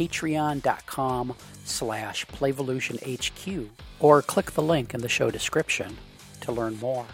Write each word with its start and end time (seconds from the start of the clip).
patreon.com 0.00 1.34
slash 1.64 2.24
playvolutionhq 2.26 3.68
or 3.98 4.22
click 4.22 4.52
the 4.52 4.62
link 4.62 4.94
in 4.94 5.02
the 5.02 5.08
show 5.10 5.30
description 5.30 5.98
to 6.40 6.50
learn 6.52 6.78
more. 6.78 7.04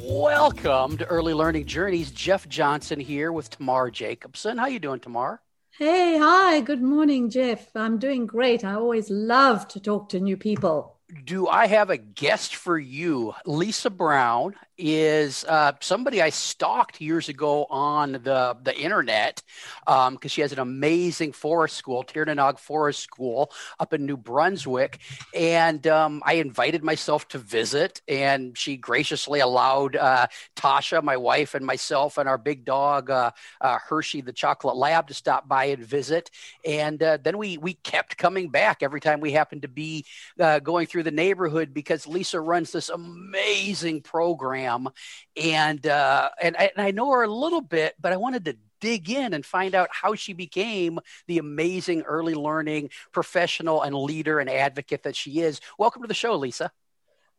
Welcome 0.00 0.96
to 0.98 1.04
Early 1.06 1.34
Learning 1.34 1.66
Journeys. 1.66 2.12
Jeff 2.12 2.48
Johnson 2.48 3.00
here 3.00 3.32
with 3.32 3.50
Tamar 3.50 3.90
Jacobson. 3.90 4.58
How 4.58 4.64
are 4.64 4.70
you 4.70 4.78
doing, 4.78 5.00
Tamar? 5.00 5.40
Hey, 5.76 6.18
hi. 6.18 6.60
Good 6.60 6.82
morning, 6.82 7.30
Jeff. 7.30 7.74
I'm 7.74 7.98
doing 7.98 8.26
great. 8.26 8.64
I 8.64 8.74
always 8.74 9.10
love 9.10 9.66
to 9.68 9.80
talk 9.80 10.08
to 10.10 10.20
new 10.20 10.36
people 10.36 10.93
do 11.24 11.48
I 11.48 11.66
have 11.66 11.90
a 11.90 11.96
guest 11.96 12.56
for 12.56 12.78
you? 12.78 13.34
Lisa 13.44 13.90
Brown 13.90 14.54
is 14.76 15.44
uh, 15.44 15.72
somebody 15.80 16.20
I 16.20 16.30
stalked 16.30 17.00
years 17.00 17.28
ago 17.28 17.66
on 17.70 18.12
the, 18.12 18.56
the 18.62 18.76
internet 18.76 19.42
because 19.84 20.08
um, 20.08 20.18
she 20.26 20.40
has 20.40 20.52
an 20.52 20.58
amazing 20.58 21.32
forest 21.32 21.76
school, 21.76 22.02
Tirnanog 22.02 22.58
Forest 22.58 23.00
School 23.00 23.52
up 23.78 23.92
in 23.92 24.06
New 24.06 24.16
Brunswick. 24.16 24.98
And 25.34 25.86
um, 25.86 26.22
I 26.24 26.34
invited 26.34 26.82
myself 26.82 27.28
to 27.28 27.38
visit, 27.38 28.00
and 28.08 28.56
she 28.56 28.76
graciously 28.76 29.40
allowed 29.40 29.96
uh, 29.96 30.26
Tasha, 30.56 31.02
my 31.02 31.16
wife, 31.16 31.54
and 31.54 31.64
myself, 31.64 32.18
and 32.18 32.28
our 32.28 32.38
big 32.38 32.64
dog, 32.64 33.10
uh, 33.10 33.30
uh 33.60 33.78
Hershey, 33.78 34.22
the 34.22 34.32
chocolate 34.32 34.76
lab, 34.76 35.08
to 35.08 35.14
stop 35.14 35.46
by 35.46 35.66
and 35.66 35.84
visit. 35.84 36.30
And 36.64 37.02
uh, 37.02 37.18
then 37.22 37.38
we, 37.38 37.58
we 37.58 37.74
kept 37.74 38.16
coming 38.16 38.48
back 38.48 38.82
every 38.82 39.00
time 39.00 39.20
we 39.20 39.32
happened 39.32 39.62
to 39.62 39.68
be 39.68 40.06
uh, 40.40 40.58
going 40.60 40.86
through 40.86 40.93
the 41.02 41.10
neighborhood 41.10 41.74
because 41.74 42.06
Lisa 42.06 42.40
runs 42.40 42.72
this 42.72 42.88
amazing 42.88 44.02
program, 44.02 44.88
and 45.36 45.86
uh, 45.86 46.30
and, 46.40 46.56
I, 46.56 46.70
and 46.76 46.86
I 46.86 46.90
know 46.90 47.10
her 47.12 47.22
a 47.22 47.28
little 47.28 47.60
bit, 47.60 47.94
but 48.00 48.12
I 48.12 48.16
wanted 48.16 48.44
to 48.46 48.56
dig 48.80 49.10
in 49.10 49.32
and 49.32 49.46
find 49.46 49.74
out 49.74 49.88
how 49.90 50.14
she 50.14 50.32
became 50.32 50.98
the 51.26 51.38
amazing 51.38 52.02
early 52.02 52.34
learning 52.34 52.90
professional 53.12 53.82
and 53.82 53.94
leader 53.94 54.40
and 54.40 54.50
advocate 54.50 55.04
that 55.04 55.16
she 55.16 55.40
is. 55.40 55.60
Welcome 55.78 56.02
to 56.02 56.08
the 56.08 56.14
show, 56.14 56.36
Lisa. 56.36 56.70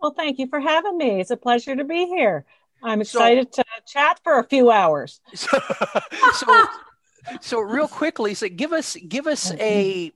Well, 0.02 0.14
thank 0.16 0.40
you 0.40 0.48
for 0.48 0.60
having 0.60 0.98
me. 0.98 1.20
It's 1.22 1.32
a 1.32 1.38
pleasure 1.38 1.76
to 1.76 1.84
be 1.84 2.08
here. 2.08 2.46
I'm 2.84 3.02
excited 3.02 3.54
so, 3.54 3.64
to 3.64 3.68
chat 3.88 4.20
for 4.24 4.40
a 4.40 4.44
few 4.44 4.72
hours. 4.72 5.22
So, 5.36 5.60
so 6.34 6.68
so 7.42 7.60
real 7.60 7.88
quickly, 7.88 8.34
so 8.34 8.48
give 8.48 8.74
us 8.74 8.96
give 9.08 9.28
us 9.28 9.52
a 9.54 10.12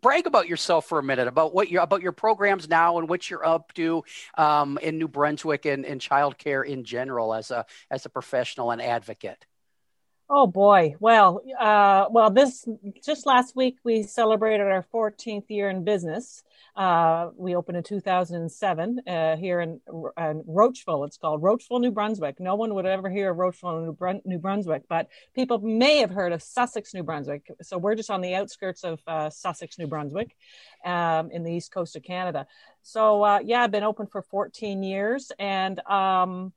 brag 0.00 0.26
about 0.26 0.48
yourself 0.48 0.86
for 0.86 0.98
a 0.98 1.02
minute 1.02 1.28
about 1.28 1.54
what 1.54 1.70
you're 1.70 1.82
about 1.82 2.02
your 2.02 2.12
programs 2.12 2.68
now 2.68 2.98
and 2.98 3.08
what 3.08 3.28
you're 3.28 3.46
up 3.46 3.72
to 3.74 4.04
um, 4.36 4.78
in 4.82 4.98
New 4.98 5.08
Brunswick 5.08 5.64
and, 5.64 5.84
and 5.84 6.00
childcare 6.00 6.66
in 6.66 6.84
general 6.84 7.34
as 7.34 7.50
a 7.50 7.66
as 7.90 8.06
a 8.06 8.08
professional 8.08 8.70
and 8.70 8.82
advocate. 8.82 9.44
Oh 10.28 10.48
boy. 10.48 10.96
Well, 10.98 11.40
uh, 11.58 12.06
well, 12.10 12.30
this 12.30 12.66
just 13.04 13.26
last 13.26 13.54
week 13.54 13.76
we 13.84 14.02
celebrated 14.02 14.66
our 14.66 14.84
14th 14.92 15.44
year 15.48 15.70
in 15.70 15.84
business. 15.84 16.42
Uh, 16.74 17.30
we 17.36 17.54
opened 17.54 17.76
in 17.76 17.84
2007 17.84 19.00
uh, 19.06 19.36
here 19.36 19.60
in, 19.60 19.80
in, 20.18 20.42
Roachville. 20.44 21.04
It's 21.04 21.16
called 21.16 21.42
Roachville, 21.42 21.78
New 21.78 21.92
Brunswick. 21.92 22.40
No 22.40 22.56
one 22.56 22.74
would 22.74 22.86
ever 22.86 23.08
hear 23.08 23.30
of 23.30 23.36
Roachville, 23.36 23.82
New, 23.82 23.92
Brun- 23.92 24.20
New, 24.24 24.38
Brunswick, 24.38 24.82
but 24.88 25.06
people 25.34 25.58
may 25.60 25.98
have 25.98 26.10
heard 26.10 26.32
of 26.32 26.42
Sussex, 26.42 26.92
New 26.92 27.04
Brunswick. 27.04 27.46
So 27.62 27.78
we're 27.78 27.94
just 27.94 28.10
on 28.10 28.20
the 28.20 28.34
outskirts 28.34 28.82
of 28.82 29.00
uh, 29.06 29.30
Sussex, 29.30 29.78
New 29.78 29.86
Brunswick, 29.86 30.36
um, 30.84 31.30
in 31.30 31.44
the 31.44 31.52
east 31.52 31.72
coast 31.72 31.94
of 31.94 32.02
Canada. 32.02 32.48
So 32.82 33.22
uh, 33.22 33.38
yeah, 33.44 33.62
I've 33.62 33.70
been 33.70 33.84
open 33.84 34.08
for 34.08 34.22
14 34.22 34.82
years, 34.82 35.30
and 35.38 35.78
um, 35.86 36.52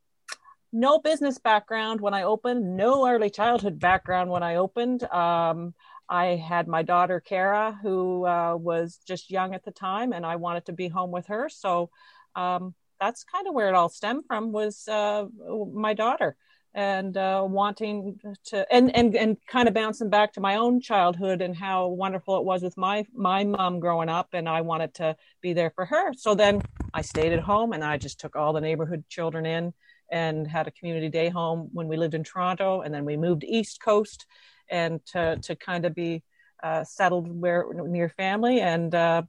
no 0.72 1.00
business 1.00 1.38
background 1.40 2.02
when 2.02 2.14
I 2.14 2.24
opened, 2.24 2.76
no 2.78 3.08
early 3.08 3.30
childhood 3.30 3.80
background 3.80 4.30
when 4.30 4.44
I 4.44 4.56
opened. 4.56 5.04
Um, 5.04 5.74
I 6.08 6.36
had 6.36 6.68
my 6.68 6.82
daughter 6.84 7.20
Kara, 7.20 7.78
who 7.82 8.26
uh, 8.26 8.56
was 8.56 9.00
just 9.08 9.30
young 9.30 9.54
at 9.54 9.64
the 9.64 9.72
time, 9.72 10.12
and 10.12 10.26
I 10.26 10.38
wanted 10.38 10.66
to 10.66 10.74
be 10.74 10.88
home 10.88 11.12
with 11.12 11.28
her. 11.28 11.50
So 11.50 11.90
um, 12.36 12.74
that's 13.00 13.24
kind 13.24 13.48
of 13.48 13.54
where 13.54 13.70
it 13.70 13.76
all 13.76 13.90
stemmed 13.90 14.26
from 14.28 14.52
was 14.52 14.88
uh, 14.88 15.26
my 15.74 15.94
daughter 15.94 16.36
and 16.74 17.18
uh, 17.18 17.44
wanting 17.48 18.20
to 18.46 18.72
and, 18.72 18.96
and 18.96 19.16
and 19.16 19.38
kind 19.48 19.68
of 19.68 19.74
bouncing 19.74 20.10
back 20.10 20.34
to 20.34 20.40
my 20.40 20.56
own 20.56 20.80
childhood 20.80 21.42
and 21.42 21.56
how 21.56 21.88
wonderful 21.88 22.38
it 22.38 22.44
was 22.44 22.62
with 22.62 22.78
my 22.78 23.06
my 23.14 23.44
mom 23.44 23.80
growing 23.80 24.10
up 24.10 24.30
and 24.34 24.48
I 24.48 24.62
wanted 24.62 24.94
to 24.96 25.16
be 25.42 25.54
there 25.54 25.72
for 25.72 25.86
her. 25.86 26.14
So 26.14 26.36
then 26.36 26.62
I 26.94 27.02
stayed 27.02 27.34
at 27.34 27.40
home 27.40 27.74
and 27.74 27.84
I 27.84 27.98
just 27.98 28.20
took 28.20 28.36
all 28.36 28.54
the 28.54 28.62
neighborhood 28.62 29.04
children 29.10 29.46
in 29.46 29.74
and 30.12 30.48
had 30.48 30.68
a 30.68 30.72
community 30.72 31.10
day 31.10 31.30
home 31.30 31.70
when 31.74 31.88
we 31.88 31.98
lived 31.98 32.14
in 32.14 32.24
Toronto, 32.24 32.82
and 32.82 32.94
then 32.94 33.06
we 33.06 33.18
moved 33.18 33.44
East 33.44 33.82
Coast, 33.82 34.26
and 34.70 35.06
to 35.08 35.38
to 35.44 35.56
kind 35.56 35.86
of 35.86 35.94
be 35.96 36.24
uh, 36.64 36.84
settled 36.84 37.28
where 37.42 37.66
near 37.74 38.10
family, 38.10 38.62
and 38.62 38.94
uh, 38.94 39.24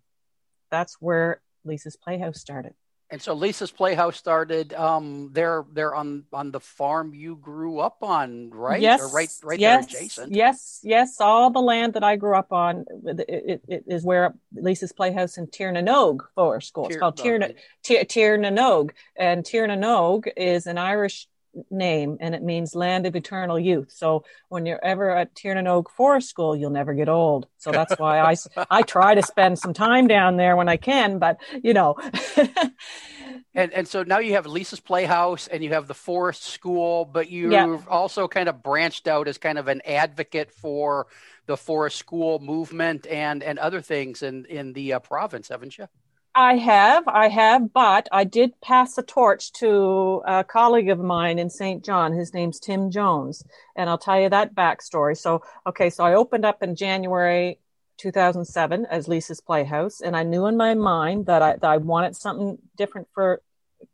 that's 0.70 0.96
where 1.00 1.41
Lisa's 1.64 1.96
Playhouse 1.96 2.41
started. 2.41 2.74
And 3.12 3.21
so 3.21 3.34
Lisa's 3.34 3.72
Playhouse 3.72 4.16
started. 4.16 4.72
Um, 4.72 5.31
they're 5.32 5.65
they're 5.72 5.94
on 5.94 6.25
on 6.32 6.53
the 6.53 6.60
farm 6.60 7.12
you 7.12 7.37
grew 7.37 7.81
up 7.81 7.98
on, 8.03 8.50
right? 8.50 8.81
Yes, 8.81 9.00
or 9.00 9.09
right, 9.09 9.28
right 9.43 9.59
yes, 9.59 9.87
there 9.87 9.98
adjacent. 10.00 10.32
Yes, 10.32 10.81
yes. 10.84 11.21
All 11.21 11.50
the 11.50 11.60
land 11.60 11.94
that 11.94 12.04
I 12.04 12.15
grew 12.15 12.37
up 12.37 12.53
on 12.53 12.84
it, 13.04 13.21
it, 13.28 13.62
it 13.66 13.84
is 13.88 14.04
where 14.04 14.34
Lisa's 14.54 14.93
Playhouse 14.93 15.38
in 15.38 15.48
Tirnanog 15.48 16.21
Forest 16.37 16.69
School. 16.69 16.87
It's 16.87 16.98
called 16.98 17.19
Tirna, 17.19 17.56
Tirnanog, 17.84 18.91
and 19.16 19.44
Tirnanog 19.44 20.28
is 20.37 20.69
an 20.69 20.78
Irish 20.78 21.27
name 21.71 22.16
and 22.21 22.34
it 22.34 22.43
means 22.43 22.75
land 22.75 23.06
of 23.06 23.16
eternal 23.16 23.59
youth. 23.59 23.93
So 23.93 24.25
when 24.49 24.66
you're 24.66 24.84
ever 24.84 25.11
at 25.11 25.34
Tirnanog 25.34 25.91
Forest 25.91 26.28
School, 26.28 26.56
you'll 26.56 26.71
never 26.71 26.94
get 26.94 27.09
old. 27.09 27.47
So 27.59 27.71
that's 27.71 27.99
why 27.99 28.21
I, 28.21 28.37
I 28.71 28.83
try 28.83 29.15
to 29.15 29.22
spend 29.22 29.59
some 29.59 29.72
time 29.72 30.06
down 30.06 30.37
there 30.37 30.56
when 30.56 30.69
I 30.69 30.77
can, 30.77 31.19
but 31.19 31.41
you 31.62 31.75
know. 31.75 31.97
and 33.55 33.72
and 33.72 33.89
so 33.89 34.03
now 34.03 34.19
you 34.19 34.34
have 34.34 34.47
Lisa's 34.47 34.81
Playhouse 34.81 35.49
and 35.49 35.62
you 35.62 35.71
have 35.71 35.87
the 35.87 35.94
Forest 35.94 36.44
School, 36.44 37.05
but 37.05 37.31
you've 37.31 37.53
yeah. 37.53 37.78
also 37.89 38.28
kind 38.28 38.49
of 38.49 38.62
branched 38.62 39.09
out 39.09 39.28
as 39.28 39.39
kind 39.39 39.59
of 39.59 39.69
an 39.69 39.83
advocate 39.84 40.53
for 40.53 41.06
the 41.47 41.56
Forest 41.56 41.97
School 41.97 42.39
movement 42.39 43.06
and 43.06 43.43
and 43.43 43.59
other 43.59 43.81
things 43.81 44.22
in 44.22 44.44
in 44.47 44.72
the 44.72 44.94
uh, 44.94 44.99
province, 45.00 45.49
haven't 45.49 45.78
you? 45.78 45.89
I 46.34 46.56
have, 46.56 47.08
I 47.08 47.28
have, 47.28 47.72
but 47.72 48.08
I 48.12 48.22
did 48.24 48.60
pass 48.60 48.96
a 48.96 49.02
torch 49.02 49.52
to 49.54 50.22
a 50.24 50.44
colleague 50.44 50.88
of 50.88 51.00
mine 51.00 51.41
in 51.41 51.50
St. 51.50 51.84
John. 51.84 52.12
His 52.12 52.32
name's 52.32 52.60
Tim 52.60 52.91
Jones, 52.91 53.42
and 53.76 53.91
I'll 53.91 53.98
tell 53.98 54.20
you 54.20 54.28
that 54.28 54.54
backstory. 54.54 55.18
So, 55.18 55.42
okay, 55.66 55.91
so 55.91 56.04
I 56.04 56.14
opened 56.14 56.44
up 56.44 56.62
in 56.62 56.76
January 56.76 57.58
2007 57.96 58.86
as 58.86 59.08
Lisa's 59.08 59.41
Playhouse, 59.41 60.00
and 60.00 60.16
I 60.16 60.22
knew 60.22 60.46
in 60.46 60.56
my 60.56 60.74
mind 60.74 61.26
that 61.26 61.42
I, 61.42 61.52
that 61.56 61.64
I 61.64 61.78
wanted 61.78 62.14
something 62.14 62.58
different 62.76 63.08
for 63.12 63.42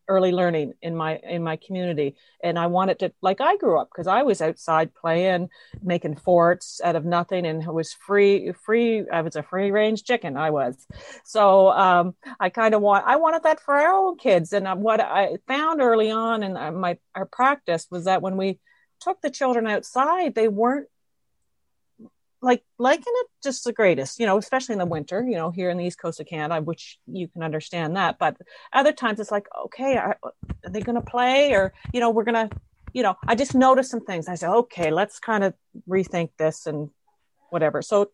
early 0.08 0.32
learning 0.32 0.74
in 0.82 0.96
my 0.96 1.16
in 1.16 1.42
my 1.42 1.56
community. 1.56 2.16
And 2.42 2.58
i 2.58 2.66
wanted 2.66 2.98
to 3.00 3.12
like 3.22 3.40
i 3.40 3.56
grew 3.56 3.78
up 3.78 3.88
because 3.90 4.06
i 4.06 4.22
was 4.22 4.40
outside 4.40 4.94
playing 4.94 5.48
making 5.82 6.16
forts 6.16 6.80
out 6.82 6.96
of 6.96 7.04
nothing 7.04 7.46
and 7.46 7.62
it 7.62 7.72
was 7.72 7.92
free 7.92 8.52
free 8.64 9.04
i 9.10 9.22
was 9.22 9.36
a 9.36 9.42
free 9.42 9.70
range 9.70 10.04
chicken 10.04 10.36
i 10.36 10.50
was. 10.50 10.86
So 11.24 11.70
um, 11.70 12.14
i 12.38 12.48
kind 12.50 12.74
of 12.74 12.82
want 12.82 13.06
i 13.06 13.16
wanted 13.16 13.42
that 13.44 13.60
for 13.60 13.74
our 13.74 13.92
own 13.92 14.18
kids. 14.18 14.52
And 14.52 14.66
uh, 14.66 14.76
what 14.76 15.00
i 15.00 15.36
found 15.46 15.80
early 15.80 16.10
on 16.10 16.42
in 16.42 16.56
uh, 16.56 16.72
my 16.72 16.98
our 17.14 17.26
practice 17.26 17.86
was 17.90 18.04
that 18.04 18.22
when 18.22 18.36
we 18.36 18.60
took 19.00 19.20
the 19.20 19.30
children 19.30 19.66
outside 19.66 20.34
they 20.34 20.48
weren't 20.48 20.88
like 22.46 22.62
liking 22.78 23.12
it 23.12 23.26
just 23.43 23.64
the 23.64 23.72
greatest, 23.72 24.20
you 24.20 24.25
know, 24.25 24.38
especially 24.38 24.75
in 24.75 24.78
the 24.78 24.87
winter, 24.87 25.26
you 25.28 25.34
know, 25.34 25.50
here 25.50 25.69
in 25.69 25.76
the 25.76 25.84
east 25.84 26.00
coast 26.00 26.20
of 26.20 26.28
Canada, 26.28 26.62
which 26.62 27.00
you 27.08 27.26
can 27.26 27.43
understand 27.43 27.96
that. 27.96 28.20
But 28.20 28.37
other 28.72 28.93
times 28.93 29.19
it's 29.19 29.32
like, 29.32 29.48
okay, 29.64 29.96
are, 29.96 30.16
are 30.22 30.70
they 30.70 30.81
going 30.81 30.94
to 30.94 31.10
play 31.10 31.54
or, 31.54 31.75
you 31.93 31.98
know, 31.98 32.10
we're 32.10 32.22
going 32.22 32.48
to, 32.48 32.56
you 32.93 33.02
know, 33.02 33.16
I 33.26 33.34
just 33.34 33.56
noticed 33.56 33.90
some 33.90 34.00
things. 34.00 34.28
I 34.28 34.37
said, 34.37 34.50
okay, 34.50 34.93
let's 34.93 35.19
kind 35.19 35.43
of 35.43 35.54
rethink 35.88 36.31
this 36.38 36.66
and 36.66 36.90
whatever. 37.50 37.82
So 37.82 38.12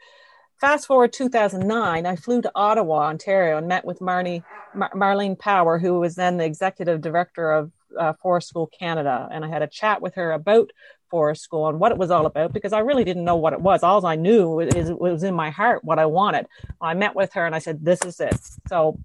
fast 0.59 0.87
forward 0.87 1.13
2009, 1.13 2.07
I 2.07 2.17
flew 2.17 2.41
to 2.41 2.53
Ottawa, 2.55 3.09
Ontario, 3.09 3.59
and 3.59 3.69
met 3.69 3.85
with 3.85 4.01
Marnie, 4.01 4.43
Mar- 4.75 4.93
Marlene 4.95 5.39
Power, 5.39 5.79
who 5.79 6.01
was 6.01 6.15
then 6.15 6.39
the 6.39 6.47
executive 6.47 7.03
director 7.03 7.53
of 7.53 7.71
uh, 7.99 8.15
Forest 8.23 8.49
School 8.49 8.67
Canada, 8.67 9.29
and 9.31 9.45
I 9.45 9.49
had 9.49 9.61
a 9.61 9.67
chat 9.67 10.01
with 10.01 10.15
her 10.15 10.33
about 10.33 10.71
Forest 11.13 11.43
School 11.43 11.69
and 11.69 11.79
what 11.79 11.93
it 11.93 11.99
was 11.99 12.11
all 12.11 12.27
about 12.27 12.55
because 12.55 12.73
I 12.73 12.81
really 12.89 13.05
didn't 13.05 13.29
know 13.31 13.37
what 13.37 13.53
it 13.53 13.61
was. 13.61 13.83
All 13.83 14.05
I 14.07 14.17
knew 14.17 14.61
is 14.61 14.89
it 14.89 14.99
was 14.99 15.23
in 15.23 15.35
my 15.35 15.51
heart 15.51 15.85
what 15.85 15.99
I 15.99 16.07
wanted. 16.07 16.47
I 16.81 16.95
met 16.95 17.15
with 17.15 17.35
her 17.35 17.45
and 17.47 17.55
I 17.55 17.61
said, 17.61 17.85
"This 17.85 18.01
is 18.11 18.19
it." 18.19 18.41
So 18.69 18.99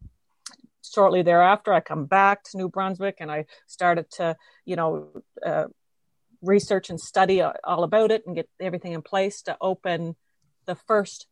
shortly 0.81 1.21
thereafter, 1.21 1.73
I 1.73 1.81
come 1.81 2.05
back 2.05 2.43
to 2.45 2.57
New 2.57 2.69
Brunswick 2.69 3.17
and 3.19 3.29
I 3.29 3.45
started 3.67 4.09
to, 4.11 4.37
you 4.65 4.77
know, 4.77 4.89
uh, 5.45 5.65
research 6.41 6.89
and 6.89 6.99
study 6.99 7.41
all 7.41 7.83
about 7.83 8.11
it 8.11 8.23
and 8.25 8.35
get 8.35 8.49
everything 8.59 8.93
in 8.93 9.01
place 9.01 9.41
to 9.43 9.57
open 9.59 10.15
the 10.65 10.75
first 10.75 11.27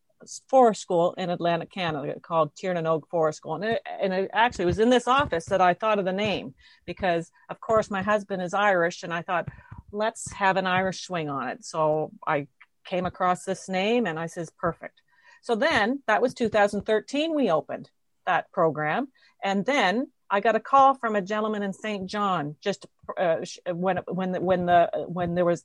forest 0.48 0.80
school 0.80 1.14
in 1.18 1.30
Atlantic 1.30 1.70
Canada 1.70 2.18
called 2.20 2.54
Tiernan 2.54 3.00
Forest 3.10 3.38
School. 3.38 3.56
And 3.56 3.64
it, 3.64 3.82
and 4.00 4.12
it 4.12 4.30
actually 4.32 4.64
was 4.64 4.78
in 4.78 4.90
this 4.90 5.08
office 5.08 5.46
that 5.46 5.60
I 5.60 5.74
thought 5.74 5.98
of 5.98 6.04
the 6.04 6.12
name 6.12 6.54
because, 6.84 7.30
of 7.48 7.60
course, 7.60 7.90
my 7.90 8.02
husband 8.02 8.42
is 8.42 8.54
Irish, 8.54 9.02
and 9.02 9.12
I 9.12 9.22
thought, 9.22 9.48
let's 9.92 10.32
have 10.32 10.56
an 10.56 10.66
Irish 10.66 11.02
swing 11.02 11.28
on 11.28 11.48
it. 11.48 11.64
So 11.64 12.10
I 12.26 12.48
came 12.84 13.06
across 13.06 13.44
this 13.44 13.68
name 13.68 14.06
and 14.06 14.18
I 14.18 14.26
says, 14.26 14.50
perfect. 14.50 15.00
So 15.42 15.54
then 15.54 16.02
that 16.06 16.22
was 16.22 16.34
2013, 16.34 17.34
we 17.34 17.50
opened 17.50 17.90
that 18.26 18.50
program. 18.52 19.08
And 19.42 19.64
then 19.64 20.08
I 20.30 20.40
got 20.40 20.56
a 20.56 20.60
call 20.60 20.94
from 20.94 21.14
a 21.14 21.22
gentleman 21.22 21.62
in 21.62 21.72
St. 21.72 22.08
John 22.08 22.56
just 22.60 22.86
uh, 23.16 23.36
when 23.68 23.98
when 24.08 24.42
when 24.42 24.66
the 24.66 24.90
when 25.06 25.34
there 25.34 25.44
was 25.44 25.64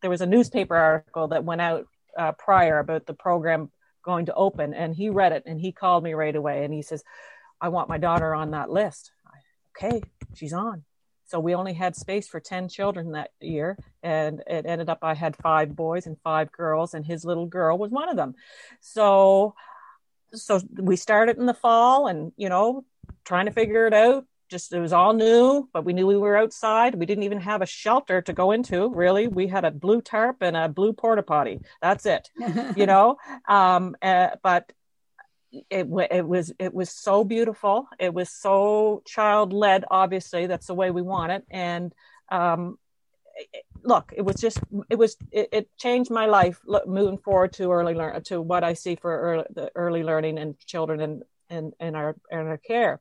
there 0.00 0.10
was 0.10 0.20
a 0.20 0.26
newspaper 0.26 0.76
article 0.76 1.28
that 1.28 1.44
went 1.44 1.60
out 1.60 1.86
uh, 2.16 2.32
prior 2.32 2.78
about 2.78 3.06
the 3.06 3.14
program 3.14 3.70
going 4.04 4.26
to 4.26 4.34
open, 4.34 4.74
and 4.74 4.94
he 4.94 5.10
read 5.10 5.32
it 5.32 5.44
and 5.46 5.60
he 5.60 5.72
called 5.72 6.04
me 6.04 6.14
right 6.14 6.34
away 6.34 6.64
and 6.64 6.72
he 6.72 6.82
says, 6.82 7.02
"I 7.60 7.70
want 7.70 7.88
my 7.88 7.98
daughter 7.98 8.34
on 8.34 8.52
that 8.52 8.70
list." 8.70 9.10
I, 9.26 9.86
okay, 9.86 10.02
she's 10.34 10.52
on. 10.52 10.84
So 11.32 11.40
we 11.40 11.54
only 11.54 11.72
had 11.72 11.96
space 11.96 12.28
for 12.28 12.40
10 12.40 12.68
children 12.68 13.12
that 13.12 13.30
year. 13.40 13.78
And 14.02 14.42
it 14.46 14.66
ended 14.66 14.90
up, 14.90 14.98
I 15.00 15.14
had 15.14 15.34
five 15.34 15.74
boys 15.74 16.06
and 16.06 16.18
five 16.22 16.52
girls, 16.52 16.92
and 16.92 17.06
his 17.06 17.24
little 17.24 17.46
girl 17.46 17.78
was 17.78 17.90
one 17.90 18.10
of 18.10 18.16
them. 18.16 18.34
So, 18.82 19.54
so 20.34 20.60
we 20.76 20.96
started 20.96 21.38
in 21.38 21.46
the 21.46 21.54
fall 21.54 22.06
and, 22.06 22.32
you 22.36 22.50
know, 22.50 22.84
trying 23.24 23.46
to 23.46 23.50
figure 23.50 23.86
it 23.86 23.94
out. 23.94 24.26
Just 24.50 24.74
it 24.74 24.80
was 24.80 24.92
all 24.92 25.14
new, 25.14 25.70
but 25.72 25.86
we 25.86 25.94
knew 25.94 26.06
we 26.06 26.18
were 26.18 26.36
outside. 26.36 26.96
We 26.96 27.06
didn't 27.06 27.24
even 27.24 27.40
have 27.40 27.62
a 27.62 27.66
shelter 27.66 28.20
to 28.20 28.34
go 28.34 28.50
into. 28.50 28.90
Really, 28.90 29.26
we 29.26 29.46
had 29.46 29.64
a 29.64 29.70
blue 29.70 30.02
tarp 30.02 30.42
and 30.42 30.54
a 30.54 30.68
blue 30.68 30.92
porta 30.92 31.22
potty. 31.22 31.60
That's 31.80 32.04
it, 32.04 32.28
you 32.76 32.84
know. 32.84 33.16
Um, 33.48 33.96
uh, 34.02 34.36
but 34.42 34.70
it, 35.52 35.86
it 36.10 36.26
was 36.26 36.52
it 36.58 36.72
was 36.72 36.90
so 36.90 37.24
beautiful. 37.24 37.86
It 37.98 38.14
was 38.14 38.30
so 38.30 39.02
child 39.06 39.52
led. 39.52 39.84
Obviously, 39.90 40.46
that's 40.46 40.66
the 40.66 40.74
way 40.74 40.90
we 40.90 41.02
want 41.02 41.32
it. 41.32 41.44
And 41.50 41.92
um, 42.30 42.78
look, 43.82 44.12
it 44.16 44.22
was 44.22 44.36
just 44.36 44.58
it 44.88 44.96
was 44.96 45.16
it, 45.30 45.48
it 45.52 45.76
changed 45.76 46.10
my 46.10 46.26
life 46.26 46.60
moving 46.86 47.18
forward 47.18 47.52
to 47.54 47.70
early 47.70 47.94
learn 47.94 48.22
to 48.24 48.40
what 48.40 48.64
I 48.64 48.72
see 48.72 48.96
for 48.96 49.18
early, 49.20 49.44
the 49.54 49.70
early 49.74 50.02
learning 50.02 50.38
and 50.38 50.58
children 50.60 51.00
and 51.00 51.22
in, 51.50 51.72
in 51.80 51.94
our 51.94 52.16
in 52.30 52.38
our 52.38 52.58
care. 52.58 53.00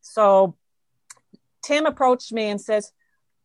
So 0.00 0.56
Tim 1.62 1.86
approached 1.86 2.32
me 2.32 2.44
and 2.44 2.60
says, 2.60 2.92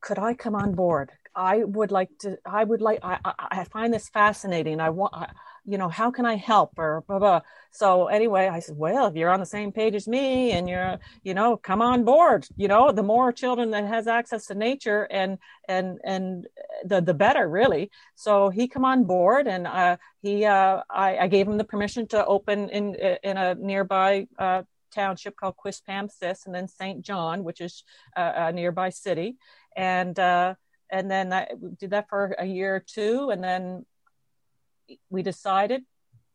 "Could 0.01 0.17
I 0.19 0.33
come 0.33 0.55
on 0.55 0.73
board? 0.73 1.11
I 1.35 1.63
would 1.63 1.91
like 1.91 2.09
to. 2.21 2.37
I 2.45 2.63
would 2.63 2.81
like. 2.81 2.99
I 3.03 3.19
I, 3.23 3.33
I 3.51 3.63
find 3.65 3.93
this 3.93 4.09
fascinating. 4.09 4.79
I 4.79 4.89
want." 4.89 5.13
I, 5.13 5.29
you 5.65 5.77
know, 5.77 5.89
how 5.89 6.11
can 6.11 6.25
I 6.25 6.35
help 6.35 6.77
or 6.77 7.03
blah, 7.07 7.19
blah. 7.19 7.41
So 7.71 8.07
anyway, 8.07 8.47
I 8.47 8.59
said, 8.59 8.77
well, 8.77 9.07
if 9.07 9.15
you're 9.15 9.29
on 9.29 9.39
the 9.39 9.45
same 9.45 9.71
page 9.71 9.95
as 9.95 10.07
me 10.07 10.51
and 10.51 10.67
you're, 10.67 10.97
you 11.23 11.33
know, 11.33 11.55
come 11.55 11.81
on 11.81 12.03
board, 12.03 12.47
you 12.57 12.67
know, 12.67 12.91
the 12.91 13.03
more 13.03 13.31
children 13.31 13.71
that 13.71 13.85
has 13.85 14.07
access 14.07 14.47
to 14.47 14.55
nature 14.55 15.07
and, 15.11 15.37
and, 15.67 15.99
and 16.03 16.47
the, 16.83 17.01
the 17.01 17.13
better 17.13 17.47
really. 17.47 17.91
So 18.15 18.49
he 18.49 18.67
come 18.67 18.85
on 18.85 19.03
board 19.03 19.47
and, 19.47 19.67
uh, 19.67 19.97
he, 20.21 20.45
uh, 20.45 20.81
I, 20.89 21.17
I 21.17 21.27
gave 21.27 21.47
him 21.47 21.57
the 21.57 21.63
permission 21.63 22.07
to 22.07 22.25
open 22.25 22.69
in, 22.69 22.95
in 23.23 23.37
a 23.37 23.55
nearby, 23.55 24.27
uh, 24.39 24.63
township 24.91 25.37
called 25.37 25.55
Quispamsis 25.63 26.45
and 26.45 26.53
then 26.53 26.67
St. 26.67 27.01
John, 27.01 27.43
which 27.43 27.61
is 27.61 27.83
uh, 28.17 28.31
a 28.35 28.51
nearby 28.51 28.89
city. 28.89 29.37
And, 29.75 30.17
uh, 30.19 30.55
and 30.89 31.09
then 31.09 31.31
I 31.31 31.47
did 31.79 31.91
that 31.91 32.09
for 32.09 32.35
a 32.37 32.45
year 32.45 32.75
or 32.75 32.83
two. 32.85 33.29
And 33.29 33.41
then 33.41 33.85
we 35.09 35.23
decided 35.23 35.83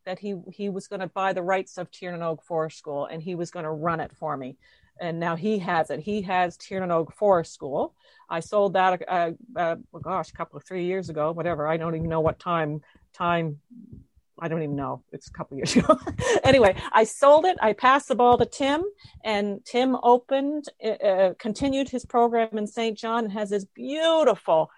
that 0.05 0.19
he 0.19 0.37
he 0.53 0.69
was 0.71 0.87
going 0.87 1.01
to 1.01 1.09
buy 1.09 1.33
the 1.33 1.43
rights 1.43 1.77
of 1.77 1.91
Tiernan 1.91 2.37
Forest 2.39 2.79
School 2.79 3.07
and 3.07 3.23
he 3.23 3.35
was 3.35 3.51
going 3.51 3.65
to 3.65 3.71
run 3.71 4.01
it 4.01 4.13
for 4.13 4.37
me. 4.37 4.57
And 4.99 5.21
now 5.21 5.37
he 5.37 5.59
has 5.59 5.91
it. 5.91 6.01
He 6.01 6.23
has 6.23 6.57
Tiernan 6.57 7.07
Forest 7.07 7.53
School. 7.53 7.95
I 8.31 8.41
sold 8.41 8.73
that, 8.73 9.03
uh, 9.07 9.33
uh, 9.55 9.77
oh 9.93 9.99
gosh, 9.99 10.31
a 10.31 10.33
couple 10.33 10.57
of 10.57 10.65
three 10.65 10.87
years 10.87 11.11
ago, 11.11 11.33
whatever. 11.33 11.67
I 11.67 11.77
don't 11.77 11.95
even 11.95 12.09
know 12.09 12.21
what 12.21 12.39
time 12.39 12.81
time. 13.13 13.61
I 14.39 14.49
don't 14.49 14.63
even 14.63 14.77
know. 14.77 15.03
It's 15.13 15.29
a 15.29 15.33
couple 15.33 15.57
years 15.57 15.77
ago. 15.77 15.99
anyway, 16.45 16.77
I 16.93 17.05
sold 17.05 17.45
it. 17.45 17.59
I 17.61 17.75
passed 17.75 18.09
the 18.09 18.15
ball 18.15 18.39
to 18.39 18.47
Tim, 18.47 18.85
and 19.23 19.65
Tim 19.65 19.97
opened, 20.03 20.67
uh, 20.83 20.89
uh 20.89 21.35
continued 21.39 21.89
his 21.89 22.07
program 22.07 22.57
in 22.57 22.67
St. 22.67 22.97
John, 22.97 23.25
and 23.25 23.33
has 23.33 23.51
this 23.51 23.67
beautiful 23.75 24.71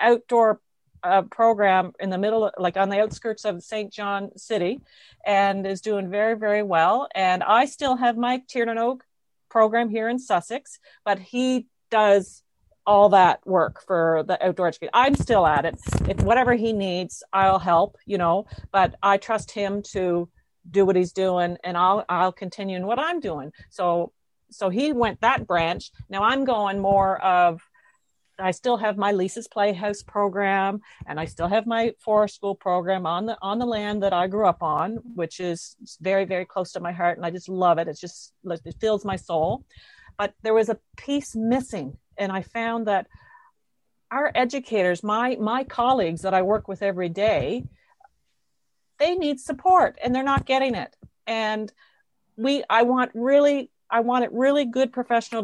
outdoor 0.00 0.60
a 1.02 1.22
program 1.22 1.92
in 2.00 2.10
the 2.10 2.18
middle, 2.18 2.50
like 2.58 2.76
on 2.76 2.88
the 2.88 3.00
outskirts 3.00 3.44
of 3.44 3.62
St. 3.62 3.92
John 3.92 4.30
City, 4.36 4.80
and 5.26 5.66
is 5.66 5.80
doing 5.80 6.10
very, 6.10 6.36
very 6.36 6.62
well. 6.62 7.08
And 7.14 7.42
I 7.42 7.66
still 7.66 7.96
have 7.96 8.16
my 8.16 8.42
Tirnanog 8.52 9.00
program 9.48 9.88
here 9.88 10.08
in 10.08 10.18
Sussex, 10.18 10.78
but 11.04 11.18
he 11.18 11.66
does 11.90 12.42
all 12.86 13.10
that 13.10 13.46
work 13.46 13.82
for 13.86 14.24
the 14.26 14.42
outdoor 14.44 14.68
education. 14.68 14.90
I'm 14.94 15.14
still 15.14 15.46
at 15.46 15.64
it. 15.64 15.78
If 16.08 16.22
whatever 16.22 16.54
he 16.54 16.72
needs, 16.72 17.22
I'll 17.32 17.58
help, 17.58 17.96
you 18.06 18.18
know, 18.18 18.46
but 18.72 18.94
I 19.02 19.16
trust 19.18 19.50
him 19.50 19.82
to 19.92 20.28
do 20.70 20.84
what 20.84 20.96
he's 20.96 21.12
doing 21.12 21.56
and 21.64 21.76
I'll 21.76 22.04
I'll 22.08 22.32
continue 22.32 22.76
in 22.76 22.86
what 22.86 22.98
I'm 22.98 23.20
doing. 23.20 23.52
So 23.70 24.12
so 24.50 24.68
he 24.68 24.92
went 24.92 25.20
that 25.20 25.46
branch. 25.46 25.90
Now 26.08 26.22
I'm 26.22 26.44
going 26.44 26.80
more 26.80 27.22
of 27.22 27.60
I 28.42 28.50
still 28.50 28.76
have 28.76 28.96
my 28.96 29.12
Lisa's 29.12 29.48
Playhouse 29.48 30.02
program, 30.02 30.80
and 31.06 31.18
I 31.18 31.24
still 31.24 31.48
have 31.48 31.66
my 31.66 31.94
forest 31.98 32.34
school 32.34 32.54
program 32.54 33.06
on 33.06 33.26
the 33.26 33.36
on 33.42 33.58
the 33.58 33.66
land 33.66 34.02
that 34.02 34.12
I 34.12 34.26
grew 34.26 34.46
up 34.46 34.62
on, 34.62 34.96
which 35.14 35.40
is 35.40 35.76
very 36.00 36.24
very 36.24 36.44
close 36.44 36.72
to 36.72 36.80
my 36.80 36.92
heart, 36.92 37.16
and 37.16 37.26
I 37.26 37.30
just 37.30 37.48
love 37.48 37.78
it. 37.78 37.88
It's 37.88 38.00
just 38.00 38.32
it 38.44 38.74
fills 38.80 39.04
my 39.04 39.16
soul. 39.16 39.64
But 40.18 40.34
there 40.42 40.54
was 40.54 40.68
a 40.68 40.78
piece 40.96 41.34
missing, 41.34 41.96
and 42.16 42.30
I 42.30 42.42
found 42.42 42.86
that 42.86 43.06
our 44.10 44.30
educators, 44.34 45.02
my 45.02 45.36
my 45.40 45.64
colleagues 45.64 46.22
that 46.22 46.34
I 46.34 46.42
work 46.42 46.68
with 46.68 46.82
every 46.82 47.08
day, 47.08 47.64
they 48.98 49.14
need 49.14 49.40
support, 49.40 49.98
and 50.02 50.14
they're 50.14 50.22
not 50.22 50.46
getting 50.46 50.74
it. 50.74 50.94
And 51.26 51.72
we, 52.36 52.64
I 52.68 52.82
want 52.82 53.10
really, 53.14 53.70
I 53.90 54.00
want 54.00 54.24
it 54.24 54.32
really 54.32 54.64
good 54.64 54.92
professional 54.92 55.42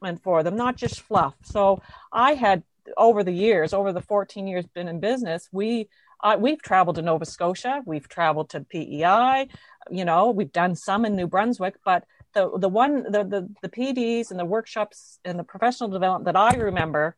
development 0.00 0.22
for 0.22 0.42
them, 0.42 0.56
not 0.56 0.76
just 0.76 1.00
fluff. 1.00 1.34
So 1.42 1.82
I 2.12 2.34
had 2.34 2.62
over 2.96 3.22
the 3.22 3.32
years, 3.32 3.72
over 3.72 3.92
the 3.92 4.00
14 4.00 4.46
years 4.46 4.66
been 4.66 4.88
in 4.88 5.00
business, 5.00 5.48
we 5.52 5.88
uh, 6.22 6.36
we've 6.38 6.60
traveled 6.60 6.96
to 6.96 7.02
Nova 7.02 7.24
Scotia, 7.24 7.82
we've 7.86 8.06
traveled 8.08 8.50
to 8.50 8.60
PEI, 8.60 9.48
you 9.90 10.04
know, 10.04 10.30
we've 10.30 10.52
done 10.52 10.74
some 10.74 11.06
in 11.06 11.16
New 11.16 11.26
Brunswick, 11.26 11.76
but 11.84 12.04
the 12.34 12.50
the 12.58 12.68
one 12.68 13.04
the 13.04 13.24
the, 13.24 13.48
the 13.62 13.68
PDs 13.68 14.30
and 14.30 14.38
the 14.38 14.44
workshops 14.44 15.18
and 15.24 15.38
the 15.38 15.44
professional 15.44 15.88
development 15.88 16.26
that 16.26 16.36
I 16.36 16.56
remember, 16.56 17.16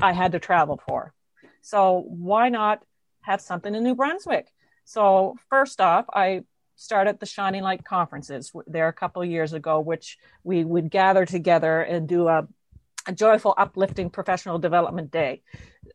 I 0.00 0.12
had 0.12 0.32
to 0.32 0.38
travel 0.38 0.80
for. 0.86 1.12
So 1.62 2.04
why 2.08 2.48
not 2.48 2.82
have 3.22 3.40
something 3.40 3.74
in 3.74 3.82
New 3.82 3.94
Brunswick? 3.94 4.46
So 4.84 5.36
first 5.50 5.80
off, 5.80 6.06
I 6.14 6.44
started 6.78 7.18
the 7.18 7.26
Shining 7.26 7.62
Light 7.62 7.84
conferences 7.84 8.52
there 8.66 8.88
a 8.88 8.92
couple 8.92 9.24
years 9.24 9.52
ago, 9.52 9.80
which 9.80 10.16
we 10.44 10.64
would 10.64 10.90
gather 10.90 11.26
together 11.26 11.82
and 11.82 12.08
do 12.08 12.28
a, 12.28 12.46
a 13.06 13.12
joyful, 13.12 13.52
uplifting 13.58 14.10
professional 14.10 14.58
development 14.58 15.10
day. 15.10 15.42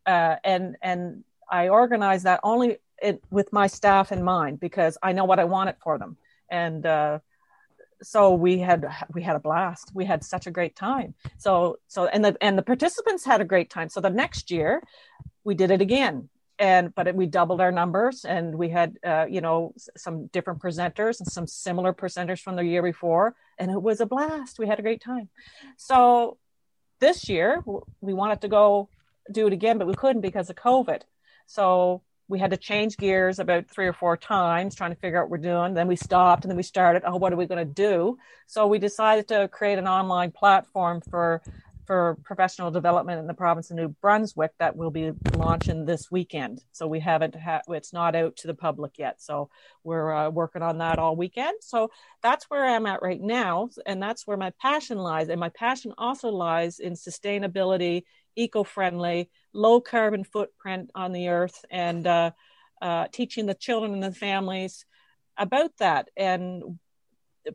Uh, 0.05 0.35
and 0.43 0.75
and 0.81 1.23
I 1.49 1.69
organized 1.69 2.25
that 2.25 2.41
only 2.43 2.77
it, 3.01 3.23
with 3.31 3.51
my 3.53 3.67
staff 3.67 4.11
in 4.11 4.23
mind 4.23 4.59
because 4.59 4.97
I 5.01 5.13
know 5.13 5.23
what 5.23 5.39
I 5.39 5.45
wanted 5.45 5.77
for 5.81 5.97
them. 5.97 6.17
And 6.49 6.85
uh, 6.85 7.19
so 8.01 8.33
we 8.33 8.59
had 8.59 8.85
we 9.13 9.23
had 9.23 9.37
a 9.37 9.39
blast. 9.39 9.91
We 9.93 10.03
had 10.03 10.23
such 10.23 10.47
a 10.47 10.51
great 10.51 10.75
time. 10.75 11.15
So 11.37 11.79
so 11.87 12.07
and 12.07 12.25
the 12.25 12.37
and 12.41 12.57
the 12.57 12.61
participants 12.61 13.23
had 13.23 13.39
a 13.39 13.45
great 13.45 13.69
time. 13.69 13.87
So 13.87 14.01
the 14.01 14.09
next 14.09 14.51
year 14.51 14.83
we 15.45 15.55
did 15.55 15.71
it 15.71 15.81
again 15.81 16.29
and 16.59 16.93
but 16.93 17.13
we 17.15 17.25
doubled 17.25 17.61
our 17.61 17.71
numbers 17.71 18.25
and 18.25 18.55
we 18.55 18.69
had 18.69 18.97
uh, 19.05 19.25
you 19.29 19.41
know 19.41 19.73
some 19.97 20.27
different 20.27 20.61
presenters 20.61 21.19
and 21.19 21.31
some 21.31 21.47
similar 21.47 21.93
presenters 21.93 22.39
from 22.39 22.55
the 22.55 22.65
year 22.65 22.83
before 22.83 23.35
and 23.57 23.71
it 23.71 23.81
was 23.81 24.01
a 24.01 24.05
blast 24.05 24.59
we 24.59 24.67
had 24.67 24.79
a 24.79 24.83
great 24.83 25.01
time 25.01 25.29
so 25.77 26.37
this 26.99 27.27
year 27.27 27.63
we 28.01 28.13
wanted 28.13 28.41
to 28.41 28.47
go 28.47 28.89
do 29.31 29.47
it 29.47 29.53
again 29.53 29.77
but 29.77 29.87
we 29.87 29.95
couldn't 29.95 30.21
because 30.21 30.49
of 30.49 30.55
covid 30.55 31.01
so 31.47 32.01
we 32.27 32.39
had 32.39 32.51
to 32.51 32.57
change 32.57 32.97
gears 32.97 33.39
about 33.39 33.69
three 33.69 33.85
or 33.85 33.93
four 33.93 34.15
times 34.15 34.75
trying 34.75 34.91
to 34.91 34.99
figure 34.99 35.19
out 35.19 35.29
what 35.29 35.31
we're 35.31 35.49
doing. 35.49 35.73
Then 35.73 35.87
we 35.87 35.95
stopped 35.95 36.43
and 36.43 36.49
then 36.49 36.57
we 36.57 36.63
started, 36.63 37.03
oh, 37.05 37.17
what 37.17 37.33
are 37.33 37.35
we 37.35 37.45
going 37.45 37.65
to 37.65 37.73
do? 37.73 38.17
So 38.47 38.65
we 38.65 38.79
decided 38.79 39.27
to 39.27 39.47
create 39.49 39.77
an 39.77 39.87
online 39.87 40.31
platform 40.31 41.01
for 41.01 41.41
for 41.85 42.17
professional 42.23 42.71
development 42.71 43.19
in 43.19 43.27
the 43.27 43.33
province 43.33 43.69
of 43.69 43.77
New 43.77 43.89
Brunswick 43.89 44.51
that 44.59 44.75
will 44.75 44.91
be 44.91 45.11
launching 45.35 45.85
this 45.85 46.11
weekend. 46.11 46.61
So 46.71 46.87
we 46.87 46.99
haven't 46.99 47.35
had 47.35 47.61
it's 47.67 47.93
not 47.93 48.15
out 48.15 48.35
to 48.37 48.47
the 48.47 48.53
public 48.53 48.97
yet. 48.97 49.21
So 49.21 49.49
we're 49.83 50.11
uh, 50.11 50.29
working 50.29 50.61
on 50.61 50.77
that 50.79 50.99
all 50.99 51.15
weekend. 51.15 51.57
So 51.61 51.91
that's 52.21 52.45
where 52.45 52.65
I'm 52.65 52.85
at 52.85 53.01
right 53.01 53.21
now, 53.21 53.69
and 53.85 54.01
that's 54.01 54.25
where 54.25 54.37
my 54.37 54.51
passion 54.61 54.97
lies. 54.97 55.29
And 55.29 55.39
my 55.39 55.49
passion 55.49 55.93
also 55.97 56.29
lies 56.29 56.79
in 56.79 56.93
sustainability, 56.93 58.03
eco-friendly, 58.35 59.29
low 59.53 59.81
carbon 59.81 60.23
footprint 60.23 60.89
on 60.95 61.11
the 61.11 61.29
earth, 61.29 61.65
and 61.69 62.07
uh, 62.07 62.31
uh, 62.81 63.07
teaching 63.11 63.45
the 63.45 63.53
children 63.53 63.93
and 63.93 64.03
the 64.03 64.11
families 64.11 64.85
about 65.37 65.71
that 65.79 66.09
and 66.15 66.79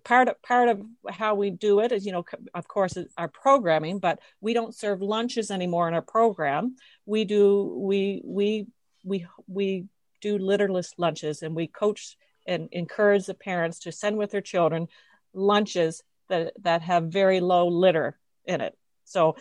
part 0.05 0.29
of 0.29 0.41
part 0.43 0.69
of 0.69 0.83
how 1.09 1.35
we 1.35 1.51
do 1.51 1.81
it 1.81 1.93
is 1.93 2.05
you 2.05 2.13
know 2.13 2.25
of 2.55 2.69
course 2.69 2.99
our 3.17 3.29
programming 3.29 3.99
but 3.99 4.19
we 4.41 4.53
don't 4.53 4.75
serve 4.75 5.01
lunches 5.01 5.51
anymore 5.51 5.89
in 5.89 5.95
our 5.95 6.03
program. 6.03 6.77
We 7.07 7.25
do 7.25 7.75
we 7.79 8.23
we 8.25 8.67
we 9.05 9.27
we 9.47 9.87
do 10.21 10.39
litterless 10.39 10.93
lunches 10.99 11.43
and 11.43 11.55
we 11.55 11.67
coach 11.67 12.17
and 12.47 12.69
encourage 12.73 13.27
the 13.27 13.35
parents 13.35 13.81
to 13.81 13.93
send 13.93 14.17
with 14.19 14.31
their 14.31 14.41
children 14.41 14.89
lunches 15.33 16.03
that 16.29 16.53
that 16.63 16.83
have 16.83 17.05
very 17.05 17.41
low 17.41 17.69
litter 17.69 18.19
in 18.45 18.61
it. 18.61 18.77
So 19.05 19.37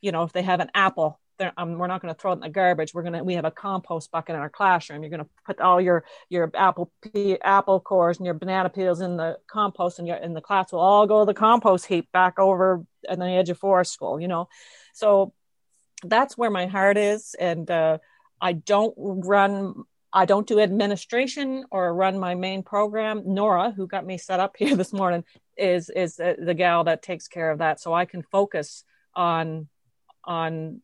you 0.00 0.12
know 0.12 0.22
if 0.22 0.32
they 0.32 0.42
have 0.42 0.60
an 0.60 0.70
apple 0.74 1.20
um, 1.56 1.78
we're 1.78 1.86
not 1.86 2.02
going 2.02 2.14
to 2.14 2.20
throw 2.20 2.32
it 2.32 2.36
in 2.36 2.40
the 2.40 2.48
garbage. 2.48 2.94
We're 2.94 3.02
going 3.02 3.14
to, 3.14 3.24
we 3.24 3.34
have 3.34 3.44
a 3.44 3.50
compost 3.50 4.10
bucket 4.10 4.34
in 4.34 4.40
our 4.40 4.50
classroom. 4.50 5.02
You're 5.02 5.10
going 5.10 5.24
to 5.24 5.30
put 5.46 5.60
all 5.60 5.80
your, 5.80 6.04
your 6.28 6.50
apple, 6.54 6.92
pea, 7.02 7.38
apple 7.40 7.80
cores 7.80 8.18
and 8.18 8.26
your 8.26 8.34
banana 8.34 8.68
peels 8.68 9.00
in 9.00 9.16
the 9.16 9.38
compost 9.46 9.98
and 9.98 10.08
your, 10.08 10.16
in 10.16 10.34
the 10.34 10.40
class 10.40 10.72
will 10.72 10.80
all 10.80 11.06
go 11.06 11.20
to 11.20 11.26
the 11.26 11.34
compost 11.34 11.86
heap 11.86 12.10
back 12.12 12.38
over 12.38 12.84
at 13.08 13.18
the 13.18 13.26
edge 13.26 13.50
of 13.50 13.58
forest 13.58 13.92
school, 13.92 14.20
you 14.20 14.28
know? 14.28 14.48
So 14.94 15.32
that's 16.02 16.36
where 16.36 16.50
my 16.50 16.66
heart 16.66 16.96
is. 16.96 17.34
And, 17.38 17.70
uh, 17.70 17.98
I 18.40 18.54
don't 18.54 18.94
run 18.96 19.84
I 20.12 20.24
don't 20.24 20.46
do 20.46 20.58
administration 20.58 21.64
or 21.70 21.94
run 21.94 22.18
my 22.18 22.34
main 22.34 22.62
program. 22.62 23.22
Nora, 23.26 23.70
who 23.70 23.86
got 23.86 24.04
me 24.04 24.18
set 24.18 24.40
up 24.40 24.56
here 24.58 24.76
this 24.76 24.92
morning, 24.92 25.24
is 25.56 25.90
is 25.90 26.16
the 26.16 26.54
gal 26.56 26.84
that 26.84 27.02
takes 27.02 27.28
care 27.28 27.50
of 27.50 27.58
that, 27.58 27.80
so 27.80 27.92
I 27.94 28.04
can 28.04 28.22
focus 28.22 28.84
on 29.14 29.68
on 30.24 30.82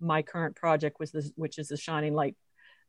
my 0.00 0.22
current 0.22 0.56
project 0.56 0.98
was 0.98 1.12
this, 1.12 1.30
which 1.36 1.58
is 1.58 1.68
the 1.68 1.76
shining 1.76 2.14
light 2.14 2.36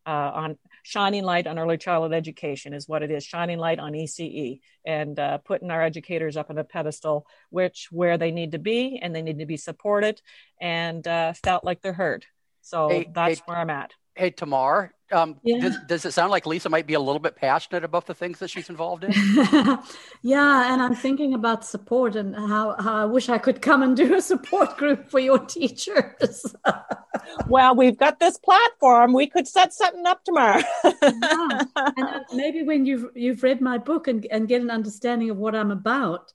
uh, 0.06 0.32
on 0.34 0.58
shining 0.84 1.24
light 1.24 1.48
on 1.48 1.60
early 1.60 1.78
childhood 1.78 2.14
education 2.14 2.74
is 2.74 2.88
what 2.88 3.04
it 3.04 3.12
is 3.12 3.24
shining 3.24 3.60
light 3.60 3.80
on 3.80 3.94
ece 3.94 4.60
and 4.86 5.20
uh, 5.20 5.38
putting 5.40 5.70
our 5.70 5.82
educators 5.82 6.38
up 6.38 6.50
on 6.50 6.58
a 6.58 6.64
pedestal 6.64 7.26
which 7.50 7.88
where 7.92 8.18
they 8.18 8.32
need 8.32 8.54
to 8.54 8.60
be 8.60 9.00
and 9.02 9.16
they 9.16 9.22
need 9.22 9.40
to 9.40 9.46
be 9.46 9.58
supported 9.58 10.20
and 10.60 11.08
uh, 11.08 11.34
felt 11.44 11.64
like 11.64 11.82
they're 11.82 11.94
heard. 11.94 12.26
So 12.62 12.90
hey, 12.90 13.10
that's 13.14 13.40
hey, 13.40 13.44
where 13.46 13.58
i'm 13.58 13.70
at. 13.70 13.94
Hey 14.16 14.32
tamar 14.32 14.94
um, 15.12 15.38
yeah. 15.44 15.60
does, 15.60 15.78
does, 15.88 16.06
it 16.06 16.12
sound 16.12 16.32
like 16.32 16.46
Lisa 16.46 16.70
might 16.70 16.88
be 16.88 16.94
a 16.94 17.00
little 17.00 17.20
bit 17.20 17.36
passionate 17.36 17.84
about 17.84 18.06
the 18.06 18.14
things 18.14 18.40
that 18.40 18.50
she's 18.50 18.70
involved 18.70 19.04
in? 19.04 19.12
yeah, 20.22 20.74
and 20.74 20.82
I'm 20.82 20.96
thinking 20.96 21.34
about 21.34 21.66
support 21.66 22.16
and 22.16 22.36
how, 22.36 22.76
how 22.80 22.96
I 22.96 23.06
wish 23.06 23.30
I 23.30 23.38
could 23.38 23.62
come 23.62 23.84
and 23.84 23.96
do 23.96 24.16
a 24.16 24.22
support 24.22 24.78
group 24.82 25.10
for 25.10 25.20
your 25.20 25.40
teachers. 25.40 26.46
well, 27.48 27.76
we've 27.76 27.98
got 27.98 28.20
this 28.20 28.38
platform. 28.38 29.14
We 29.14 29.28
could 29.28 29.48
set 29.48 29.74
something 29.74 30.06
up 30.06 30.24
tomorrow. 30.24 30.62
yeah. 30.84 31.64
And 31.76 32.22
maybe 32.34 32.64
when 32.64 32.86
you've 32.86 33.06
you've 33.16 33.44
read 33.44 33.62
my 33.62 33.78
book 33.78 34.08
and, 34.08 34.26
and 34.32 34.48
get 34.48 34.62
an 34.62 34.70
understanding 34.70 35.30
of 35.30 35.38
what 35.38 35.56
I'm 35.56 35.72
about, 35.72 36.32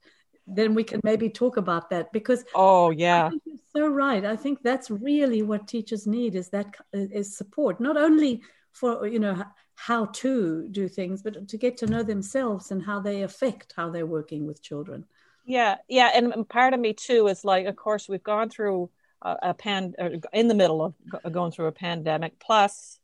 then 0.46 0.74
we 0.74 0.84
can 0.84 1.00
maybe 1.02 1.28
talk 1.28 1.56
about 1.56 1.90
that 1.90 2.12
because 2.12 2.44
oh 2.54 2.90
yeah 2.90 3.30
you're 3.44 3.56
so 3.74 3.88
right 3.88 4.24
i 4.24 4.36
think 4.36 4.62
that's 4.62 4.90
really 4.90 5.42
what 5.42 5.66
teachers 5.66 6.06
need 6.06 6.34
is 6.34 6.48
that 6.50 6.76
is 6.92 7.36
support 7.36 7.80
not 7.80 7.96
only 7.96 8.42
for 8.76 9.06
you 9.06 9.18
know 9.18 9.42
how 9.74 10.06
to 10.06 10.68
do 10.70 10.88
things 10.88 11.22
but 11.22 11.48
to 11.48 11.56
get 11.56 11.76
to 11.78 11.86
know 11.86 12.02
themselves 12.02 12.70
and 12.70 12.82
how 12.82 13.00
they 13.00 13.22
affect 13.22 13.72
how 13.76 13.90
they're 13.90 14.06
working 14.06 14.46
with 14.46 14.62
children. 14.62 15.04
Yeah 15.46 15.76
yeah 15.88 16.10
and 16.14 16.48
part 16.48 16.74
of 16.74 16.80
me 16.80 16.92
too 16.92 17.26
is 17.28 17.44
like 17.44 17.66
of 17.66 17.76
course 17.76 18.08
we've 18.08 18.22
gone 18.22 18.50
through 18.50 18.90
a, 19.22 19.36
a 19.42 19.54
pan 19.54 19.94
uh, 19.98 20.10
in 20.32 20.48
the 20.48 20.54
middle 20.54 20.82
of 20.82 21.32
going 21.32 21.52
through 21.52 21.66
a 21.66 21.72
pandemic 21.72 22.38
plus 22.38 22.98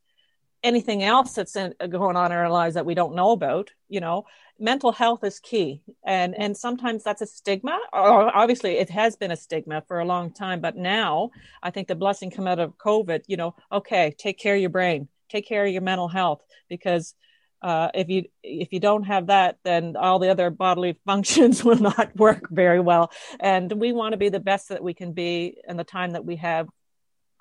anything 0.63 1.03
else 1.03 1.35
that's 1.35 1.57
in, 1.57 1.75
going 1.89 2.17
on 2.17 2.33
in 2.33 2.39
our 2.39 2.51
lives 2.51 2.75
that 2.75 2.87
we 2.87 2.95
don't 2.95 3.15
know 3.15 3.31
about 3.31 3.71
you 3.89 4.01
know 4.01 4.25
mental 4.59 4.93
health 4.93 5.25
is 5.25 5.41
key. 5.41 5.83
And 6.05 6.35
and 6.37 6.57
sometimes 6.57 7.03
that's 7.03 7.23
a 7.23 7.27
stigma 7.27 7.79
obviously 7.93 8.73
it 8.79 8.91
has 8.91 9.17
been 9.17 9.31
a 9.31 9.37
stigma 9.37 9.83
for 9.89 10.01
a 10.01 10.05
long 10.05 10.33
time 10.33 10.61
but 10.61 10.77
now 10.77 11.31
i 11.63 11.71
think 11.71 11.89
the 11.89 11.95
blessing 11.95 12.31
come 12.31 12.47
out 12.47 12.59
of 12.59 12.77
covid 12.79 13.23
you 13.27 13.37
know 13.37 13.55
okay 13.71 14.15
take 14.17 14.39
care 14.39 14.55
of 14.55 14.61
your 14.61 14.71
brain 14.71 15.09
take 15.33 15.49
care 15.49 15.65
of 15.65 15.73
your 15.73 15.83
mental 15.83 16.09
health 16.09 16.43
because 16.69 17.15
uh, 17.63 17.89
if 17.95 18.09
you 18.09 18.25
if 18.43 18.73
you 18.73 18.81
don't 18.81 19.05
have 19.05 19.29
that, 19.29 19.59
then 19.65 19.97
all 19.97 20.19
the 20.19 20.31
other 20.31 20.51
bodily 20.51 20.99
functions 21.07 21.65
will 21.65 21.79
not 21.79 22.15
work 22.17 22.49
very 22.51 22.81
well. 22.81 23.11
And 23.41 23.73
we 23.73 23.93
want 23.93 24.13
to 24.13 24.19
be 24.19 24.29
the 24.29 24.41
best 24.41 24.69
that 24.71 24.83
we 24.83 24.95
can 24.95 25.13
be 25.13 25.57
in 25.67 25.77
the 25.77 25.85
time 25.85 26.13
that 26.13 26.25
we 26.25 26.37
have 26.37 26.69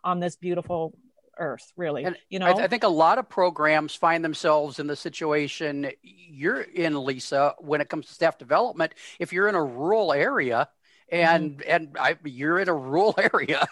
on 0.04 0.20
this 0.20 0.36
beautiful 0.36 0.98
earth 1.38 1.72
really 1.78 2.04
and 2.04 2.18
you 2.30 2.40
know 2.40 2.46
I, 2.46 2.66
I, 2.66 2.68
think 2.68 2.84
a 2.84 2.90
lot 2.90 3.18
of 3.18 3.28
programs 3.30 3.96
find 3.96 4.24
themselves 4.24 4.80
in 4.80 4.86
the 4.86 4.98
situation 4.98 5.90
you're 6.04 6.62
in 6.62 6.94
lisa 7.04 7.56
when 7.58 7.80
it 7.80 7.90
comes 7.90 8.08
to 8.08 8.14
staff 8.14 8.38
development 8.38 8.94
if 9.18 9.32
you're 9.32 9.48
in 9.48 9.56
a 9.56 9.64
rural 9.64 10.12
area 10.12 10.68
and 11.10 11.58
mm-hmm. 11.60 11.70
and 11.70 11.98
I, 11.98 12.18
you're 12.26 12.60
in 12.60 12.68
a 12.70 12.76
rural 12.76 13.16
area 13.34 13.66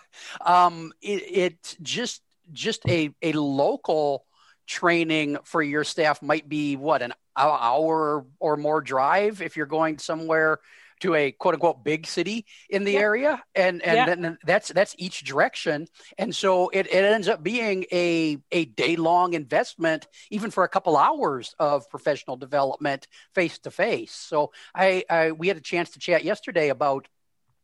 um, 0.44 0.94
it, 1.02 1.24
it 1.28 1.78
just 1.82 2.22
just 2.52 2.88
a, 2.88 3.14
a 3.22 3.34
local 3.34 4.26
training 4.68 5.38
for 5.44 5.62
your 5.62 5.84
staff 5.84 6.22
might 6.22 6.48
be 6.48 6.76
what 6.76 7.02
an 7.02 7.14
hour 7.36 8.26
or 8.40 8.58
more 8.58 8.82
drive 8.82 9.42
if 9.42 9.58
you're 9.58 9.66
going 9.66 9.98
somewhere 9.98 10.60
to 11.00 11.16
a 11.16 11.32
quote 11.32 11.56
unquote 11.56 11.84
big 11.84 12.06
city 12.06 12.46
in 12.70 12.84
the 12.84 12.94
yeah. 12.94 13.00
area 13.00 13.44
and 13.56 13.82
and 13.82 13.96
yeah. 13.96 14.06
then 14.06 14.38
that's 14.46 14.70
that's 14.70 14.96
each 14.98 15.24
direction 15.24 15.88
and 16.18 16.36
so 16.36 16.70
it, 16.70 16.88
it 16.88 17.06
ends 17.06 17.28
up 17.28 17.42
being 17.42 17.86
a 17.92 18.38
a 18.52 18.66
day 18.66 18.96
long 18.96 19.34
investment 19.34 20.08
even 20.30 20.52
for 20.52 20.64
a 20.64 20.70
couple 20.70 20.98
hours 20.98 21.56
of 21.60 21.90
professional 21.90 22.36
development 22.36 23.08
face 23.34 23.58
to 23.60 23.72
face 23.72 24.12
so 24.12 24.52
I, 24.76 25.04
I 25.10 25.32
we 25.32 25.48
had 25.48 25.58
a 25.58 25.62
chance 25.62 25.92
to 25.92 26.00
chat 26.00 26.24
yesterday 26.24 26.70
about 26.70 27.08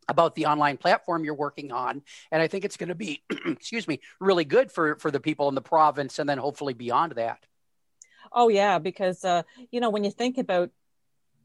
about 0.08 0.36
the 0.36 0.46
online 0.46 0.78
platform 0.78 1.24
you're 1.24 1.36
working 1.36 1.72
on. 1.72 2.02
And 2.32 2.42
i 2.42 2.48
think 2.48 2.66
it's 2.66 2.78
going 2.78 2.90
to 2.90 2.96
be 2.96 3.24
excuse 3.46 3.88
me 3.88 4.00
really 4.20 4.46
good 4.46 4.72
for 4.72 4.96
for 4.98 5.12
the 5.12 5.20
people 5.20 5.50
in 5.50 5.56
the 5.56 5.62
province 5.62 6.20
and 6.20 6.30
then 6.30 6.38
hopefully 6.38 6.74
beyond 6.74 7.14
that. 7.14 7.46
Oh 8.32 8.50
yeah 8.50 8.80
because 8.80 9.24
uh 9.24 9.44
you 9.72 9.80
know 9.80 9.90
when 9.90 10.04
you 10.04 10.12
think 10.12 10.38
about 10.38 10.70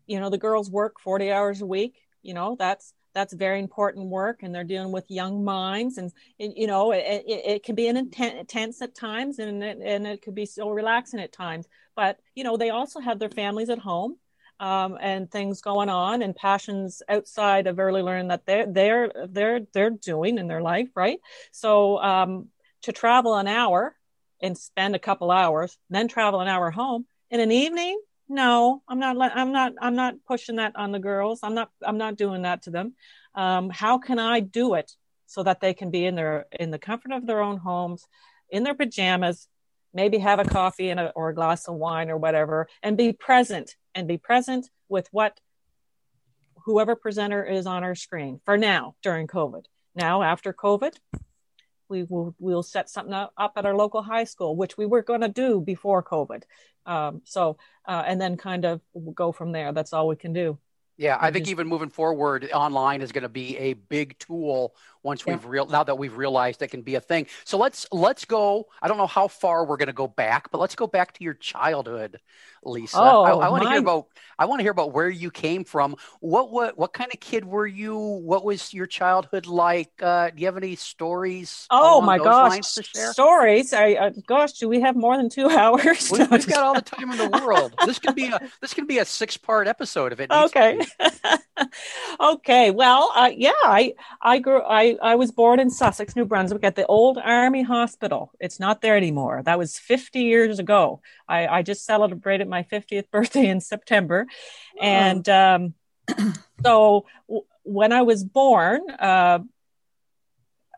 you 0.06 0.18
know 0.20 0.30
the 0.30 0.38
girls 0.38 0.70
work 0.70 1.00
40 1.00 1.30
hours 1.30 1.60
a 1.60 1.66
week 1.66 1.96
you 2.22 2.34
know 2.34 2.56
that's 2.58 2.92
that's 3.14 3.32
very 3.32 3.58
important 3.58 4.06
work 4.06 4.42
and 4.42 4.54
they're 4.54 4.64
dealing 4.64 4.92
with 4.92 5.10
young 5.10 5.44
minds 5.44 5.98
and, 5.98 6.12
and 6.38 6.52
you 6.56 6.66
know 6.66 6.92
it, 6.92 7.24
it, 7.26 7.42
it, 7.46 7.62
can 7.64 7.74
be 7.74 7.88
an 7.88 7.96
intense 7.96 8.80
at 8.82 8.94
times 8.94 9.38
and 9.38 9.62
and 9.62 10.06
it 10.06 10.22
could 10.22 10.34
be 10.34 10.46
so 10.46 10.70
relaxing 10.70 11.20
at 11.20 11.32
times. 11.32 11.66
But 11.96 12.18
you 12.34 12.44
know 12.44 12.56
they 12.56 12.70
also 12.70 13.00
have 13.00 13.18
their 13.18 13.30
families 13.30 13.70
at 13.70 13.78
home 13.78 14.16
um, 14.60 14.98
and 15.00 15.30
things 15.30 15.62
going 15.62 15.88
on 15.88 16.22
and 16.22 16.36
passions 16.36 17.02
outside 17.08 17.66
of 17.66 17.78
early 17.78 18.02
learning 18.02 18.28
that 18.28 18.44
they're 18.44 18.66
they're 18.66 19.10
they're 19.28 19.60
they're 19.72 19.90
doing 19.90 20.38
in 20.38 20.46
their 20.46 20.60
life, 20.60 20.88
right? 20.94 21.18
So 21.50 21.98
um, 21.98 22.48
to 22.82 22.92
travel 22.92 23.34
an 23.34 23.48
hour 23.48 23.96
and 24.42 24.56
spend 24.56 24.94
a 24.94 25.00
couple 25.00 25.30
hours, 25.30 25.76
then 25.88 26.08
travel 26.08 26.40
an 26.40 26.48
hour 26.48 26.70
home 26.70 27.06
in 27.30 27.40
an 27.40 27.50
evening. 27.50 27.98
No, 28.28 28.82
I'm 28.86 29.00
not. 29.00 29.16
I'm 29.34 29.50
not. 29.50 29.72
I'm 29.80 29.96
not 29.96 30.14
pushing 30.28 30.56
that 30.56 30.76
on 30.76 30.92
the 30.92 31.00
girls. 31.00 31.40
I'm 31.42 31.54
not. 31.54 31.70
I'm 31.82 31.98
not 31.98 32.16
doing 32.16 32.42
that 32.42 32.62
to 32.62 32.70
them. 32.70 32.94
Um, 33.34 33.70
how 33.70 33.98
can 33.98 34.18
I 34.18 34.40
do 34.40 34.74
it 34.74 34.92
so 35.26 35.42
that 35.42 35.60
they 35.60 35.72
can 35.72 35.90
be 35.90 36.04
in 36.04 36.14
their 36.14 36.46
in 36.58 36.70
the 36.70 36.78
comfort 36.78 37.12
of 37.12 37.26
their 37.26 37.40
own 37.40 37.56
homes, 37.56 38.06
in 38.50 38.62
their 38.62 38.74
pajamas, 38.74 39.48
maybe 39.94 40.18
have 40.18 40.38
a 40.38 40.44
coffee 40.44 40.90
and 40.90 41.00
a, 41.00 41.10
or 41.10 41.30
a 41.30 41.34
glass 41.34 41.66
of 41.66 41.74
wine 41.74 42.10
or 42.10 42.16
whatever 42.16 42.68
and 42.82 42.96
be 42.96 43.12
present 43.12 43.76
and 43.94 44.08
be 44.08 44.18
present 44.18 44.70
with 44.88 45.08
what 45.12 45.38
whoever 46.64 46.94
presenter 46.94 47.44
is 47.44 47.66
on 47.66 47.84
our 47.84 47.94
screen 47.94 48.40
for 48.44 48.56
now 48.56 48.94
during 49.02 49.26
covid. 49.26 49.64
Now 49.94 50.22
after 50.22 50.52
covid 50.52 50.94
we 51.88 52.04
will 52.04 52.34
we'll 52.38 52.62
set 52.62 52.88
something 52.88 53.14
up 53.14 53.52
at 53.56 53.66
our 53.66 53.74
local 53.74 54.02
high 54.02 54.24
school 54.24 54.56
which 54.56 54.76
we 54.76 54.86
were 54.86 55.02
going 55.02 55.22
to 55.22 55.28
do 55.28 55.60
before 55.60 56.02
covid. 56.02 56.42
Um, 56.86 57.22
so 57.24 57.56
uh, 57.86 58.02
and 58.06 58.20
then 58.20 58.36
kind 58.36 58.64
of 58.64 58.80
go 59.14 59.32
from 59.32 59.52
there. 59.52 59.72
That's 59.72 59.92
all 59.92 60.08
we 60.08 60.16
can 60.16 60.32
do. 60.32 60.58
Yeah, 61.00 61.16
I 61.18 61.30
think 61.30 61.48
even 61.48 61.66
moving 61.66 61.88
forward, 61.88 62.50
online 62.52 63.00
is 63.00 63.10
going 63.10 63.22
to 63.22 63.30
be 63.30 63.56
a 63.56 63.72
big 63.72 64.18
tool 64.18 64.74
once 65.02 65.26
we've 65.26 65.44
real 65.44 65.66
now 65.66 65.84
that 65.84 65.96
we've 65.96 66.16
realized 66.16 66.62
it 66.62 66.68
can 66.68 66.82
be 66.82 66.94
a 66.94 67.00
thing. 67.00 67.26
So 67.44 67.58
let's 67.58 67.86
let's 67.92 68.24
go. 68.24 68.66
I 68.82 68.88
don't 68.88 68.98
know 68.98 69.06
how 69.06 69.28
far 69.28 69.64
we're 69.64 69.76
going 69.76 69.88
to 69.88 69.92
go 69.92 70.08
back, 70.08 70.50
but 70.50 70.58
let's 70.58 70.74
go 70.74 70.86
back 70.86 71.14
to 71.14 71.24
your 71.24 71.34
childhood, 71.34 72.20
Lisa. 72.62 72.98
Oh, 73.00 73.22
I, 73.22 73.46
I 73.46 73.48
want 73.48 73.62
to 73.64 73.70
hear 73.70 73.78
about 73.78 74.06
I 74.38 74.46
want 74.46 74.60
to 74.60 74.62
hear 74.62 74.72
about 74.72 74.92
where 74.92 75.08
you 75.08 75.30
came 75.30 75.64
from. 75.64 75.96
What 76.20 76.50
what 76.50 76.78
what 76.78 76.92
kind 76.92 77.10
of 77.12 77.20
kid 77.20 77.44
were 77.44 77.66
you? 77.66 77.96
What 77.96 78.44
was 78.44 78.72
your 78.74 78.86
childhood 78.86 79.46
like? 79.46 79.90
Uh, 80.02 80.30
do 80.30 80.40
you 80.40 80.46
have 80.46 80.56
any 80.56 80.76
stories? 80.76 81.66
Oh 81.70 82.00
my 82.00 82.18
gosh, 82.18 82.50
lines 82.50 82.74
to 82.74 82.82
share? 82.82 83.12
stories! 83.12 83.72
I 83.72 83.94
uh, 83.94 84.10
gosh, 84.26 84.52
do 84.52 84.68
we 84.68 84.80
have 84.80 84.96
more 84.96 85.16
than 85.16 85.28
two 85.28 85.48
hours? 85.50 86.10
We, 86.10 86.18
we've 86.24 86.46
got 86.46 86.64
all 86.64 86.74
the 86.74 86.82
time 86.82 87.10
in 87.10 87.18
the 87.18 87.40
world. 87.40 87.74
This 87.86 87.98
could 87.98 88.14
be 88.14 88.26
a 88.26 88.40
this 88.60 88.74
could 88.74 88.86
be 88.86 88.98
a 88.98 89.04
six 89.04 89.36
part 89.36 89.66
episode 89.66 90.12
of 90.12 90.20
it 90.20 90.30
okay 90.30 90.80
okay 92.20 92.70
well 92.70 93.10
uh, 93.14 93.30
yeah 93.34 93.50
i 93.64 93.92
i 94.22 94.38
grew 94.38 94.62
i 94.62 94.89
i 95.02 95.14
was 95.14 95.30
born 95.30 95.60
in 95.60 95.70
sussex 95.70 96.16
new 96.16 96.24
brunswick 96.24 96.64
at 96.64 96.76
the 96.76 96.86
old 96.86 97.18
army 97.18 97.62
hospital 97.62 98.32
it's 98.40 98.58
not 98.60 98.80
there 98.80 98.96
anymore 98.96 99.42
that 99.44 99.58
was 99.58 99.78
50 99.78 100.20
years 100.22 100.58
ago 100.58 101.00
i 101.28 101.46
i 101.46 101.62
just 101.62 101.84
celebrated 101.84 102.48
my 102.48 102.62
50th 102.62 103.10
birthday 103.12 103.48
in 103.48 103.60
september 103.60 104.26
and 104.80 105.28
um 105.28 105.74
so 106.64 107.06
w- 107.28 107.46
when 107.62 107.92
i 107.92 108.02
was 108.02 108.24
born 108.24 108.80
uh 108.98 109.40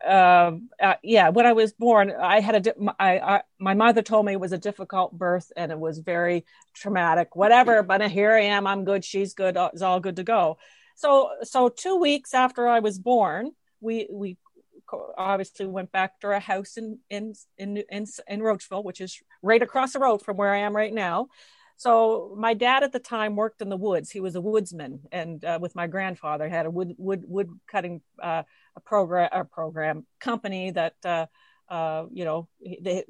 uh, 0.03 0.51
uh, 0.81 0.95
yeah, 1.01 1.29
when 1.29 1.45
I 1.45 1.53
was 1.53 1.73
born, 1.73 2.11
I 2.11 2.41
had 2.41 2.55
a, 2.55 2.59
di- 2.59 2.87
I, 2.99 3.19
I, 3.19 3.41
my 3.59 3.73
mother 3.73 4.01
told 4.01 4.25
me 4.25 4.33
it 4.33 4.39
was 4.39 4.51
a 4.51 4.57
difficult 4.57 5.17
birth 5.17 5.51
and 5.55 5.71
it 5.71 5.79
was 5.79 5.99
very 5.99 6.45
traumatic, 6.73 7.35
whatever. 7.35 7.83
But 7.83 8.11
here 8.11 8.33
I 8.33 8.41
am. 8.41 8.67
I'm 8.67 8.83
good. 8.83 9.05
She's 9.05 9.33
good. 9.33 9.55
It's 9.57 9.81
all 9.81 9.99
good 9.99 10.17
to 10.17 10.23
go. 10.23 10.57
So, 10.95 11.29
so 11.43 11.69
two 11.69 11.95
weeks 11.97 12.33
after 12.33 12.67
I 12.67 12.79
was 12.79 12.99
born, 12.99 13.51
we, 13.83 14.07
we 14.11 14.37
obviously 15.17 15.65
went 15.65 15.91
back 15.91 16.19
to 16.19 16.27
our 16.27 16.39
house 16.39 16.77
in, 16.77 16.99
in, 17.09 17.33
in, 17.57 17.83
in, 17.89 18.05
in 18.27 18.41
Roachville, 18.41 18.83
which 18.83 19.01
is 19.01 19.21
right 19.41 19.61
across 19.61 19.93
the 19.93 19.99
road 19.99 20.21
from 20.21 20.37
where 20.37 20.53
I 20.53 20.59
am 20.59 20.75
right 20.75 20.93
now. 20.93 21.27
So 21.77 22.33
my 22.37 22.53
dad 22.53 22.83
at 22.83 22.91
the 22.91 22.99
time 22.99 23.35
worked 23.35 23.61
in 23.61 23.69
the 23.69 23.77
woods. 23.77 24.09
He 24.09 24.19
was 24.19 24.35
a 24.35 24.41
woodsman, 24.41 25.01
and 25.11 25.43
uh, 25.43 25.59
with 25.61 25.75
my 25.75 25.87
grandfather 25.87 26.47
had 26.47 26.65
a 26.65 26.69
wood 26.69 26.93
wood 26.97 27.23
wood 27.27 27.49
cutting 27.67 28.01
uh, 28.21 28.43
a 28.75 28.79
program 28.79 29.29
a 29.33 29.43
program 29.43 30.05
company 30.19 30.71
that 30.71 30.93
uh, 31.03 31.25
uh, 31.67 32.05
you 32.11 32.25
know 32.25 32.47
he, 32.59 32.79
they, 32.81 33.03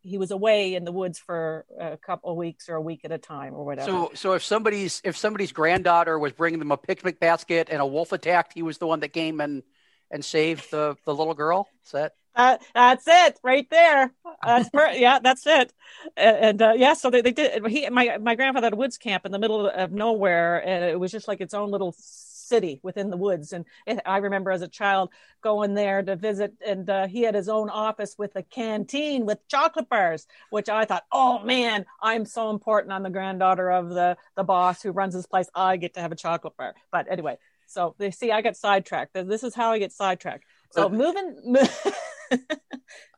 he 0.00 0.18
was 0.18 0.30
away 0.30 0.74
in 0.74 0.84
the 0.84 0.92
woods 0.92 1.18
for 1.18 1.66
a 1.78 1.98
couple 1.98 2.30
of 2.30 2.36
weeks 2.36 2.68
or 2.68 2.76
a 2.76 2.80
week 2.80 3.02
at 3.04 3.12
a 3.12 3.18
time 3.18 3.54
or 3.54 3.64
whatever. 3.64 3.90
So, 3.90 4.10
so 4.14 4.32
if 4.32 4.42
somebody's 4.42 5.02
if 5.04 5.16
somebody's 5.16 5.52
granddaughter 5.52 6.18
was 6.18 6.32
bringing 6.32 6.58
them 6.58 6.72
a 6.72 6.76
picnic 6.76 7.20
basket 7.20 7.68
and 7.70 7.80
a 7.82 7.86
wolf 7.86 8.12
attacked, 8.12 8.54
he 8.54 8.62
was 8.62 8.78
the 8.78 8.86
one 8.86 9.00
that 9.00 9.12
came 9.12 9.40
and 9.40 9.62
and 10.10 10.24
save 10.24 10.68
the 10.70 10.96
the 11.04 11.14
little 11.14 11.34
girl. 11.34 11.68
Is 11.84 11.92
that 11.92 12.14
Uh, 12.34 12.58
that's 12.74 13.04
it 13.08 13.40
right 13.42 13.68
there. 13.70 14.12
That's 14.44 14.68
per- 14.68 14.90
yeah, 14.94 15.20
that's 15.22 15.46
it. 15.46 15.72
And, 16.18 16.36
and 16.36 16.62
uh, 16.62 16.72
yeah, 16.76 16.92
so 16.92 17.08
they, 17.08 17.22
they 17.22 17.32
did. 17.32 17.66
He, 17.66 17.88
my 17.88 18.18
my 18.18 18.34
grandfather 18.34 18.66
had 18.66 18.74
a 18.74 18.76
woods 18.76 18.98
camp 18.98 19.24
in 19.24 19.32
the 19.32 19.38
middle 19.38 19.66
of 19.68 19.92
nowhere, 19.92 20.58
and 20.66 20.84
it 20.84 21.00
was 21.00 21.10
just 21.10 21.28
like 21.28 21.40
its 21.40 21.54
own 21.54 21.70
little 21.70 21.94
city 21.98 22.78
within 22.82 23.08
the 23.08 23.16
woods. 23.16 23.54
And 23.54 23.64
it, 23.86 24.00
I 24.04 24.18
remember 24.18 24.50
as 24.50 24.60
a 24.60 24.68
child 24.68 25.10
going 25.42 25.72
there 25.72 26.02
to 26.02 26.14
visit, 26.14 26.52
and 26.64 26.88
uh, 26.90 27.06
he 27.06 27.22
had 27.22 27.34
his 27.34 27.48
own 27.48 27.70
office 27.70 28.16
with 28.18 28.36
a 28.36 28.42
canteen 28.42 29.24
with 29.24 29.38
chocolate 29.48 29.88
bars, 29.88 30.26
which 30.50 30.68
I 30.68 30.84
thought, 30.84 31.04
oh 31.12 31.38
man, 31.42 31.86
I'm 32.02 32.26
so 32.26 32.50
important. 32.50 32.92
I'm 32.92 33.02
the 33.02 33.08
granddaughter 33.10 33.70
of 33.70 33.88
the 33.88 34.18
the 34.36 34.44
boss 34.44 34.82
who 34.82 34.90
runs 34.90 35.14
this 35.14 35.26
place. 35.26 35.48
I 35.54 35.78
get 35.78 35.94
to 35.94 36.00
have 36.00 36.12
a 36.12 36.16
chocolate 36.16 36.56
bar. 36.58 36.74
But 36.92 37.10
anyway, 37.10 37.38
so 37.66 37.94
they 37.98 38.10
see 38.10 38.30
I 38.32 38.42
got 38.42 38.56
sidetracked. 38.56 39.14
This 39.14 39.42
is 39.42 39.54
how 39.54 39.72
I 39.72 39.78
get 39.78 39.92
sidetracked. 39.92 40.44
So 40.72 40.88
moving 40.88 41.36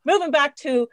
moving 0.05 0.31
back 0.31 0.57
to 0.57 0.88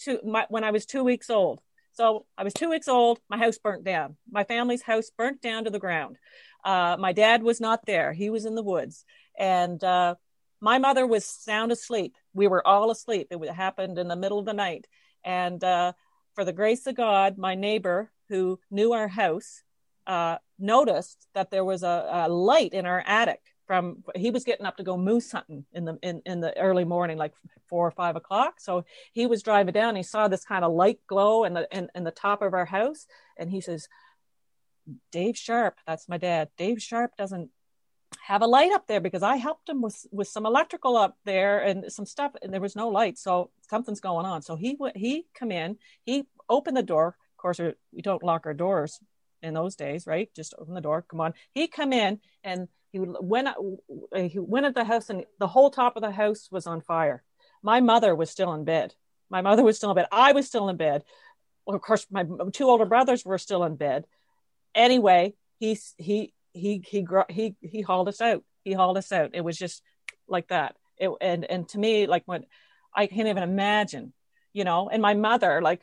to 0.00 0.20
my, 0.24 0.46
when 0.48 0.64
I 0.64 0.70
was 0.70 0.86
two 0.86 1.04
weeks 1.04 1.30
old. 1.30 1.60
So 1.92 2.26
I 2.38 2.44
was 2.44 2.54
two 2.54 2.70
weeks 2.70 2.88
old. 2.88 3.20
My 3.28 3.36
house 3.38 3.58
burnt 3.58 3.84
down. 3.84 4.16
My 4.30 4.44
family's 4.44 4.82
house 4.82 5.10
burnt 5.16 5.42
down 5.42 5.64
to 5.64 5.70
the 5.70 5.78
ground. 5.78 6.16
Uh, 6.64 6.96
my 6.98 7.12
dad 7.12 7.42
was 7.42 7.60
not 7.60 7.84
there. 7.86 8.12
He 8.12 8.30
was 8.30 8.46
in 8.46 8.54
the 8.54 8.62
woods, 8.62 9.04
and 9.38 9.82
uh, 9.82 10.14
my 10.60 10.78
mother 10.78 11.06
was 11.06 11.24
sound 11.24 11.72
asleep. 11.72 12.14
We 12.34 12.46
were 12.46 12.66
all 12.66 12.90
asleep. 12.90 13.28
It 13.30 13.50
happened 13.50 13.98
in 13.98 14.08
the 14.08 14.16
middle 14.16 14.38
of 14.38 14.46
the 14.46 14.54
night, 14.54 14.86
and 15.24 15.62
uh, 15.62 15.92
for 16.34 16.44
the 16.44 16.52
grace 16.52 16.86
of 16.86 16.94
God, 16.94 17.36
my 17.36 17.54
neighbor 17.54 18.10
who 18.28 18.58
knew 18.70 18.92
our 18.92 19.08
house 19.08 19.62
uh, 20.06 20.38
noticed 20.62 21.26
that 21.34 21.50
there 21.50 21.64
was 21.64 21.82
a, 21.82 22.08
a 22.10 22.28
light 22.28 22.72
in 22.72 22.86
our 22.86 23.02
attic 23.06 23.40
from 23.66 24.02
he 24.14 24.30
was 24.30 24.44
getting 24.44 24.66
up 24.66 24.76
to 24.76 24.82
go 24.82 24.96
moose 24.96 25.30
hunting 25.30 25.64
in 25.72 25.84
the 25.84 25.98
in, 26.02 26.20
in 26.26 26.40
the 26.40 26.56
early 26.58 26.84
morning 26.84 27.16
like 27.16 27.32
four 27.68 27.86
or 27.86 27.90
five 27.90 28.16
o'clock. 28.16 28.60
So 28.60 28.84
he 29.12 29.26
was 29.26 29.42
driving 29.42 29.72
down 29.72 29.96
he 29.96 30.02
saw 30.02 30.28
this 30.28 30.44
kind 30.44 30.64
of 30.64 30.72
light 30.72 31.00
glow 31.06 31.44
in 31.44 31.54
the 31.54 31.68
in, 31.76 31.88
in 31.94 32.04
the 32.04 32.10
top 32.10 32.42
of 32.42 32.54
our 32.54 32.64
house. 32.64 33.06
And 33.38 33.50
he 33.50 33.60
says 33.60 33.88
dave 35.12 35.36
sharp 35.36 35.78
that's 35.86 36.08
my 36.08 36.18
dad 36.18 36.48
dave 36.58 36.82
sharp 36.82 37.12
doesn't 37.16 37.50
have 38.20 38.42
a 38.42 38.46
light 38.48 38.72
up 38.72 38.88
there 38.88 39.00
because 39.00 39.22
i 39.22 39.36
helped 39.36 39.68
him 39.68 39.80
with 39.80 40.04
with 40.10 40.26
some 40.26 40.44
electrical 40.44 40.96
up 40.96 41.16
there 41.24 41.60
and 41.60 41.90
some 41.90 42.04
stuff 42.04 42.32
and 42.42 42.52
there 42.52 42.60
was 42.60 42.76
no 42.76 42.88
light. 42.88 43.16
So 43.16 43.50
something's 43.70 44.00
going 44.00 44.26
on. 44.26 44.42
So 44.42 44.56
he 44.56 44.76
went 44.78 44.96
he 44.96 45.26
come 45.34 45.52
in 45.52 45.78
he 46.04 46.26
opened 46.48 46.76
the 46.76 46.82
door. 46.82 47.08
Of 47.08 47.36
course 47.36 47.58
we 47.58 48.02
don't 48.02 48.22
lock 48.22 48.44
our 48.46 48.54
doors 48.54 49.00
in 49.42 49.54
those 49.54 49.76
days 49.76 50.06
right? 50.06 50.30
Just 50.34 50.54
open 50.58 50.74
the 50.74 50.80
door 50.80 51.02
come 51.02 51.20
on. 51.20 51.34
He 51.52 51.68
come 51.68 51.92
in 51.92 52.20
and 52.44 52.68
he 52.92 53.00
went 53.00 53.48
he 54.16 54.38
went 54.38 54.66
at 54.66 54.74
the 54.74 54.84
house 54.84 55.10
and 55.10 55.24
the 55.38 55.46
whole 55.46 55.70
top 55.70 55.96
of 55.96 56.02
the 56.02 56.10
house 56.10 56.48
was 56.50 56.66
on 56.66 56.80
fire. 56.80 57.22
My 57.62 57.80
mother 57.80 58.14
was 58.14 58.30
still 58.30 58.52
in 58.54 58.64
bed. 58.64 58.94
My 59.30 59.40
mother 59.40 59.62
was 59.62 59.76
still 59.76 59.90
in 59.90 59.96
bed. 59.96 60.08
I 60.12 60.32
was 60.32 60.46
still 60.46 60.68
in 60.68 60.76
bed. 60.76 61.04
Well, 61.66 61.76
of 61.76 61.82
course 61.82 62.06
my 62.10 62.24
two 62.52 62.68
older 62.68 62.86
brothers 62.86 63.24
were 63.24 63.38
still 63.38 63.64
in 63.64 63.76
bed. 63.76 64.04
Anyway 64.74 65.34
he 65.58 65.78
he 65.96 66.32
he 66.52 66.82
he 66.84 67.06
he 67.28 67.56
he 67.60 67.80
hauled 67.80 68.08
us 68.08 68.20
out. 68.20 68.44
He 68.64 68.72
hauled 68.72 68.98
us 68.98 69.12
out. 69.12 69.30
It 69.34 69.42
was 69.42 69.58
just 69.58 69.82
like 70.28 70.48
that. 70.48 70.76
It, 70.98 71.10
and 71.20 71.44
and 71.44 71.68
to 71.70 71.78
me 71.78 72.06
like 72.06 72.22
when 72.26 72.44
i 72.94 73.06
can't 73.06 73.26
even 73.26 73.42
imagine 73.42 74.12
you 74.52 74.64
know? 74.64 74.88
And 74.88 75.02
my 75.02 75.14
mother 75.14 75.60
like 75.62 75.80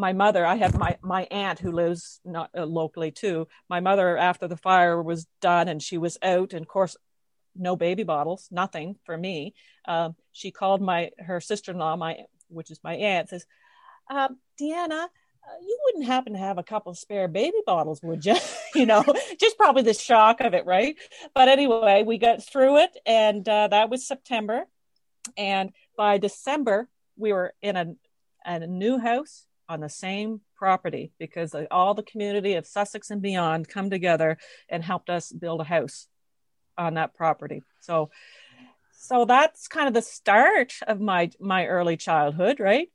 my 0.00 0.12
mother 0.12 0.44
i 0.46 0.56
have 0.56 0.76
my 0.78 0.96
my 1.02 1.24
aunt 1.30 1.58
who 1.58 1.70
lives 1.70 2.20
not 2.24 2.50
uh, 2.56 2.64
locally 2.64 3.10
too. 3.10 3.46
My 3.68 3.80
mother 3.80 4.16
after 4.16 4.48
the 4.48 4.56
fire 4.56 5.00
was 5.02 5.26
done 5.40 5.68
and 5.68 5.82
she 5.82 5.98
was 5.98 6.18
out 6.22 6.52
and 6.52 6.62
of 6.62 6.68
course 6.68 6.96
no 7.54 7.76
baby 7.76 8.02
bottles 8.02 8.48
nothing 8.50 8.96
for 9.04 9.16
me 9.16 9.54
um, 9.86 10.16
she 10.32 10.50
called 10.50 10.80
my 10.80 11.10
her 11.18 11.40
sister-in-law 11.40 11.96
my 11.96 12.18
which 12.48 12.70
is 12.70 12.80
my 12.82 12.94
aunt 12.94 13.28
says 13.28 13.44
uh, 14.10 14.28
deanna 14.60 15.06
you 15.62 15.78
wouldn't 15.84 16.06
happen 16.06 16.32
to 16.32 16.38
have 16.38 16.58
a 16.58 16.62
couple 16.62 16.94
spare 16.94 17.28
baby 17.28 17.58
bottles 17.66 18.00
would 18.02 18.24
you 18.24 18.36
you 18.74 18.86
know 18.86 19.04
just 19.38 19.56
probably 19.58 19.82
the 19.82 19.94
shock 19.94 20.40
of 20.40 20.54
it 20.54 20.64
right? 20.66 20.96
But 21.34 21.48
anyway 21.48 22.04
we 22.06 22.18
got 22.18 22.42
through 22.42 22.78
it 22.78 22.96
and 23.04 23.48
uh, 23.48 23.68
that 23.68 23.90
was 23.90 24.06
september. 24.06 24.64
And 25.36 25.72
by 25.96 26.18
december 26.18 26.88
we 27.16 27.32
were 27.32 27.52
in 27.60 27.76
a, 27.76 27.94
a 28.44 28.66
new 28.66 28.98
house 28.98 29.46
on 29.70 29.80
the 29.80 29.88
same 29.88 30.40
property 30.56 31.12
because 31.18 31.54
all 31.70 31.94
the 31.94 32.02
community 32.02 32.54
of 32.54 32.66
Sussex 32.66 33.10
and 33.10 33.22
beyond 33.22 33.68
come 33.68 33.88
together 33.88 34.36
and 34.68 34.82
helped 34.82 35.08
us 35.08 35.30
build 35.30 35.60
a 35.60 35.64
house 35.64 36.08
on 36.76 36.94
that 36.94 37.14
property. 37.14 37.62
So 37.80 38.10
so 38.92 39.24
that's 39.24 39.68
kind 39.68 39.86
of 39.86 39.94
the 39.94 40.02
start 40.02 40.74
of 40.86 41.00
my 41.00 41.30
my 41.40 41.66
early 41.66 41.96
childhood, 41.96 42.58
right? 42.58 42.88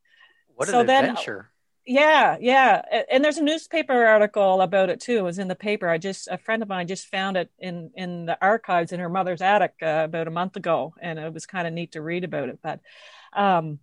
What 0.54 0.68
an 0.68 0.72
so 0.72 0.80
adventure. 0.80 1.50
Then, 1.86 1.96
yeah, 1.96 2.36
yeah. 2.40 2.82
And 3.10 3.24
there's 3.24 3.38
a 3.38 3.42
newspaper 3.42 4.04
article 4.06 4.60
about 4.60 4.90
it 4.90 5.00
too. 5.00 5.18
It 5.18 5.22
was 5.22 5.38
in 5.38 5.48
the 5.48 5.54
paper. 5.54 5.88
I 5.88 5.96
just 5.96 6.28
a 6.28 6.36
friend 6.36 6.62
of 6.62 6.68
mine 6.68 6.88
just 6.88 7.06
found 7.06 7.38
it 7.38 7.50
in 7.58 7.90
in 7.94 8.26
the 8.26 8.36
archives 8.42 8.92
in 8.92 9.00
her 9.00 9.08
mother's 9.08 9.40
attic 9.40 9.74
uh, 9.82 10.02
about 10.04 10.28
a 10.28 10.32
month 10.32 10.56
ago 10.56 10.94
and 11.00 11.18
it 11.18 11.32
was 11.32 11.46
kind 11.46 11.66
of 11.66 11.72
neat 11.72 11.92
to 11.92 12.02
read 12.02 12.24
about 12.24 12.50
it. 12.50 12.58
But 12.62 12.80
um 13.32 13.78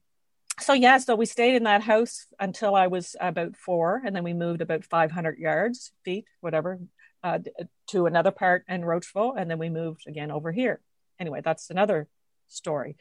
so 0.60 0.74
yeah, 0.74 0.98
so 0.98 1.16
we 1.16 1.26
stayed 1.26 1.56
in 1.56 1.64
that 1.64 1.82
house 1.82 2.28
until 2.40 2.76
I 2.76 2.88
was 2.88 3.16
about 3.20 3.56
four, 3.56 4.02
and 4.06 4.16
then 4.16 4.24
we 4.24 4.34
moved 4.34 4.62
about 4.62 4.86
500 4.86 5.38
yards, 5.38 5.92
feet, 6.06 6.26
whatever, 6.42 6.80
uh, 7.24 7.40
to 7.88 8.06
another 8.06 8.32
part 8.32 8.66
in 8.68 8.86
Roachville, 8.86 9.34
and 9.38 9.50
then 9.50 9.58
we 9.58 9.70
moved 9.70 10.08
again 10.08 10.32
over 10.32 10.52
here. 10.52 10.80
Anyway, 11.20 11.42
that's 11.44 11.70
another 11.70 12.08
story. 12.48 12.98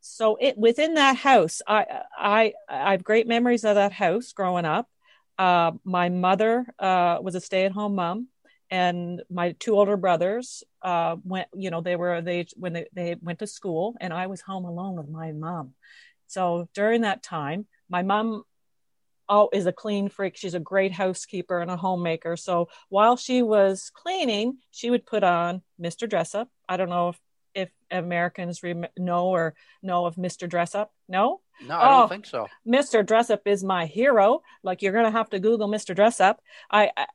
So 0.00 0.36
it 0.40 0.56
within 0.56 0.94
that 0.94 1.16
house, 1.16 1.62
I 1.66 2.02
I 2.16 2.52
I 2.68 2.92
have 2.92 3.04
great 3.04 3.26
memories 3.26 3.64
of 3.64 3.74
that 3.74 3.92
house 3.92 4.32
growing 4.32 4.64
up. 4.64 4.88
Uh, 5.38 5.72
my 5.84 6.08
mother 6.08 6.66
uh, 6.78 7.18
was 7.20 7.34
a 7.34 7.40
stay-at-home 7.40 7.94
mom, 7.94 8.28
and 8.70 9.22
my 9.28 9.52
two 9.58 9.74
older 9.76 9.96
brothers 9.96 10.62
uh, 10.82 11.16
went. 11.24 11.48
You 11.54 11.70
know, 11.70 11.80
they 11.80 11.96
were 11.96 12.22
they 12.22 12.46
when 12.56 12.72
they, 12.72 12.86
they 12.92 13.16
went 13.20 13.40
to 13.40 13.46
school, 13.46 13.96
and 14.00 14.12
I 14.12 14.28
was 14.28 14.40
home 14.40 14.64
alone 14.64 14.96
with 14.96 15.08
my 15.08 15.32
mom. 15.32 15.74
So 16.26 16.68
during 16.74 17.02
that 17.02 17.22
time, 17.22 17.66
my 17.88 18.02
mom 18.02 18.44
oh 19.28 19.48
is 19.52 19.66
a 19.66 19.72
clean 19.72 20.08
freak. 20.08 20.36
She's 20.36 20.54
a 20.54 20.60
great 20.60 20.92
housekeeper 20.92 21.60
and 21.60 21.70
a 21.70 21.76
homemaker. 21.76 22.36
So 22.36 22.68
while 22.88 23.16
she 23.16 23.42
was 23.42 23.90
cleaning 23.94 24.58
she 24.70 24.90
would 24.90 25.06
put 25.06 25.24
on 25.24 25.62
mr 25.80 26.08
dressup 26.08 26.46
i 26.68 26.76
don't 26.76 26.88
know 26.88 27.10
if 27.10 27.20
if 27.54 27.70
americans 27.90 28.62
rem- 28.62 28.86
know 28.98 29.28
or 29.28 29.54
know 29.82 30.06
of 30.06 30.16
mr 30.16 30.48
dressup 30.48 30.88
no? 31.08 31.40
No 31.66 31.76
i 31.78 31.88
don't 31.88 32.04
oh, 32.04 32.08
think 32.08 32.26
so. 32.26 32.48
Mr 32.66 33.04
dressup 33.04 33.40
is 33.46 33.64
my 33.64 33.86
hero. 33.86 34.42
Like 34.62 34.82
you're 34.82 34.92
gonna 34.92 35.10
have 35.10 35.30
to 35.30 35.40
google 35.40 35.68
mr 35.68 35.96
dressup 35.96 36.36
I, 36.70 36.90
I 36.96 37.06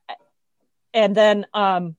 and 0.94 1.14
then 1.14 1.46
um 1.54 1.96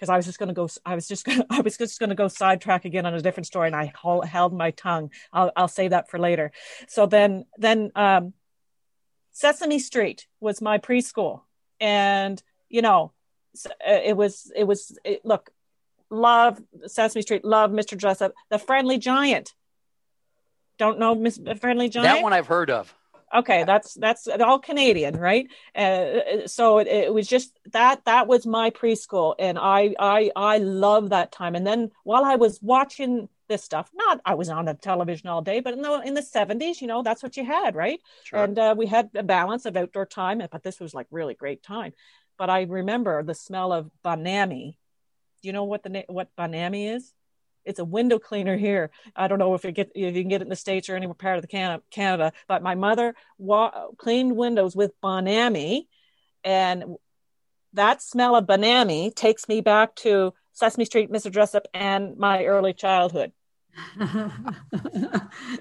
because 0.00 0.08
I 0.08 0.16
was 0.16 0.24
just 0.24 0.38
going 0.38 0.48
to 0.48 0.54
go. 0.54 0.66
I 0.86 0.94
was 0.94 1.06
just 1.06 1.26
going. 1.26 1.42
I 1.50 1.60
was 1.60 1.76
just 1.76 2.00
going 2.00 2.08
to 2.08 2.16
go 2.16 2.26
sidetrack 2.26 2.86
again 2.86 3.04
on 3.04 3.12
a 3.12 3.20
different 3.20 3.46
story, 3.46 3.66
and 3.66 3.76
I 3.76 3.92
hold, 3.94 4.24
held 4.24 4.54
my 4.54 4.70
tongue. 4.70 5.10
I'll 5.32 5.52
I'll 5.54 5.68
save 5.68 5.90
that 5.90 6.08
for 6.08 6.18
later. 6.18 6.52
So 6.88 7.04
then 7.04 7.44
then 7.58 7.92
um, 7.94 8.32
Sesame 9.32 9.78
Street 9.78 10.26
was 10.40 10.62
my 10.62 10.78
preschool, 10.78 11.42
and 11.80 12.42
you 12.70 12.80
know, 12.80 13.12
uh, 13.66 13.70
it 13.86 14.16
was 14.16 14.50
it 14.56 14.64
was 14.64 14.98
it, 15.04 15.20
look, 15.24 15.50
love 16.08 16.60
Sesame 16.86 17.20
Street, 17.20 17.44
love 17.44 17.70
Mr. 17.70 17.98
Dressup, 17.98 18.32
the 18.48 18.58
Friendly 18.58 18.96
Giant. 18.96 19.54
Don't 20.78 20.98
know 20.98 21.14
Miss 21.14 21.38
Friendly 21.60 21.90
Giant. 21.90 22.04
That 22.04 22.22
one 22.22 22.32
I've 22.32 22.46
heard 22.46 22.70
of. 22.70 22.94
Okay, 23.32 23.64
that's 23.64 23.94
that's 23.94 24.26
all 24.26 24.58
Canadian, 24.58 25.16
right? 25.16 25.48
Uh, 25.74 26.46
so 26.46 26.78
it, 26.78 26.88
it, 26.88 27.14
was 27.14 27.28
just 27.28 27.58
that 27.72 28.04
that 28.04 28.26
was 28.26 28.44
my 28.46 28.70
preschool, 28.70 29.36
and 29.38 29.56
I 29.58 29.94
I 29.98 30.30
I 30.34 30.58
love 30.58 31.10
that 31.10 31.30
time. 31.30 31.54
And 31.54 31.66
then 31.66 31.90
while 32.02 32.24
I 32.24 32.36
was 32.36 32.58
watching 32.60 33.28
this 33.50 33.62
stuff. 33.62 33.90
Not 33.92 34.20
I 34.24 34.34
was 34.34 34.48
on 34.48 34.64
the 34.64 34.74
television 34.74 35.28
all 35.28 35.42
day, 35.42 35.60
but 35.60 35.74
in 35.74 35.82
the 35.82 36.00
in 36.00 36.14
the 36.14 36.22
seventies, 36.22 36.80
you 36.80 36.86
know, 36.86 37.02
that's 37.02 37.22
what 37.22 37.36
you 37.36 37.44
had, 37.44 37.74
right? 37.74 38.00
Sure. 38.24 38.42
And 38.42 38.58
uh, 38.58 38.74
we 38.78 38.86
had 38.86 39.10
a 39.14 39.22
balance 39.22 39.66
of 39.66 39.76
outdoor 39.76 40.06
time, 40.06 40.40
but 40.50 40.62
this 40.62 40.80
was 40.80 40.94
like 40.94 41.08
really 41.10 41.34
great 41.34 41.62
time. 41.62 41.92
But 42.38 42.48
I 42.48 42.62
remember 42.62 43.22
the 43.22 43.34
smell 43.34 43.72
of 43.72 43.90
Bon 44.02 44.26
Ami. 44.26 44.78
Do 45.42 45.48
you 45.48 45.52
know 45.52 45.64
what 45.64 45.82
the 45.82 46.04
what 46.08 46.34
Bon 46.36 46.54
Ami 46.54 46.88
is? 46.88 47.12
It's 47.64 47.78
a 47.78 47.84
window 47.84 48.18
cleaner 48.18 48.56
here. 48.56 48.90
I 49.14 49.28
don't 49.28 49.38
know 49.38 49.54
if 49.54 49.62
get 49.62 49.92
if 49.94 50.16
you 50.16 50.22
can 50.22 50.28
get 50.28 50.40
it 50.40 50.44
in 50.44 50.50
the 50.50 50.56
states 50.56 50.88
or 50.88 50.96
any 50.96 51.06
part 51.06 51.36
of 51.36 51.42
the 51.42 51.48
Canada, 51.48 51.82
Canada 51.90 52.32
but 52.48 52.62
my 52.62 52.74
mother 52.74 53.14
wa- 53.38 53.88
cleaned 53.98 54.36
windows 54.36 54.74
with 54.74 54.92
Bon 55.00 55.28
Ami, 55.28 55.88
and 56.44 56.96
that 57.74 58.02
smell 58.02 58.36
of 58.36 58.46
Bon 58.46 58.64
Ami 58.64 59.10
takes 59.10 59.48
me 59.48 59.60
back 59.60 59.94
to 59.96 60.32
Sesame 60.52 60.84
Street, 60.84 61.10
Mr. 61.10 61.30
Dressup, 61.30 61.64
and 61.72 62.16
my 62.16 62.44
early 62.44 62.72
childhood. 62.72 63.32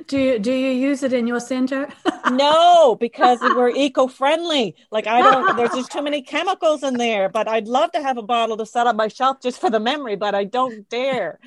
Do 0.07 0.17
you 0.17 0.39
do 0.39 0.51
you 0.51 0.71
use 0.71 1.03
it 1.03 1.13
in 1.13 1.27
your 1.27 1.39
center? 1.39 1.87
no, 2.31 2.95
because 2.95 3.39
we're 3.41 3.69
eco-friendly. 3.69 4.75
Like 4.91 5.07
I 5.07 5.21
don't 5.21 5.55
there's 5.57 5.71
just 5.71 5.91
too 5.91 6.01
many 6.01 6.21
chemicals 6.21 6.83
in 6.83 6.95
there, 6.95 7.29
but 7.29 7.47
I'd 7.47 7.67
love 7.67 7.91
to 7.93 8.01
have 8.01 8.17
a 8.17 8.23
bottle 8.23 8.57
to 8.57 8.65
set 8.65 8.87
on 8.87 8.95
my 8.95 9.07
shelf 9.07 9.41
just 9.41 9.61
for 9.61 9.69
the 9.69 9.79
memory, 9.79 10.15
but 10.15 10.35
I 10.35 10.43
don't 10.43 10.87
dare. 10.89 11.39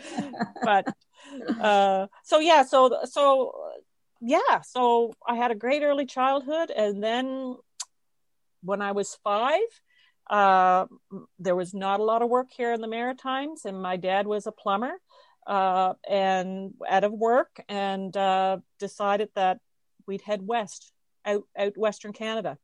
But 0.63 0.87
uh 1.61 2.07
so 2.23 2.39
yeah, 2.39 2.63
so 2.63 2.99
so 3.05 3.55
yeah, 4.21 4.61
so 4.63 5.15
I 5.27 5.35
had 5.37 5.51
a 5.51 5.57
great 5.57 5.83
early 5.83 6.07
childhood 6.07 6.71
and 6.71 7.03
then 7.03 7.57
when 8.63 8.81
I 8.81 8.93
was 8.93 9.19
5, 9.25 9.61
uh, 10.31 10.87
there 11.39 11.57
was 11.57 11.75
not 11.75 12.01
a 12.01 12.05
lot 12.05 12.23
of 12.23 12.31
work 12.31 12.49
here 12.51 12.73
in 12.73 12.81
the 12.81 12.87
Maritimes, 12.87 13.65
and 13.65 13.83
my 13.83 13.97
dad 13.97 14.27
was 14.27 14.47
a 14.47 14.53
plumber 14.53 14.95
uh, 15.47 15.95
and 16.09 16.75
out 16.89 17.05
of 17.05 17.13
work 17.13 17.63
and 17.69 18.17
uh, 18.17 18.59
decided 18.79 19.29
that 19.35 19.59
we'd 20.07 20.23
head 20.23 20.47
west 20.47 20.93
out 21.25 21.45
out 21.57 21.77
western 21.77 22.13
canada. 22.13 22.59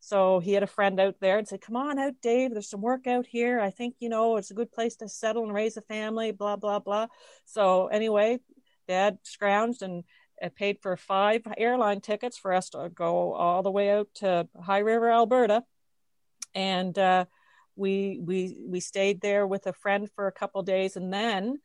So 0.00 0.38
he 0.38 0.52
had 0.52 0.62
a 0.62 0.68
friend 0.68 1.00
out 1.00 1.16
there 1.20 1.38
and 1.38 1.48
said 1.48 1.60
come 1.60 1.76
on 1.76 1.98
out 1.98 2.14
dave. 2.22 2.52
There's 2.52 2.70
some 2.70 2.80
work 2.80 3.06
out 3.06 3.26
here. 3.26 3.60
I 3.60 3.70
think 3.70 3.96
you 3.98 4.08
know 4.08 4.36
it's 4.36 4.50
a 4.50 4.54
good 4.54 4.72
place 4.72 4.96
to 4.96 5.08
settle 5.08 5.44
and 5.44 5.52
raise 5.52 5.76
a 5.76 5.82
family 5.82 6.32
blah 6.32 6.56
blah 6.56 6.78
blah. 6.78 7.08
So 7.44 7.88
anyway 7.88 8.38
dad 8.86 9.18
scrounged 9.24 9.82
and 9.82 10.04
paid 10.54 10.78
for 10.80 10.96
five 10.96 11.42
airline 11.56 12.00
tickets 12.00 12.38
for 12.38 12.52
us 12.52 12.70
to 12.70 12.90
go 12.94 13.32
all 13.34 13.62
the 13.62 13.70
way 13.70 13.90
out 13.90 14.08
to 14.14 14.48
high 14.60 14.78
river 14.78 15.10
alberta. 15.10 15.64
And 16.54 16.98
uh, 16.98 17.26
we 17.76 18.18
we 18.20 18.56
we 18.66 18.80
stayed 18.80 19.20
there 19.20 19.46
with 19.46 19.66
a 19.66 19.72
friend 19.72 20.08
for 20.14 20.26
a 20.26 20.32
couple 20.32 20.62
days 20.62 20.96
and 20.96 21.12
then 21.12 21.60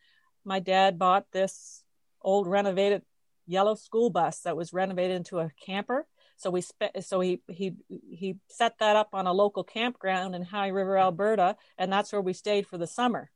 my 0.46 0.60
dad 0.60 1.00
bought 1.00 1.32
this 1.32 1.84
old 2.22 2.48
renovated 2.48 3.02
yellow 3.46 3.76
school 3.76 4.10
bus 4.10 4.42
that 4.42 4.58
was 4.58 4.74
renovated 4.74 5.18
into 5.18 5.40
a 5.40 5.52
camper. 5.66 6.08
So 6.38 6.50
we 6.50 6.62
spe- 6.62 7.02
so 7.02 7.20
he 7.20 7.42
he 7.48 7.74
he 7.90 8.38
set 8.50 8.80
that 8.80 8.96
up 8.96 9.10
on 9.14 9.28
a 9.28 9.34
local 9.34 9.64
campground 9.64 10.36
in 10.36 10.42
High 10.42 10.70
River, 10.70 10.98
Alberta, 10.98 11.56
and 11.78 11.92
that's 11.92 12.12
where 12.12 12.22
we 12.22 12.34
stayed 12.34 12.68
for 12.68 12.78
the 12.78 12.88
summer. 12.88 13.30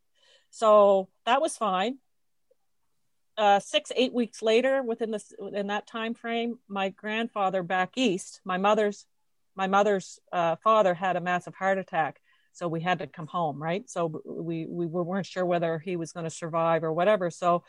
So 0.50 1.10
that 1.26 1.41
was 1.41 1.58
fine. 1.58 2.00
Uh, 3.38 3.60
six 3.60 3.91
eight 3.96 4.13
weeks 4.13 4.41
later, 4.41 4.82
within 4.82 5.12
this 5.12 5.32
in 5.54 5.67
that 5.67 5.86
time 5.88 6.15
frame, 6.15 6.60
my 6.67 6.89
grandfather 6.89 7.62
back 7.62 7.91
east, 7.96 8.41
my 8.43 8.58
mother's 8.58 9.06
my 9.56 9.67
mother's 9.67 10.20
uh, 10.32 10.56
father 10.58 10.93
had 10.93 11.15
a 11.15 11.22
massive 11.22 11.56
heart 11.56 11.78
attack, 11.78 12.20
so 12.58 12.67
we 12.67 12.82
had 12.82 13.00
to 13.00 13.08
come 13.08 13.28
home 13.28 13.62
right? 13.62 13.89
So 13.89 14.22
we 14.26 14.65
we 14.65 14.88
weren't 14.88 15.26
sure 15.26 15.46
whether 15.46 15.78
he 15.80 15.96
was 15.96 16.12
going 16.12 16.24
to 16.24 16.30
survive 16.30 16.84
or 16.84 16.91
whatever. 16.91 17.30
So 17.30 17.63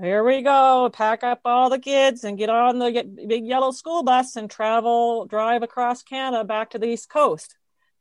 here 0.00 0.24
we 0.24 0.42
go 0.42 0.90
pack 0.92 1.22
up 1.22 1.40
all 1.44 1.70
the 1.70 1.78
kids 1.78 2.24
and 2.24 2.36
get 2.36 2.50
on 2.50 2.78
the 2.78 3.24
big 3.26 3.46
yellow 3.46 3.70
school 3.70 4.02
bus 4.02 4.36
and 4.36 4.50
travel 4.50 5.26
drive 5.26 5.62
across 5.62 6.02
canada 6.02 6.44
back 6.44 6.70
to 6.70 6.78
the 6.78 6.86
east 6.86 7.08
coast. 7.08 7.56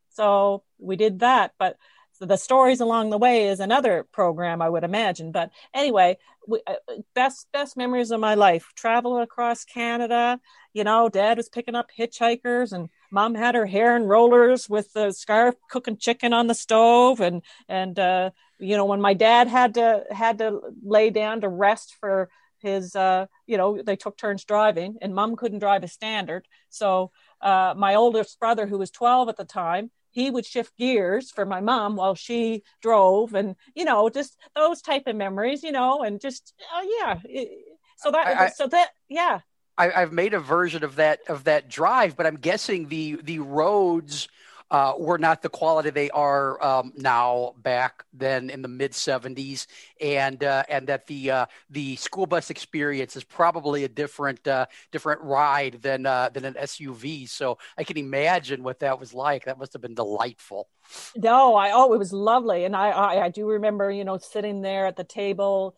So 0.09 0.63
we 0.79 0.95
did 0.95 1.19
that 1.19 1.53
but 1.59 1.77
the 2.19 2.37
stories 2.37 2.81
along 2.81 3.09
the 3.09 3.17
way 3.17 3.47
is 3.47 3.59
another 3.59 4.05
program 4.11 4.61
i 4.61 4.69
would 4.69 4.83
imagine. 4.83 5.31
But 5.31 5.51
anyway 5.73 6.17
we, 6.47 6.61
uh, 6.67 6.75
best 7.13 7.47
best 7.51 7.75
memories 7.75 8.11
of 8.11 8.19
my 8.19 8.35
life 8.35 8.71
traveling 8.75 9.23
across 9.23 9.65
canada 9.65 10.39
you 10.73 10.83
know 10.83 11.09
dad 11.09 11.37
was 11.37 11.49
picking 11.49 11.73
up 11.73 11.89
hitchhikers 11.97 12.71
and 12.71 12.89
mom 13.15 13.33
had 13.33 13.55
her 13.55 13.65
hair 13.65 13.95
in 13.95 14.03
rollers 14.03 14.69
with 14.69 14.91
the 14.93 15.11
scarf 15.11 15.55
cooking 15.69 15.97
chicken 15.97 16.33
on 16.33 16.47
the 16.47 16.53
stove. 16.53 17.21
And 17.21 17.41
and 17.67 17.97
uh, 17.97 18.31
you 18.59 18.75
know 18.77 18.85
when 18.85 19.01
my 19.01 19.13
dad 19.13 19.47
had 19.47 19.73
to 19.75 20.03
had 20.11 20.37
to 20.39 20.59
lay 20.83 21.09
down 21.09 21.41
to 21.41 21.49
rest 21.49 21.95
for 21.99 22.29
his 22.59 22.95
uh, 22.95 23.25
you 23.47 23.57
know 23.57 23.81
they 23.81 23.95
took 23.95 24.17
turns 24.17 24.43
driving 24.43 24.97
and 25.01 25.15
mom 25.15 25.35
couldn't 25.37 25.59
drive 25.59 25.83
a 25.83 25.87
standard. 25.87 26.47
So 26.69 27.11
uh, 27.41 27.73
my 27.77 27.95
oldest 27.95 28.39
brother 28.39 28.67
who 28.67 28.77
was 28.77 28.91
12 28.91 29.29
at 29.29 29.37
the 29.37 29.45
time 29.45 29.91
he 30.15 30.31
would 30.31 30.45
shift 30.45 30.75
gears 30.77 31.29
for 31.29 31.45
my 31.45 31.61
mom 31.61 31.95
while 31.95 32.15
she 32.15 32.63
drove 32.81 33.35
and 33.35 33.55
you 33.75 33.85
know 33.85 34.09
just 34.09 34.37
those 34.55 34.81
type 34.81 35.03
of 35.05 35.15
memories 35.15 35.61
you 35.61 35.71
know 35.71 36.01
and 36.01 36.19
just 36.19 36.53
oh 36.73 36.97
yeah 36.99 37.43
so 37.97 38.11
that 38.11 38.27
I, 38.27 38.49
so 38.49 38.67
that 38.67 38.89
yeah. 39.09 39.39
I, 39.77 39.89
have 39.89 40.13
made 40.13 40.33
a 40.33 40.39
version 40.39 40.83
of 40.83 40.95
that 40.95 41.19
of 41.27 41.45
that 41.45 41.69
drive, 41.69 42.15
but 42.15 42.25
I'm 42.25 42.37
guessing 42.37 42.87
the 42.87 43.19
the 43.21 43.39
roads 43.39 44.27
uh, 44.71 44.93
were 44.97 45.17
not 45.17 45.41
the 45.41 45.49
quality 45.49 45.89
they 45.89 46.09
are 46.09 46.61
um, 46.63 46.91
now 46.95 47.53
back 47.57 48.03
then 48.13 48.49
in 48.49 48.61
the 48.61 48.67
mid 48.67 48.91
70s, 48.91 49.67
and 50.01 50.43
uh, 50.43 50.63
and 50.69 50.87
that 50.87 51.07
the 51.07 51.31
uh, 51.31 51.45
the 51.69 51.95
school 51.97 52.25
bus 52.25 52.49
experience 52.49 53.15
is 53.15 53.23
probably 53.23 53.83
a 53.83 53.87
different 53.87 54.47
uh, 54.47 54.65
different 54.91 55.21
ride 55.21 55.81
than 55.81 56.05
uh, 56.05 56.29
than 56.29 56.45
an 56.45 56.55
SUV. 56.55 57.29
So 57.29 57.57
I 57.77 57.83
can 57.83 57.97
imagine 57.97 58.63
what 58.63 58.79
that 58.79 58.99
was 58.99 59.13
like. 59.13 59.45
That 59.45 59.59
must 59.59 59.73
have 59.73 59.81
been 59.81 59.95
delightful. 59.95 60.67
No, 61.15 61.55
I 61.55 61.71
oh, 61.71 61.93
it 61.93 61.99
was 61.99 62.11
lovely, 62.11 62.65
and 62.65 62.75
I, 62.75 62.89
I 62.89 63.25
I 63.25 63.29
do 63.29 63.47
remember 63.47 63.91
you 63.91 64.03
know 64.03 64.17
sitting 64.17 64.61
there 64.61 64.87
at 64.87 64.95
the 64.95 65.03
table 65.03 65.75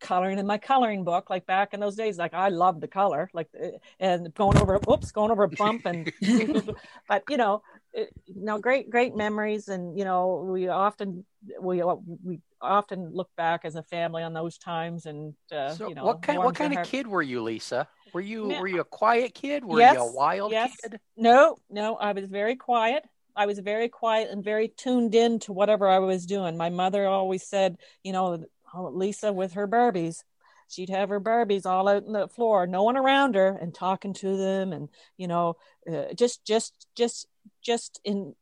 coloring 0.00 0.38
in 0.38 0.46
my 0.46 0.58
coloring 0.58 1.04
book 1.04 1.28
like 1.28 1.46
back 1.46 1.74
in 1.74 1.80
those 1.80 1.96
days 1.96 2.18
like 2.18 2.34
i 2.34 2.48
loved 2.48 2.80
the 2.80 2.88
color 2.88 3.28
like 3.32 3.48
eh, 3.58 3.72
and 3.98 4.32
going 4.34 4.56
over 4.58 4.78
oops 4.88 5.10
going 5.10 5.30
over 5.30 5.42
a 5.42 5.48
bump 5.48 5.86
and 5.86 6.12
but 7.08 7.24
you 7.28 7.36
know 7.36 7.62
it, 7.92 8.10
you 8.26 8.44
know 8.44 8.58
great 8.58 8.90
great 8.90 9.16
memories 9.16 9.68
and 9.68 9.98
you 9.98 10.04
know 10.04 10.46
we 10.50 10.68
often 10.68 11.24
we 11.60 11.82
we 12.22 12.40
often 12.60 13.10
look 13.12 13.30
back 13.36 13.64
as 13.64 13.76
a 13.76 13.82
family 13.82 14.22
on 14.22 14.32
those 14.32 14.58
times 14.58 15.06
and 15.06 15.34
uh, 15.52 15.70
so 15.70 15.88
you 15.88 15.94
know 15.94 16.04
what 16.04 16.22
kind 16.22 16.38
what 16.38 16.54
kind 16.54 16.76
of 16.76 16.84
kid 16.86 17.06
were 17.06 17.22
you 17.22 17.42
lisa 17.42 17.88
were 18.12 18.20
you 18.20 18.50
yeah. 18.50 18.60
were 18.60 18.68
you 18.68 18.80
a 18.80 18.84
quiet 18.84 19.34
kid 19.34 19.64
were 19.64 19.78
yes, 19.78 19.94
you 19.94 20.00
a 20.00 20.12
wild 20.12 20.52
yes. 20.52 20.74
kid 20.82 21.00
no 21.16 21.56
no 21.70 21.96
i 21.96 22.12
was 22.12 22.26
very 22.26 22.56
quiet 22.56 23.04
I 23.38 23.46
was 23.46 23.60
very 23.60 23.88
quiet 23.88 24.30
and 24.30 24.42
very 24.42 24.66
tuned 24.66 25.14
in 25.14 25.38
to 25.40 25.52
whatever 25.52 25.88
I 25.88 26.00
was 26.00 26.26
doing. 26.26 26.56
My 26.56 26.70
mother 26.70 27.06
always 27.06 27.44
said, 27.44 27.78
you 28.02 28.12
know, 28.12 28.44
oh, 28.74 28.88
Lisa 28.88 29.32
with 29.32 29.52
her 29.52 29.68
Barbies. 29.68 30.24
She'd 30.68 30.90
have 30.90 31.08
her 31.08 31.20
Barbies 31.20 31.64
all 31.64 31.86
out 31.86 32.04
on 32.04 32.12
the 32.12 32.26
floor, 32.26 32.66
no 32.66 32.82
one 32.82 32.96
around 32.96 33.36
her, 33.36 33.56
and 33.56 33.72
talking 33.72 34.12
to 34.14 34.36
them, 34.36 34.72
and 34.72 34.88
you 35.16 35.28
know, 35.28 35.56
uh, 35.90 36.12
just, 36.14 36.44
just, 36.44 36.86
just, 36.96 37.26
just 37.62 38.00
in 38.04 38.34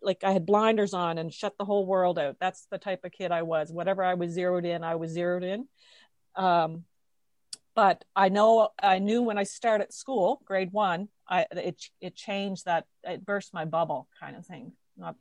like 0.00 0.22
I 0.24 0.32
had 0.32 0.46
blinders 0.46 0.94
on 0.94 1.18
and 1.18 1.32
shut 1.32 1.56
the 1.58 1.64
whole 1.64 1.86
world 1.86 2.18
out. 2.18 2.36
That's 2.40 2.66
the 2.70 2.78
type 2.78 3.04
of 3.04 3.12
kid 3.12 3.32
I 3.32 3.42
was. 3.42 3.72
Whatever 3.72 4.04
I 4.04 4.14
was 4.14 4.32
zeroed 4.32 4.64
in, 4.64 4.84
I 4.84 4.94
was 4.94 5.10
zeroed 5.10 5.42
in. 5.42 5.66
Um, 6.36 6.84
but 7.74 8.04
I 8.14 8.28
know 8.28 8.68
I 8.82 8.98
knew 8.98 9.22
when 9.22 9.38
I 9.38 9.44
started 9.44 9.92
school, 9.92 10.42
grade 10.44 10.72
one, 10.72 11.08
I 11.28 11.46
it 11.52 11.82
it 12.00 12.14
changed 12.14 12.66
that 12.66 12.86
it 13.02 13.24
burst 13.24 13.54
my 13.54 13.64
bubble 13.64 14.08
kind 14.20 14.36
of 14.36 14.46
thing. 14.46 14.72
Not 14.96 15.16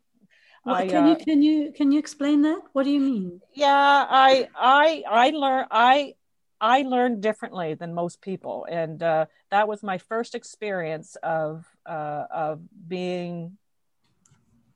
well, 0.66 0.76
I, 0.76 0.88
can 0.88 1.06
uh, 1.06 1.10
you 1.10 1.16
can 1.16 1.42
you 1.42 1.72
can 1.72 1.92
you 1.92 2.00
explain 2.00 2.42
that? 2.44 2.62
What 2.74 2.84
do 2.84 2.92
you 2.92 3.00
mean? 3.00 3.42
Yeah, 3.54 4.06
I 4.10 4.48
I 4.56 5.04
I 5.10 5.30
learn 5.32 5.66
I 5.72 6.16
I 6.62 6.84
learned 6.84 7.22
differently 7.22 7.74
than 7.74 7.96
most 7.96 8.22
people, 8.22 8.68
and 8.70 9.02
uh, 9.02 9.26
that 9.50 9.68
was 9.68 9.82
my 9.82 9.98
first 9.98 10.36
experience 10.36 11.18
of 11.24 11.66
uh, 11.88 12.26
of 12.30 12.62
being 12.88 13.58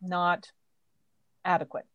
not 0.02 0.52
adequate. 1.46 1.86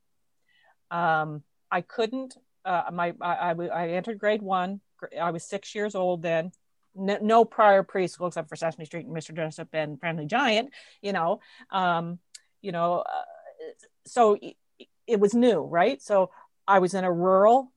Um, 0.93 1.43
I 1.73 1.81
couldn't. 1.81 2.37
Uh, 2.65 2.85
my 2.93 3.15
I, 3.21 3.51
I, 3.51 3.67
I 3.67 3.89
entered 3.89 4.21
grade 4.21 4.43
one. 4.43 4.81
I 5.21 5.33
was 5.33 5.43
six 5.43 5.75
years 5.75 5.97
old 5.97 6.23
then. 6.23 6.53
No, 6.95 7.19
no 7.21 7.45
prior 7.45 7.83
preschool 7.83 8.29
except 8.29 8.49
for 8.49 8.57
Sesame 8.57 8.85
Street 8.85 9.07
and 9.07 9.17
Mr. 9.17 9.35
Dressup 9.35 9.69
and 9.73 9.99
Friendly 9.99 10.27
Giant. 10.27 10.71
You 11.03 11.13
know, 11.13 11.41
um, 11.71 12.21
you 12.63 12.71
know. 12.71 13.01
Uh, 13.01 13.23
so 14.07 14.39
it, 14.41 14.57
it 15.09 15.19
was 15.19 15.35
new, 15.35 15.63
right? 15.63 16.01
So 16.01 16.31
I 16.69 16.79
was 16.79 16.95
in 16.95 17.03
a 17.03 17.13
rural 17.13 17.73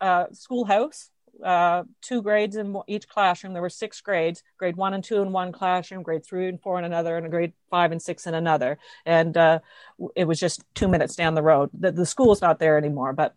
uh, 0.00 0.26
schoolhouse 0.32 1.10
uh, 1.42 1.84
two 2.00 2.22
grades 2.22 2.56
in 2.56 2.76
each 2.86 3.08
classroom. 3.08 3.52
There 3.52 3.62
were 3.62 3.70
six 3.70 4.00
grades: 4.00 4.42
grade 4.58 4.76
one 4.76 4.94
and 4.94 5.02
two 5.02 5.22
in 5.22 5.32
one 5.32 5.52
classroom, 5.52 6.02
grade 6.02 6.24
three 6.24 6.48
and 6.48 6.60
four 6.60 6.78
in 6.78 6.84
another, 6.84 7.16
and 7.16 7.30
grade 7.30 7.52
five 7.70 7.92
and 7.92 8.00
six 8.00 8.26
in 8.26 8.34
another. 8.34 8.78
And 9.06 9.36
uh, 9.36 9.60
it 10.14 10.24
was 10.24 10.38
just 10.38 10.64
two 10.74 10.88
minutes 10.88 11.16
down 11.16 11.34
the 11.34 11.42
road. 11.42 11.70
The, 11.72 11.92
the 11.92 12.06
school's 12.06 12.40
not 12.40 12.58
there 12.58 12.78
anymore, 12.78 13.12
but 13.12 13.34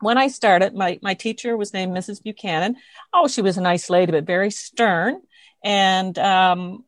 when 0.00 0.18
I 0.18 0.28
started, 0.28 0.74
my 0.74 0.98
my 1.02 1.14
teacher 1.14 1.56
was 1.56 1.72
named 1.72 1.96
Mrs. 1.96 2.22
Buchanan. 2.22 2.76
Oh, 3.12 3.28
she 3.28 3.42
was 3.42 3.56
a 3.56 3.62
nice 3.62 3.88
lady, 3.90 4.12
but 4.12 4.24
very 4.24 4.50
stern. 4.50 5.20
And 5.64 6.18
um, 6.18 6.84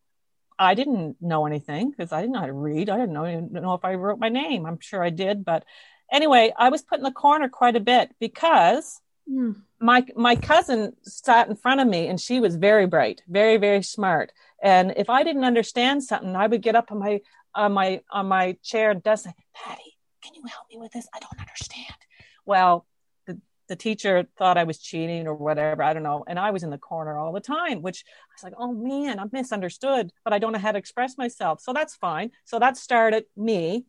I 0.58 0.74
didn't 0.74 1.16
know 1.20 1.46
anything 1.46 1.90
because 1.90 2.12
I 2.12 2.20
didn't 2.20 2.34
know 2.34 2.40
how 2.40 2.46
to 2.46 2.52
read. 2.52 2.90
I 2.90 2.96
didn't 2.96 3.12
know, 3.12 3.24
didn't 3.24 3.52
know 3.52 3.74
if 3.74 3.84
I 3.84 3.94
wrote 3.94 4.18
my 4.18 4.28
name. 4.28 4.66
I'm 4.66 4.80
sure 4.80 5.02
I 5.02 5.10
did, 5.10 5.44
but 5.44 5.64
anyway, 6.12 6.52
I 6.56 6.70
was 6.70 6.82
put 6.82 6.98
in 6.98 7.04
the 7.04 7.10
corner 7.10 7.48
quite 7.48 7.76
a 7.76 7.80
bit 7.80 8.10
because 8.18 9.00
mm. 9.30 9.56
my 9.80 10.04
my 10.16 10.36
cousin 10.36 10.94
sat 11.02 11.48
in 11.48 11.56
front 11.56 11.80
of 11.80 11.88
me 11.88 12.08
and 12.08 12.20
she 12.20 12.40
was 12.40 12.56
very 12.56 12.86
bright, 12.86 13.22
very 13.28 13.56
very 13.56 13.82
smart. 13.82 14.32
And 14.62 14.94
if 14.96 15.08
I 15.08 15.22
didn't 15.22 15.44
understand 15.44 16.02
something, 16.02 16.34
I 16.34 16.46
would 16.46 16.62
get 16.62 16.74
up 16.74 16.90
on 16.90 16.98
my 16.98 17.20
on 17.54 17.72
my 17.72 18.00
on 18.10 18.26
my 18.26 18.56
chair 18.62 18.90
and 18.90 19.02
say, 19.04 19.32
"Patty, 19.54 19.96
can 20.22 20.34
you 20.34 20.42
help 20.48 20.66
me 20.70 20.78
with 20.78 20.92
this? 20.92 21.06
I 21.14 21.18
don't 21.20 21.40
understand." 21.40 21.96
Well, 22.44 22.86
the 23.26 23.40
the 23.68 23.76
teacher 23.76 24.26
thought 24.36 24.58
I 24.58 24.64
was 24.64 24.78
cheating 24.78 25.26
or 25.26 25.34
whatever. 25.34 25.82
I 25.82 25.92
don't 25.92 26.02
know. 26.02 26.24
And 26.26 26.38
I 26.38 26.50
was 26.50 26.62
in 26.62 26.70
the 26.70 26.78
corner 26.78 27.16
all 27.16 27.32
the 27.32 27.40
time, 27.40 27.82
which 27.82 28.04
I 28.06 28.32
was 28.34 28.42
like, 28.42 28.54
"Oh 28.58 28.72
man, 28.72 29.18
I'm 29.18 29.30
misunderstood, 29.32 30.10
but 30.24 30.32
I 30.32 30.38
don't 30.38 30.52
know 30.52 30.58
how 30.58 30.72
to 30.72 30.78
express 30.78 31.16
myself." 31.16 31.60
So 31.60 31.72
that's 31.72 31.94
fine. 31.94 32.30
So 32.44 32.58
that 32.58 32.76
started 32.76 33.24
me 33.36 33.86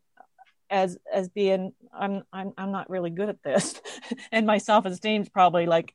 as 0.70 0.98
as 1.12 1.30
being 1.30 1.74
I'm 1.94 2.24
I'm 2.32 2.54
I'm 2.58 2.72
not 2.72 2.90
really 2.90 3.10
good 3.10 3.30
at 3.30 3.44
this, 3.44 3.82
and 4.32 4.46
my 4.46 4.58
self 4.58 4.86
esteem 4.86 5.22
is 5.22 5.30
probably 5.30 5.66
like 5.66 5.94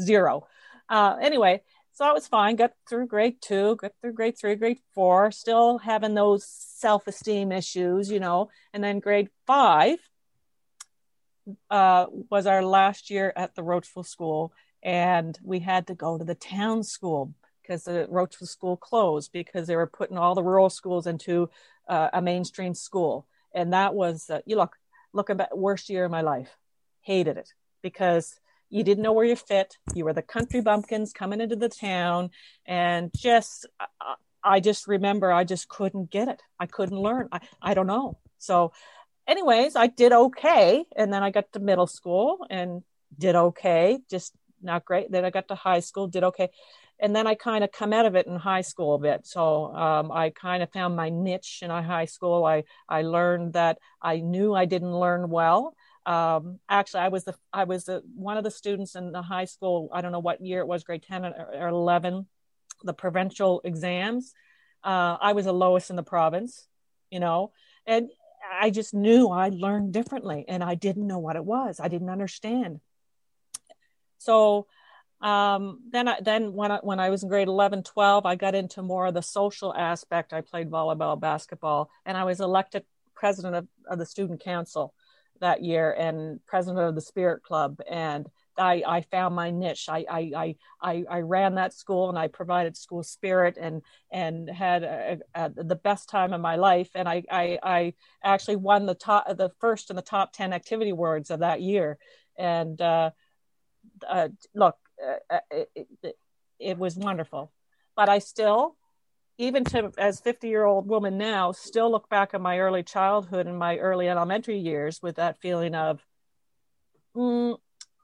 zero. 0.00 0.46
Uh, 0.88 1.16
anyway, 1.20 1.62
so 1.92 2.04
I 2.04 2.12
was 2.12 2.26
fine. 2.26 2.56
Got 2.56 2.72
through 2.88 3.06
grade 3.06 3.36
two, 3.40 3.76
got 3.76 3.92
through 4.00 4.12
grade 4.12 4.38
three, 4.38 4.54
grade 4.54 4.80
four, 4.94 5.30
still 5.30 5.78
having 5.78 6.14
those 6.14 6.44
self 6.46 7.06
esteem 7.06 7.52
issues, 7.52 8.10
you 8.10 8.20
know. 8.20 8.50
And 8.72 8.82
then 8.82 9.00
grade 9.00 9.28
five 9.46 9.98
uh, 11.70 12.06
was 12.30 12.46
our 12.46 12.64
last 12.64 13.10
year 13.10 13.32
at 13.36 13.54
the 13.54 13.62
Roachville 13.62 14.04
School, 14.04 14.52
and 14.82 15.38
we 15.42 15.60
had 15.60 15.86
to 15.88 15.94
go 15.94 16.18
to 16.18 16.24
the 16.24 16.34
town 16.34 16.82
school 16.82 17.34
because 17.62 17.84
the 17.84 18.06
Roachville 18.08 18.48
School 18.48 18.76
closed 18.76 19.30
because 19.32 19.66
they 19.66 19.76
were 19.76 19.86
putting 19.86 20.16
all 20.16 20.34
the 20.34 20.42
rural 20.42 20.70
schools 20.70 21.06
into 21.06 21.50
uh, 21.88 22.08
a 22.12 22.22
mainstream 22.22 22.74
school 22.74 23.26
and 23.54 23.72
that 23.72 23.94
was 23.94 24.30
uh, 24.30 24.40
you 24.46 24.56
look 24.56 24.76
looking 25.12 25.36
back 25.36 25.54
worst 25.54 25.88
year 25.88 26.04
of 26.04 26.10
my 26.10 26.20
life. 26.20 26.56
Hated 27.00 27.36
it 27.36 27.52
because 27.82 28.38
you 28.70 28.82
didn't 28.82 29.02
know 29.02 29.12
where 29.12 29.24
you 29.24 29.36
fit. 29.36 29.76
You 29.94 30.04
were 30.04 30.12
the 30.12 30.22
country 30.22 30.60
bumpkins 30.60 31.12
coming 31.12 31.40
into 31.40 31.56
the 31.56 31.68
town. 31.68 32.30
And 32.66 33.10
just 33.16 33.66
I, 33.80 34.14
I 34.44 34.60
just 34.60 34.86
remember 34.86 35.32
i 35.32 35.44
just 35.44 35.68
couldn't 35.68 36.10
get 36.10 36.28
it. 36.28 36.42
I 36.60 36.66
couldn't 36.66 36.98
learn. 36.98 37.28
I, 37.32 37.40
I 37.62 37.74
don't 37.74 37.86
know. 37.86 38.18
So 38.38 38.72
anyways 39.26 39.76
i 39.76 39.86
did 39.86 40.12
okay. 40.12 40.84
And 40.96 41.12
then 41.12 41.22
i 41.22 41.30
got 41.30 41.52
to 41.52 41.60
middle 41.60 41.86
school 41.86 42.46
and 42.50 42.82
did 43.18 43.34
okay. 43.34 43.98
Just 44.10 44.32
not 44.62 44.84
great. 44.84 45.10
Then 45.10 45.24
i 45.24 45.30
got 45.30 45.48
to 45.48 45.54
high 45.54 45.80
school 45.80 46.06
did 46.08 46.24
okay 46.24 46.50
and 47.00 47.14
then 47.14 47.26
I 47.26 47.34
kind 47.34 47.62
of 47.64 47.70
come 47.72 47.92
out 47.92 48.06
of 48.06 48.14
it 48.16 48.26
in 48.26 48.36
high 48.36 48.62
school 48.62 48.94
a 48.94 48.98
bit. 48.98 49.26
So 49.26 49.74
um, 49.74 50.10
I 50.10 50.30
kind 50.30 50.62
of 50.62 50.72
found 50.72 50.96
my 50.96 51.10
niche 51.10 51.60
in 51.62 51.70
high 51.70 52.06
school. 52.06 52.44
I 52.44 52.64
I 52.88 53.02
learned 53.02 53.52
that 53.52 53.78
I 54.02 54.20
knew 54.20 54.54
I 54.54 54.64
didn't 54.64 54.94
learn 54.94 55.30
well. 55.30 55.74
Um, 56.06 56.58
actually, 56.68 57.00
I 57.00 57.08
was 57.08 57.24
the 57.24 57.34
I 57.52 57.64
was 57.64 57.84
the, 57.84 58.02
one 58.14 58.38
of 58.38 58.44
the 58.44 58.50
students 58.50 58.94
in 58.94 59.12
the 59.12 59.22
high 59.22 59.44
school. 59.44 59.90
I 59.92 60.00
don't 60.00 60.12
know 60.12 60.20
what 60.20 60.40
year 60.40 60.60
it 60.60 60.66
was, 60.66 60.84
grade 60.84 61.02
ten 61.02 61.24
or, 61.24 61.68
eleven, 61.68 62.26
the 62.82 62.94
provincial 62.94 63.60
exams. 63.62 64.32
Uh, 64.82 65.18
I 65.20 65.32
was 65.32 65.44
the 65.44 65.52
lowest 65.52 65.90
in 65.90 65.96
the 65.96 66.02
province, 66.02 66.66
you 67.10 67.20
know, 67.20 67.52
and 67.86 68.08
I 68.50 68.70
just 68.70 68.94
knew 68.94 69.28
I 69.28 69.50
learned 69.50 69.92
differently, 69.92 70.44
and 70.48 70.64
I 70.64 70.76
didn't 70.76 71.06
know 71.06 71.18
what 71.18 71.36
it 71.36 71.44
was. 71.44 71.80
I 71.80 71.88
didn't 71.88 72.10
understand. 72.10 72.80
So 74.18 74.66
um, 75.20 75.80
then 75.90 76.08
I, 76.08 76.20
then 76.20 76.52
when 76.52 76.70
I, 76.70 76.78
when 76.78 77.00
I 77.00 77.10
was 77.10 77.22
in 77.22 77.28
grade 77.28 77.48
11 77.48 77.82
12 77.82 78.26
i 78.26 78.36
got 78.36 78.54
into 78.54 78.82
more 78.82 79.06
of 79.06 79.14
the 79.14 79.22
social 79.22 79.74
aspect 79.74 80.32
i 80.32 80.40
played 80.40 80.70
volleyball 80.70 81.18
basketball 81.18 81.90
and 82.06 82.16
i 82.16 82.24
was 82.24 82.40
elected 82.40 82.84
president 83.14 83.54
of, 83.54 83.66
of 83.88 83.98
the 83.98 84.06
student 84.06 84.40
council 84.40 84.94
that 85.40 85.62
year 85.62 85.92
and 85.92 86.44
president 86.46 86.86
of 86.86 86.94
the 86.94 87.00
spirit 87.00 87.42
club 87.42 87.80
and 87.88 88.28
I, 88.58 88.82
I 88.86 89.00
found 89.02 89.34
my 89.34 89.50
niche. 89.50 89.88
I, 89.88 90.04
I, 90.10 90.56
I, 90.82 91.04
I 91.08 91.20
ran 91.20 91.54
that 91.54 91.72
school 91.72 92.08
and 92.08 92.18
I 92.18 92.28
provided 92.28 92.76
school 92.76 93.02
spirit 93.02 93.56
and, 93.60 93.82
and 94.10 94.48
had 94.48 94.82
a, 94.82 95.18
a, 95.34 95.50
the 95.50 95.76
best 95.76 96.08
time 96.08 96.32
of 96.32 96.40
my 96.40 96.56
life. 96.56 96.90
And 96.94 97.08
I, 97.08 97.22
I, 97.30 97.58
I 97.62 97.94
actually 98.22 98.56
won 98.56 98.86
the 98.86 98.94
top, 98.94 99.26
the 99.36 99.50
first 99.60 99.90
in 99.90 99.96
the 99.96 100.02
top 100.02 100.32
10 100.32 100.52
activity 100.52 100.90
awards 100.90 101.30
of 101.30 101.40
that 101.40 101.62
year. 101.62 101.98
And, 102.36 102.80
uh, 102.80 103.10
uh, 104.08 104.28
look, 104.54 104.76
uh, 105.04 105.34
uh, 105.34 105.40
it, 105.50 105.88
it, 106.02 106.16
it 106.58 106.78
was 106.78 106.96
wonderful. 106.96 107.52
But 107.96 108.08
I 108.08 108.18
still, 108.18 108.76
even 109.38 109.64
to 109.64 109.92
as 109.98 110.20
50 110.20 110.48
year 110.48 110.64
old 110.64 110.88
woman 110.88 111.18
now, 111.18 111.52
still 111.52 111.90
look 111.90 112.08
back 112.08 112.34
at 112.34 112.40
my 112.40 112.58
early 112.58 112.82
childhood 112.82 113.46
and 113.46 113.58
my 113.58 113.78
early 113.78 114.08
elementary 114.08 114.58
years 114.58 115.00
with 115.02 115.16
that 115.16 115.40
feeling 115.40 115.74
of, 115.74 116.00
mm, 117.16 117.56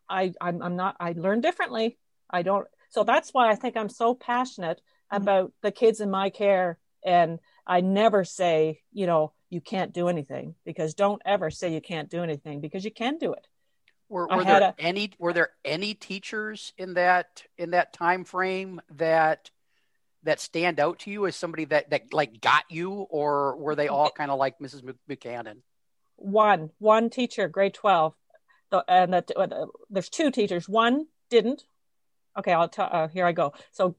I, 0.08 0.32
I'm, 0.40 0.62
I'm 0.62 0.76
not, 0.76 0.96
I 1.00 1.14
learn 1.16 1.40
differently. 1.40 1.98
I 2.30 2.42
don't, 2.42 2.66
so 2.90 3.04
that's 3.04 3.32
why 3.32 3.50
I 3.50 3.54
think 3.54 3.76
I'm 3.76 3.88
so 3.88 4.14
passionate 4.14 4.80
mm-hmm. 5.12 5.22
about 5.22 5.52
the 5.62 5.72
kids 5.72 6.00
in 6.00 6.10
my 6.10 6.30
care. 6.30 6.78
And 7.04 7.38
I 7.66 7.80
never 7.80 8.24
say, 8.24 8.80
you 8.92 9.06
know, 9.06 9.32
you 9.50 9.60
can't 9.60 9.92
do 9.92 10.08
anything 10.08 10.54
because 10.64 10.94
don't 10.94 11.22
ever 11.24 11.50
say 11.50 11.72
you 11.72 11.80
can't 11.80 12.10
do 12.10 12.22
anything 12.22 12.60
because 12.60 12.84
you 12.84 12.90
can 12.90 13.18
do 13.18 13.32
it. 13.32 13.46
Were, 14.08 14.28
were 14.28 14.44
there 14.44 14.60
a, 14.62 14.74
any 14.78 15.12
were 15.18 15.32
there 15.32 15.50
any 15.64 15.94
teachers 15.94 16.72
in 16.76 16.94
that 16.94 17.42
in 17.56 17.70
that 17.70 17.92
time 17.92 18.24
frame 18.24 18.80
that 18.96 19.50
that 20.24 20.40
stand 20.40 20.80
out 20.80 21.00
to 21.00 21.10
you 21.10 21.26
as 21.26 21.36
somebody 21.36 21.64
that 21.66 21.90
that 21.90 22.12
like 22.12 22.40
got 22.40 22.64
you, 22.68 22.90
or 22.90 23.56
were 23.56 23.74
they 23.74 23.88
all 23.88 24.10
kind 24.10 24.30
of 24.30 24.38
like 24.38 24.58
Mrs. 24.58 24.82
Buchanan? 25.06 25.62
One 26.16 26.70
one 26.78 27.10
teacher, 27.10 27.48
grade 27.48 27.74
twelve, 27.74 28.14
the, 28.70 28.84
and 28.88 29.14
that 29.14 29.30
uh, 29.36 29.66
there's 29.90 30.08
two 30.08 30.30
teachers. 30.30 30.68
One 30.68 31.06
didn't. 31.30 31.64
Okay, 32.38 32.52
I'll 32.52 32.68
tell. 32.68 32.88
Uh, 32.90 33.08
here 33.08 33.26
I 33.26 33.32
go. 33.32 33.54
So 33.72 33.96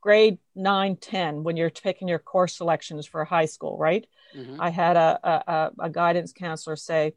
grade 0.00 0.38
9 0.54 0.96
10 0.98 1.42
when 1.42 1.56
you're 1.56 1.68
picking 1.68 2.06
your 2.06 2.20
course 2.20 2.56
selections 2.56 3.06
for 3.06 3.24
high 3.24 3.46
school 3.46 3.76
right 3.76 4.06
mm-hmm. 4.36 4.60
i 4.60 4.70
had 4.70 4.96
a, 4.96 5.18
a, 5.24 5.70
a 5.80 5.90
guidance 5.90 6.32
counselor 6.32 6.76
say 6.76 7.12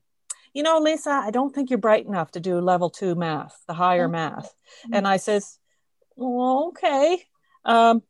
you 0.54 0.64
know, 0.64 0.80
Lisa, 0.80 1.12
I 1.12 1.32
don't 1.32 1.54
think 1.54 1.70
you're 1.70 1.80
bright 1.80 2.06
enough 2.06 2.32
to 2.32 2.40
do 2.40 2.60
level 2.60 2.90
two 2.90 3.16
math, 3.16 3.62
the 3.68 3.74
higher 3.74 4.06
mm-hmm. 4.06 4.14
math. 4.14 4.54
And 4.92 5.08
I 5.08 5.18
says, 5.18 5.58
well, 6.16 6.70
okay. 6.70 7.24
Um, 7.66 8.04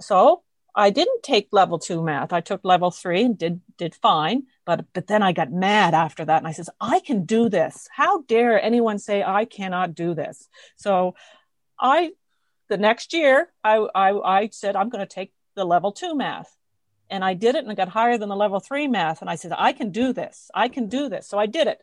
so 0.00 0.42
I 0.74 0.90
didn't 0.90 1.22
take 1.22 1.48
level 1.52 1.78
two 1.78 2.02
math. 2.02 2.32
I 2.32 2.40
took 2.40 2.64
level 2.64 2.90
three 2.90 3.22
and 3.22 3.38
did 3.38 3.60
did 3.78 3.94
fine. 3.94 4.44
But 4.64 4.86
but 4.92 5.06
then 5.06 5.22
I 5.22 5.32
got 5.32 5.52
mad 5.52 5.94
after 5.94 6.24
that, 6.24 6.38
and 6.38 6.48
I 6.48 6.52
says, 6.52 6.70
I 6.80 7.00
can 7.00 7.24
do 7.24 7.48
this. 7.48 7.88
How 7.92 8.22
dare 8.22 8.60
anyone 8.60 8.98
say 8.98 9.22
I 9.22 9.44
cannot 9.44 9.94
do 9.94 10.14
this? 10.14 10.48
So 10.76 11.14
I 11.78 12.12
the 12.68 12.78
next 12.78 13.12
year 13.12 13.52
I 13.62 13.76
I, 13.94 14.10
I 14.18 14.48
said 14.48 14.74
I'm 14.74 14.88
going 14.88 15.06
to 15.06 15.14
take 15.14 15.32
the 15.54 15.64
level 15.64 15.92
two 15.92 16.16
math 16.16 16.56
and 17.10 17.24
I 17.24 17.34
did 17.34 17.54
it 17.54 17.62
and 17.62 17.70
I 17.70 17.74
got 17.74 17.88
higher 17.88 18.18
than 18.18 18.28
the 18.28 18.36
level 18.36 18.60
three 18.60 18.88
math. 18.88 19.20
And 19.20 19.30
I 19.30 19.36
said, 19.36 19.52
I 19.56 19.72
can 19.72 19.90
do 19.90 20.12
this. 20.12 20.50
I 20.54 20.68
can 20.68 20.88
do 20.88 21.08
this. 21.08 21.28
So 21.28 21.38
I 21.38 21.46
did 21.46 21.66
it. 21.66 21.82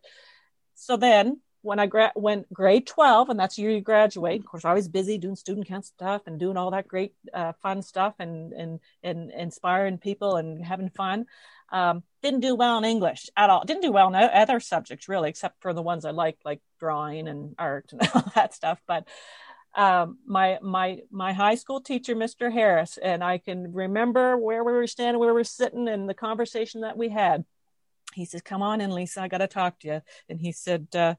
So 0.76 0.98
then 0.98 1.42
when 1.62 1.80
I 1.80 1.86
gra- 1.86 2.14
went 2.16 2.52
grade 2.52 2.88
12, 2.88 3.30
and 3.30 3.40
that's 3.40 3.56
the 3.56 3.62
year 3.62 3.72
you 3.72 3.82
graduate, 3.82 4.40
of 4.40 4.48
course, 4.48 4.66
I 4.66 4.74
was 4.74 4.88
busy 4.88 5.18
doing 5.18 5.36
student 5.36 5.68
council 5.68 5.94
stuff 5.96 6.24
and 6.26 6.40
doing 6.40 6.58
all 6.58 6.72
that 6.72 6.88
great 6.88 7.14
uh, 7.34 7.54
fun 7.62 7.82
stuff 7.84 8.16
and, 8.20 8.52
and, 8.54 8.80
and 9.04 9.32
inspiring 9.32 10.00
people 10.00 10.38
and 10.38 10.66
having 10.66 10.90
fun. 10.90 11.26
Um, 11.72 12.04
didn't 12.22 12.42
do 12.42 12.56
well 12.56 12.78
in 12.80 12.84
English 12.84 13.30
at 13.38 13.50
all. 13.50 13.64
Didn't 13.64 13.84
do 13.84 13.92
well 13.92 14.08
in 14.08 14.16
other 14.16 14.60
subjects 14.60 15.08
really, 15.08 15.30
except 15.30 15.62
for 15.62 15.74
the 15.74 15.82
ones 15.82 16.04
I 16.04 16.12
liked, 16.12 16.44
like 16.44 16.62
drawing 16.80 17.28
and 17.28 17.56
art 17.58 17.94
and 17.94 18.02
all 18.16 18.32
that 18.36 18.54
stuff. 18.54 18.82
But 18.88 19.08
um, 19.76 20.18
my 20.26 20.60
my 20.62 21.00
my 21.12 21.34
high 21.34 21.56
school 21.56 21.82
teacher, 21.82 22.16
Mr. 22.16 22.52
Harris, 22.52 22.98
and 23.02 23.24
I 23.24 23.38
can 23.38 23.72
remember 23.74 24.38
where 24.38 24.64
we 24.64 24.74
were 24.74 24.88
standing, 24.88 25.20
where 25.20 25.30
we 25.30 25.40
were 25.40 25.44
sitting, 25.44 25.88
and 25.88 26.10
the 26.10 26.14
conversation 26.14 26.82
that 26.82 26.98
we 26.98 27.10
had. 27.10 27.46
He 28.14 28.26
says, 28.26 28.42
"Come 28.42 28.62
on 28.62 28.82
in, 28.82 28.92
Lisa. 28.92 29.22
I 29.22 29.28
got 29.28 29.38
to 29.40 29.48
talk 29.48 29.80
to 29.80 29.88
you." 29.88 30.02
And 30.28 30.40
he 30.42 30.52
said, 30.52 30.88
uh, 30.94 31.16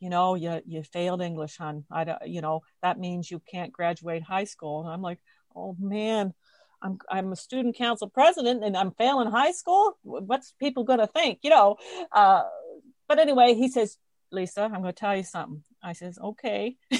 "You 0.00 0.10
know, 0.10 0.34
you 0.34 0.60
you 0.66 0.82
failed 0.82 1.22
English, 1.22 1.56
hon. 1.56 1.84
I 1.90 2.04
don't, 2.04 2.26
you 2.26 2.40
know 2.40 2.62
that 2.82 2.98
means 2.98 3.30
you 3.30 3.40
can't 3.40 3.72
graduate 3.72 4.22
high 4.22 4.44
school." 4.44 4.82
And 4.82 4.90
I'm 4.90 5.02
like, 5.02 5.20
"Oh 5.54 5.76
man." 5.78 6.34
I'm 6.82 6.98
I'm 7.08 7.32
a 7.32 7.36
student 7.36 7.76
council 7.76 8.10
president 8.10 8.62
and 8.62 8.76
I'm 8.76 8.90
failing 8.90 9.30
high 9.30 9.52
school. 9.52 9.96
What's 10.02 10.52
people 10.60 10.84
going 10.84 10.98
to 10.98 11.06
think? 11.06 11.38
You 11.42 11.48
know. 11.48 11.76
Uh, 12.12 12.42
but 13.08 13.18
anyway, 13.18 13.54
he 13.54 13.68
says, 13.68 13.96
Lisa, 14.30 14.62
I'm 14.62 14.82
going 14.82 14.84
to 14.84 14.92
tell 14.92 15.16
you 15.16 15.22
something. 15.22 15.62
I 15.82 15.92
says, 15.92 16.18
okay. 16.18 16.76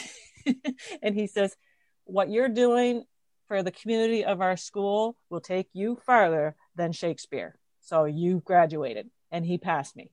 and 1.02 1.14
he 1.14 1.26
says, 1.26 1.56
what 2.04 2.30
you're 2.30 2.48
doing 2.48 3.04
for 3.48 3.62
the 3.62 3.70
community 3.70 4.24
of 4.24 4.40
our 4.40 4.56
school 4.56 5.16
will 5.30 5.40
take 5.40 5.68
you 5.72 5.98
farther 6.06 6.56
than 6.76 6.92
Shakespeare. 6.92 7.58
So 7.80 8.04
you 8.04 8.42
graduated, 8.44 9.10
and 9.30 9.44
he 9.44 9.58
passed 9.58 9.96
me. 9.96 10.10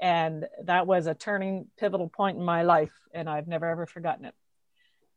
And 0.00 0.46
that 0.64 0.86
was 0.86 1.06
a 1.06 1.14
turning 1.14 1.66
pivotal 1.78 2.08
point 2.08 2.38
in 2.38 2.44
my 2.44 2.62
life, 2.62 2.92
and 3.12 3.28
I've 3.28 3.46
never 3.46 3.66
ever 3.66 3.86
forgotten 3.86 4.24
it. 4.24 4.34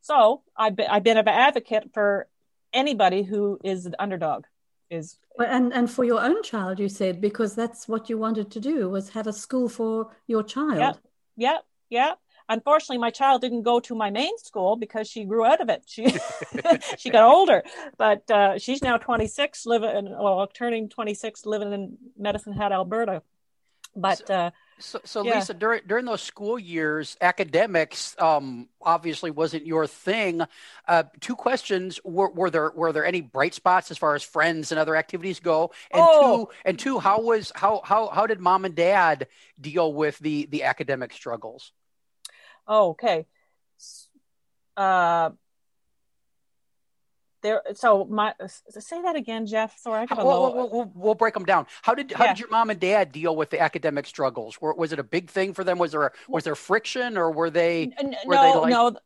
So 0.02 0.44
I've 0.56 0.76
been, 0.76 0.88
I've 0.90 1.04
been 1.04 1.18
an 1.18 1.28
advocate 1.28 1.90
for 1.94 2.28
anybody 2.74 3.24
who 3.24 3.60
is 3.64 3.86
an 3.86 3.96
underdog 4.00 4.46
is 4.90 5.18
and 5.38 5.74
and 5.74 5.92
for 5.92 6.04
your 6.04 6.22
own 6.22 6.42
child 6.44 6.80
you 6.80 6.88
said 6.88 7.20
because 7.20 7.56
that's 7.56 7.88
what 7.88 8.10
you 8.10 8.18
wanted 8.18 8.50
to 8.52 8.60
do 8.60 8.90
was 8.90 9.10
have 9.10 9.28
a 9.28 9.34
school 9.34 9.68
for 9.68 10.16
your 10.28 10.44
child 10.44 10.78
yeah 10.78 10.94
yeah 11.36 11.58
yeah 11.90 12.14
unfortunately 12.50 12.98
my 12.98 13.10
child 13.10 13.42
didn't 13.42 13.64
go 13.64 13.80
to 13.80 13.96
my 13.96 14.10
main 14.10 14.38
school 14.38 14.76
because 14.76 15.08
she 15.08 15.26
grew 15.26 15.46
out 15.46 15.62
of 15.62 15.70
it 15.70 15.84
she 15.86 16.08
she 16.98 17.10
got 17.10 17.24
older 17.30 17.64
but 17.98 18.30
uh, 18.32 18.58
she's 18.58 18.82
now 18.82 18.98
26 18.98 19.66
living 19.66 19.96
in 19.96 20.06
well 20.10 20.48
turning 20.48 20.90
26 20.90 21.46
living 21.46 21.74
in 21.74 21.98
medicine 22.18 22.54
hat 22.54 22.72
alberta 22.72 23.22
but 23.96 24.30
uh, 24.30 24.52
so, 24.80 25.00
so 25.04 25.26
yeah. 25.26 25.36
Lisa, 25.36 25.54
during 25.56 25.82
during 25.88 26.06
those 26.06 26.22
school 26.22 26.60
years, 26.60 27.18
academics 27.20 28.16
um, 28.20 28.70
obviously 28.82 29.32
wasn't 29.32 29.66
your 29.66 29.88
thing. 29.88 30.42
Uh, 30.88 31.04
two 31.20 31.36
questions: 31.36 32.00
were, 32.04 32.30
were, 32.30 32.50
there 32.52 32.72
were 32.76 32.94
there 32.94 33.06
any 33.06 33.22
bright 33.22 33.56
spots 33.56 33.90
as 33.90 33.98
far 33.98 34.14
as 34.14 34.22
friends 34.22 34.72
and 34.72 34.78
other 34.78 34.96
activities 34.96 35.40
go? 35.40 35.72
And 35.92 36.04
oh. 36.06 36.46
two, 36.46 36.52
and 36.64 36.78
two, 36.78 37.00
how 37.00 37.22
was 37.22 37.52
how 37.56 37.82
how 37.84 38.10
how 38.10 38.28
did 38.28 38.40
mom 38.40 38.66
and 38.66 38.76
dad 38.76 39.28
deal 39.60 39.92
with 39.92 40.20
the 40.20 40.46
the 40.46 40.64
academic 40.64 41.12
struggles? 41.12 41.72
Oh, 42.68 42.90
okay. 42.90 43.26
Uh, 44.76 45.32
there 47.42 47.62
so 47.76 48.06
my 48.06 48.34
say 48.70 49.02
that 49.02 49.16
again 49.16 49.46
jeff. 49.46 49.78
Sorry 49.78 50.02
i 50.02 50.06
got 50.06 50.18
we'll, 50.18 50.54
we'll, 50.54 50.70
we'll, 50.70 50.92
we'll, 50.94 51.16
break 51.16 51.34
them 51.34 51.46
down. 51.46 51.68
How 51.82 51.94
did 51.94 52.12
how 52.12 52.26
yeah. 52.26 52.34
did 52.34 52.40
your 52.40 52.50
mom 52.50 52.70
and 52.70 52.80
dad 52.80 53.12
deal 53.12 53.36
with 53.36 53.50
the 53.50 53.60
academic 53.60 54.06
struggles? 54.06 54.60
Were, 54.60 54.74
was 54.74 54.92
it 54.92 55.00
a 55.00 55.04
big 55.04 55.30
thing 55.30 55.54
for 55.54 55.64
them? 55.64 55.78
Was 55.78 55.92
there 55.92 56.12
was 56.28 56.44
there 56.44 56.56
friction 56.56 57.18
or 57.18 57.32
were 57.32 57.50
they 57.50 57.92
were 58.26 58.36
no 58.36 58.42
they 58.42 58.60
like... 58.60 58.70
no. 58.70 58.98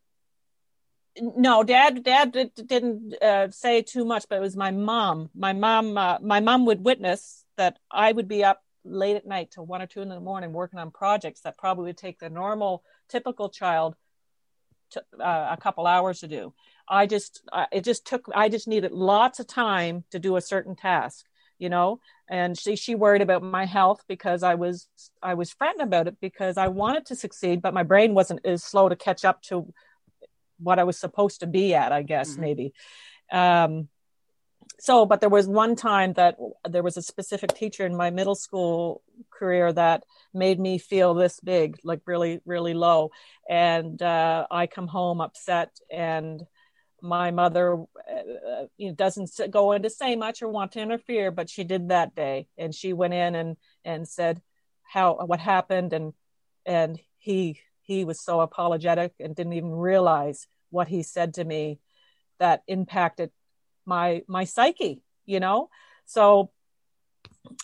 No 1.20 1.62
dad 1.62 2.06
dad 2.06 2.32
didn't 2.56 3.22
uh, 3.22 3.52
say 3.52 3.82
too 3.82 4.06
much 4.06 4.26
but 4.30 4.38
it 4.38 4.42
was 4.42 4.56
my 4.56 4.72
mom. 4.72 5.30
My 5.36 5.52
mom 5.52 5.98
uh, 5.98 6.20
my 6.22 6.40
mom 6.40 6.66
would 6.66 6.86
witness 6.86 7.44
that 7.58 7.78
i 7.92 8.10
would 8.12 8.30
be 8.30 8.46
up 8.46 8.64
late 8.86 9.18
at 9.18 9.28
night 9.28 9.52
till 9.52 9.66
one 9.66 9.82
or 9.82 9.88
two 9.88 10.02
in 10.02 10.08
the 10.08 10.20
morning 10.20 10.54
working 10.54 10.80
on 10.80 10.90
projects 10.90 11.42
that 11.42 11.58
probably 11.58 11.86
would 11.86 11.98
take 11.98 12.18
the 12.18 12.30
normal 12.30 12.84
typical 13.12 13.50
child 13.50 13.96
to, 14.92 15.04
uh, 15.20 15.48
a 15.52 15.58
couple 15.58 15.86
hours 15.88 16.20
to 16.22 16.28
do 16.28 16.54
I 16.92 17.08
just, 17.08 17.42
it 17.72 17.86
just 17.86 18.06
took, 18.06 18.28
I 18.36 18.50
just 18.50 18.68
needed 18.68 18.92
lots 18.92 19.40
of 19.40 19.48
time 19.48 20.04
to 20.12 20.20
do 20.20 20.36
a 20.36 20.42
certain 20.42 20.76
task, 20.76 21.26
you 21.58 21.70
know, 21.70 22.02
and 22.30 22.60
she, 22.60 22.76
she 22.76 22.96
worried 22.96 23.22
about 23.22 23.42
my 23.42 23.66
health 23.66 24.04
because 24.10 24.44
I 24.44 24.56
was, 24.56 24.88
I 25.24 25.36
was 25.36 25.54
fretting 25.54 25.80
about 25.80 26.08
it 26.08 26.18
because 26.20 26.58
I 26.58 26.68
wanted 26.68 27.06
to 27.08 27.16
succeed, 27.16 27.62
but 27.62 27.74
my 27.74 27.84
brain 27.84 28.14
wasn't 28.14 28.46
as 28.46 28.64
slow 28.64 28.90
to 28.90 28.98
catch 28.98 29.24
up 29.24 29.42
to 29.44 29.74
what 30.60 30.80
I 30.80 30.84
was 30.84 30.98
supposed 30.98 31.40
to 31.40 31.48
be 31.48 31.74
at, 31.74 31.94
I 31.94 32.02
guess, 32.02 32.32
mm-hmm. 32.32 32.42
maybe. 32.42 32.74
Um, 33.32 33.88
so, 34.82 35.06
but 35.06 35.20
there 35.20 35.30
was 35.30 35.48
one 35.48 35.76
time 35.76 36.14
that 36.14 36.38
there 36.68 36.82
was 36.82 36.98
a 36.98 37.04
specific 37.04 37.54
teacher 37.54 37.86
in 37.86 37.96
my 37.96 38.10
middle 38.10 38.34
school 38.34 39.04
career 39.30 39.72
that 39.72 40.06
made 40.34 40.60
me 40.60 40.80
feel 40.80 41.14
this 41.14 41.40
big, 41.40 41.78
like 41.84 42.02
really, 42.08 42.42
really 42.46 42.74
low. 42.74 43.12
And 43.48 44.02
uh, 44.02 44.48
I 44.50 44.66
come 44.66 44.88
home 44.88 45.22
upset 45.22 45.70
and 45.92 46.42
my 47.00 47.30
mother 47.30 47.84
uh, 48.10 48.64
doesn't 48.96 49.30
go 49.52 49.74
in 49.74 49.84
to 49.84 49.90
say 49.92 50.16
much 50.16 50.42
or 50.42 50.48
want 50.48 50.72
to 50.72 50.82
interfere, 50.82 51.30
but 51.30 51.48
she 51.48 51.64
did 51.64 51.90
that 51.90 52.16
day, 52.16 52.48
and 52.58 52.74
she 52.74 52.92
went 52.92 53.14
in 53.14 53.36
and 53.36 53.58
and 53.86 54.08
said 54.08 54.42
how 54.82 55.16
what 55.28 55.40
happened, 55.40 55.94
and 55.94 56.14
and 56.66 57.00
he 57.20 57.60
he 57.82 58.04
was 58.04 58.20
so 58.20 58.42
apologetic 58.42 59.14
and 59.20 59.36
didn't 59.36 59.54
even 59.54 59.72
realize 59.72 60.48
what 60.72 60.88
he 60.88 61.04
said 61.04 61.36
to 61.36 61.44
me 61.44 61.80
that 62.40 62.64
impacted 62.68 63.30
my 63.86 64.24
my 64.28 64.46
psyche, 64.46 65.02
you 65.26 65.40
know. 65.40 65.70
So, 66.06 66.52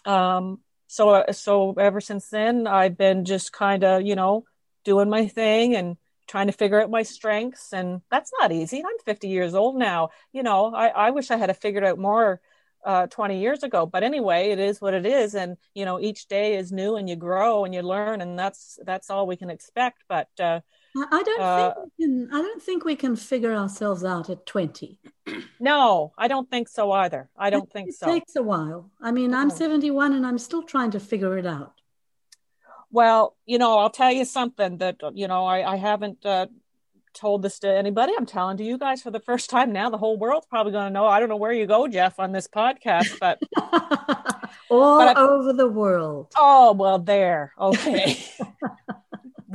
um, 0.06 0.60
so 0.88 1.26
so 1.32 1.74
ever 1.74 2.02
since 2.02 2.30
then, 2.30 2.68
I've 2.68 2.98
been 2.98 3.26
just 3.26 3.52
kind 3.52 3.84
of 3.84 4.04
you 4.04 4.16
know 4.16 4.46
doing 4.84 5.10
my 5.10 5.28
thing 5.28 5.76
and 5.76 5.98
trying 6.28 6.48
to 6.48 6.54
figure 6.54 6.82
out 6.82 6.90
my 6.90 7.04
strengths. 7.04 7.74
And 7.74 8.02
that's 8.12 8.32
not 8.40 8.52
easy. 8.52 8.80
I'm 8.80 9.00
50 9.06 9.28
years 9.28 9.56
old 9.56 9.78
now. 9.78 10.10
You 10.34 10.44
know 10.44 10.74
i, 10.74 10.88
I 10.88 11.10
wish 11.12 11.32
i 11.32 11.38
had 11.38 11.56
figured 11.58 11.84
out 11.84 11.98
more 11.98 12.42
uh, 12.86 13.08
20 13.08 13.40
years 13.40 13.64
ago. 13.64 13.86
But 13.86 14.04
anyway 14.04 14.52
it 14.52 14.60
is 14.60 14.82
what 14.82 14.94
it 14.94 15.06
is. 15.06 15.36
And 15.36 15.58
you 15.74 15.86
know 15.86 16.00
each 16.00 16.28
day 16.28 16.56
is 16.56 16.72
new 16.72 16.96
and 16.96 17.10
you 17.10 17.16
grow 17.16 17.66
and 17.66 17.74
you 17.74 17.82
learn 17.82 18.22
and 18.22 18.38
that's 18.38 18.78
that's 18.86 19.10
all 19.10 19.28
we 19.28 19.38
can 19.38 19.50
expect. 19.50 20.04
But 20.08 20.30
uh, 20.40 20.62
I 20.96 21.24
don't 21.24 21.42
uh, 21.42 21.74
think 21.74 21.86
we 21.98 22.06
can. 22.06 22.30
I 22.32 22.42
don't 22.42 22.62
think 22.62 22.86
we 22.86 22.96
can 22.96 23.16
figure 23.16 23.54
ourselves 23.54 24.04
out 24.04 24.30
at 24.30 24.46
twenty. 24.46 25.00
No, 25.60 26.14
I 26.18 26.28
don't 26.28 26.50
think 26.50 26.70
so 26.70 26.92
either. 26.92 27.30
I 27.38 27.50
don't 27.50 27.68
it, 27.68 27.74
think 27.74 27.90
it 27.90 27.96
so. 27.96 28.10
It 28.10 28.14
takes 28.14 28.36
a 28.36 28.44
while. 28.44 28.92
I 29.02 29.12
mean, 29.12 29.34
I'm 29.34 29.50
seventy-one 29.50 30.14
and 30.14 30.26
I'm 30.26 30.38
still 30.38 30.64
trying 30.64 30.92
to 30.92 31.00
figure 31.00 31.38
it 31.38 31.46
out. 31.46 31.74
Well, 32.92 33.36
you 33.46 33.58
know, 33.58 33.78
I'll 33.78 33.90
tell 33.90 34.12
you 34.12 34.26
something 34.26 34.78
that, 34.78 34.98
you 35.14 35.28
know, 35.28 35.46
I, 35.46 35.74
I 35.74 35.76
haven't 35.76 36.26
uh, 36.26 36.48
told 37.14 37.42
this 37.42 37.60
to 37.60 37.70
anybody. 37.70 38.14
I'm 38.18 38.26
telling 38.26 38.58
to 38.58 38.64
you 38.64 38.78
guys 38.78 39.02
for 39.02 39.12
the 39.12 39.20
first 39.20 39.50
time 39.50 39.74
now. 39.74 39.90
The 39.90 39.98
whole 39.98 40.18
world's 40.18 40.48
probably 40.48 40.72
going 40.72 40.88
to 40.88 40.94
know. 40.94 41.06
I 41.06 41.20
don't 41.20 41.30
know 41.30 41.36
where 41.36 41.52
you 41.52 41.66
go, 41.66 41.88
Jeff, 41.88 42.20
on 42.20 42.32
this 42.32 42.48
podcast, 42.48 43.20
but 43.20 43.42
all 44.70 45.00
but 45.00 45.18
over 45.18 45.52
the 45.54 45.68
world. 45.68 46.32
Oh, 46.38 46.74
well, 46.74 47.00
there. 47.00 47.54
Okay. 47.60 48.18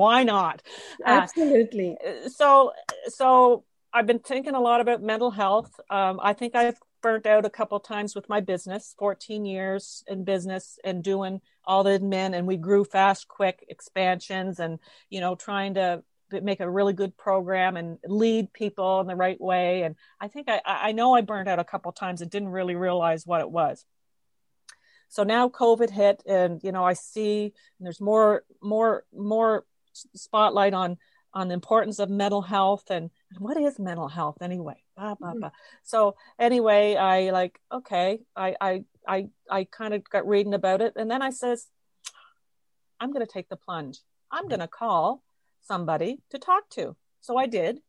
Why 0.02 0.24
not? 0.24 0.62
Uh, 1.06 1.20
Absolutely. 1.22 1.96
Uh, 2.04 2.28
so, 2.28 2.72
so 3.06 3.64
I've 3.92 4.06
been 4.06 4.18
thinking 4.18 4.54
a 4.54 4.60
lot 4.60 4.80
about 4.80 5.00
mental 5.00 5.30
health. 5.30 5.78
Um, 5.90 6.18
I 6.20 6.32
think 6.32 6.56
I've 6.56 6.78
burnt 7.02 7.26
out 7.26 7.44
a 7.44 7.50
couple 7.50 7.78
times 7.80 8.14
with 8.14 8.28
my 8.28 8.40
business 8.40 8.94
14 8.98 9.44
years 9.44 10.02
in 10.06 10.24
business 10.24 10.78
and 10.84 11.02
doing 11.02 11.40
all 11.64 11.82
the 11.82 11.98
admin 11.98 12.34
and 12.34 12.46
we 12.46 12.56
grew 12.56 12.84
fast 12.84 13.28
quick 13.28 13.64
expansions 13.68 14.60
and 14.60 14.78
you 15.10 15.20
know 15.20 15.34
trying 15.34 15.74
to 15.74 16.02
make 16.42 16.60
a 16.60 16.70
really 16.70 16.94
good 16.94 17.16
program 17.16 17.76
and 17.76 17.98
lead 18.06 18.52
people 18.52 19.00
in 19.00 19.06
the 19.06 19.16
right 19.16 19.40
way 19.40 19.82
and 19.82 19.96
i 20.20 20.28
think 20.28 20.48
i 20.48 20.60
i 20.64 20.92
know 20.92 21.12
i 21.12 21.20
burnt 21.20 21.48
out 21.48 21.58
a 21.58 21.64
couple 21.64 21.92
times 21.92 22.22
and 22.22 22.30
didn't 22.30 22.48
really 22.48 22.76
realize 22.76 23.26
what 23.26 23.40
it 23.40 23.50
was 23.50 23.84
so 25.08 25.24
now 25.24 25.48
covid 25.48 25.90
hit 25.90 26.22
and 26.24 26.62
you 26.62 26.72
know 26.72 26.84
i 26.84 26.94
see 26.94 27.52
there's 27.80 28.00
more 28.00 28.44
more 28.62 29.04
more 29.12 29.64
spotlight 30.14 30.74
on 30.74 30.98
on 31.34 31.48
the 31.48 31.54
importance 31.54 31.98
of 31.98 32.10
mental 32.10 32.42
health 32.42 32.90
and 32.90 33.10
what 33.38 33.56
is 33.56 33.78
mental 33.78 34.08
health 34.08 34.36
anyway? 34.42 34.82
Blah, 34.96 35.14
blah, 35.14 35.30
mm-hmm. 35.30 35.40
blah. 35.40 35.50
so 35.82 36.16
anyway 36.38 36.96
i 36.96 37.30
like 37.30 37.58
okay 37.72 38.18
i 38.36 38.54
i 38.60 38.84
i 39.08 39.28
i 39.50 39.64
kind 39.64 39.94
of 39.94 40.04
got 40.08 40.28
reading 40.28 40.54
about 40.54 40.82
it. 40.82 40.94
And 40.96 41.10
then 41.10 41.22
i 41.22 41.30
says 41.30 41.66
i'm 43.00 43.12
going 43.12 43.24
to 43.26 43.32
take 43.32 43.48
the 43.48 43.56
plunge. 43.56 43.98
I'm 44.30 44.48
going 44.48 44.60
to 44.60 44.68
call 44.68 45.22
somebody 45.62 46.18
to 46.30 46.38
talk 46.38 46.68
to. 46.70 46.96
So 47.20 47.36
i 47.36 47.46
did. 47.46 47.80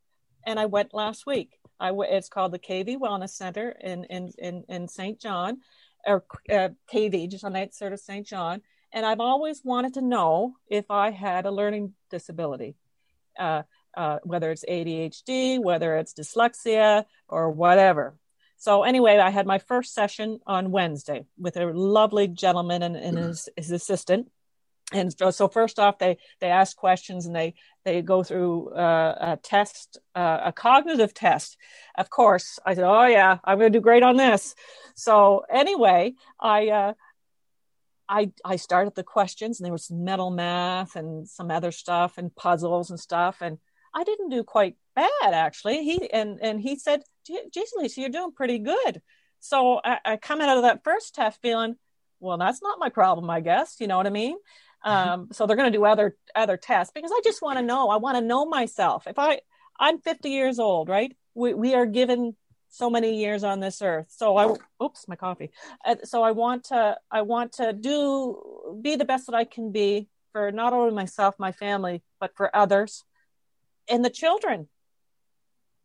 And 0.45 0.59
i 0.59 0.65
went 0.65 0.93
last 0.93 1.25
week. 1.25 1.59
I 1.79 1.91
it's 1.93 2.29
called 2.29 2.53
the 2.53 2.59
kv 2.59 2.97
wellness 2.97 3.31
center 3.31 3.75
in 3.81 4.05
in 4.05 4.31
in, 4.37 4.63
in 4.69 4.87
st 4.87 5.19
john 5.19 5.57
or 6.05 6.23
uh, 6.51 6.69
kv 6.91 7.29
just 7.29 7.43
on 7.43 7.53
that 7.53 7.75
sort 7.75 7.93
of 7.93 7.99
st 7.99 8.25
john 8.27 8.61
and 8.93 9.05
I've 9.05 9.19
always 9.19 9.61
wanted 9.63 9.95
to 9.95 10.01
know 10.01 10.55
if 10.67 10.89
I 10.89 11.09
had 11.09 11.45
a 11.45 11.51
learning 11.51 11.93
disability, 12.11 12.75
uh, 13.37 13.63
uh, 13.97 14.19
whether 14.23 14.51
it's 14.51 14.63
ADHD, 14.69 15.61
whether 15.61 15.97
it's 15.97 16.13
dyslexia, 16.13 17.05
or 17.27 17.49
whatever. 17.49 18.15
So 18.57 18.83
anyway, 18.83 19.17
I 19.17 19.31
had 19.31 19.47
my 19.47 19.57
first 19.57 19.93
session 19.93 20.39
on 20.45 20.71
Wednesday 20.71 21.25
with 21.37 21.57
a 21.57 21.65
lovely 21.65 22.27
gentleman 22.27 22.83
and, 22.83 22.95
and 22.95 23.17
his, 23.17 23.49
his 23.57 23.71
assistant. 23.71 24.31
And 24.93 25.13
so, 25.33 25.47
first 25.47 25.79
off, 25.79 25.97
they 25.97 26.17
they 26.39 26.47
ask 26.47 26.77
questions 26.77 27.25
and 27.25 27.35
they 27.35 27.55
they 27.83 28.01
go 28.01 28.21
through 28.21 28.69
uh, 28.69 29.15
a 29.19 29.37
test, 29.37 29.97
uh, 30.13 30.41
a 30.45 30.51
cognitive 30.51 31.13
test. 31.13 31.57
Of 31.97 32.09
course, 32.09 32.59
I 32.65 32.75
said, 32.75 32.83
"Oh 32.83 33.05
yeah, 33.05 33.39
I'm 33.43 33.57
going 33.57 33.71
to 33.71 33.79
do 33.79 33.81
great 33.81 34.03
on 34.03 34.17
this." 34.17 34.53
So 34.95 35.45
anyway, 35.51 36.13
I 36.39 36.67
uh, 36.67 36.93
I 38.09 38.31
I 38.43 38.57
started 38.57 38.95
the 38.95 39.03
questions 39.03 39.59
and 39.59 39.65
there 39.65 39.73
was 39.73 39.89
metal 39.91 40.29
math 40.29 40.95
and 40.95 41.27
some 41.27 41.49
other 41.51 41.71
stuff 41.71 42.17
and 42.17 42.35
puzzles 42.35 42.89
and 42.89 42.99
stuff 42.99 43.41
and 43.41 43.57
I 43.93 44.03
didn't 44.03 44.29
do 44.29 44.43
quite 44.43 44.75
bad 44.95 45.33
actually. 45.33 45.83
He 45.83 46.11
and 46.11 46.39
and 46.41 46.59
he 46.59 46.75
said, 46.77 47.03
"Geez, 47.25 47.73
Lisa, 47.75 48.01
you're 48.01 48.09
doing 48.09 48.31
pretty 48.31 48.59
good." 48.59 49.01
So 49.39 49.81
I, 49.83 49.99
I 50.05 50.17
come 50.17 50.41
out 50.41 50.57
of 50.57 50.63
that 50.63 50.83
first 50.83 51.15
test 51.15 51.41
feeling, 51.41 51.75
well, 52.21 52.37
that's 52.37 52.61
not 52.61 52.79
my 52.79 52.89
problem, 52.89 53.29
I 53.29 53.41
guess. 53.41 53.75
You 53.79 53.87
know 53.87 53.97
what 53.97 54.07
I 54.07 54.11
mean? 54.11 54.37
Mm-hmm. 54.85 55.09
Um, 55.09 55.27
so 55.31 55.45
they're 55.45 55.57
going 55.57 55.71
to 55.71 55.77
do 55.77 55.85
other 55.85 56.15
other 56.33 56.57
tests 56.57 56.91
because 56.93 57.11
I 57.11 57.19
just 57.23 57.41
want 57.41 57.59
to 57.59 57.65
know. 57.65 57.89
I 57.89 57.97
want 57.97 58.17
to 58.17 58.23
know 58.23 58.45
myself. 58.45 59.05
If 59.07 59.19
I 59.19 59.41
I'm 59.79 59.99
50 59.99 60.29
years 60.29 60.59
old, 60.59 60.89
right? 60.89 61.15
We 61.35 61.53
we 61.53 61.75
are 61.75 61.85
given 61.85 62.35
so 62.73 62.89
many 62.89 63.15
years 63.15 63.43
on 63.43 63.59
this 63.59 63.83
earth. 63.83 64.07
So 64.09 64.35
I 64.35 64.55
oops, 64.83 65.07
my 65.07 65.15
coffee. 65.15 65.51
Uh, 65.85 65.95
so 66.03 66.23
I 66.23 66.31
want 66.31 66.65
to 66.65 66.97
I 67.11 67.21
want 67.21 67.53
to 67.53 67.71
do 67.71 68.79
be 68.81 68.95
the 68.95 69.05
best 69.05 69.27
that 69.27 69.35
I 69.35 69.45
can 69.45 69.71
be 69.71 70.09
for 70.31 70.51
not 70.51 70.73
only 70.73 70.93
myself, 70.93 71.35
my 71.37 71.51
family, 71.51 72.01
but 72.19 72.35
for 72.35 72.53
others 72.55 73.03
and 73.87 74.03
the 74.03 74.09
children. 74.09 74.67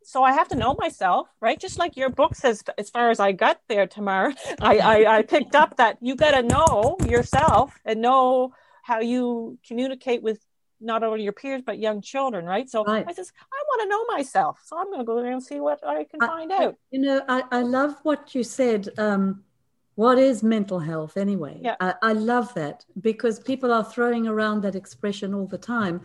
So 0.03 0.23
I 0.23 0.33
have 0.33 0.49
to 0.49 0.57
know 0.57 0.75
myself, 0.79 1.29
right? 1.43 1.61
Just 1.61 1.79
like 1.79 1.95
your 1.95 2.09
book 2.09 2.35
says, 2.35 2.63
as 2.79 2.89
far 2.89 3.11
as 3.11 3.21
I 3.21 3.33
got 3.33 3.61
there, 3.69 3.87
Tamar, 3.87 4.33
I, 4.61 4.79
I, 4.79 5.19
I 5.19 5.23
picked 5.23 5.55
up 5.55 5.77
that 5.77 5.99
you 6.01 6.17
got 6.17 6.31
to 6.31 6.43
know 6.43 6.97
yourself 7.07 7.79
and 7.85 8.01
know 8.01 8.55
how 8.83 9.01
you 9.01 9.59
communicate 9.67 10.23
with 10.23 10.41
not 10.81 11.03
only 11.03 11.23
your 11.23 11.33
peers 11.33 11.63
but 11.65 11.79
young 11.79 12.01
children, 12.01 12.45
right? 12.45 12.69
So 12.69 12.85
right. 12.85 13.05
I 13.07 13.13
says, 13.13 13.33
I 13.53 13.63
want 13.69 13.83
to 13.83 13.89
know 13.89 14.05
myself, 14.17 14.61
so 14.65 14.79
I'm 14.79 14.87
going 14.87 14.99
to 14.99 15.05
go 15.05 15.21
there 15.23 15.33
and 15.33 15.43
see 15.43 15.61
what 15.61 15.87
I 15.87 16.05
can 16.05 16.23
I, 16.23 16.27
find 16.27 16.53
out. 16.53 16.77
You 16.91 17.01
know, 17.01 17.23
I, 17.29 17.43
I 17.51 17.63
love 17.63 17.97
what 18.03 18.35
you 18.35 18.43
said. 18.43 18.89
Um, 18.99 19.45
what 19.95 20.17
is 20.17 20.45
mental 20.45 20.79
health 20.79 21.17
anyway? 21.17 21.61
Yeah. 21.61 21.75
I, 21.81 21.95
I 22.03 22.13
love 22.13 22.55
that 22.55 22.85
because 23.01 23.41
people 23.41 23.73
are 23.73 23.83
throwing 23.83 24.29
around 24.29 24.63
that 24.63 24.77
expression 24.77 25.35
all 25.35 25.47
the 25.47 25.59
time, 25.59 26.01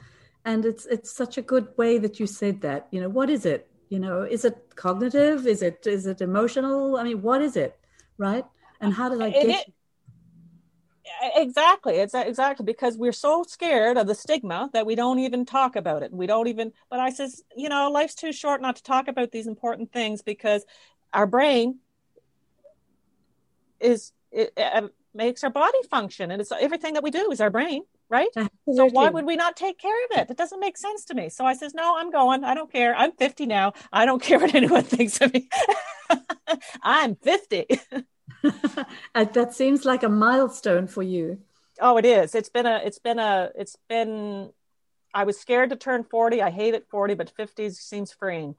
and 0.45 0.65
it's 0.65 0.85
it's 0.87 1.11
such 1.11 1.37
a 1.37 1.43
good 1.43 1.67
way 1.77 1.99
that 1.99 2.19
you 2.19 2.25
said 2.25 2.61
that. 2.61 2.87
You 2.89 3.01
know, 3.01 3.09
what 3.09 3.29
is 3.29 3.45
it? 3.45 3.69
You 3.89 3.99
know, 3.99 4.23
is 4.23 4.45
it 4.45 4.57
cognitive? 4.75 5.45
Is 5.45 5.61
it 5.61 5.85
is 5.85 6.07
it 6.07 6.21
emotional? 6.21 6.97
I 6.97 7.03
mean, 7.03 7.21
what 7.21 7.41
is 7.41 7.55
it, 7.55 7.77
right? 8.17 8.45
And 8.81 8.93
how 8.93 9.09
did 9.09 9.21
I 9.21 9.29
get? 9.29 9.45
It, 9.45 9.73
exactly 11.35 11.95
it's 11.95 12.13
exactly 12.13 12.65
because 12.65 12.97
we're 12.97 13.11
so 13.11 13.43
scared 13.43 13.97
of 13.97 14.07
the 14.07 14.15
stigma 14.15 14.69
that 14.73 14.85
we 14.85 14.95
don't 14.95 15.19
even 15.19 15.45
talk 15.45 15.75
about 15.75 16.03
it. 16.03 16.11
We 16.11 16.27
don't 16.27 16.47
even 16.47 16.73
but 16.89 16.99
i 16.99 17.09
says 17.09 17.43
you 17.55 17.69
know 17.69 17.89
life's 17.91 18.15
too 18.15 18.33
short 18.33 18.61
not 18.61 18.75
to 18.77 18.83
talk 18.83 19.07
about 19.07 19.31
these 19.31 19.47
important 19.47 19.91
things 19.91 20.21
because 20.21 20.65
our 21.13 21.27
brain 21.27 21.79
is 23.79 24.11
it, 24.31 24.53
it 24.57 24.93
makes 25.13 25.43
our 25.43 25.49
body 25.49 25.77
function 25.89 26.31
and 26.31 26.41
it's 26.41 26.51
everything 26.51 26.93
that 26.93 27.03
we 27.03 27.11
do 27.11 27.31
is 27.31 27.41
our 27.41 27.49
brain 27.49 27.83
right? 28.13 28.29
Absolutely. 28.35 28.75
so 28.75 28.85
why 28.85 29.09
would 29.09 29.25
we 29.25 29.35
not 29.35 29.55
take 29.55 29.79
care 29.79 30.05
of 30.05 30.19
it? 30.19 30.29
It 30.29 30.37
doesn't 30.37 30.59
make 30.59 30.77
sense 30.77 31.03
to 31.05 31.15
me. 31.15 31.29
So 31.29 31.45
i 31.45 31.53
says 31.53 31.73
no 31.73 31.97
i'm 31.97 32.11
going. 32.11 32.43
I 32.43 32.53
don't 32.53 32.71
care. 32.71 32.95
I'm 32.95 33.11
50 33.11 33.45
now. 33.47 33.73
I 33.91 34.05
don't 34.05 34.21
care 34.27 34.39
what 34.39 34.53
anyone 34.53 34.83
thinks 34.83 35.19
of 35.19 35.33
me. 35.33 35.49
I'm 36.83 37.15
50 37.15 37.65
that 39.13 39.53
seems 39.53 39.85
like 39.85 40.03
a 40.03 40.09
milestone 40.09 40.87
for 40.87 41.03
you. 41.03 41.39
Oh, 41.79 41.97
it 41.97 42.05
is. 42.05 42.35
It's 42.35 42.49
been 42.49 42.65
a. 42.65 42.81
It's 42.83 42.99
been 42.99 43.19
a. 43.19 43.49
It's 43.55 43.77
been. 43.89 44.51
I 45.13 45.23
was 45.23 45.39
scared 45.39 45.69
to 45.71 45.75
turn 45.75 46.03
forty. 46.03 46.41
I 46.41 46.49
hate 46.49 46.73
it 46.73 46.87
forty, 46.89 47.13
but 47.13 47.29
fifty 47.29 47.69
seems 47.69 48.11
freeing, 48.11 48.55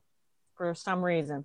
for 0.56 0.74
some 0.74 1.04
reason. 1.04 1.44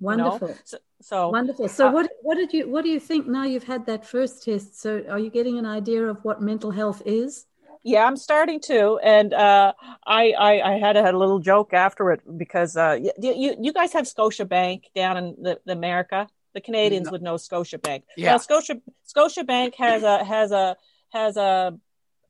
Wonderful. 0.00 0.48
You 0.48 0.54
know? 0.54 0.60
so, 0.64 0.78
so, 1.02 1.28
wonderful. 1.28 1.68
So 1.68 1.88
uh, 1.88 1.92
what 1.92 2.10
what 2.22 2.36
did 2.36 2.52
you 2.52 2.68
what 2.68 2.84
do 2.84 2.90
you 2.90 3.00
think 3.00 3.26
now 3.26 3.44
you've 3.44 3.64
had 3.64 3.86
that 3.86 4.06
first 4.06 4.42
test? 4.42 4.80
So 4.80 5.04
are 5.10 5.18
you 5.18 5.30
getting 5.30 5.58
an 5.58 5.66
idea 5.66 6.06
of 6.06 6.24
what 6.24 6.40
mental 6.40 6.70
health 6.70 7.02
is? 7.04 7.46
Yeah, 7.82 8.04
I'm 8.04 8.16
starting 8.16 8.60
to, 8.60 8.98
and 9.02 9.32
uh, 9.32 9.72
I, 10.06 10.32
I 10.32 10.72
I 10.74 10.78
had 10.78 10.96
a, 10.96 11.02
had 11.02 11.14
a 11.14 11.18
little 11.18 11.38
joke 11.38 11.72
after 11.72 12.12
it 12.12 12.20
because 12.36 12.76
uh, 12.76 12.98
you, 13.00 13.12
you 13.18 13.56
you 13.58 13.72
guys 13.72 13.92
have 13.94 14.04
Scotiabank 14.04 14.84
down 14.94 15.16
in 15.16 15.36
the, 15.40 15.60
the 15.64 15.72
America. 15.72 16.28
The 16.54 16.60
Canadians 16.60 17.06
no. 17.06 17.12
would 17.12 17.22
know 17.22 17.34
Scotiabank. 17.34 18.02
Yeah. 18.16 18.32
Well, 18.32 18.38
Scotia 18.40 18.80
Scotiabank 19.06 19.74
has 19.76 20.02
a 20.02 20.24
has 20.24 20.52
a 20.52 20.76
has 21.10 21.36
a 21.36 21.78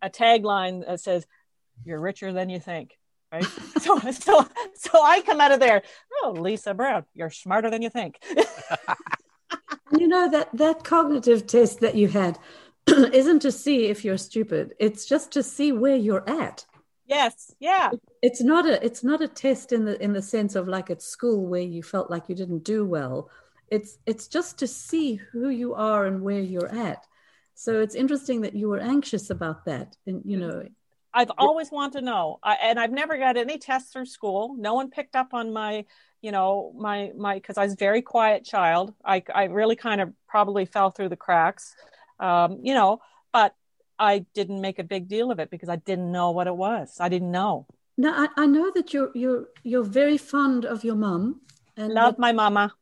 a 0.03 0.11
tagline 0.11 0.87
that 0.87 1.01
says, 1.01 1.27
"You're 1.85 2.01
richer 2.01 2.33
than 2.33 2.51
you 2.51 2.61
think." 2.61 2.99
Right. 3.33 3.45
so 3.81 3.99
so 4.11 4.47
so 4.75 5.03
I 5.03 5.23
come 5.23 5.41
out 5.41 5.53
of 5.53 5.61
there. 5.61 5.83
Oh, 6.23 6.33
Lisa 6.33 6.75
Brown, 6.75 7.05
you're 7.15 7.31
smarter 7.31 7.71
than 7.71 7.83
you 7.83 7.91
think. 7.91 8.23
you 9.97 10.09
know 10.09 10.31
that 10.31 10.51
that 10.55 10.85
cognitive 10.85 11.47
test 11.47 11.81
that 11.81 11.95
you 11.95 12.09
had 12.09 12.39
isn't 12.87 13.41
to 13.41 13.53
see 13.53 13.87
if 13.87 14.05
you're 14.05 14.19
stupid. 14.19 14.75
It's 14.79 15.07
just 15.07 15.33
to 15.33 15.43
see 15.43 15.73
where 15.73 15.97
you're 15.97 16.29
at. 16.29 16.67
Yes. 17.07 17.53
Yeah. 17.59 17.91
It's 18.23 18.41
not 18.41 18.67
a 18.67 18.85
it's 18.85 19.03
not 19.03 19.21
a 19.21 19.29
test 19.29 19.73
in 19.73 19.85
the 19.85 20.01
in 20.03 20.13
the 20.13 20.23
sense 20.23 20.55
of 20.55 20.69
like 20.69 20.91
at 20.91 21.03
school 21.03 21.47
where 21.47 21.61
you 21.61 21.83
felt 21.83 22.11
like 22.11 22.29
you 22.29 22.35
didn't 22.35 22.65
do 22.65 22.85
well 22.85 23.31
it's 23.71 23.99
it's 24.05 24.27
just 24.27 24.59
to 24.59 24.67
see 24.67 25.15
who 25.15 25.49
you 25.49 25.75
are 25.75 26.07
and 26.07 26.23
where 26.23 26.41
you're 26.41 26.73
at. 26.75 27.07
So 27.55 27.81
it's 27.81 27.95
interesting 27.95 28.41
that 28.43 28.55
you 28.55 28.69
were 28.69 28.81
anxious 28.81 29.31
about 29.31 29.65
that 29.67 29.97
and 30.07 30.23
you 30.25 30.37
know. 30.37 30.67
I've 31.13 31.33
always 31.39 31.73
wanted 31.73 31.99
to 31.99 32.05
know. 32.05 32.39
I, 32.43 32.55
and 32.63 32.79
i've 32.79 32.93
never 32.93 33.17
got 33.17 33.37
any 33.37 33.59
tests 33.59 33.93
through 33.93 34.07
school. 34.07 34.55
No 34.59 34.75
one 34.75 34.91
picked 34.91 35.17
up 35.17 35.35
on 35.35 35.53
my 35.53 35.85
you 36.21 36.33
know 36.33 36.73
my 36.77 37.13
my 37.17 37.35
because 37.35 37.57
i 37.57 37.65
was 37.65 37.73
a 37.73 37.77
very 37.77 38.03
quiet 38.03 38.45
child. 38.45 38.95
I 39.05 39.23
i 39.35 39.45
really 39.45 39.77
kind 39.77 40.01
of 40.01 40.13
probably 40.29 40.67
fell 40.67 40.91
through 40.91 41.09
the 41.09 41.17
cracks 41.17 41.75
um, 42.19 42.59
you 42.63 42.75
know 42.75 43.01
but 43.33 43.55
i 43.99 44.19
didn't 44.35 44.61
make 44.61 44.79
a 44.79 44.85
big 44.85 45.09
deal 45.09 45.31
of 45.31 45.39
it 45.39 45.51
because 45.51 45.69
i 45.69 45.77
didn't 45.77 46.13
know 46.13 46.31
what 46.33 46.47
it 46.47 46.57
was. 46.57 46.97
I 47.01 47.09
didn't 47.09 47.31
know. 47.31 47.67
Now 47.97 48.27
i, 48.37 48.43
I 48.43 48.47
know 48.47 48.71
that 48.75 48.93
you're 48.93 49.11
you're 49.15 49.49
you're 49.63 49.85
very 49.85 50.19
fond 50.19 50.65
of 50.65 50.85
your 50.85 50.97
mom 50.97 51.41
and 51.77 51.93
love 51.95 52.19
my 52.19 52.33
mama 52.33 52.75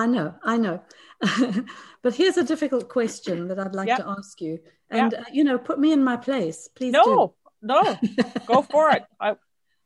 I 0.00 0.06
know, 0.06 0.34
I 0.42 0.56
know. 0.56 0.80
but 2.02 2.14
here's 2.14 2.38
a 2.38 2.44
difficult 2.44 2.88
question 2.88 3.48
that 3.48 3.58
I'd 3.58 3.74
like 3.74 3.88
yep. 3.88 3.98
to 3.98 4.08
ask 4.08 4.40
you. 4.40 4.58
And, 4.88 5.12
yep. 5.12 5.20
uh, 5.20 5.24
you 5.30 5.44
know, 5.44 5.58
put 5.58 5.78
me 5.78 5.92
in 5.92 6.02
my 6.02 6.16
place, 6.16 6.68
please. 6.74 6.92
No, 6.92 7.04
do. 7.04 7.34
no, 7.60 7.98
go 8.46 8.62
for 8.62 8.90
it. 8.90 9.04
I... 9.20 9.36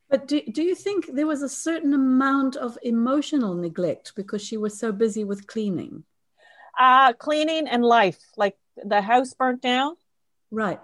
But 0.09 0.29
do, 0.29 0.41
do 0.41 0.63
you 0.63 0.77
think 0.77 1.11
there 1.13 1.27
was 1.27 1.43
a 1.43 1.49
certain 1.49 1.95
amount 1.95 2.55
of 2.55 2.79
emotional 2.83 3.55
neglect 3.55 4.13
because 4.15 4.41
she 4.41 4.57
was 4.57 4.79
so 4.79 4.93
busy 4.93 5.25
with 5.25 5.49
cleaning? 5.49 6.05
Uh, 6.79 7.13
cleaning 7.15 7.67
and 7.67 7.85
life, 7.85 8.21
like 8.37 8.57
the 8.77 9.03
house 9.03 9.35
burnt 9.35 9.63
down. 9.63 9.97
Right. 10.53 10.81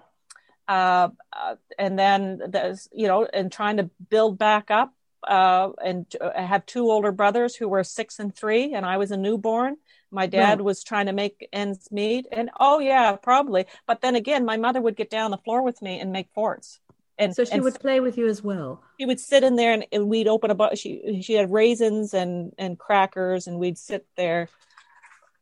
Uh, 0.67 1.09
uh, 1.31 1.55
and 1.79 1.97
then 1.97 2.41
there's, 2.49 2.89
you 2.91 3.07
know, 3.07 3.25
and 3.25 3.49
trying 3.49 3.77
to 3.77 3.89
build 4.09 4.37
back 4.37 4.71
up 4.71 4.93
uh, 5.27 5.71
and 5.83 6.05
I 6.35 6.41
have 6.41 6.65
two 6.65 6.89
older 6.89 7.11
brothers 7.11 7.55
who 7.55 7.67
were 7.67 7.83
six 7.83 8.19
and 8.19 8.35
three, 8.35 8.73
and 8.73 8.85
I 8.85 8.97
was 8.97 9.11
a 9.11 9.17
newborn. 9.17 9.77
My 10.09 10.27
dad 10.27 10.57
right. 10.57 10.61
was 10.61 10.83
trying 10.83 11.05
to 11.05 11.13
make 11.13 11.47
ends 11.53 11.89
meet, 11.91 12.27
and 12.31 12.49
oh 12.59 12.79
yeah, 12.79 13.15
probably. 13.15 13.65
But 13.87 14.01
then 14.01 14.15
again, 14.15 14.45
my 14.45 14.57
mother 14.57 14.81
would 14.81 14.95
get 14.95 15.09
down 15.09 15.31
the 15.31 15.37
floor 15.37 15.63
with 15.63 15.81
me 15.81 15.99
and 15.99 16.11
make 16.11 16.29
forts. 16.33 16.79
And 17.17 17.35
so 17.35 17.45
she 17.45 17.53
and 17.53 17.63
would 17.63 17.79
play 17.79 17.99
with 17.99 18.17
you 18.17 18.27
as 18.27 18.43
well. 18.43 18.81
She 18.99 19.05
would 19.05 19.19
sit 19.19 19.43
in 19.43 19.55
there, 19.55 19.73
and, 19.73 19.85
and 19.91 20.09
we'd 20.09 20.27
open 20.27 20.49
a 20.49 20.55
box. 20.55 20.79
She 20.79 21.21
she 21.21 21.33
had 21.33 21.51
raisins 21.51 22.13
and 22.13 22.53
and 22.57 22.77
crackers, 22.77 23.47
and 23.47 23.59
we'd 23.59 23.77
sit 23.77 24.05
there. 24.17 24.49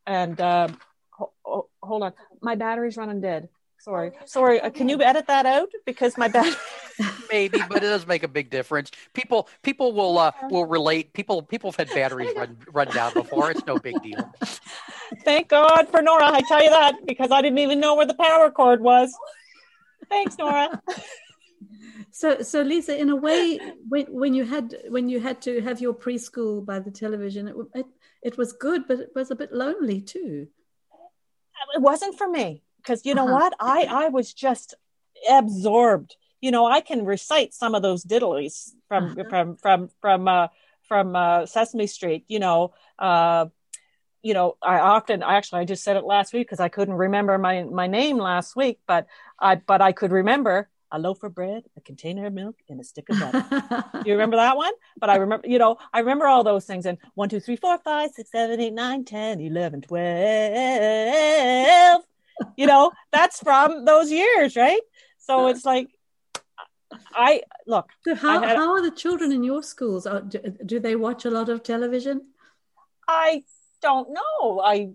And 0.06 0.40
uh, 0.40 0.68
ho- 1.10 1.68
hold 1.82 2.02
on, 2.02 2.12
my 2.40 2.54
battery's 2.54 2.96
running 2.96 3.20
dead. 3.20 3.48
Sorry, 3.80 4.12
sorry. 4.26 4.60
Uh, 4.60 4.68
can 4.68 4.90
you 4.90 5.02
edit 5.02 5.26
that 5.28 5.46
out 5.46 5.70
because 5.86 6.18
my 6.18 6.28
battery. 6.28 6.54
maybe, 7.32 7.58
but 7.66 7.78
it 7.78 7.88
does 7.88 8.06
make 8.06 8.22
a 8.22 8.28
big 8.28 8.50
difference. 8.50 8.90
People 9.14 9.48
people 9.62 9.92
will 9.94 10.18
uh, 10.18 10.32
will 10.50 10.66
relate. 10.66 11.14
People 11.14 11.40
people 11.42 11.70
have 11.70 11.76
had 11.76 11.88
batteries 11.88 12.30
run 12.36 12.58
run 12.72 12.88
down 12.88 13.14
before. 13.14 13.50
It's 13.50 13.64
no 13.66 13.78
big 13.78 14.00
deal. 14.02 14.30
Thank 15.24 15.48
God 15.48 15.88
for 15.90 16.02
Nora. 16.02 16.26
I 16.26 16.42
tell 16.42 16.62
you 16.62 16.68
that 16.68 17.06
because 17.06 17.30
I 17.30 17.40
didn't 17.40 17.58
even 17.58 17.80
know 17.80 17.94
where 17.94 18.06
the 18.06 18.14
power 18.14 18.50
cord 18.50 18.82
was. 18.82 19.14
Thanks, 20.08 20.36
Nora. 20.38 20.80
So, 22.12 22.42
so 22.42 22.62
Lisa, 22.62 22.98
in 22.98 23.08
a 23.08 23.16
way, 23.16 23.58
when 23.88 24.06
when 24.06 24.34
you 24.34 24.44
had 24.44 24.74
when 24.88 25.08
you 25.08 25.20
had 25.20 25.40
to 25.42 25.60
have 25.60 25.80
your 25.80 25.94
preschool 25.94 26.66
by 26.66 26.80
the 26.80 26.90
television, 26.90 27.48
it 27.48 27.54
it, 27.74 27.86
it 28.22 28.36
was 28.36 28.52
good, 28.52 28.88
but 28.88 28.98
it 28.98 29.10
was 29.14 29.30
a 29.30 29.36
bit 29.36 29.52
lonely 29.52 30.00
too. 30.00 30.48
It 31.74 31.80
wasn't 31.80 32.18
for 32.18 32.28
me 32.28 32.62
because 32.82 33.04
you 33.04 33.14
know 33.14 33.24
uh-huh. 33.24 33.34
what 33.34 33.54
i 33.60 33.86
i 33.90 34.08
was 34.08 34.32
just 34.32 34.74
absorbed 35.30 36.16
you 36.40 36.50
know 36.50 36.66
i 36.66 36.80
can 36.80 37.04
recite 37.04 37.52
some 37.52 37.74
of 37.74 37.82
those 37.82 38.04
diddlies 38.04 38.70
from 38.88 39.04
uh-huh. 39.04 39.24
from 39.28 39.56
from 39.56 39.90
from 40.00 40.28
uh 40.28 40.48
from 40.88 41.14
uh 41.14 41.46
sesame 41.46 41.86
street 41.86 42.24
you 42.28 42.38
know 42.38 42.72
uh 42.98 43.46
you 44.22 44.34
know 44.34 44.56
i 44.62 44.78
often 44.78 45.22
actually 45.22 45.60
i 45.60 45.64
just 45.64 45.84
said 45.84 45.96
it 45.96 46.04
last 46.04 46.32
week 46.32 46.46
because 46.46 46.60
i 46.60 46.68
couldn't 46.68 46.94
remember 46.94 47.38
my 47.38 47.62
my 47.64 47.86
name 47.86 48.18
last 48.18 48.56
week 48.56 48.80
but 48.86 49.06
i 49.38 49.54
but 49.54 49.80
i 49.80 49.92
could 49.92 50.12
remember 50.12 50.68
a 50.92 50.98
loaf 50.98 51.22
of 51.22 51.34
bread, 51.34 51.64
a 51.76 51.80
container 51.80 52.26
of 52.26 52.32
milk, 52.32 52.56
and 52.68 52.80
a 52.80 52.84
stick 52.84 53.08
of 53.10 53.20
butter. 53.20 53.44
you 54.04 54.12
remember 54.12 54.36
that 54.36 54.56
one? 54.56 54.72
But 54.98 55.10
I 55.10 55.16
remember, 55.16 55.46
you 55.46 55.58
know, 55.58 55.76
I 55.92 56.00
remember 56.00 56.26
all 56.26 56.42
those 56.44 56.64
things. 56.64 56.86
And 56.86 56.98
one, 57.14 57.28
two, 57.28 57.40
three, 57.40 57.56
four, 57.56 57.78
five, 57.78 58.10
six, 58.12 58.30
seven, 58.30 58.60
eight, 58.60 58.72
nine, 58.72 59.04
ten, 59.04 59.40
eleven, 59.40 59.82
twelve. 59.82 60.10
You 62.56 62.66
know, 62.66 62.92
that's 63.12 63.38
from 63.40 63.84
those 63.84 64.10
years, 64.10 64.56
right? 64.56 64.80
So 65.18 65.48
it's 65.48 65.64
like, 65.64 65.88
I 67.14 67.42
look. 67.66 67.88
So 68.04 68.14
how 68.14 68.40
had, 68.40 68.56
how 68.56 68.72
are 68.72 68.82
the 68.82 68.90
children 68.90 69.32
in 69.32 69.44
your 69.44 69.62
schools? 69.62 70.06
Do, 70.28 70.38
do 70.66 70.80
they 70.80 70.96
watch 70.96 71.24
a 71.24 71.30
lot 71.30 71.48
of 71.48 71.62
television? 71.62 72.22
I 73.08 73.44
don't 73.80 74.10
know. 74.10 74.60
I 74.60 74.90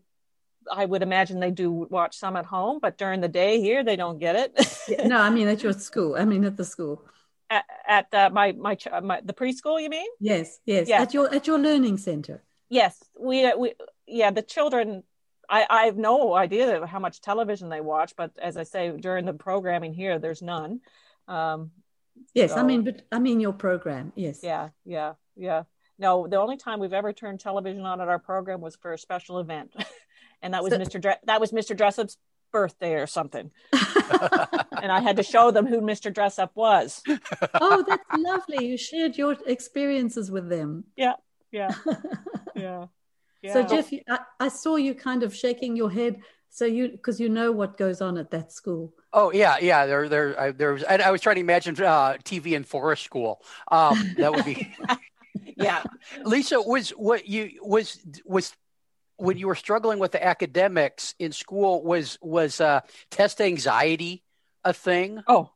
I 0.72 0.86
would 0.86 1.04
imagine 1.04 1.40
they 1.40 1.52
do 1.52 1.72
watch 1.72 2.18
some 2.18 2.36
at 2.36 2.46
home, 2.46 2.80
but 2.82 2.98
during 2.98 3.22
the 3.22 3.28
day 3.28 3.62
here 3.62 3.84
they 3.84 3.96
don't 3.96 4.20
get 4.20 4.36
it. 4.36 5.08
no, 5.08 5.18
I 5.18 5.30
mean 5.30 5.48
at 5.48 5.64
your 5.64 5.74
school. 5.74 6.16
I 6.16 6.26
mean 6.26 6.44
at 6.46 6.58
the 6.58 6.66
school. 6.66 7.04
At, 7.50 7.66
at 7.88 8.14
uh, 8.14 8.30
my, 8.32 8.54
my 8.54 8.76
my 9.04 9.22
the 9.24 9.34
preschool, 9.34 9.82
you 9.82 9.90
mean? 9.90 10.10
Yes, 10.20 10.60
yes. 10.66 10.90
Yeah. 10.90 11.02
At 11.02 11.14
your 11.14 11.34
at 11.34 11.46
your 11.48 11.60
learning 11.60 11.98
center. 11.98 12.44
Yes, 12.70 13.02
we 13.20 13.46
uh, 13.46 13.58
we 13.58 13.74
yeah 14.08 14.32
the 14.32 14.42
children. 14.42 15.04
I 15.50 15.66
I 15.70 15.86
have 15.86 15.98
no 15.98 16.34
idea 16.34 16.86
how 16.86 17.00
much 17.00 17.22
television 17.22 17.70
they 17.70 17.82
watch, 17.82 18.14
but 18.16 18.32
as 18.42 18.58
I 18.58 18.64
say 18.64 18.92
during 18.92 19.26
the 19.26 19.34
programming 19.34 19.94
here, 19.94 20.20
there's 20.20 20.42
none. 20.42 20.82
Um, 21.28 21.72
yes, 22.34 22.52
so, 22.52 22.58
I 22.58 22.64
mean, 22.64 22.84
but 22.84 23.02
I 23.12 23.20
mean 23.20 23.40
your 23.40 23.54
program. 23.54 24.12
Yes. 24.16 24.40
Yeah, 24.44 24.70
yeah, 24.86 25.14
yeah. 25.36 25.64
No, 25.98 26.28
the 26.28 26.38
only 26.38 26.58
time 26.58 26.80
we've 26.80 26.94
ever 26.94 27.14
turned 27.14 27.40
television 27.40 27.86
on 27.86 28.02
at 28.02 28.10
our 28.10 28.20
program 28.20 28.62
was 28.62 28.76
for 28.76 28.94
a 28.94 28.98
special 28.98 29.40
event. 29.40 29.74
and 30.42 30.54
that 30.54 30.64
was 30.64 30.74
so, 30.74 30.80
Mr. 30.80 31.02
Dre- 31.02 31.20
that 31.24 31.40
was 31.40 31.52
Mr. 31.52 31.76
Dressup's 31.76 32.18
birthday 32.52 32.94
or 32.96 33.08
something. 33.08 33.52
and 33.74 34.92
I 34.92 35.00
had 35.02 35.18
to 35.18 35.24
show 35.24 35.52
them 35.52 35.66
who 35.66 35.82
Mr. 35.82 36.14
Dressup 36.14 36.52
was. 36.56 37.02
oh, 37.56 37.84
that's 37.88 38.04
lovely. 38.18 38.66
You 38.66 38.78
shared 38.78 39.18
your 39.18 39.38
experiences 39.46 40.32
with 40.32 40.50
them. 40.50 40.86
Yeah, 40.96 41.14
yeah, 41.52 41.72
yeah. 42.56 42.86
Yeah. 43.46 43.54
So 43.54 43.64
Jeff, 43.64 43.92
I, 44.10 44.20
I 44.40 44.48
saw 44.48 44.76
you 44.76 44.94
kind 44.94 45.24
of 45.24 45.36
shaking 45.36 45.76
your 45.76 45.92
head. 45.92 46.22
So 46.50 46.66
you, 46.66 46.90
because 46.90 47.20
you 47.20 47.28
know 47.28 47.52
what 47.52 47.78
goes 47.78 48.02
on 48.02 48.18
at 48.18 48.32
that 48.32 48.52
school. 48.52 48.94
Oh 49.12 49.32
yeah, 49.32 49.58
yeah. 49.60 49.86
There, 49.86 50.08
there, 50.08 50.40
I, 50.40 50.52
there 50.52 50.74
was. 50.74 50.84
I, 50.86 50.96
I 50.98 51.12
was 51.12 51.22
trying 51.22 51.36
to 51.36 51.42
imagine 51.42 51.76
uh, 51.82 52.14
TV 52.24 52.54
in 52.54 52.64
forest 52.64 53.04
school. 53.04 53.42
Um, 53.70 54.16
that 54.18 54.34
would 54.34 54.46
be. 54.46 54.74
yeah. 55.58 55.84
Lisa, 56.24 56.62
was 56.62 56.92
what 56.92 57.28
you 57.28 57.60
was 57.62 58.00
was 58.26 58.56
when 59.18 59.38
you 59.38 59.48
were 59.48 59.56
struggling 59.56 60.00
with 60.00 60.12
the 60.12 60.24
academics 60.24 61.16
in 61.20 61.32
school 61.32 61.84
was 61.84 62.18
was 62.22 62.60
uh, 62.62 62.82
test 63.12 63.42
anxiety 63.42 64.24
a 64.64 64.74
thing 64.74 65.22
oh 65.28 65.52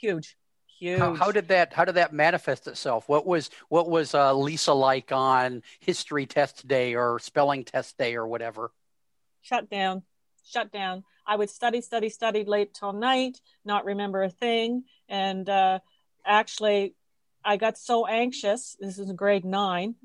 huge 0.00 0.36
huge 0.82 1.00
how, 1.00 1.14
how, 1.14 1.32
did 1.32 1.48
that 1.48 1.72
how 1.72 1.84
did 1.84 1.94
that 1.94 2.12
manifest 2.12 2.66
itself? 2.66 3.08
What 3.08 3.26
was 3.26 3.50
what 3.68 3.88
was 3.88 4.14
uh, 4.14 4.34
lisa 4.34 4.72
like 4.72 5.12
on 5.12 5.62
history 5.80 6.26
test 6.26 6.66
day 6.66 6.94
or 6.94 7.18
spelling 7.18 7.64
test 7.64 7.96
day 7.98 8.16
or 8.16 8.26
whatever? 8.26 8.72
Shut 9.42 9.70
down. 9.70 10.02
Shut 10.44 10.72
down. 10.72 11.04
I 11.26 11.36
would 11.36 11.50
study 11.50 11.80
study 11.80 12.08
study 12.08 12.44
late 12.44 12.74
till 12.74 12.92
night 12.92 13.40
not 13.64 13.84
remember 13.84 14.22
a 14.24 14.30
thing. 14.30 14.84
And 15.08 15.48
uh, 15.48 15.78
actually 16.24 16.94
i 17.44 17.56
got 17.56 17.76
so 17.76 18.06
anxious 18.06 18.76
this 18.78 19.00
is 19.00 19.10
grade 19.10 19.44
nine 19.44 19.96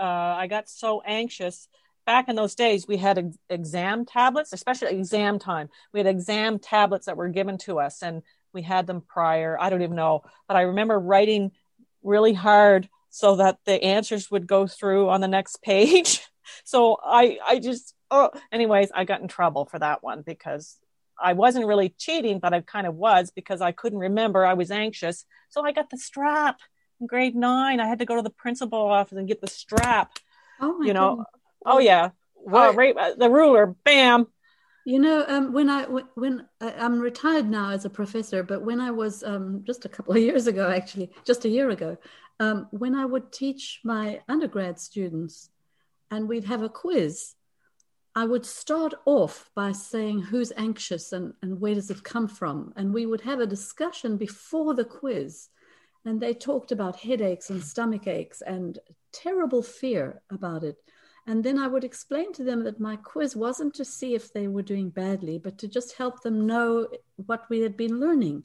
uh, 0.00 0.02
i 0.02 0.46
got 0.46 0.68
so 0.68 1.02
anxious. 1.02 1.68
Back 2.06 2.28
in 2.28 2.36
those 2.36 2.54
days 2.54 2.86
we 2.86 2.98
had 2.98 3.18
ex- 3.18 3.38
exam 3.50 4.04
tablets 4.04 4.52
especially 4.52 4.96
exam 4.96 5.38
time. 5.38 5.68
We 5.92 6.00
had 6.00 6.06
exam 6.06 6.58
tablets 6.58 7.06
that 7.06 7.16
were 7.16 7.28
given 7.28 7.58
to 7.58 7.80
us. 7.80 8.02
And 8.02 8.22
we 8.56 8.62
had 8.62 8.86
them 8.86 9.00
prior. 9.00 9.56
I 9.60 9.70
don't 9.70 9.82
even 9.82 9.96
know 9.96 10.24
but 10.48 10.56
i 10.56 10.62
remember 10.62 10.98
writing 10.98 11.52
really 12.02 12.32
hard 12.32 12.88
so 13.10 13.36
that 13.36 13.58
the 13.64 13.82
answers 13.82 14.30
would 14.30 14.46
go 14.46 14.66
through 14.66 15.08
on 15.08 15.20
the 15.20 15.28
next 15.28 15.62
page. 15.62 16.20
So 16.62 16.96
i 17.04 17.38
i 17.44 17.58
just 17.58 17.92
oh 18.08 18.30
anyways 18.52 18.92
i 18.94 19.02
got 19.04 19.20
in 19.20 19.26
trouble 19.26 19.64
for 19.64 19.80
that 19.80 20.04
one 20.04 20.22
because 20.22 20.78
i 21.20 21.32
wasn't 21.32 21.66
really 21.66 21.88
cheating 21.88 22.38
but 22.38 22.54
i 22.54 22.60
kind 22.60 22.86
of 22.86 22.94
was 22.94 23.32
because 23.32 23.60
i 23.60 23.72
couldn't 23.72 23.98
remember. 23.98 24.46
I 24.46 24.54
was 24.54 24.70
anxious. 24.70 25.26
So 25.48 25.64
i 25.64 25.72
got 25.72 25.90
the 25.90 25.98
strap 25.98 26.60
in 27.00 27.08
grade 27.08 27.34
nine. 27.34 27.80
I 27.80 27.88
had 27.88 27.98
to 27.98 28.04
go 28.04 28.14
to 28.14 28.22
the 28.22 28.30
principal 28.30 28.78
office 28.78 29.18
and 29.18 29.26
get 29.26 29.40
the 29.40 29.48
strap 29.48 30.20
oh 30.60 30.82
you 30.84 30.94
know. 30.94 31.16
goodness. 31.16 31.26
Oh 31.66 31.78
yeah. 31.80 32.10
Well, 32.36 32.74
right, 32.74 32.96
uh, 32.96 33.14
the 33.18 33.28
ruler, 33.28 33.74
bam. 33.84 34.28
You 34.86 35.00
know, 35.00 35.24
um, 35.26 35.52
when 35.52 35.68
I 35.68 35.82
when 36.14 36.46
I'm 36.60 37.00
retired 37.00 37.50
now 37.50 37.70
as 37.70 37.84
a 37.84 37.90
professor, 37.90 38.44
but 38.44 38.62
when 38.62 38.80
I 38.80 38.92
was 38.92 39.24
um, 39.24 39.64
just 39.64 39.84
a 39.84 39.88
couple 39.88 40.14
of 40.14 40.22
years 40.22 40.46
ago, 40.46 40.70
actually, 40.70 41.10
just 41.24 41.44
a 41.44 41.48
year 41.48 41.70
ago, 41.70 41.96
um, 42.38 42.68
when 42.70 42.94
I 42.94 43.04
would 43.04 43.32
teach 43.32 43.80
my 43.82 44.20
undergrad 44.28 44.78
students, 44.78 45.50
and 46.12 46.28
we'd 46.28 46.44
have 46.44 46.62
a 46.62 46.68
quiz, 46.68 47.34
I 48.14 48.26
would 48.26 48.46
start 48.46 48.94
off 49.06 49.50
by 49.56 49.72
saying 49.72 50.20
who's 50.20 50.52
anxious 50.56 51.12
and, 51.12 51.34
and 51.42 51.60
where 51.60 51.74
does 51.74 51.90
it 51.90 52.04
come 52.04 52.28
from, 52.28 52.72
and 52.76 52.94
we 52.94 53.06
would 53.06 53.22
have 53.22 53.40
a 53.40 53.46
discussion 53.46 54.16
before 54.16 54.72
the 54.74 54.84
quiz, 54.84 55.48
and 56.04 56.20
they 56.20 56.32
talked 56.32 56.70
about 56.70 56.94
headaches 56.94 57.50
and 57.50 57.60
stomach 57.60 58.06
aches 58.06 58.40
and 58.40 58.78
terrible 59.12 59.62
fear 59.62 60.22
about 60.30 60.62
it 60.62 60.76
and 61.26 61.42
then 61.42 61.58
I 61.58 61.66
would 61.66 61.82
explain 61.82 62.32
to 62.34 62.44
them 62.44 62.62
that 62.64 62.78
my 62.78 62.96
quiz 62.96 63.34
wasn't 63.34 63.74
to 63.74 63.84
see 63.84 64.14
if 64.14 64.32
they 64.32 64.46
were 64.46 64.62
doing 64.62 64.90
badly, 64.90 65.38
but 65.38 65.58
to 65.58 65.68
just 65.68 65.96
help 65.96 66.22
them 66.22 66.46
know 66.46 66.88
what 67.26 67.50
we 67.50 67.60
had 67.60 67.76
been 67.76 67.98
learning. 67.98 68.44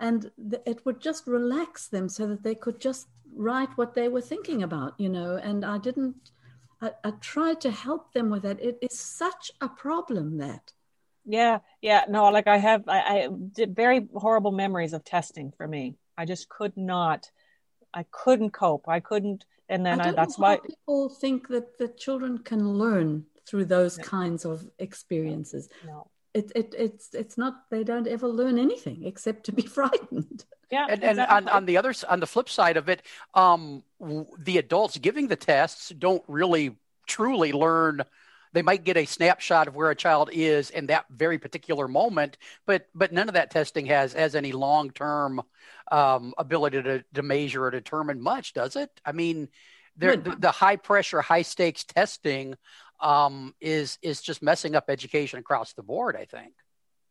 And 0.00 0.30
th- 0.50 0.62
it 0.66 0.84
would 0.86 1.00
just 1.00 1.26
relax 1.26 1.88
them 1.88 2.08
so 2.08 2.26
that 2.26 2.42
they 2.42 2.54
could 2.54 2.80
just 2.80 3.08
write 3.34 3.68
what 3.76 3.94
they 3.94 4.08
were 4.08 4.22
thinking 4.22 4.62
about, 4.62 4.94
you 4.98 5.10
know. 5.10 5.36
And 5.36 5.64
I 5.64 5.76
didn't, 5.76 6.30
I, 6.80 6.92
I 7.04 7.10
tried 7.20 7.60
to 7.62 7.70
help 7.70 8.12
them 8.12 8.30
with 8.30 8.42
that. 8.42 8.62
It 8.62 8.78
is 8.80 8.98
such 8.98 9.50
a 9.60 9.68
problem 9.68 10.38
that. 10.38 10.72
Yeah, 11.26 11.58
yeah, 11.82 12.04
no, 12.08 12.30
like 12.30 12.46
I 12.46 12.56
have, 12.56 12.88
I, 12.88 12.98
I 12.98 13.28
did 13.52 13.74
very 13.74 14.06
horrible 14.14 14.52
memories 14.52 14.92
of 14.92 15.04
testing 15.04 15.52
for 15.56 15.66
me. 15.66 15.96
I 16.16 16.24
just 16.24 16.48
could 16.48 16.76
not, 16.76 17.30
I 17.96 18.04
couldn't 18.10 18.50
cope. 18.50 18.88
I 18.88 19.00
couldn't 19.00 19.46
and 19.68 19.84
then 19.84 20.00
I 20.00 20.08
I, 20.08 20.12
that's 20.12 20.38
why 20.38 20.58
people 20.58 21.08
think 21.08 21.48
that 21.48 21.78
the 21.78 21.88
children 21.88 22.38
can 22.38 22.74
learn 22.74 23.24
through 23.46 23.64
those 23.64 23.98
no. 23.98 24.04
kinds 24.04 24.44
of 24.44 24.68
experiences. 24.78 25.68
No. 25.84 26.08
It, 26.34 26.52
it, 26.54 26.74
it's 26.76 27.14
it's 27.14 27.38
not 27.38 27.62
they 27.70 27.82
don't 27.82 28.06
ever 28.06 28.28
learn 28.28 28.58
anything 28.58 29.04
except 29.04 29.44
to 29.44 29.52
be 29.52 29.62
frightened 29.78 30.44
yeah 30.70 30.86
and, 30.90 31.02
and 31.02 31.20
on, 31.20 31.48
on 31.48 31.64
the 31.64 31.78
other 31.78 31.94
on 32.10 32.20
the 32.20 32.26
flip 32.26 32.50
side 32.50 32.76
of 32.76 32.90
it 32.90 33.00
um 33.32 33.82
the 34.38 34.58
adults 34.58 34.98
giving 34.98 35.28
the 35.28 35.36
tests 35.36 35.88
don't 35.96 36.22
really 36.28 36.76
truly 37.06 37.52
learn 37.52 38.04
they 38.56 38.62
might 38.62 38.84
get 38.84 38.96
a 38.96 39.04
snapshot 39.04 39.68
of 39.68 39.76
where 39.76 39.90
a 39.90 39.94
child 39.94 40.30
is 40.32 40.70
in 40.70 40.86
that 40.86 41.04
very 41.10 41.38
particular 41.38 41.86
moment 41.86 42.38
but 42.64 42.88
but 42.94 43.12
none 43.12 43.28
of 43.28 43.34
that 43.34 43.50
testing 43.50 43.86
has 43.86 44.12
has 44.14 44.34
any 44.34 44.52
long 44.52 44.90
term 44.90 45.42
um, 45.90 46.34
ability 46.38 46.82
to, 46.82 47.04
to 47.14 47.22
measure 47.22 47.64
or 47.64 47.70
determine 47.70 48.20
much, 48.20 48.52
does 48.52 48.76
it? 48.76 48.90
I 49.04 49.12
mean, 49.12 49.48
the, 49.96 50.36
the 50.38 50.50
high 50.50 50.76
pressure, 50.76 51.20
high 51.20 51.42
stakes 51.42 51.84
testing 51.84 52.54
um, 53.00 53.54
is 53.60 53.98
is 54.02 54.20
just 54.20 54.42
messing 54.42 54.74
up 54.74 54.84
education 54.88 55.38
across 55.38 55.72
the 55.72 55.82
board. 55.82 56.16
I 56.16 56.24
think. 56.26 56.52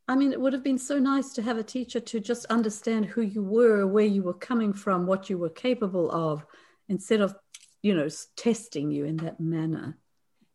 I 0.07 0.15
mean, 0.15 0.31
it 0.33 0.39
would 0.39 0.53
have 0.53 0.63
been 0.63 0.77
so 0.77 0.99
nice 0.99 1.33
to 1.33 1.41
have 1.41 1.57
a 1.57 1.63
teacher 1.63 1.99
to 1.99 2.19
just 2.19 2.45
understand 2.45 3.07
who 3.07 3.21
you 3.21 3.41
were, 3.41 3.87
where 3.87 4.05
you 4.05 4.21
were 4.21 4.35
coming 4.35 4.71
from, 4.71 5.07
what 5.07 5.31
you 5.31 5.39
were 5.39 5.49
capable 5.49 6.11
of, 6.11 6.45
instead 6.89 7.21
of, 7.21 7.33
you 7.81 7.95
know, 7.95 8.07
testing 8.35 8.91
you 8.91 9.05
in 9.05 9.17
that 9.17 9.39
manner 9.39 9.97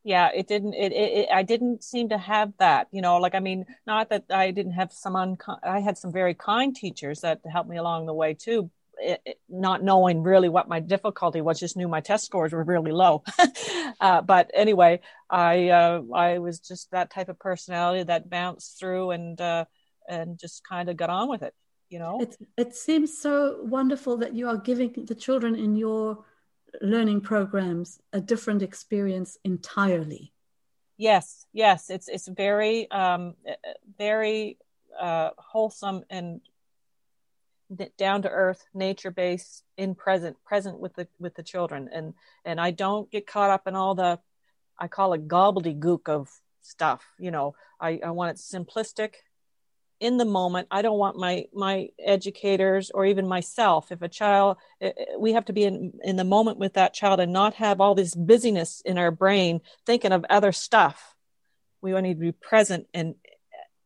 yeah 0.04 0.30
it 0.34 0.46
didn't 0.46 0.74
it, 0.74 0.92
it, 0.92 1.12
it, 1.18 1.28
i 1.32 1.42
didn't 1.42 1.84
seem 1.84 2.08
to 2.08 2.18
have 2.18 2.52
that 2.58 2.88
you 2.90 3.02
know 3.02 3.16
like 3.18 3.34
i 3.34 3.40
mean 3.40 3.64
not 3.86 4.08
that 4.10 4.24
i 4.30 4.50
didn't 4.50 4.72
have 4.72 4.92
some 4.92 5.16
unkind 5.16 5.58
i 5.62 5.80
had 5.80 5.98
some 5.98 6.12
very 6.12 6.34
kind 6.34 6.74
teachers 6.74 7.20
that 7.20 7.40
helped 7.50 7.68
me 7.68 7.76
along 7.76 8.06
the 8.06 8.14
way 8.14 8.34
too 8.34 8.70
it, 9.02 9.20
it, 9.24 9.40
not 9.48 9.82
knowing 9.82 10.22
really 10.22 10.50
what 10.50 10.68
my 10.68 10.78
difficulty 10.78 11.40
was 11.40 11.58
just 11.58 11.76
knew 11.76 11.88
my 11.88 12.00
test 12.02 12.26
scores 12.26 12.52
were 12.52 12.64
really 12.64 12.92
low. 12.92 13.22
Uh, 14.00 14.22
but 14.22 14.50
anyway 14.54 14.98
i 15.28 15.68
uh, 15.68 16.00
i 16.14 16.38
was 16.38 16.58
just 16.58 16.90
that 16.90 17.10
type 17.10 17.28
of 17.28 17.38
personality 17.38 18.02
that 18.02 18.30
bounced 18.30 18.78
through 18.78 19.10
and 19.10 19.38
uh, 19.42 19.62
and 20.08 20.38
just 20.38 20.66
kind 20.66 20.88
of 20.88 20.96
got 20.96 21.10
on 21.10 21.28
with 21.28 21.42
it 21.42 21.52
you 21.90 21.98
know? 21.98 22.20
It, 22.20 22.36
it 22.56 22.74
seems 22.74 23.18
so 23.18 23.58
wonderful 23.62 24.16
that 24.18 24.34
you 24.34 24.48
are 24.48 24.56
giving 24.56 24.92
the 25.06 25.14
children 25.14 25.54
in 25.56 25.76
your 25.76 26.24
learning 26.80 27.20
programs 27.20 28.00
a 28.12 28.20
different 28.20 28.62
experience 28.62 29.38
entirely 29.44 30.32
Yes, 31.00 31.46
yes, 31.54 31.88
it's 31.88 32.08
it's 32.08 32.28
very 32.28 32.90
um, 32.90 33.32
very 33.96 34.58
uh, 35.00 35.30
wholesome 35.38 36.04
and 36.10 36.42
down 37.96 38.20
to 38.20 38.28
earth, 38.28 38.66
nature 38.74 39.10
based, 39.10 39.64
in 39.78 39.94
present, 39.94 40.36
present 40.44 40.78
with 40.78 40.94
the 40.96 41.08
with 41.18 41.34
the 41.36 41.42
children, 41.42 41.88
and 41.90 42.12
and 42.44 42.60
I 42.60 42.72
don't 42.72 43.10
get 43.10 43.26
caught 43.26 43.48
up 43.48 43.66
in 43.66 43.76
all 43.76 43.94
the, 43.94 44.18
I 44.78 44.88
call 44.88 45.14
it 45.14 45.26
gobbledygook 45.26 46.10
of 46.10 46.28
stuff. 46.60 47.02
You 47.18 47.30
know, 47.30 47.54
I 47.80 48.00
I 48.04 48.10
want 48.10 48.32
it 48.32 48.42
simplistic, 48.42 49.14
in 50.00 50.16
the 50.16 50.24
moment 50.24 50.66
i 50.70 50.82
don't 50.82 50.98
want 50.98 51.16
my 51.16 51.44
my 51.54 51.88
educators 51.98 52.90
or 52.90 53.04
even 53.04 53.28
myself 53.28 53.92
if 53.92 54.02
a 54.02 54.08
child 54.08 54.56
eh, 54.80 54.92
eh, 54.96 55.04
we 55.18 55.32
have 55.32 55.44
to 55.44 55.52
be 55.52 55.64
in 55.64 55.92
in 56.02 56.16
the 56.16 56.24
moment 56.24 56.58
with 56.58 56.74
that 56.74 56.94
child 56.94 57.20
and 57.20 57.32
not 57.32 57.54
have 57.54 57.80
all 57.80 57.94
this 57.94 58.14
busyness 58.14 58.80
in 58.84 58.98
our 58.98 59.10
brain 59.10 59.60
thinking 59.86 60.12
of 60.12 60.24
other 60.30 60.52
stuff. 60.52 61.14
We 61.82 61.98
need 62.00 62.14
to 62.14 62.20
be 62.20 62.32
present 62.32 62.86
and 62.92 63.14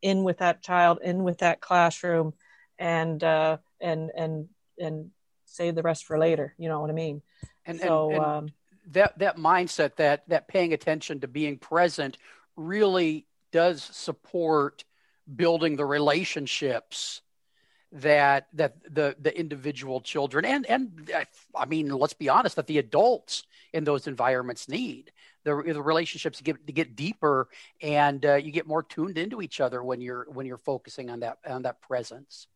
in 0.02 0.24
with 0.24 0.38
that 0.38 0.62
child 0.62 0.98
in 1.02 1.22
with 1.22 1.38
that 1.38 1.60
classroom 1.60 2.34
and 2.78 3.22
uh 3.22 3.58
and 3.80 4.10
and 4.16 4.48
and 4.78 5.10
save 5.46 5.74
the 5.74 5.82
rest 5.82 6.04
for 6.04 6.18
later 6.18 6.54
you 6.58 6.68
know 6.68 6.80
what 6.80 6.90
i 6.90 6.94
mean? 6.94 7.22
And 7.66 7.80
so 7.80 8.06
and, 8.06 8.16
and 8.16 8.24
um, 8.24 8.48
that 8.90 9.18
that 9.18 9.36
mindset 9.36 9.96
that 9.96 10.28
that 10.28 10.48
paying 10.48 10.72
attention 10.72 11.20
to 11.20 11.28
being 11.28 11.58
present 11.58 12.18
really 12.56 13.26
does 13.52 13.82
support 13.82 14.84
building 15.34 15.76
the 15.76 15.86
relationships 15.86 17.22
that 17.92 18.48
that 18.54 18.74
the 18.92 19.14
the 19.20 19.38
individual 19.38 20.00
children 20.00 20.44
and 20.44 20.66
and 20.66 21.10
I 21.54 21.64
mean 21.64 21.88
let's 21.88 22.12
be 22.12 22.28
honest 22.28 22.56
that 22.56 22.66
the 22.66 22.78
adults 22.78 23.44
in 23.72 23.84
those 23.84 24.06
environments 24.06 24.68
need. 24.68 25.12
The, 25.42 25.62
the 25.66 25.82
relationships 25.82 26.40
get 26.40 26.66
to 26.66 26.72
get 26.72 26.96
deeper 26.96 27.48
and 27.82 28.24
uh, 28.24 28.36
you 28.36 28.50
get 28.50 28.66
more 28.66 28.82
tuned 28.82 29.18
into 29.18 29.42
each 29.42 29.60
other 29.60 29.82
when 29.82 30.00
you're 30.00 30.26
when 30.30 30.46
you're 30.46 30.56
focusing 30.56 31.10
on 31.10 31.20
that 31.20 31.38
on 31.46 31.62
that 31.62 31.82
presence. 31.82 32.46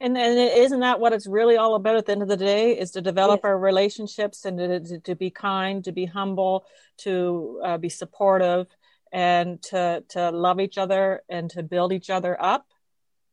And 0.00 0.16
and 0.16 0.38
isn't 0.38 0.80
that 0.80 1.00
what 1.00 1.12
it's 1.12 1.26
really 1.26 1.56
all 1.56 1.74
about 1.74 1.96
at 1.96 2.06
the 2.06 2.12
end 2.12 2.22
of 2.22 2.28
the 2.28 2.36
day 2.36 2.78
is 2.78 2.90
to 2.92 3.00
develop 3.00 3.44
our 3.44 3.58
relationships 3.58 4.44
and 4.44 4.58
to, 4.58 5.00
to, 5.00 5.14
be 5.14 5.30
kind 5.30 5.84
to 5.84 5.92
be 5.92 6.06
humble 6.06 6.64
to 6.98 7.60
uh, 7.64 7.78
be 7.78 7.88
supportive 7.88 8.66
and 9.12 9.62
to 9.62 10.04
to 10.10 10.30
love 10.30 10.60
each 10.60 10.78
other 10.78 11.22
and 11.28 11.50
to 11.50 11.62
build 11.62 11.92
each 11.92 12.10
other 12.10 12.40
up 12.40 12.66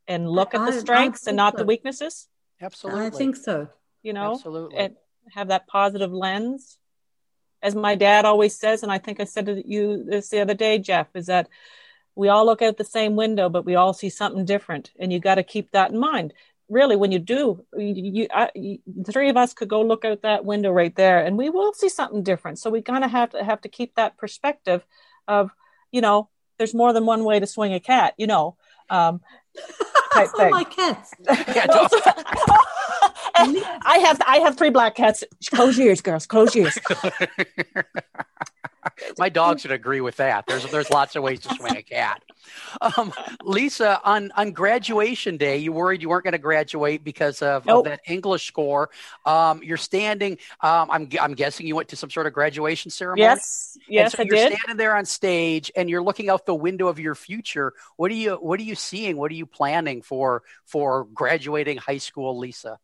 and 0.07 0.29
look 0.29 0.55
I, 0.55 0.59
at 0.59 0.71
the 0.71 0.79
strengths 0.79 1.27
and 1.27 1.37
not 1.37 1.53
so. 1.53 1.59
the 1.59 1.65
weaknesses. 1.65 2.27
Absolutely. 2.61 3.05
I 3.05 3.09
think 3.09 3.35
so. 3.35 3.67
You 4.01 4.13
know? 4.13 4.33
Absolutely. 4.33 4.77
And 4.77 4.95
have 5.33 5.49
that 5.49 5.67
positive 5.67 6.11
lens. 6.11 6.77
As 7.61 7.75
my 7.75 7.95
dad 7.95 8.23
always 8.23 8.55
says 8.55 8.83
and 8.83 8.91
i 8.91 8.99
think 8.99 9.19
i 9.19 9.23
said 9.23 9.47
to 9.47 9.67
you 9.67 10.03
this 10.03 10.29
the 10.29 10.41
other 10.41 10.53
day 10.53 10.77
jeff 10.77 11.07
is 11.15 11.25
that 11.25 11.49
we 12.13 12.29
all 12.29 12.45
look 12.45 12.61
out 12.61 12.77
the 12.77 12.83
same 12.83 13.15
window 13.15 13.49
but 13.49 13.65
we 13.65 13.75
all 13.75 13.93
see 13.93 14.09
something 14.09 14.45
different 14.45 14.91
and 14.99 15.11
you 15.11 15.19
got 15.19 15.35
to 15.35 15.43
keep 15.43 15.71
that 15.71 15.91
in 15.91 15.97
mind. 15.97 16.33
Really 16.69 16.95
when 16.95 17.11
you 17.11 17.19
do 17.19 17.65
you, 17.77 17.93
you, 17.95 18.27
I, 18.33 18.49
you, 18.53 18.79
the 18.85 19.11
three 19.11 19.29
of 19.29 19.37
us 19.37 19.53
could 19.53 19.69
go 19.69 19.81
look 19.81 20.05
out 20.05 20.21
that 20.21 20.45
window 20.45 20.71
right 20.71 20.95
there 20.95 21.25
and 21.25 21.37
we 21.37 21.49
will 21.49 21.73
see 21.73 21.89
something 21.89 22.23
different. 22.23 22.59
So 22.59 22.69
we 22.69 22.81
kind 22.81 23.03
of 23.03 23.11
have 23.11 23.31
to 23.31 23.43
have 23.43 23.61
to 23.61 23.69
keep 23.69 23.95
that 23.95 24.17
perspective 24.17 24.85
of 25.27 25.51
you 25.91 26.01
know, 26.01 26.29
there's 26.57 26.73
more 26.73 26.93
than 26.93 27.05
one 27.05 27.23
way 27.23 27.39
to 27.39 27.47
swing 27.47 27.73
a 27.73 27.79
cat, 27.79 28.13
you 28.17 28.27
know. 28.27 28.57
Um, 28.89 29.21
type 30.13 30.29
thing. 30.35 30.51
my 30.51 30.63
cats. 30.63 31.13
I 33.39 33.99
have 34.03 34.19
I 34.25 34.39
have 34.39 34.57
three 34.57 34.69
black 34.69 34.95
cats. 34.95 35.23
Close 35.53 35.77
your 35.77 35.87
ears, 35.87 36.01
girls. 36.01 36.25
Close 36.25 36.55
your 36.55 36.65
ears. 36.65 36.79
My 39.17 39.29
dog 39.29 39.59
should 39.59 39.71
agree 39.71 40.01
with 40.01 40.17
that. 40.17 40.45
There's 40.47 40.69
there's 40.71 40.89
lots 40.89 41.15
of 41.15 41.23
ways 41.23 41.41
to 41.41 41.55
swing 41.55 41.77
a 41.77 41.83
cat. 41.83 42.21
Um, 42.81 43.13
Lisa, 43.43 43.99
on 44.03 44.31
on 44.35 44.51
graduation 44.51 45.37
day, 45.37 45.57
you 45.57 45.71
worried 45.71 46.01
you 46.01 46.09
weren't 46.09 46.23
going 46.23 46.33
to 46.33 46.37
graduate 46.37 47.03
because 47.03 47.41
of, 47.41 47.65
nope. 47.65 47.85
of, 47.85 47.91
that 47.91 48.01
English 48.07 48.47
score. 48.47 48.89
Um, 49.25 49.61
you're 49.63 49.77
standing. 49.77 50.37
Um, 50.61 50.89
I'm 50.91 51.09
I'm 51.19 51.33
guessing 51.33 51.67
you 51.67 51.75
went 51.75 51.89
to 51.89 51.95
some 51.95 52.09
sort 52.09 52.27
of 52.27 52.33
graduation 52.33 52.91
ceremony. 52.91 53.21
Yes, 53.21 53.77
yes, 53.87 54.13
so 54.13 54.23
I 54.23 54.25
you're 54.25 54.35
did. 54.35 54.53
standing 54.53 54.77
there 54.77 54.95
on 54.95 55.05
stage, 55.05 55.71
and 55.75 55.89
you're 55.89 56.03
looking 56.03 56.29
out 56.29 56.45
the 56.45 56.55
window 56.55 56.87
of 56.87 56.99
your 56.99 57.15
future. 57.15 57.73
What 57.95 58.11
are 58.11 58.15
you 58.15 58.35
What 58.35 58.59
are 58.59 58.63
you 58.63 58.75
seeing? 58.75 59.17
What 59.17 59.31
are 59.31 59.35
you 59.35 59.45
planning 59.45 60.01
for 60.01 60.43
for 60.65 61.05
graduating 61.05 61.77
high 61.77 61.97
school, 61.97 62.37
Lisa? 62.37 62.79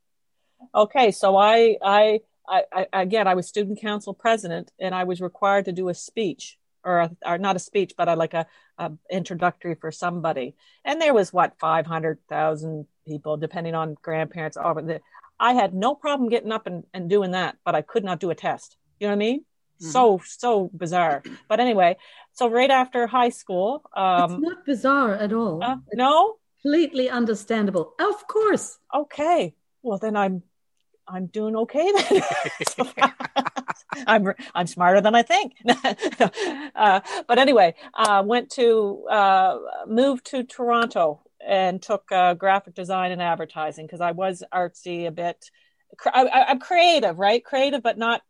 Okay, 0.73 1.11
so 1.11 1.35
I 1.35 1.77
I 1.81 2.21
I, 2.47 2.63
I, 2.71 2.87
again, 2.93 3.27
I 3.27 3.35
was 3.35 3.47
student 3.47 3.79
council 3.79 4.13
president, 4.13 4.71
and 4.79 4.93
I 4.93 5.03
was 5.05 5.21
required 5.21 5.65
to 5.65 5.71
do 5.71 5.89
a 5.89 5.93
speech, 5.93 6.57
or, 6.83 6.99
a, 6.99 7.11
or 7.25 7.37
not 7.37 7.55
a 7.55 7.59
speech, 7.59 7.93
but 7.97 8.09
a, 8.09 8.15
like 8.15 8.33
a, 8.33 8.45
a, 8.77 8.91
introductory 9.09 9.75
for 9.75 9.91
somebody. 9.91 10.55
And 10.83 11.01
there 11.01 11.13
was 11.13 11.31
what 11.31 11.59
five 11.59 11.85
hundred 11.85 12.19
thousand 12.29 12.87
people, 13.07 13.37
depending 13.37 13.75
on 13.75 13.95
grandparents. 14.01 14.57
All 14.57 14.73
the, 14.75 15.01
I 15.39 15.53
had 15.53 15.73
no 15.73 15.95
problem 15.95 16.29
getting 16.29 16.51
up 16.51 16.67
and, 16.67 16.83
and 16.93 17.09
doing 17.09 17.31
that, 17.31 17.57
but 17.65 17.75
I 17.75 17.81
could 17.81 18.03
not 18.03 18.19
do 18.19 18.29
a 18.29 18.35
test. 18.35 18.77
You 18.99 19.07
know 19.07 19.11
what 19.11 19.17
I 19.17 19.19
mean? 19.19 19.39
Mm-hmm. 19.39 19.91
So 19.91 20.21
so 20.25 20.69
bizarre. 20.75 21.23
But 21.47 21.59
anyway, 21.59 21.97
so 22.33 22.49
right 22.49 22.69
after 22.69 23.07
high 23.07 23.29
school, 23.29 23.83
um, 23.95 24.31
it's 24.31 24.41
not 24.41 24.65
bizarre 24.65 25.15
at 25.15 25.33
all. 25.33 25.63
Uh, 25.63 25.77
no, 25.93 26.35
completely 26.61 27.09
understandable. 27.09 27.93
Of 27.99 28.27
course. 28.27 28.77
Okay. 28.93 29.55
Well, 29.81 29.97
then 29.97 30.15
I'm 30.15 30.43
I'm 31.07 31.27
doing 31.27 31.55
okay 31.55 31.91
then. 31.91 32.23
I'm 34.07 34.33
I'm 34.55 34.67
smarter 34.67 35.01
than 35.01 35.15
I 35.15 35.21
think. 35.21 35.55
uh, 36.75 37.01
but 37.27 37.39
anyway, 37.39 37.75
uh, 37.93 38.23
went 38.25 38.49
to 38.51 39.05
uh, 39.09 39.57
moved 39.87 40.25
to 40.27 40.43
Toronto 40.43 41.21
and 41.45 41.81
took 41.81 42.11
uh, 42.11 42.33
graphic 42.33 42.73
design 42.73 43.11
and 43.11 43.21
advertising 43.21 43.85
because 43.85 44.01
I 44.01 44.11
was 44.11 44.43
artsy 44.53 45.07
a 45.07 45.11
bit. 45.11 45.49
I, 46.05 46.45
am 46.47 46.59
creative, 46.59 47.19
right? 47.19 47.43
Creative, 47.43 47.83
but 47.83 47.97
not 47.97 48.21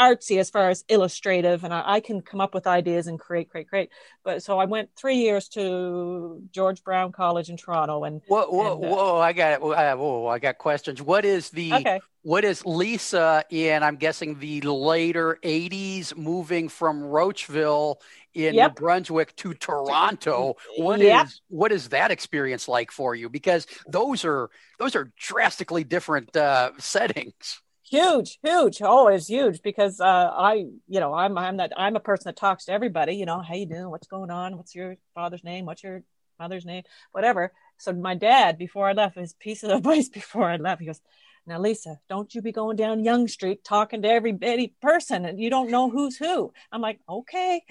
artsy 0.00 0.38
as 0.38 0.50
far 0.50 0.70
as 0.70 0.84
illustrative 0.88 1.64
and 1.64 1.72
I, 1.72 1.82
I, 1.84 2.00
can 2.00 2.20
come 2.20 2.40
up 2.40 2.54
with 2.54 2.66
ideas 2.66 3.06
and 3.06 3.18
create 3.18 3.48
create 3.50 3.68
create 3.68 3.90
but 4.24 4.42
so 4.42 4.58
i 4.58 4.64
went 4.64 4.90
three 4.96 5.16
years 5.16 5.48
to 5.50 6.42
george 6.50 6.82
brown 6.82 7.12
college 7.12 7.48
in 7.48 7.56
toronto 7.56 8.04
and 8.04 8.20
whoa 8.26 8.46
whoa, 8.46 8.74
and, 8.74 8.84
uh, 8.84 8.88
whoa 8.88 9.20
i 9.20 9.32
got 9.32 9.52
it 9.52 9.60
whoa 9.60 10.26
i 10.26 10.38
got 10.38 10.58
questions 10.58 11.00
what 11.00 11.24
is 11.24 11.50
the 11.50 11.72
okay. 11.74 12.00
what 12.22 12.44
is 12.44 12.64
lisa 12.66 13.44
in 13.50 13.82
i'm 13.82 13.96
guessing 13.96 14.38
the 14.40 14.60
later 14.62 15.38
80s 15.42 16.16
moving 16.16 16.68
from 16.68 17.02
roachville 17.02 18.00
in 18.34 18.54
yep. 18.54 18.72
New 18.72 18.74
Brunswick 18.74 19.36
to 19.36 19.54
Toronto. 19.54 20.56
What 20.76 20.98
yep. 20.98 21.26
is 21.26 21.40
what 21.46 21.70
is 21.70 21.90
that 21.90 22.10
experience 22.10 22.66
like 22.66 22.90
for 22.90 23.14
you? 23.14 23.28
Because 23.28 23.68
those 23.86 24.24
are 24.24 24.50
those 24.80 24.96
are 24.96 25.12
drastically 25.16 25.84
different 25.84 26.36
uh, 26.36 26.72
settings 26.78 27.62
huge 27.86 28.38
huge 28.42 28.80
oh 28.82 29.08
it's 29.08 29.28
huge 29.28 29.60
because 29.62 30.00
uh 30.00 30.30
i 30.34 30.64
you 30.88 31.00
know 31.00 31.12
i'm 31.12 31.36
i'm 31.36 31.58
that 31.58 31.70
i'm 31.76 31.96
a 31.96 32.00
person 32.00 32.24
that 32.24 32.36
talks 32.36 32.64
to 32.64 32.72
everybody 32.72 33.14
you 33.14 33.26
know 33.26 33.40
how 33.40 33.54
you 33.54 33.66
doing? 33.66 33.90
What's 33.90 34.06
going 34.06 34.30
on? 34.30 34.56
What's 34.56 34.74
your 34.74 34.96
father's 35.14 35.44
name? 35.44 35.66
What's 35.66 35.82
your 35.82 36.02
mother's 36.38 36.64
name? 36.64 36.82
Whatever. 37.12 37.52
So 37.76 37.92
my 37.92 38.14
dad 38.14 38.56
before 38.58 38.88
i 38.88 38.92
left 38.92 39.16
his 39.16 39.34
piece 39.34 39.62
of 39.62 39.70
advice 39.78 40.08
before 40.08 40.48
i 40.48 40.56
left 40.56 40.80
he 40.80 40.86
goes 40.86 41.00
now 41.46 41.60
lisa 41.60 41.98
don't 42.08 42.34
you 42.34 42.40
be 42.40 42.52
going 42.52 42.76
down 42.76 43.04
Yonge 43.04 43.30
street 43.30 43.62
talking 43.64 44.00
to 44.02 44.08
every 44.08 44.32
person 44.80 45.26
and 45.26 45.38
you 45.38 45.50
don't 45.50 45.70
know 45.70 45.90
who's 45.90 46.16
who. 46.16 46.52
I'm 46.72 46.80
like 46.80 47.00
okay. 47.08 47.62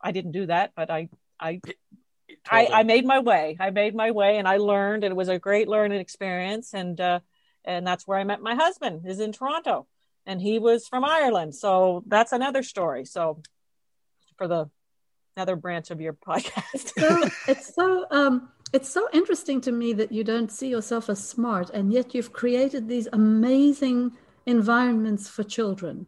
I 0.00 0.12
didn't 0.12 0.32
do 0.32 0.46
that 0.46 0.72
but 0.76 0.90
i 0.90 1.08
i 1.40 1.60
I, 2.50 2.68
I 2.72 2.82
made 2.82 3.06
my 3.06 3.20
way. 3.20 3.56
I 3.58 3.70
made 3.70 3.94
my 3.94 4.10
way 4.10 4.38
and 4.38 4.46
I 4.46 4.58
learned 4.58 5.04
and 5.04 5.12
it 5.12 5.16
was 5.16 5.28
a 5.28 5.38
great 5.38 5.68
learning 5.68 6.00
experience. 6.00 6.74
And 6.74 7.00
uh, 7.00 7.20
and 7.64 7.86
that's 7.86 8.06
where 8.06 8.18
I 8.18 8.24
met 8.24 8.40
my 8.40 8.54
husband 8.54 9.06
is 9.06 9.20
in 9.20 9.32
Toronto 9.32 9.86
and 10.26 10.40
he 10.40 10.58
was 10.58 10.86
from 10.86 11.04
Ireland. 11.04 11.54
So 11.54 12.02
that's 12.06 12.32
another 12.32 12.62
story. 12.62 13.04
So 13.04 13.42
for 14.36 14.48
the 14.48 14.70
another 15.36 15.56
branch 15.56 15.90
of 15.90 16.00
your 16.00 16.12
podcast. 16.28 16.98
so 16.98 17.28
it's 17.48 17.74
so 17.74 18.06
um 18.10 18.48
it's 18.72 18.88
so 18.88 19.08
interesting 19.12 19.60
to 19.60 19.72
me 19.72 19.92
that 19.92 20.10
you 20.10 20.24
don't 20.24 20.50
see 20.50 20.68
yourself 20.68 21.08
as 21.08 21.26
smart 21.26 21.70
and 21.70 21.92
yet 21.92 22.14
you've 22.14 22.32
created 22.32 22.88
these 22.88 23.08
amazing 23.12 24.12
environments 24.46 25.28
for 25.28 25.44
children 25.44 26.06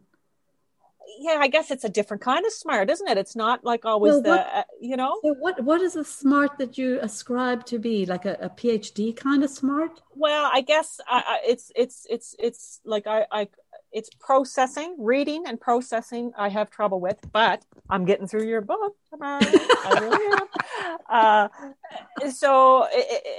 yeah, 1.19 1.37
I 1.39 1.47
guess 1.47 1.71
it's 1.71 1.83
a 1.83 1.89
different 1.89 2.21
kind 2.21 2.45
of 2.45 2.51
smart, 2.51 2.89
isn't 2.89 3.07
it? 3.07 3.17
It's 3.17 3.35
not 3.35 3.63
like 3.63 3.85
always 3.85 4.13
well, 4.13 4.21
the, 4.21 4.57
uh, 4.57 4.63
you 4.79 4.97
know. 4.97 5.19
So 5.23 5.33
what 5.39 5.63
what 5.63 5.81
is 5.81 5.93
the 5.93 6.03
smart 6.03 6.57
that 6.57 6.77
you 6.77 6.99
ascribe 7.01 7.65
to 7.67 7.79
be 7.79 8.05
like 8.05 8.25
a, 8.25 8.37
a 8.41 8.49
PhD 8.49 9.15
kind 9.15 9.43
of 9.43 9.49
smart? 9.49 10.01
Well, 10.15 10.49
I 10.51 10.61
guess 10.61 10.99
I, 11.07 11.23
I, 11.27 11.39
it's 11.47 11.71
it's 11.75 12.07
it's 12.09 12.35
it's 12.39 12.81
like 12.85 13.07
I, 13.07 13.25
I 13.31 13.47
it's 13.91 14.09
processing, 14.19 14.95
reading 14.99 15.45
and 15.47 15.59
processing. 15.59 16.31
I 16.37 16.49
have 16.49 16.69
trouble 16.69 16.99
with, 16.99 17.17
but 17.31 17.63
I'm 17.89 18.05
getting 18.05 18.27
through 18.27 18.47
your 18.47 18.61
book. 18.61 18.95
I 19.21 19.99
really 20.01 20.37
am. 20.37 20.47
Uh, 21.09 21.47
so 22.31 22.85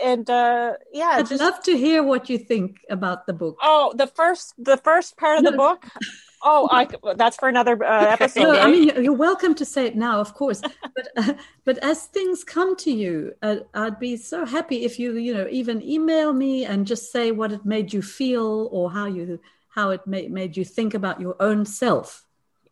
and 0.02 0.28
uh, 0.30 0.72
yeah, 0.92 1.10
I'd 1.14 1.28
just, 1.28 1.40
love 1.40 1.62
to 1.64 1.76
hear 1.76 2.02
what 2.02 2.30
you 2.30 2.38
think 2.38 2.78
about 2.88 3.26
the 3.26 3.34
book. 3.34 3.58
Oh, 3.62 3.92
the 3.94 4.06
first 4.06 4.54
the 4.56 4.78
first 4.78 5.18
part 5.18 5.38
of 5.38 5.44
no. 5.44 5.50
the 5.50 5.56
book 5.56 5.84
Oh, 6.50 6.66
I, 6.72 6.88
that's 7.14 7.36
for 7.36 7.46
another 7.46 7.84
uh, 7.84 8.06
episode. 8.06 8.40
No, 8.40 8.52
right? 8.52 8.62
I 8.62 8.70
mean 8.70 9.04
you're 9.04 9.12
welcome 9.12 9.54
to 9.56 9.66
say 9.66 9.84
it 9.84 9.96
now, 9.96 10.18
of 10.18 10.32
course. 10.32 10.62
But 10.96 11.08
uh, 11.14 11.34
but 11.64 11.76
as 11.78 12.06
things 12.06 12.42
come 12.42 12.74
to 12.76 12.90
you, 12.90 13.34
uh, 13.42 13.56
I'd 13.74 14.00
be 14.00 14.16
so 14.16 14.46
happy 14.46 14.86
if 14.86 14.98
you 14.98 15.16
you 15.16 15.34
know 15.34 15.46
even 15.50 15.82
email 15.82 16.32
me 16.32 16.64
and 16.64 16.86
just 16.86 17.12
say 17.12 17.32
what 17.32 17.52
it 17.52 17.66
made 17.66 17.92
you 17.92 18.00
feel 18.00 18.70
or 18.72 18.90
how 18.90 19.04
you 19.04 19.38
how 19.68 19.90
it 19.90 20.06
made 20.06 20.32
made 20.32 20.56
you 20.56 20.64
think 20.64 20.94
about 20.94 21.20
your 21.20 21.36
own 21.38 21.66
self. 21.66 22.24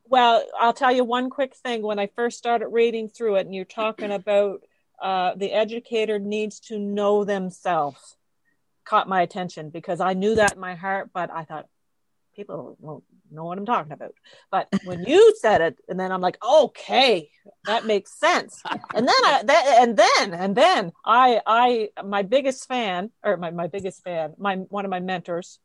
Well, 0.09 0.43
I'll 0.59 0.73
tell 0.73 0.93
you 0.93 1.05
one 1.05 1.29
quick 1.29 1.55
thing. 1.55 1.83
When 1.83 1.99
I 1.99 2.07
first 2.17 2.39
started 2.39 2.69
reading 2.69 3.11
through 3.11 3.37
it, 3.37 3.45
and 3.47 3.55
you're 3.55 3.67
talking 3.67 4.11
about 4.11 4.63
uh, 5.03 5.35
the 5.37 5.53
educator 5.53 6.19
needs 6.19 6.61
to 6.61 6.79
know 6.79 7.25
themselves, 7.25 8.17
caught 8.87 9.07
my 9.07 9.21
attention 9.21 9.69
because 9.69 10.01
I 10.01 10.15
knew 10.15 10.37
that 10.37 10.55
in 10.55 10.61
my 10.61 10.77
heart, 10.77 11.11
but 11.13 11.31
I 11.31 11.45
thought 11.45 11.69
people 12.37 12.77
won't 12.79 13.03
know 13.31 13.45
what 13.45 13.59
I'm 13.59 13.67
talking 13.67 13.93
about. 13.93 14.15
But 14.51 14.69
when 14.85 15.05
you 15.05 15.35
said 15.41 15.61
it, 15.63 15.79
and 15.89 15.99
then 15.99 16.13
I'm 16.13 16.21
like, 16.21 16.39
okay, 16.45 17.31
that 17.65 17.87
makes 17.87 18.13
sense. 18.19 18.63
And 18.95 19.09
then 19.09 19.25
I, 19.25 19.43
that, 19.45 19.79
and 19.81 19.97
then, 19.97 20.35
and 20.35 20.55
then 20.55 20.93
I, 21.05 21.41
I, 21.47 21.89
my 22.05 22.23
biggest 22.23 22.69
fan, 22.69 23.11
or 23.25 23.37
my, 23.37 23.51
my 23.51 23.67
biggest 23.67 24.05
fan, 24.05 24.35
my 24.39 24.57
one 24.57 24.85
of 24.85 24.91
my 24.91 25.01
mentors, 25.01 25.59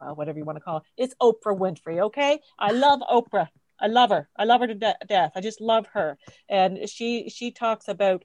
uh, 0.00 0.12
whatever 0.14 0.38
you 0.38 0.44
want 0.44 0.56
to 0.56 0.64
call 0.64 0.78
it, 0.78 1.02
is 1.02 1.14
Oprah 1.20 1.56
Winfrey. 1.56 2.00
Okay, 2.06 2.40
I 2.58 2.72
love 2.72 3.00
Oprah. 3.00 3.48
I 3.78 3.88
love 3.88 4.08
her. 4.10 4.28
I 4.36 4.44
love 4.44 4.62
her 4.62 4.66
to 4.68 4.74
de- 4.74 4.96
death. 5.06 5.32
I 5.36 5.40
just 5.40 5.60
love 5.60 5.86
her. 5.92 6.16
And 6.48 6.88
she 6.88 7.28
she 7.28 7.50
talks 7.50 7.88
about 7.88 8.24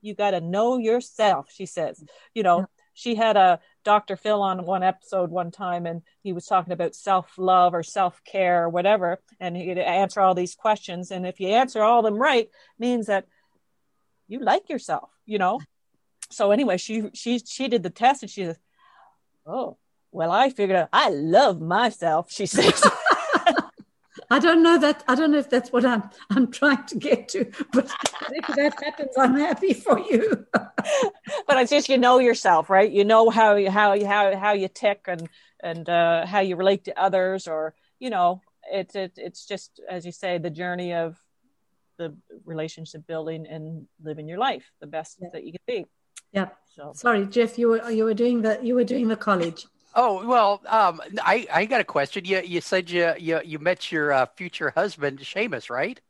you 0.00 0.14
got 0.14 0.30
to 0.30 0.40
know 0.40 0.78
yourself. 0.78 1.48
She 1.52 1.66
says, 1.66 2.02
you 2.32 2.42
know, 2.42 2.66
she 2.94 3.14
had 3.14 3.36
a 3.36 3.60
Dr. 3.84 4.16
Phil 4.16 4.42
on 4.42 4.64
one 4.64 4.82
episode 4.82 5.30
one 5.30 5.50
time, 5.50 5.86
and 5.86 6.02
he 6.22 6.32
was 6.32 6.46
talking 6.46 6.72
about 6.72 6.94
self 6.94 7.32
love 7.38 7.74
or 7.74 7.82
self 7.82 8.22
care 8.24 8.64
or 8.64 8.68
whatever, 8.68 9.20
and 9.40 9.56
he'd 9.56 9.78
answer 9.78 10.20
all 10.20 10.34
these 10.34 10.54
questions. 10.54 11.10
And 11.10 11.26
if 11.26 11.40
you 11.40 11.48
answer 11.48 11.82
all 11.82 12.00
of 12.00 12.04
them 12.04 12.20
right, 12.20 12.48
means 12.78 13.06
that 13.06 13.26
you 14.26 14.40
like 14.40 14.68
yourself, 14.68 15.10
you 15.26 15.38
know. 15.38 15.60
So 16.30 16.50
anyway, 16.50 16.76
she 16.76 17.10
she 17.14 17.38
she 17.38 17.68
did 17.68 17.82
the 17.82 17.90
test, 17.90 18.22
and 18.22 18.30
she 18.30 18.44
says, 18.44 18.58
"Oh, 19.46 19.78
well, 20.12 20.30
I 20.30 20.50
figured 20.50 20.78
out 20.78 20.88
I 20.92 21.10
love 21.10 21.60
myself." 21.60 22.30
She 22.30 22.46
says. 22.46 22.82
I 24.30 24.38
don't 24.38 24.62
know 24.62 24.78
that. 24.78 25.04
I 25.08 25.14
don't 25.14 25.30
know 25.32 25.38
if 25.38 25.48
that's 25.48 25.72
what 25.72 25.84
I'm 25.84 26.10
I'm 26.30 26.50
trying 26.50 26.84
to 26.86 26.96
get 26.96 27.28
to, 27.30 27.44
but 27.72 27.90
if 28.30 28.46
that 28.56 28.82
happens, 28.82 29.16
I'm 29.16 29.36
happy 29.36 29.74
for 29.74 29.98
you. 29.98 30.46
but 30.52 31.56
it's 31.56 31.70
just 31.70 31.88
you 31.88 31.98
know 31.98 32.18
yourself, 32.18 32.68
right? 32.68 32.90
You 32.90 33.04
know 33.04 33.30
how 33.30 33.56
you 33.56 33.70
how 33.70 33.94
you 33.94 34.06
how 34.06 34.36
how 34.36 34.52
you 34.52 34.68
tick 34.68 35.04
and 35.06 35.28
and 35.60 35.88
uh, 35.88 36.26
how 36.26 36.40
you 36.40 36.56
relate 36.56 36.84
to 36.84 37.00
others, 37.00 37.48
or 37.48 37.74
you 37.98 38.10
know, 38.10 38.42
it's 38.70 38.94
it, 38.94 39.12
it's 39.16 39.46
just 39.46 39.80
as 39.88 40.04
you 40.04 40.12
say, 40.12 40.38
the 40.38 40.50
journey 40.50 40.94
of 40.94 41.18
the 41.98 42.14
relationship 42.44 43.06
building 43.06 43.46
and 43.46 43.86
living 44.02 44.28
your 44.28 44.38
life 44.38 44.70
the 44.80 44.86
best 44.86 45.18
yeah. 45.20 45.28
that 45.32 45.44
you 45.44 45.52
can 45.52 45.60
be. 45.66 45.86
Yeah. 46.32 46.48
So 46.74 46.92
sorry, 46.94 47.26
Jeff, 47.26 47.58
you 47.58 47.68
were 47.68 47.90
you 47.90 48.04
were 48.04 48.14
doing 48.14 48.42
the 48.42 48.60
you 48.62 48.74
were 48.74 48.84
doing 48.84 49.08
the 49.08 49.16
college. 49.16 49.66
Oh 50.00 50.24
well, 50.24 50.62
um, 50.68 51.00
I 51.22 51.48
I 51.52 51.64
got 51.64 51.80
a 51.80 51.84
question. 51.84 52.24
You 52.24 52.40
you 52.40 52.60
said 52.60 52.88
you 52.88 53.14
you, 53.18 53.40
you 53.44 53.58
met 53.58 53.90
your 53.90 54.12
uh, 54.12 54.26
future 54.36 54.70
husband, 54.70 55.18
Seamus, 55.18 55.70
right? 55.70 56.00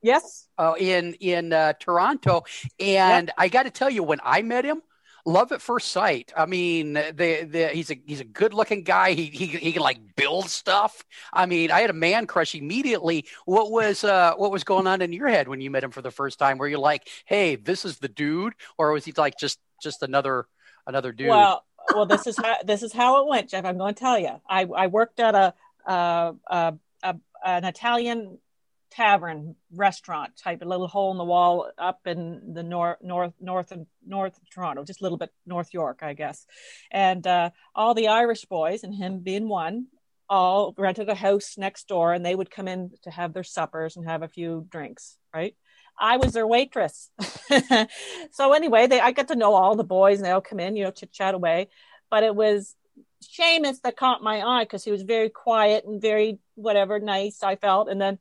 Yes. 0.00 0.46
Oh, 0.58 0.70
uh, 0.70 0.74
in 0.78 1.14
in 1.14 1.52
uh, 1.52 1.72
Toronto, 1.72 2.44
and 2.78 3.26
yep. 3.26 3.34
I 3.36 3.48
got 3.48 3.64
to 3.64 3.70
tell 3.70 3.90
you, 3.90 4.04
when 4.04 4.20
I 4.22 4.42
met 4.42 4.64
him, 4.64 4.80
love 5.26 5.50
at 5.50 5.60
first 5.60 5.88
sight. 5.88 6.32
I 6.36 6.46
mean, 6.46 6.92
the 6.92 7.48
the 7.50 7.70
he's 7.72 7.90
a 7.90 8.00
he's 8.06 8.20
a 8.20 8.24
good 8.24 8.54
looking 8.54 8.84
guy. 8.84 9.14
He 9.14 9.24
he 9.24 9.46
he 9.46 9.72
can 9.72 9.82
like 9.82 10.14
build 10.14 10.48
stuff. 10.48 11.02
I 11.32 11.46
mean, 11.46 11.72
I 11.72 11.80
had 11.80 11.90
a 11.90 11.94
man 11.94 12.28
crush 12.28 12.54
immediately. 12.54 13.26
What 13.44 13.72
was 13.72 14.04
uh 14.04 14.34
what 14.36 14.52
was 14.52 14.62
going 14.62 14.86
on 14.86 15.02
in 15.02 15.12
your 15.12 15.26
head 15.26 15.48
when 15.48 15.60
you 15.60 15.68
met 15.68 15.82
him 15.82 15.90
for 15.90 16.02
the 16.02 16.12
first 16.12 16.38
time? 16.38 16.58
Were 16.58 16.68
you 16.68 16.78
like, 16.78 17.08
hey, 17.24 17.56
this 17.56 17.84
is 17.84 17.98
the 17.98 18.08
dude, 18.08 18.54
or 18.78 18.92
was 18.92 19.04
he 19.04 19.12
like 19.16 19.36
just 19.36 19.58
just 19.82 20.04
another 20.04 20.46
another 20.86 21.10
dude? 21.10 21.28
Well 21.28 21.64
well, 21.94 22.06
this 22.06 22.26
is 22.26 22.36
how 22.36 22.56
this 22.64 22.82
is 22.82 22.92
how 22.92 23.22
it 23.22 23.28
went, 23.28 23.50
Jeff. 23.50 23.64
I'm 23.64 23.78
going 23.78 23.94
to 23.94 24.00
tell 24.00 24.18
you. 24.18 24.40
I, 24.48 24.64
I 24.64 24.86
worked 24.86 25.20
at 25.20 25.34
a, 25.34 25.54
a, 25.86 26.34
a, 26.46 26.74
a 27.02 27.16
an 27.44 27.64
Italian 27.64 28.38
tavern 28.90 29.56
restaurant 29.74 30.36
type, 30.36 30.60
a 30.60 30.66
little 30.66 30.86
hole 30.86 31.10
in 31.12 31.18
the 31.18 31.24
wall 31.24 31.70
up 31.78 32.00
in 32.06 32.52
the 32.54 32.62
north 32.62 32.98
north 33.02 33.32
north 33.40 33.72
and 33.72 33.86
north 34.06 34.38
Toronto, 34.52 34.84
just 34.84 35.00
a 35.00 35.04
little 35.04 35.18
bit 35.18 35.30
North 35.46 35.72
York, 35.72 36.00
I 36.02 36.12
guess. 36.12 36.46
And 36.90 37.26
uh, 37.26 37.50
all 37.74 37.94
the 37.94 38.08
Irish 38.08 38.44
boys, 38.44 38.84
and 38.84 38.94
him 38.94 39.20
being 39.20 39.48
one, 39.48 39.86
all 40.28 40.74
rented 40.76 41.08
a 41.08 41.14
house 41.14 41.56
next 41.56 41.88
door, 41.88 42.12
and 42.12 42.24
they 42.24 42.34
would 42.34 42.50
come 42.50 42.68
in 42.68 42.90
to 43.02 43.10
have 43.10 43.32
their 43.32 43.44
suppers 43.44 43.96
and 43.96 44.08
have 44.08 44.22
a 44.22 44.28
few 44.28 44.66
drinks, 44.70 45.16
right? 45.34 45.56
I 45.98 46.16
was 46.16 46.32
their 46.32 46.46
waitress. 46.46 47.10
so 48.32 48.52
anyway, 48.52 48.86
they 48.86 49.00
I 49.00 49.12
got 49.12 49.28
to 49.28 49.36
know 49.36 49.54
all 49.54 49.76
the 49.76 49.84
boys 49.84 50.18
and 50.18 50.26
they 50.26 50.30
all 50.30 50.40
come 50.40 50.60
in, 50.60 50.76
you 50.76 50.84
know, 50.84 50.90
chit 50.90 51.12
chat 51.12 51.34
away. 51.34 51.68
But 52.10 52.22
it 52.22 52.34
was 52.34 52.74
Seamus 53.22 53.80
that 53.82 53.96
caught 53.96 54.22
my 54.22 54.40
eye 54.40 54.64
because 54.64 54.84
he 54.84 54.90
was 54.90 55.02
very 55.02 55.28
quiet 55.28 55.84
and 55.84 56.00
very 56.00 56.38
whatever 56.54 56.98
nice 56.98 57.42
I 57.42 57.56
felt. 57.56 57.88
And 57.88 58.00
then 58.00 58.18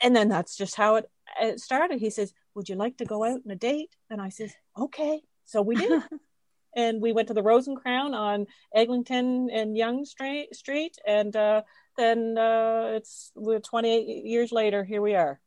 and 0.00 0.14
then 0.14 0.28
that's 0.28 0.56
just 0.56 0.74
how 0.74 0.96
it, 0.96 1.10
it 1.40 1.60
started. 1.60 2.00
He 2.00 2.10
says, 2.10 2.32
Would 2.54 2.68
you 2.68 2.76
like 2.76 2.98
to 2.98 3.04
go 3.04 3.24
out 3.24 3.40
on 3.44 3.50
a 3.50 3.56
date? 3.56 3.94
And 4.10 4.20
I 4.20 4.28
says, 4.28 4.52
Okay. 4.78 5.22
So 5.46 5.62
we 5.62 5.76
did. 5.76 6.02
and 6.76 7.00
we 7.00 7.12
went 7.12 7.28
to 7.28 7.34
the 7.34 7.42
Rose 7.42 7.68
and 7.68 7.76
Crown 7.76 8.14
on 8.14 8.46
Eglinton 8.74 9.48
and 9.50 9.76
Yonge 9.76 10.06
Street, 10.06 10.54
Street 10.54 10.96
and 11.06 11.34
uh, 11.34 11.62
then 11.96 12.36
uh, 12.36 12.92
it's 12.96 13.32
we're 13.34 13.60
28 13.60 14.26
years 14.26 14.52
later. 14.52 14.84
Here 14.84 15.00
we 15.00 15.14
are. 15.14 15.40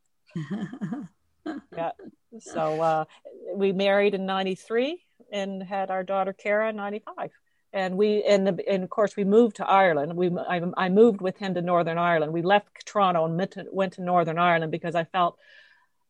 Yeah. 1.76 1.92
So 2.40 2.82
uh, 2.82 3.06
we 3.54 3.72
married 3.72 4.14
in 4.14 4.26
'93 4.26 5.04
and 5.32 5.62
had 5.64 5.92
our 5.92 6.04
daughter 6.04 6.34
Kara 6.34 6.70
in 6.70 6.76
'95. 6.76 7.32
And 7.72 7.98
we 7.98 8.24
and, 8.24 8.60
and 8.68 8.84
of 8.84 8.90
course 8.90 9.16
we 9.16 9.24
moved 9.24 9.58
to 9.58 9.68
Ireland. 9.68 10.16
We 10.16 10.30
I, 10.38 10.62
I 10.78 10.90
moved 10.90 11.22
with 11.22 11.38
him 11.38 11.54
to 11.54 11.62
Northern 11.62 11.98
Ireland. 11.98 12.34
We 12.34 12.42
left 12.42 12.86
Toronto 12.86 13.26
and 13.26 13.38
went 13.38 13.52
to, 13.52 13.66
went 13.72 13.94
to 13.94 14.02
Northern 14.02 14.40
Ireland 14.40 14.72
because 14.72 14.96
I 14.96 15.04
felt 15.04 15.38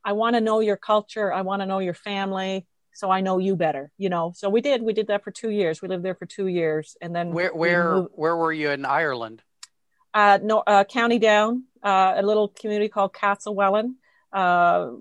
I 0.03 0.13
want 0.13 0.35
to 0.35 0.41
know 0.41 0.61
your 0.61 0.77
culture. 0.77 1.33
I 1.33 1.41
want 1.41 1.61
to 1.61 1.65
know 1.65 1.79
your 1.79 1.93
family 1.93 2.65
so 2.99 3.09
I 3.09 3.21
know 3.21 3.37
you 3.37 3.55
better, 3.55 3.91
you 3.97 4.09
know. 4.09 4.33
So 4.35 4.49
we 4.49 4.59
did. 4.59 4.81
We 4.81 4.91
did 4.91 5.07
that 5.07 5.23
for 5.23 5.31
two 5.31 5.49
years. 5.49 5.81
We 5.81 5.87
lived 5.87 6.03
there 6.03 6.15
for 6.15 6.25
two 6.25 6.47
years, 6.47 6.97
and 7.01 7.15
then 7.15 7.31
where 7.31 7.53
where 7.53 8.01
where 8.01 8.35
were 8.35 8.51
you 8.51 8.71
in 8.71 8.83
Ireland? 8.83 9.41
Uh, 10.13 10.39
no, 10.41 10.63
uh, 10.65 10.83
County 10.83 11.17
Down, 11.17 11.63
uh, 11.81 12.15
a 12.17 12.23
little 12.23 12.49
community 12.49 12.89
called 12.89 13.13
Castlewellan 13.13 13.95
uh, 14.33 14.91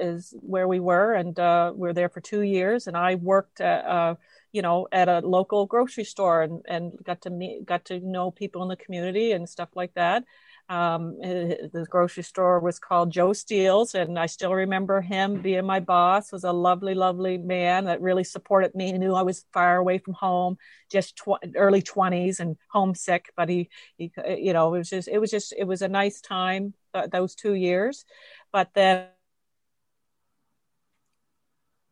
is 0.00 0.34
where 0.40 0.68
we 0.68 0.80
were, 0.80 1.14
and 1.14 1.38
uh, 1.38 1.72
we 1.74 1.88
were 1.88 1.94
there 1.94 2.08
for 2.08 2.20
two 2.20 2.42
years. 2.42 2.86
And 2.86 2.96
I 2.96 3.16
worked, 3.16 3.60
at, 3.60 3.84
uh, 3.84 4.14
you 4.52 4.62
know, 4.62 4.88
at 4.92 5.08
a 5.08 5.20
local 5.20 5.66
grocery 5.66 6.04
store, 6.04 6.42
and, 6.42 6.62
and 6.68 6.92
got 7.04 7.22
to 7.22 7.30
meet, 7.30 7.66
got 7.66 7.84
to 7.86 8.00
know 8.00 8.30
people 8.30 8.62
in 8.62 8.68
the 8.68 8.76
community 8.76 9.32
and 9.32 9.48
stuff 9.48 9.70
like 9.74 9.94
that. 9.94 10.24
Um, 10.70 11.16
the 11.18 11.86
grocery 11.88 12.22
store 12.22 12.60
was 12.60 12.78
called 12.78 13.10
Joe 13.10 13.32
Steele's, 13.32 13.94
and 13.94 14.18
I 14.18 14.26
still 14.26 14.52
remember 14.52 15.00
him 15.00 15.40
being 15.40 15.64
my 15.64 15.80
boss. 15.80 16.30
Was 16.30 16.44
a 16.44 16.52
lovely, 16.52 16.94
lovely 16.94 17.38
man 17.38 17.86
that 17.86 18.02
really 18.02 18.24
supported 18.24 18.74
me. 18.74 18.92
He 18.92 18.98
knew 18.98 19.14
I 19.14 19.22
was 19.22 19.46
far 19.54 19.76
away 19.76 19.96
from 19.96 20.12
home, 20.12 20.58
just 20.90 21.16
tw- 21.16 21.42
early 21.56 21.80
twenties 21.80 22.38
and 22.38 22.58
homesick. 22.70 23.32
But 23.34 23.48
he, 23.48 23.70
he, 23.96 24.12
you 24.36 24.52
know, 24.52 24.74
it 24.74 24.78
was 24.78 24.90
just, 24.90 25.08
it 25.08 25.18
was 25.18 25.30
just, 25.30 25.54
it 25.56 25.64
was 25.64 25.80
a 25.80 25.88
nice 25.88 26.20
time 26.20 26.74
th- 26.94 27.08
those 27.10 27.34
two 27.34 27.54
years. 27.54 28.04
But 28.52 28.70
then 28.74 29.08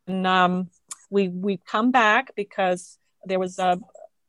um, 0.08 0.70
we 1.10 1.28
we 1.28 1.58
come 1.58 1.90
back 1.90 2.34
because 2.36 2.98
there 3.24 3.38
was 3.38 3.58
a, 3.58 3.78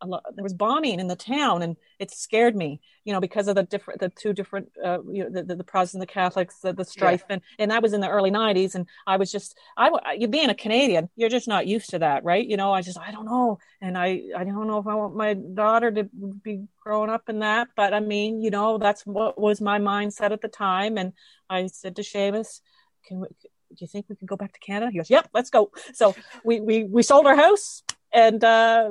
a, 0.02 0.08
there 0.08 0.44
was 0.44 0.54
bombing 0.54 1.00
in 1.00 1.08
the 1.08 1.16
town, 1.16 1.62
and 1.62 1.76
it 2.00 2.12
scared 2.12 2.56
me, 2.56 2.80
you 3.04 3.14
know, 3.14 3.20
because 3.20 3.48
of 3.48 3.56
the 3.56 3.64
different 3.64 4.00
the 4.00 4.10
two 4.10 4.34
different 4.34 4.72
uh, 4.84 5.00
you 5.12 5.24
know 5.24 5.30
the, 5.30 5.44
the, 5.44 5.56
the 5.56 5.64
Protestants 5.64 5.96
and 5.96 6.02
the 6.02 6.14
Catholics, 6.14 6.60
the, 6.60 6.74
the 6.74 6.86
strife, 6.86 7.24
yeah. 7.28 7.36
and 7.36 7.42
and 7.60 7.72
that 7.72 7.82
was 7.82 7.94
in 7.94 8.02
the 8.02 8.10
early 8.10 8.32
'90s, 8.32 8.76
and 8.76 8.88
I 9.06 9.18
was 9.18 9.32
just 9.32 9.58
I 9.76 10.16
you 10.18 10.28
being 10.28 10.50
a 10.50 10.56
Canadian, 10.56 11.10
you're 11.16 11.30
just 11.30 11.48
not 11.48 11.68
used 11.68 11.90
to 11.92 12.00
that, 12.00 12.24
right? 12.24 12.46
You 12.46 12.58
know, 12.58 12.74
I 12.74 12.82
just 12.82 13.00
I 13.00 13.12
don't 13.12 13.26
know, 13.26 13.60
and 13.82 13.98
I 13.98 14.22
I 14.36 14.44
don't 14.44 14.68
know 14.68 14.80
if 14.80 14.88
I 14.88 14.96
want 14.96 15.16
my 15.16 15.34
daughter 15.34 15.92
to 15.92 16.04
be 16.04 16.66
growing 16.82 17.10
up 17.10 17.30
in 17.30 17.40
that, 17.40 17.70
but 17.76 17.94
I 17.94 18.00
mean, 18.00 18.42
you 18.42 18.52
know, 18.52 18.78
that's 18.78 19.06
what 19.06 19.40
was 19.40 19.62
my 19.62 19.80
mindset 19.80 20.32
at 20.32 20.42
the 20.42 20.48
time, 20.48 20.98
and 20.98 21.14
I 21.50 21.68
said 21.68 21.96
to 21.96 22.02
Seamus, 22.02 22.62
can 23.06 23.20
we? 23.22 23.28
Do 23.70 23.76
you 23.80 23.88
think 23.88 24.06
we 24.08 24.16
can 24.16 24.28
go 24.28 24.38
back 24.38 24.54
to 24.54 24.60
Canada? 24.60 24.92
He 24.92 24.98
goes, 24.98 25.10
"Yep, 25.10 25.30
let's 25.34 25.50
go." 25.50 25.72
So 25.94 26.16
we 26.46 26.62
we 26.62 26.84
we 26.86 27.04
sold 27.04 27.26
our 27.26 27.36
house 27.36 27.84
and 28.14 28.44
uh, 28.44 28.90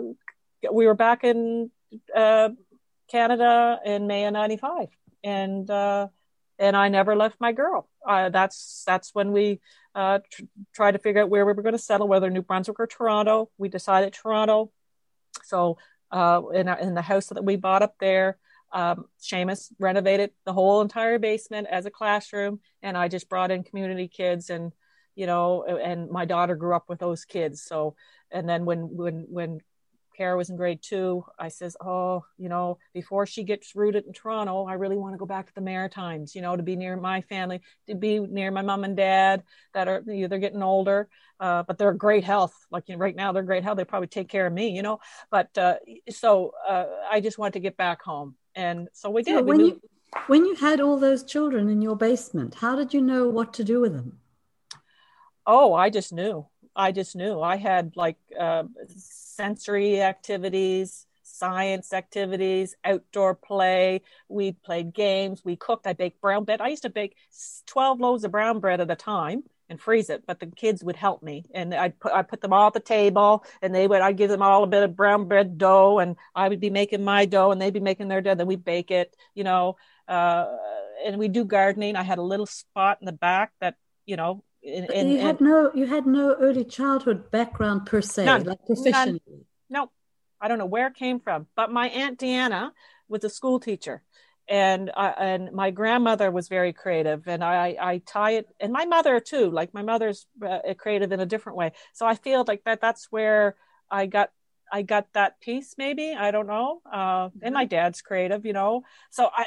we 0.73 0.87
were 0.87 0.95
back 0.95 1.25
in 1.25 1.71
uh, 2.15 2.51
Canada 3.11 3.81
in 3.85 4.07
May 4.07 4.25
of 4.25 4.33
'95, 4.33 4.89
and 5.23 5.71
uh, 5.71 6.09
and 6.59 6.77
I 6.77 6.89
never 6.89 7.17
left 7.17 7.41
my 7.41 7.53
girl. 7.53 7.89
Uh, 8.07 8.29
that's 8.31 8.85
that's 8.87 9.15
when 9.15 9.33
we 9.33 9.61
uh, 9.95 10.21
tr- 10.31 10.43
tried 10.75 10.93
to 10.93 10.99
figure 10.99 11.23
out 11.23 11.31
where 11.31 11.45
we 11.45 11.53
were 11.53 11.63
going 11.63 11.75
to 11.75 11.79
settle, 11.79 12.09
whether 12.09 12.31
New 12.31 12.43
Brunswick 12.43 12.81
or 12.81 12.87
Toronto. 12.87 13.51
We 13.59 13.69
decided 13.69 14.13
Toronto. 14.13 14.73
So 15.45 15.79
uh, 16.11 16.43
in 16.55 16.69
our, 16.69 16.79
in 16.79 16.95
the 16.95 17.03
house 17.03 17.27
that 17.27 17.45
we 17.45 17.57
bought 17.57 17.83
up 17.83 17.95
there, 18.01 18.39
um, 18.73 19.07
Seamus 19.21 19.73
renovated 19.79 20.31
the 20.45 20.53
whole 20.53 20.81
entire 20.81 21.19
basement 21.19 21.67
as 21.71 21.87
a 21.87 21.91
classroom, 21.91 22.61
and 22.83 22.97
I 22.97 23.09
just 23.09 23.29
brought 23.29 23.51
in 23.51 23.63
community 23.63 24.09
kids, 24.09 24.51
and 24.51 24.73
you 25.15 25.27
know, 25.27 25.65
and 25.65 26.11
my 26.11 26.25
daughter 26.25 26.57
grew 26.57 26.75
up 26.75 26.89
with 26.89 26.99
those 26.99 27.25
kids. 27.25 27.63
So, 27.63 27.97
and 28.31 28.49
then 28.49 28.65
when 28.65 28.81
when 28.97 29.27
when 29.29 29.61
Kara 30.17 30.37
was 30.37 30.51
in 30.51 30.57
grade 30.57 30.81
two, 30.83 31.25
I 31.39 31.49
says, 31.49 31.77
oh, 31.81 32.25
you 32.39 32.49
know, 32.49 32.79
before 32.95 33.27
she 33.27 33.45
gets 33.45 33.77
rooted 33.77 34.07
in 34.07 34.13
Toronto, 34.13 34.67
I 34.67 34.75
really 34.75 34.97
want 34.97 35.15
to 35.15 35.19
go 35.19 35.27
back 35.27 35.47
to 35.47 35.55
the 35.55 35.61
Maritimes, 35.61 36.35
you 36.35 36.43
know, 36.43 36.57
to 36.57 36.63
be 36.63 36.77
near 36.77 36.97
my 36.97 37.21
family, 37.21 37.61
to 37.87 37.95
be 37.95 38.19
near 38.21 38.51
my 38.51 38.63
mom 38.63 38.85
and 38.85 38.97
dad 38.97 39.43
that 39.75 39.89
are 39.89 40.03
you 40.07 40.23
know, 40.23 40.29
they're 40.29 40.39
getting 40.39 40.63
older, 40.63 41.09
uh, 41.39 41.63
but 41.65 41.77
they're 41.77 41.93
great 41.93 42.25
health. 42.25 42.55
Like 42.71 42.89
you 42.89 42.95
know, 42.95 43.01
right 43.01 43.15
now, 43.15 43.33
they're 43.33 43.43
great 43.43 43.63
health. 43.63 43.77
They 43.77 43.85
probably 43.85 44.09
take 44.09 44.29
care 44.29 44.47
of 44.47 44.53
me, 44.53 44.71
you 44.71 44.83
know. 44.83 45.01
But 45.31 45.57
uh, 45.59 45.77
so 46.11 46.53
uh, 46.67 46.87
I 47.11 47.21
just 47.21 47.39
wanted 47.39 47.55
to 47.55 47.61
get 47.61 47.77
back 47.77 48.03
home, 48.03 48.37
and 48.55 48.89
so 48.93 49.11
we 49.11 49.23
did. 49.23 49.37
So 49.37 49.43
when 49.43 49.61
you 49.61 49.81
when 50.29 50.47
you 50.47 50.55
had 50.55 50.81
all 50.81 50.99
those 50.99 51.25
children 51.25 51.69
in 51.69 51.83
your 51.83 51.97
basement, 51.97 52.55
how 52.55 52.75
did 52.77 52.95
you 52.95 53.03
know 53.03 53.29
what 53.29 53.53
to 53.55 53.65
do 53.65 53.81
with 53.81 53.93
them? 53.93 54.19
Oh, 55.47 55.75
I 55.75 55.91
just 55.91 56.13
knew. 56.13 56.47
I 56.75 56.93
just 56.93 57.17
knew. 57.17 57.41
I 57.41 57.57
had 57.57 57.93
like 57.97 58.17
uh, 58.39 58.65
sensory 59.37 60.01
activities, 60.01 61.07
science 61.23 61.93
activities, 61.93 62.75
outdoor 62.85 63.35
play. 63.35 64.03
We 64.29 64.53
played 64.53 64.95
games. 64.95 65.43
We 65.45 65.57
cooked. 65.57 65.87
I 65.87 65.93
baked 65.93 66.21
brown 66.21 66.45
bread. 66.45 66.61
I 66.61 66.69
used 66.69 66.83
to 66.83 66.91
bake 66.91 67.17
12 67.67 68.01
loaves 68.01 68.25
of 68.25 68.33
brown 68.33 68.61
bread 68.61 68.81
at 68.81 68.91
a 68.91 68.97
time 68.97 69.45
and 69.69 69.81
freeze 69.81 70.11
it, 70.11 70.25
but 70.27 70.39
the 70.39 70.47
kids 70.47 70.83
would 70.83 70.97
help 70.97 71.23
me. 71.23 71.45
And 71.53 71.75
I'd 71.75 71.99
put, 71.99 72.13
I 72.13 72.23
put 72.23 72.41
them 72.41 72.53
all 72.53 72.69
at 72.69 72.73
the 72.73 72.81
table 72.81 73.45
and 73.61 73.75
they 73.75 73.87
would, 73.87 74.01
I'd 74.01 74.17
give 74.17 74.31
them 74.31 74.43
all 74.43 74.63
a 74.63 74.69
bit 74.69 74.85
of 74.85 74.97
brown 74.97 75.27
bread 75.27 75.59
dough 75.59 75.99
and 75.99 76.17
I 76.35 76.49
would 76.49 76.61
be 76.61 76.71
making 76.71 77.05
my 77.05 77.27
dough 77.27 77.51
and 77.51 77.61
they'd 77.61 77.73
be 77.75 77.81
making 77.81 78.09
their 78.09 78.21
dough. 78.21 78.37
Then 78.37 78.47
we'd 78.47 78.65
bake 78.65 78.91
it, 78.91 79.15
you 79.35 79.45
know, 79.45 79.77
uh, 80.09 80.47
and 81.05 81.19
we 81.19 81.29
do 81.29 81.45
gardening. 81.45 81.97
I 81.97 82.03
had 82.05 82.19
a 82.19 82.23
little 82.23 82.47
spot 82.47 82.99
in 83.01 83.07
the 83.07 83.13
back 83.13 83.53
that, 83.61 83.75
you 84.07 84.17
know, 84.17 84.45
and, 84.67 84.91
and, 84.91 85.11
you 85.11 85.21
had 85.21 85.41
no 85.41 85.71
you 85.75 85.87
had 85.87 86.07
no 86.07 86.35
early 86.35 86.65
childhood 86.65 87.31
background 87.31 87.87
per 87.87 88.01
se, 88.01 88.25
none, 88.25 88.45
like 88.45 88.65
professionally. 88.67 89.21
No, 89.71 89.91
I 90.41 90.49
don't 90.49 90.59
know 90.59 90.67
where 90.67 90.89
it 90.89 90.95
came 90.95 91.21
from, 91.21 91.47
but 91.55 91.71
my 91.71 91.89
aunt 91.89 92.19
Deanna 92.19 92.71
was 93.09 93.23
a 93.25 93.31
school 93.31 93.61
teacher, 93.61 94.03
and 94.49 94.91
uh, 94.95 95.13
and 95.19 95.53
my 95.53 95.71
grandmother 95.71 96.31
was 96.31 96.49
very 96.49 96.73
creative, 96.73 97.29
and 97.29 97.45
I 97.45 97.77
I 97.81 97.99
tie 97.99 98.33
it, 98.33 98.49
and 98.61 98.73
my 98.73 98.85
mother 98.87 99.21
too. 99.21 99.51
Like 99.51 99.73
my 99.73 99.83
mother's 99.83 100.27
uh, 100.45 100.59
creative 100.77 101.13
in 101.13 101.21
a 101.21 101.27
different 101.27 101.59
way, 101.59 101.73
so 101.93 102.07
I 102.07 102.15
feel 102.15 102.45
like 102.47 102.65
that 102.65 102.81
that's 102.81 103.07
where 103.11 103.57
I 103.91 104.07
got 104.07 104.31
I 104.73 104.83
got 104.83 105.13
that 105.13 105.41
piece. 105.41 105.75
Maybe 105.79 106.15
I 106.15 106.31
don't 106.31 106.47
know, 106.47 106.81
uh, 106.91 107.31
and 107.41 107.55
my 107.55 107.65
mm-hmm. 107.65 107.71
dad's 107.71 108.03
creative, 108.03 108.45
you 108.45 108.53
know. 108.53 108.83
So 109.11 109.31
I 109.33 109.47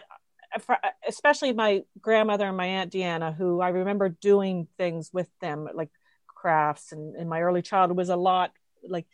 especially 1.08 1.54
my 1.54 1.84
grandmother 2.02 2.48
and 2.48 2.58
my 2.58 2.66
aunt 2.66 2.92
Deanna, 2.92 3.36
who 3.36 3.62
I 3.62 3.70
remember 3.70 4.10
doing 4.10 4.68
things 4.78 5.12
with 5.14 5.28
them, 5.42 5.68
like 5.74 5.90
crafts. 6.28 6.92
And 6.92 7.16
in 7.16 7.28
my 7.28 7.42
early 7.42 7.62
childhood 7.62 7.98
was 7.98 8.10
a 8.10 8.16
lot 8.16 8.52
like 8.88 9.06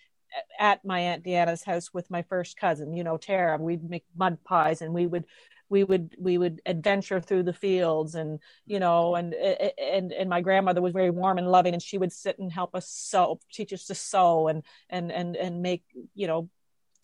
at 0.60 0.84
my 0.86 1.00
aunt 1.00 1.24
Deanna's 1.24 1.64
house 1.64 1.94
with 1.94 2.10
my 2.12 2.22
first 2.24 2.58
cousin, 2.58 2.94
you 2.94 3.04
know, 3.04 3.18
Tara. 3.18 3.58
We'd 3.58 3.90
make 3.90 4.06
mud 4.16 4.38
pies 4.44 4.82
and 4.82 4.94
we 4.94 5.08
would 5.08 5.26
we 5.70 5.84
would 5.84 6.16
we 6.20 6.38
would 6.38 6.62
adventure 6.66 7.20
through 7.20 7.44
the 7.44 7.54
fields 7.54 8.16
and 8.16 8.40
you 8.66 8.80
know 8.80 9.16
and 9.16 9.34
and 9.34 10.14
and 10.14 10.30
my 10.30 10.42
grandmother 10.42 10.82
was 10.82 10.94
very 10.94 11.10
warm 11.10 11.38
and 11.38 11.50
loving 11.50 11.74
and 11.74 11.82
she 11.82 11.98
would 11.98 12.12
sit 12.12 12.38
and 12.38 12.52
help 12.52 12.76
us 12.76 12.88
sew 12.88 13.40
teach 13.52 13.74
us 13.74 13.86
to 13.86 13.96
sew 13.96 14.48
and 14.48 14.64
and 14.90 15.12
and 15.12 15.36
and 15.36 15.62
make 15.62 15.84
you 16.14 16.28
know 16.28 16.50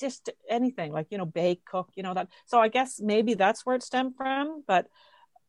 just 0.01 0.31
anything 0.49 0.91
like 0.91 1.07
you 1.11 1.17
know 1.17 1.25
bake 1.25 1.63
cook 1.63 1.89
you 1.95 2.03
know 2.03 2.13
that 2.13 2.27
so 2.45 2.59
i 2.59 2.67
guess 2.67 2.99
maybe 2.99 3.35
that's 3.35 3.65
where 3.65 3.75
it 3.75 3.83
stemmed 3.83 4.15
from 4.17 4.63
but 4.67 4.87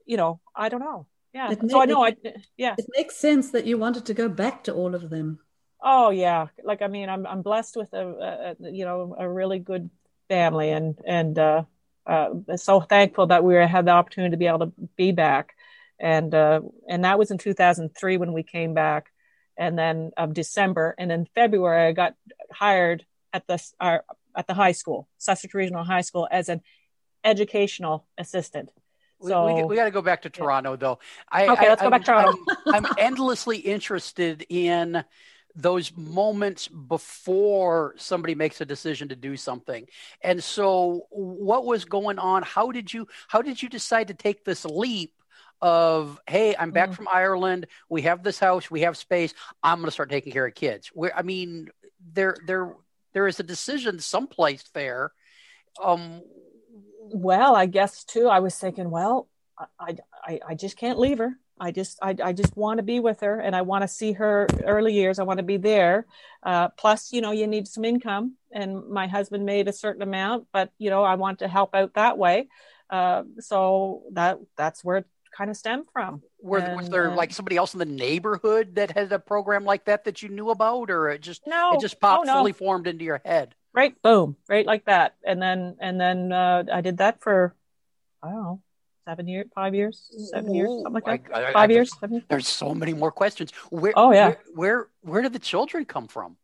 you 0.06 0.16
know 0.16 0.40
i 0.54 0.68
don't 0.68 0.80
know. 0.80 1.06
Yeah 1.32 1.50
it 1.50 1.70
so 1.70 1.80
i 1.80 1.86
know 1.86 2.04
it, 2.04 2.18
i 2.24 2.32
yeah. 2.56 2.74
it 2.78 2.86
makes 2.96 3.16
sense 3.16 3.50
that 3.52 3.64
you 3.64 3.78
wanted 3.78 4.04
to 4.06 4.14
go 4.14 4.28
back 4.28 4.64
to 4.64 4.74
all 4.74 4.94
of 4.94 5.08
them. 5.08 5.38
Oh 5.82 6.10
yeah 6.10 6.48
like 6.62 6.82
i 6.82 6.86
mean 6.86 7.08
i'm 7.08 7.26
i'm 7.26 7.42
blessed 7.42 7.76
with 7.76 7.92
a, 7.94 8.54
a 8.60 8.70
you 8.70 8.84
know 8.84 9.16
a 9.18 9.28
really 9.28 9.58
good 9.58 9.90
family 10.28 10.70
and 10.70 10.98
and 11.06 11.38
uh, 11.38 11.62
uh 12.06 12.28
so 12.56 12.80
thankful 12.80 13.26
that 13.28 13.42
we 13.42 13.54
had 13.54 13.86
the 13.86 13.90
opportunity 13.90 14.32
to 14.32 14.36
be 14.36 14.46
able 14.46 14.66
to 14.66 14.72
be 14.96 15.12
back. 15.12 15.54
And 15.98 16.34
uh 16.34 16.60
and 16.88 17.04
that 17.04 17.18
was 17.18 17.30
in 17.30 17.38
2003 17.38 18.18
when 18.18 18.32
we 18.32 18.42
came 18.42 18.74
back. 18.74 19.06
And 19.56 19.78
then 19.78 20.10
of 20.16 20.34
december 20.34 20.94
and 20.98 21.12
in 21.12 21.26
february 21.34 21.88
i 21.88 21.92
got 21.92 22.14
hired 22.50 23.04
at 23.32 23.46
the 23.46 23.58
our 23.80 24.04
at 24.36 24.46
the 24.46 24.54
high 24.54 24.72
school, 24.72 25.08
Sussex 25.18 25.54
Regional 25.54 25.84
High 25.84 26.00
School, 26.00 26.28
as 26.30 26.48
an 26.48 26.60
educational 27.24 28.06
assistant. 28.18 28.70
So, 29.20 29.46
we, 29.46 29.54
we, 29.54 29.62
we 29.64 29.76
got 29.76 29.84
to 29.84 29.90
go 29.90 30.02
back 30.02 30.22
to 30.22 30.30
Toronto, 30.30 30.72
yeah. 30.72 30.76
though. 30.76 30.98
I, 31.30 31.46
okay, 31.48 31.66
I, 31.66 31.68
let's 31.68 31.82
go 31.82 31.90
back 31.90 32.02
to 32.02 32.06
Toronto. 32.06 32.38
I'm, 32.66 32.86
I'm 32.86 32.92
endlessly 32.98 33.58
interested 33.58 34.44
in 34.48 35.04
those 35.54 35.94
moments 35.96 36.68
before 36.68 37.94
somebody 37.98 38.34
makes 38.34 38.60
a 38.60 38.64
decision 38.64 39.08
to 39.08 39.16
do 39.16 39.36
something. 39.36 39.86
And 40.22 40.42
so, 40.42 41.06
what 41.10 41.64
was 41.64 41.84
going 41.84 42.18
on? 42.18 42.42
How 42.42 42.70
did 42.70 42.92
you 42.92 43.06
how 43.28 43.42
did 43.42 43.62
you 43.62 43.68
decide 43.68 44.08
to 44.08 44.14
take 44.14 44.44
this 44.44 44.64
leap? 44.64 45.14
Of 45.60 46.18
hey, 46.26 46.56
I'm 46.58 46.72
back 46.72 46.90
mm. 46.90 46.94
from 46.94 47.06
Ireland. 47.06 47.68
We 47.88 48.02
have 48.02 48.24
this 48.24 48.40
house. 48.40 48.68
We 48.68 48.80
have 48.80 48.96
space. 48.96 49.32
I'm 49.62 49.78
going 49.78 49.86
to 49.86 49.92
start 49.92 50.10
taking 50.10 50.32
care 50.32 50.44
of 50.44 50.56
kids. 50.56 50.90
Where 50.92 51.16
I 51.16 51.22
mean, 51.22 51.68
there 52.12 52.36
there 52.48 52.74
there 53.12 53.26
is 53.26 53.40
a 53.40 53.44
decision 53.44 53.98
someplace 53.98 54.64
there. 54.74 55.12
Um, 55.82 56.22
well, 57.00 57.54
I 57.54 57.66
guess 57.66 58.04
too. 58.04 58.28
I 58.28 58.40
was 58.40 58.56
thinking, 58.56 58.90
well, 58.90 59.28
I, 59.78 59.96
I, 60.24 60.40
I 60.48 60.54
just 60.54 60.76
can't 60.76 60.98
leave 60.98 61.18
her. 61.18 61.38
I 61.60 61.70
just, 61.70 61.98
I, 62.02 62.16
I 62.22 62.32
just 62.32 62.56
want 62.56 62.78
to 62.78 62.82
be 62.82 62.98
with 62.98 63.20
her, 63.20 63.38
and 63.38 63.54
I 63.54 63.62
want 63.62 63.82
to 63.82 63.88
see 63.88 64.12
her 64.12 64.48
early 64.64 64.94
years. 64.94 65.18
I 65.18 65.22
want 65.22 65.38
to 65.38 65.44
be 65.44 65.58
there. 65.58 66.06
Uh, 66.42 66.68
plus, 66.70 67.12
you 67.12 67.20
know, 67.20 67.30
you 67.30 67.46
need 67.46 67.68
some 67.68 67.84
income, 67.84 68.36
and 68.50 68.88
my 68.88 69.06
husband 69.06 69.44
made 69.44 69.68
a 69.68 69.72
certain 69.72 70.02
amount, 70.02 70.48
but 70.52 70.72
you 70.78 70.90
know, 70.90 71.04
I 71.04 71.14
want 71.14 71.38
to 71.40 71.48
help 71.48 71.74
out 71.74 71.94
that 71.94 72.18
way. 72.18 72.48
Uh, 72.90 73.22
so 73.38 74.02
that 74.12 74.38
that's 74.56 74.82
where 74.82 75.04
kind 75.36 75.50
of 75.50 75.56
stem 75.56 75.84
from. 75.92 76.22
Were, 76.40 76.58
and, 76.58 76.76
was 76.76 76.88
there 76.88 77.10
uh, 77.10 77.14
like 77.14 77.32
somebody 77.32 77.56
else 77.56 77.74
in 77.74 77.78
the 77.78 77.84
neighborhood 77.84 78.76
that 78.76 78.90
had 78.90 79.12
a 79.12 79.18
program 79.18 79.64
like 79.64 79.86
that 79.86 80.04
that 80.04 80.22
you 80.22 80.28
knew 80.28 80.50
about, 80.50 80.90
or 80.90 81.10
it 81.10 81.20
just 81.20 81.46
no, 81.46 81.74
it 81.74 81.80
just 81.80 82.00
popped 82.00 82.22
oh, 82.22 82.24
no. 82.24 82.38
fully 82.38 82.52
formed 82.52 82.86
into 82.86 83.04
your 83.04 83.20
head? 83.24 83.54
Right, 83.74 84.00
boom, 84.02 84.36
right 84.48 84.66
like 84.66 84.84
that, 84.84 85.14
and 85.24 85.40
then 85.40 85.76
and 85.80 86.00
then 86.00 86.32
uh, 86.32 86.64
I 86.72 86.80
did 86.80 86.98
that 86.98 87.20
for 87.22 87.54
I 88.22 88.28
don't 88.28 88.42
know 88.42 88.60
seven 89.04 89.28
years, 89.28 89.46
five 89.54 89.74
years, 89.74 90.10
seven 90.30 90.54
years, 90.54 90.68
something 90.68 91.02
like 91.04 91.28
that. 91.28 91.36
I, 91.36 91.48
I, 91.48 91.52
five 91.52 91.70
I, 91.70 91.72
years. 91.72 91.92
Seven. 91.98 92.24
There's 92.28 92.48
so 92.48 92.74
many 92.74 92.92
more 92.92 93.10
questions. 93.10 93.50
Where? 93.70 93.92
Oh 93.96 94.12
yeah. 94.12 94.26
Where 94.26 94.38
where, 94.54 94.88
where 95.02 95.22
did 95.22 95.32
the 95.32 95.38
children 95.38 95.84
come 95.84 96.08
from? 96.08 96.36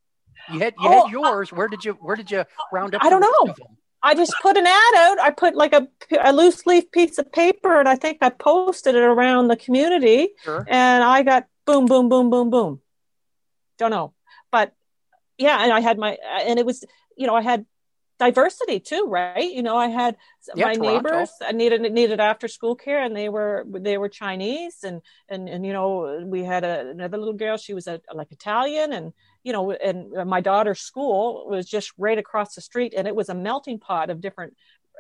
You 0.53 0.61
had 0.61 0.75
you 0.81 0.89
oh, 0.89 1.05
had 1.05 1.13
yours. 1.13 1.53
Where 1.53 1.69
did 1.69 1.85
you 1.85 1.93
where 1.95 2.17
did 2.17 2.31
you 2.31 2.45
round 2.73 2.95
up? 2.95 3.05
I 3.05 3.11
don't 3.11 3.21
know. 3.21 3.55
I 4.03 4.15
just 4.15 4.35
put 4.43 4.57
an 4.57 4.67
ad 4.67 4.95
out. 4.97 5.21
I 5.21 5.31
put 5.31 5.55
like 5.55 5.73
a, 5.73 5.89
a 6.21 6.33
loose 6.33 6.67
leaf 6.67 6.91
piece 6.91 7.19
of 7.19 7.33
paper 7.33 7.79
and 7.79 7.89
I 7.89 7.97
think 7.97 8.19
I 8.21 8.31
posted 8.31 8.95
it 8.95 9.03
around 9.03 9.49
the 9.49 9.57
community 9.57 10.31
sure. 10.45 10.65
and 10.69 11.03
I 11.03 11.23
got 11.23 11.47
boom, 11.67 11.87
boom, 11.87 12.09
boom, 12.09 12.31
boom, 12.31 12.51
boom. 12.51 12.81
Don't 13.79 13.91
know. 13.91 14.15
But 14.51 14.73
yeah, 15.37 15.63
and 15.63 15.73
I 15.73 15.81
had 15.81 15.99
my, 15.99 16.17
and 16.45 16.59
it 16.59 16.67
was, 16.67 16.85
you 17.17 17.27
know, 17.27 17.35
I 17.35 17.43
had 17.43 17.67
diversity 18.19 18.81
too, 18.81 19.07
right? 19.09 19.51
You 19.51 19.63
know, 19.63 19.77
I 19.77 19.89
had 19.89 20.17
yeah, 20.55 20.67
my 20.67 20.75
Toronto. 20.75 21.11
neighbors 21.11 21.31
I 21.41 21.53
needed 21.53 21.81
needed 21.93 22.21
after 22.21 22.49
school 22.49 22.75
care, 22.75 23.03
and 23.03 23.15
they 23.17 23.29
were 23.29 23.65
they 23.69 23.99
were 23.99 24.09
Chinese, 24.09 24.83
and 24.83 25.01
and 25.29 25.49
and 25.49 25.65
you 25.65 25.73
know, 25.73 26.25
we 26.27 26.45
had 26.45 26.65
a, 26.65 26.91
another 26.91 27.17
little 27.17 27.35
girl. 27.35 27.57
She 27.57 27.75
was 27.75 27.87
a, 27.87 28.01
like 28.13 28.33
Italian, 28.33 28.93
and 28.93 29.13
you 29.49 29.55
know, 29.55 29.73
and 29.73 30.29
my 30.29 30.43
daughter's 30.43 30.81
school 30.81 31.47
was 31.49 31.65
just 31.65 31.91
right 31.97 32.19
across 32.19 32.55
the 32.55 32.61
street, 32.61 32.93
and 32.95 33.09
it 33.09 33.17
was 33.17 33.31
a 33.31 33.35
melting 33.35 33.79
pot 33.79 34.11
of 34.11 34.21
different 34.21 34.53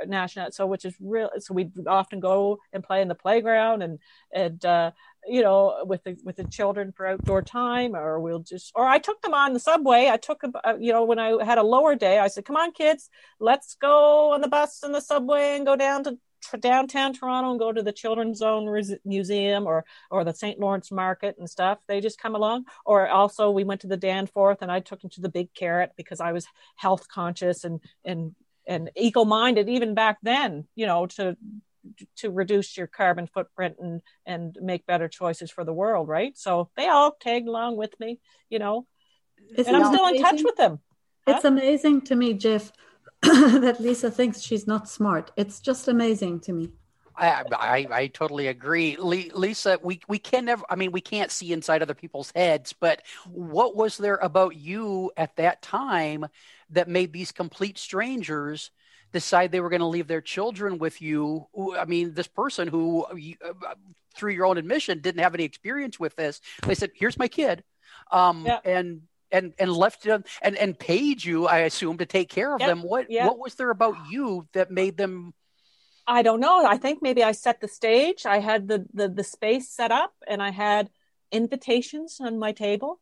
national 0.06 0.52
so 0.52 0.64
which 0.64 0.84
is 0.84 0.94
real 1.00 1.28
so 1.38 1.52
we'd 1.52 1.72
often 1.88 2.20
go 2.20 2.56
and 2.72 2.84
play 2.84 3.02
in 3.02 3.08
the 3.08 3.16
playground 3.16 3.82
and 3.82 3.98
and 4.32 4.64
uh 4.64 4.92
you 5.26 5.42
know 5.42 5.82
with 5.86 6.00
the 6.04 6.16
with 6.22 6.36
the 6.36 6.44
children 6.44 6.92
for 6.96 7.04
outdoor 7.04 7.42
time 7.42 7.96
or 7.96 8.20
we'll 8.20 8.38
just 8.38 8.70
or 8.76 8.86
i 8.86 8.96
took 8.96 9.20
them 9.22 9.34
on 9.34 9.52
the 9.52 9.58
subway. 9.58 10.08
I 10.08 10.16
took 10.16 10.40
uh, 10.44 10.74
you 10.78 10.92
know 10.92 11.02
when 11.04 11.18
i 11.18 11.44
had 11.44 11.58
a 11.58 11.64
lower 11.64 11.96
day 11.96 12.20
i 12.20 12.28
said 12.28 12.44
come 12.44 12.56
on 12.56 12.70
kids 12.70 13.10
let's 13.40 13.74
go 13.74 14.34
on 14.34 14.40
the 14.40 14.46
bus 14.46 14.84
and 14.84 14.94
the 14.94 15.00
subway 15.00 15.56
and 15.56 15.66
go 15.66 15.74
down 15.74 16.04
to 16.04 16.16
downtown 16.60 17.12
Toronto 17.12 17.50
and 17.50 17.58
go 17.58 17.72
to 17.72 17.82
the 17.82 17.92
Children's 17.92 18.42
Own 18.42 18.82
Museum 19.04 19.66
or 19.66 19.84
or 20.10 20.24
the 20.24 20.34
St. 20.34 20.58
Lawrence 20.58 20.90
Market 20.90 21.36
and 21.38 21.48
stuff. 21.48 21.78
They 21.86 22.00
just 22.00 22.20
come 22.20 22.34
along. 22.34 22.64
Or 22.84 23.08
also 23.08 23.50
we 23.50 23.64
went 23.64 23.82
to 23.82 23.86
the 23.86 23.96
Danforth 23.96 24.58
and 24.62 24.70
I 24.70 24.80
took 24.80 25.00
them 25.00 25.10
to 25.10 25.20
the 25.20 25.28
Big 25.28 25.52
Carrot 25.54 25.92
because 25.96 26.20
I 26.20 26.32
was 26.32 26.46
health 26.76 27.08
conscious 27.08 27.64
and 27.64 27.80
and 28.04 28.34
and 28.66 28.90
eco 28.96 29.24
minded 29.24 29.68
even 29.68 29.94
back 29.94 30.18
then. 30.22 30.66
You 30.74 30.86
know 30.86 31.06
to 31.06 31.36
to 32.16 32.30
reduce 32.30 32.76
your 32.76 32.86
carbon 32.86 33.26
footprint 33.26 33.76
and 33.80 34.02
and 34.26 34.56
make 34.60 34.86
better 34.86 35.08
choices 35.08 35.50
for 35.50 35.64
the 35.64 35.72
world. 35.72 36.08
Right. 36.08 36.36
So 36.36 36.70
they 36.76 36.88
all 36.88 37.16
tagged 37.20 37.48
along 37.48 37.76
with 37.76 37.98
me. 38.00 38.20
You 38.50 38.58
know, 38.58 38.86
Isn't 39.56 39.74
and 39.74 39.84
I'm 39.84 39.92
still 39.92 40.06
amazing? 40.06 40.26
in 40.26 40.30
touch 40.30 40.44
with 40.44 40.56
them. 40.56 40.80
It's 41.26 41.42
huh? 41.42 41.48
amazing 41.48 42.02
to 42.02 42.16
me, 42.16 42.34
Jeff 42.34 42.72
that 43.22 43.80
Lisa 43.80 44.10
thinks 44.10 44.40
she's 44.40 44.66
not 44.66 44.88
smart. 44.88 45.32
It's 45.36 45.60
just 45.60 45.88
amazing 45.88 46.40
to 46.40 46.52
me. 46.52 46.70
I, 47.18 47.42
I, 47.52 47.86
I 47.90 48.06
totally 48.06 48.46
agree, 48.46 48.96
Lisa. 48.96 49.78
We 49.82 50.00
we 50.08 50.18
can 50.18 50.44
never. 50.44 50.64
I 50.70 50.76
mean, 50.76 50.92
we 50.92 51.00
can't 51.00 51.30
see 51.30 51.52
inside 51.52 51.82
other 51.82 51.94
people's 51.94 52.32
heads. 52.34 52.72
But 52.72 53.02
what 53.28 53.74
was 53.74 53.98
there 53.98 54.16
about 54.16 54.56
you 54.56 55.10
at 55.16 55.34
that 55.36 55.60
time 55.60 56.26
that 56.70 56.88
made 56.88 57.12
these 57.12 57.32
complete 57.32 57.76
strangers 57.76 58.70
decide 59.12 59.50
they 59.50 59.60
were 59.60 59.70
going 59.70 59.80
to 59.80 59.86
leave 59.86 60.06
their 60.06 60.20
children 60.20 60.78
with 60.78 61.02
you? 61.02 61.48
I 61.76 61.86
mean, 61.86 62.14
this 62.14 62.28
person 62.28 62.68
who, 62.68 63.04
uh, 63.04 63.74
through 64.14 64.32
your 64.32 64.46
own 64.46 64.58
admission, 64.58 65.00
didn't 65.00 65.22
have 65.22 65.34
any 65.34 65.44
experience 65.44 65.98
with 65.98 66.14
this. 66.14 66.40
They 66.66 66.76
said, 66.76 66.90
"Here's 66.94 67.18
my 67.18 67.28
kid," 67.28 67.64
um, 68.12 68.46
yeah. 68.46 68.60
and 68.64 69.02
and 69.30 69.52
and 69.58 69.72
left 69.72 70.04
them 70.04 70.24
and 70.42 70.56
and 70.56 70.78
paid 70.78 71.24
you, 71.24 71.46
I 71.46 71.58
assume, 71.58 71.98
to 71.98 72.06
take 72.06 72.28
care 72.28 72.54
of 72.54 72.60
yep. 72.60 72.68
them. 72.68 72.82
What 72.82 73.10
yep. 73.10 73.26
what 73.26 73.38
was 73.38 73.54
there 73.54 73.70
about 73.70 73.96
you 74.10 74.46
that 74.52 74.70
made 74.70 74.96
them? 74.96 75.34
I 76.06 76.22
don't 76.22 76.40
know. 76.40 76.64
I 76.64 76.78
think 76.78 77.02
maybe 77.02 77.22
I 77.22 77.32
set 77.32 77.60
the 77.60 77.68
stage. 77.68 78.26
I 78.26 78.38
had 78.38 78.68
the 78.68 78.86
the, 78.92 79.08
the 79.08 79.24
space 79.24 79.68
set 79.68 79.92
up, 79.92 80.14
and 80.26 80.42
I 80.42 80.50
had 80.50 80.90
invitations 81.30 82.18
on 82.20 82.38
my 82.38 82.52
table. 82.52 83.00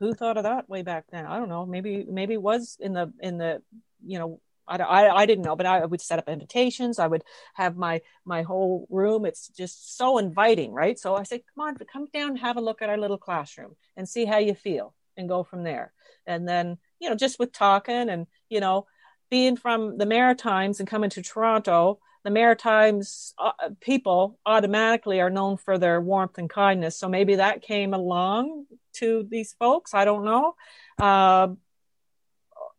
Who 0.00 0.14
thought 0.14 0.36
of 0.36 0.44
that 0.44 0.68
way 0.68 0.82
back 0.82 1.04
then? 1.10 1.26
I 1.26 1.38
don't 1.38 1.48
know. 1.48 1.66
Maybe 1.66 2.06
maybe 2.08 2.34
it 2.34 2.42
was 2.42 2.76
in 2.80 2.92
the 2.92 3.12
in 3.20 3.38
the 3.38 3.62
you 4.04 4.18
know 4.18 4.40
I, 4.66 4.76
I, 4.76 5.16
I, 5.22 5.26
didn't 5.26 5.44
know, 5.44 5.56
but 5.56 5.66
I 5.66 5.84
would 5.84 6.00
set 6.00 6.18
up 6.18 6.28
invitations. 6.28 6.98
I 6.98 7.06
would 7.06 7.24
have 7.54 7.76
my 7.76 8.00
my 8.24 8.42
whole 8.42 8.86
room. 8.90 9.26
It's 9.26 9.48
just 9.48 9.96
so 9.96 10.18
inviting, 10.18 10.72
right? 10.72 10.98
So 10.98 11.16
I 11.16 11.24
said, 11.24 11.42
"Come 11.54 11.66
on, 11.66 11.76
come 11.92 12.06
down, 12.12 12.36
have 12.36 12.56
a 12.56 12.60
look 12.60 12.82
at 12.82 12.88
our 12.88 12.98
little 12.98 13.18
classroom, 13.18 13.76
and 13.96 14.08
see 14.08 14.24
how 14.24 14.38
you 14.38 14.54
feel." 14.54 14.94
And 15.16 15.28
go 15.28 15.42
from 15.42 15.62
there. 15.62 15.92
And 16.26 16.48
then, 16.48 16.78
you 17.00 17.08
know, 17.08 17.16
just 17.16 17.38
with 17.38 17.52
talking 17.52 18.08
and, 18.08 18.26
you 18.48 18.60
know, 18.60 18.86
being 19.30 19.56
from 19.56 19.98
the 19.98 20.06
Maritimes 20.06 20.78
and 20.78 20.88
coming 20.88 21.10
to 21.10 21.22
Toronto, 21.22 21.98
the 22.24 22.30
Maritimes 22.30 23.34
uh, 23.38 23.52
people 23.80 24.38
automatically 24.46 25.20
are 25.20 25.30
known 25.30 25.56
for 25.56 25.78
their 25.78 26.00
warmth 26.00 26.38
and 26.38 26.48
kindness. 26.48 26.96
So 26.96 27.08
maybe 27.08 27.36
that 27.36 27.62
came 27.62 27.94
along 27.94 28.66
to 28.94 29.26
these 29.28 29.54
folks. 29.58 29.94
I 29.94 30.04
don't 30.04 30.24
know. 30.24 30.54
Uh, 31.00 31.48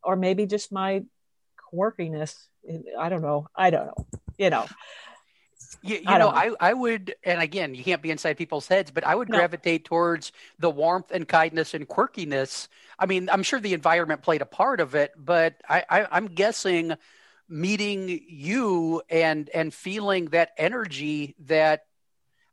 or 0.02 0.16
maybe 0.16 0.46
just 0.46 0.72
my 0.72 1.04
quirkiness. 1.74 2.36
I 2.98 3.08
don't 3.08 3.22
know. 3.22 3.48
I 3.54 3.70
don't 3.70 3.86
know. 3.86 4.06
You 4.38 4.50
know. 4.50 4.66
You, 5.82 5.96
you 5.96 6.02
I 6.06 6.18
know, 6.18 6.30
know, 6.30 6.36
I, 6.36 6.70
I 6.70 6.72
would, 6.72 7.14
and 7.24 7.40
again, 7.40 7.74
you 7.74 7.84
can't 7.84 8.02
be 8.02 8.10
inside 8.10 8.36
people's 8.36 8.66
heads, 8.66 8.90
but 8.90 9.04
I 9.04 9.14
would 9.14 9.28
no. 9.28 9.38
gravitate 9.38 9.84
towards 9.84 10.32
the 10.58 10.70
warmth 10.70 11.10
and 11.10 11.26
kindness 11.26 11.74
and 11.74 11.88
quirkiness. 11.88 12.68
I 12.98 13.06
mean, 13.06 13.28
I'm 13.30 13.42
sure 13.42 13.60
the 13.60 13.74
environment 13.74 14.22
played 14.22 14.42
a 14.42 14.46
part 14.46 14.80
of 14.80 14.94
it, 14.94 15.12
but 15.16 15.60
I, 15.68 15.84
I 15.88 16.06
I'm 16.10 16.26
guessing 16.26 16.94
meeting 17.48 18.20
you 18.28 19.02
and 19.10 19.50
and 19.50 19.72
feeling 19.72 20.26
that 20.26 20.52
energy 20.56 21.34
that 21.40 21.84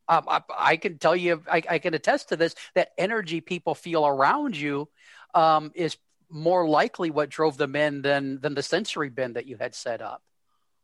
um, 0.08 0.24
I, 0.28 0.42
I, 0.58 0.76
can 0.76 0.98
tell 0.98 1.16
you, 1.16 1.42
I, 1.50 1.62
I, 1.68 1.78
can 1.78 1.94
attest 1.94 2.30
to 2.30 2.36
this. 2.36 2.54
That 2.74 2.90
energy 2.98 3.40
people 3.40 3.74
feel 3.74 4.06
around 4.06 4.56
you 4.56 4.88
um, 5.32 5.70
is 5.74 5.96
more 6.28 6.68
likely 6.68 7.10
what 7.10 7.30
drove 7.30 7.56
them 7.56 7.76
in 7.76 8.02
than 8.02 8.40
than 8.40 8.54
the 8.54 8.62
sensory 8.62 9.10
bin 9.10 9.34
that 9.34 9.46
you 9.46 9.56
had 9.56 9.74
set 9.74 10.02
up. 10.02 10.22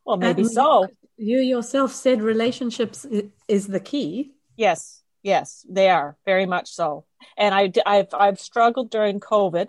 Well, 0.09 0.17
maybe 0.17 0.41
and 0.41 0.51
so. 0.51 0.89
You 1.19 1.39
yourself 1.41 1.93
said 1.93 2.23
relationships 2.23 3.07
is 3.47 3.67
the 3.67 3.81
key. 3.81 4.33
Yes, 4.57 5.03
yes, 5.23 5.67
they 5.69 5.91
are 5.91 6.17
very 6.25 6.47
much 6.47 6.71
so. 6.71 7.05
And 7.37 7.55
I, 7.55 7.71
I've 7.85 8.15
I've 8.15 8.41
struggled 8.41 8.91
during 8.91 9.21
COVID 9.21 9.69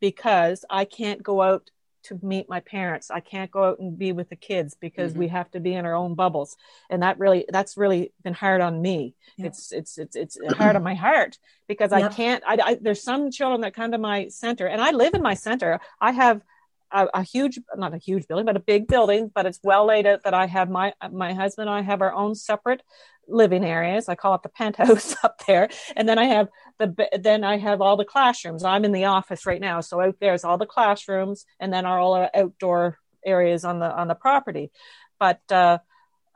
because 0.00 0.64
I 0.68 0.84
can't 0.84 1.22
go 1.22 1.42
out 1.42 1.70
to 2.04 2.18
meet 2.22 2.48
my 2.48 2.58
parents. 2.58 3.10
I 3.10 3.20
can't 3.20 3.52
go 3.52 3.64
out 3.64 3.78
and 3.78 3.96
be 3.96 4.10
with 4.10 4.30
the 4.30 4.36
kids 4.36 4.76
because 4.80 5.12
mm-hmm. 5.12 5.20
we 5.20 5.28
have 5.28 5.48
to 5.52 5.60
be 5.60 5.74
in 5.74 5.86
our 5.86 5.94
own 5.94 6.14
bubbles, 6.16 6.56
and 6.90 7.04
that 7.04 7.20
really 7.20 7.44
that's 7.48 7.76
really 7.76 8.12
been 8.24 8.34
hard 8.34 8.60
on 8.60 8.82
me. 8.82 9.14
It's 9.36 9.70
it's 9.70 9.96
it's 9.96 10.16
it's 10.16 10.38
hard 10.54 10.74
on 10.74 10.82
my 10.82 10.94
heart 10.94 11.38
because 11.68 11.92
yep. 11.92 12.10
I 12.10 12.14
can't. 12.14 12.42
I, 12.44 12.58
I, 12.64 12.78
there's 12.80 13.04
some 13.04 13.30
children 13.30 13.60
that 13.60 13.74
come 13.74 13.92
to 13.92 13.98
my 13.98 14.26
center, 14.26 14.66
and 14.66 14.80
I 14.80 14.90
live 14.90 15.14
in 15.14 15.22
my 15.22 15.34
center. 15.34 15.78
I 16.00 16.10
have 16.10 16.42
a, 16.90 17.06
a, 17.14 17.22
huge, 17.22 17.58
not 17.76 17.94
a 17.94 17.98
huge 17.98 18.26
building, 18.26 18.46
but 18.46 18.56
a 18.56 18.60
big 18.60 18.86
building, 18.86 19.30
but 19.34 19.46
it's 19.46 19.60
well 19.62 19.86
laid 19.86 20.06
out 20.06 20.22
that 20.24 20.34
I 20.34 20.46
have 20.46 20.70
my, 20.70 20.92
my 21.10 21.34
husband 21.34 21.68
and 21.68 21.78
I 21.78 21.82
have 21.82 22.02
our 22.02 22.12
own 22.12 22.34
separate 22.34 22.82
living 23.26 23.64
areas. 23.64 24.08
I 24.08 24.14
call 24.14 24.34
it 24.34 24.42
the 24.42 24.48
penthouse 24.56 25.16
up 25.22 25.42
there. 25.46 25.68
And 25.96 26.08
then 26.08 26.18
I 26.18 26.24
have 26.24 26.48
the, 26.78 27.08
then 27.20 27.44
I 27.44 27.58
have 27.58 27.80
all 27.80 27.96
the 27.96 28.04
classrooms. 28.04 28.64
I'm 28.64 28.84
in 28.84 28.92
the 28.92 29.06
office 29.06 29.46
right 29.46 29.60
now. 29.60 29.80
So 29.80 30.00
out 30.00 30.16
there's 30.20 30.44
all 30.44 30.58
the 30.58 30.66
classrooms 30.66 31.44
and 31.60 31.72
then 31.72 31.86
all 31.86 32.14
our 32.14 32.30
outdoor 32.34 32.98
areas 33.24 33.64
on 33.64 33.78
the, 33.78 33.90
on 33.94 34.08
the 34.08 34.14
property. 34.14 34.70
But, 35.18 35.40
uh, 35.50 35.78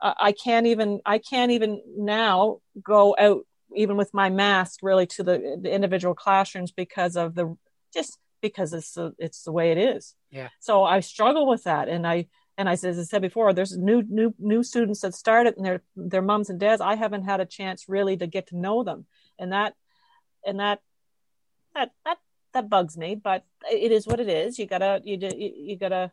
I 0.01 0.33
can't 0.33 0.67
even, 0.67 0.99
I 1.05 1.17
can't 1.17 1.51
even 1.51 1.81
now 1.95 2.59
go 2.83 3.15
out 3.17 3.45
even 3.73 3.95
with 3.95 4.13
my 4.13 4.29
mask 4.29 4.79
really 4.83 5.07
to 5.07 5.23
the, 5.23 5.57
the 5.61 5.73
individual 5.73 6.13
classrooms 6.13 6.71
because 6.71 7.15
of 7.15 7.35
the 7.35 7.55
just 7.93 8.17
because 8.43 8.73
it's 8.73 8.93
the, 8.93 9.13
it's 9.17 9.41
the 9.41 9.51
way 9.51 9.71
it 9.71 9.79
is. 9.79 10.13
Yeah. 10.29 10.49
So 10.59 10.83
I 10.83 10.99
struggle 10.99 11.47
with 11.47 11.63
that, 11.63 11.89
and 11.89 12.05
I 12.05 12.27
and 12.57 12.69
I 12.69 12.73
as 12.73 12.85
I 12.85 13.03
said 13.03 13.23
before, 13.23 13.53
there's 13.53 13.75
new 13.75 14.03
new 14.03 14.35
new 14.37 14.61
students 14.61 15.01
that 15.01 15.15
started 15.15 15.55
and 15.57 15.65
their 15.65 15.81
their 15.95 16.21
moms 16.21 16.51
and 16.51 16.59
dads. 16.59 16.81
I 16.81 16.95
haven't 16.95 17.23
had 17.23 17.39
a 17.39 17.45
chance 17.45 17.85
really 17.87 18.15
to 18.17 18.27
get 18.27 18.47
to 18.47 18.57
know 18.57 18.83
them, 18.83 19.07
and 19.39 19.51
that 19.51 19.73
and 20.45 20.59
that 20.59 20.81
that 21.73 21.91
that 22.05 22.17
that 22.53 22.69
bugs 22.69 22.95
me. 22.95 23.15
But 23.15 23.45
it 23.71 23.91
is 23.91 24.05
what 24.05 24.19
it 24.19 24.29
is. 24.29 24.59
You 24.59 24.67
gotta 24.67 25.01
you 25.03 25.17
do 25.17 25.29
you 25.35 25.77
gotta 25.77 26.11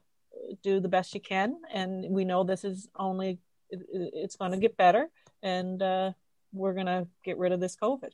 do 0.62 0.80
the 0.80 0.88
best 0.88 1.14
you 1.14 1.20
can, 1.20 1.56
and 1.74 2.08
we 2.08 2.24
know 2.24 2.44
this 2.44 2.64
is 2.64 2.88
only 2.96 3.40
it's 3.70 4.36
going 4.36 4.52
to 4.52 4.56
get 4.56 4.76
better, 4.76 5.08
and 5.42 5.82
uh, 5.82 6.12
we're 6.52 6.74
going 6.74 6.86
to 6.86 7.06
get 7.24 7.38
rid 7.38 7.52
of 7.52 7.60
this 7.60 7.76
COVID. 7.76 8.10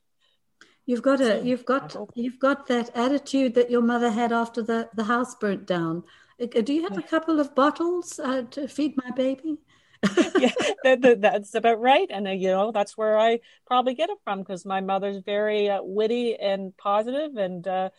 You've 0.86 1.02
got 1.02 1.20
a 1.20 1.42
you've 1.44 1.66
got 1.66 1.96
you've 2.14 2.38
got 2.38 2.68
that 2.68 2.90
attitude 2.94 3.54
that 3.54 3.70
your 3.70 3.82
mother 3.82 4.10
had 4.10 4.32
after 4.32 4.62
the 4.62 4.88
the 4.94 5.04
house 5.04 5.34
burnt 5.34 5.66
down. 5.66 6.04
Uh, 6.40 6.46
do 6.46 6.72
you 6.72 6.82
have 6.84 6.96
a 6.96 7.02
couple 7.02 7.40
of 7.40 7.56
bottles 7.56 8.20
uh, 8.20 8.42
to 8.52 8.68
feed 8.68 8.96
my 8.96 9.10
baby? 9.10 9.58
yeah, 10.38 10.52
that, 10.84 11.00
that, 11.00 11.20
that's 11.20 11.54
about 11.54 11.80
right, 11.80 12.06
and 12.10 12.28
uh, 12.28 12.30
you 12.30 12.48
know 12.48 12.70
that's 12.70 12.96
where 12.96 13.18
I 13.18 13.40
probably 13.66 13.94
get 13.94 14.10
it 14.10 14.18
from 14.22 14.38
because 14.40 14.64
my 14.64 14.80
mother's 14.80 15.18
very 15.24 15.68
uh, 15.68 15.82
witty 15.82 16.36
and 16.36 16.76
positive, 16.76 17.36
and 17.36 17.66
uh, 17.66 17.90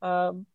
um, 0.00 0.46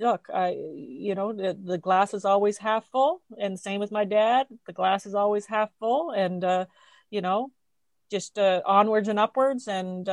look, 0.00 0.26
I 0.34 0.56
you 0.74 1.14
know 1.14 1.32
the, 1.32 1.56
the, 1.62 1.78
glass 1.78 2.12
is 2.12 2.24
always 2.24 2.58
half 2.58 2.86
full, 2.86 3.22
and 3.38 3.60
same 3.60 3.78
with 3.78 3.92
my 3.92 4.04
dad. 4.04 4.48
The 4.66 4.72
glass 4.72 5.06
is 5.06 5.14
always 5.14 5.46
half 5.46 5.70
full, 5.78 6.10
and 6.10 6.42
uh, 6.42 6.64
you 7.08 7.20
know 7.20 7.52
just 8.10 8.36
onwards 8.38 9.08
and 9.08 9.20
upwards, 9.20 9.68
and 9.68 10.08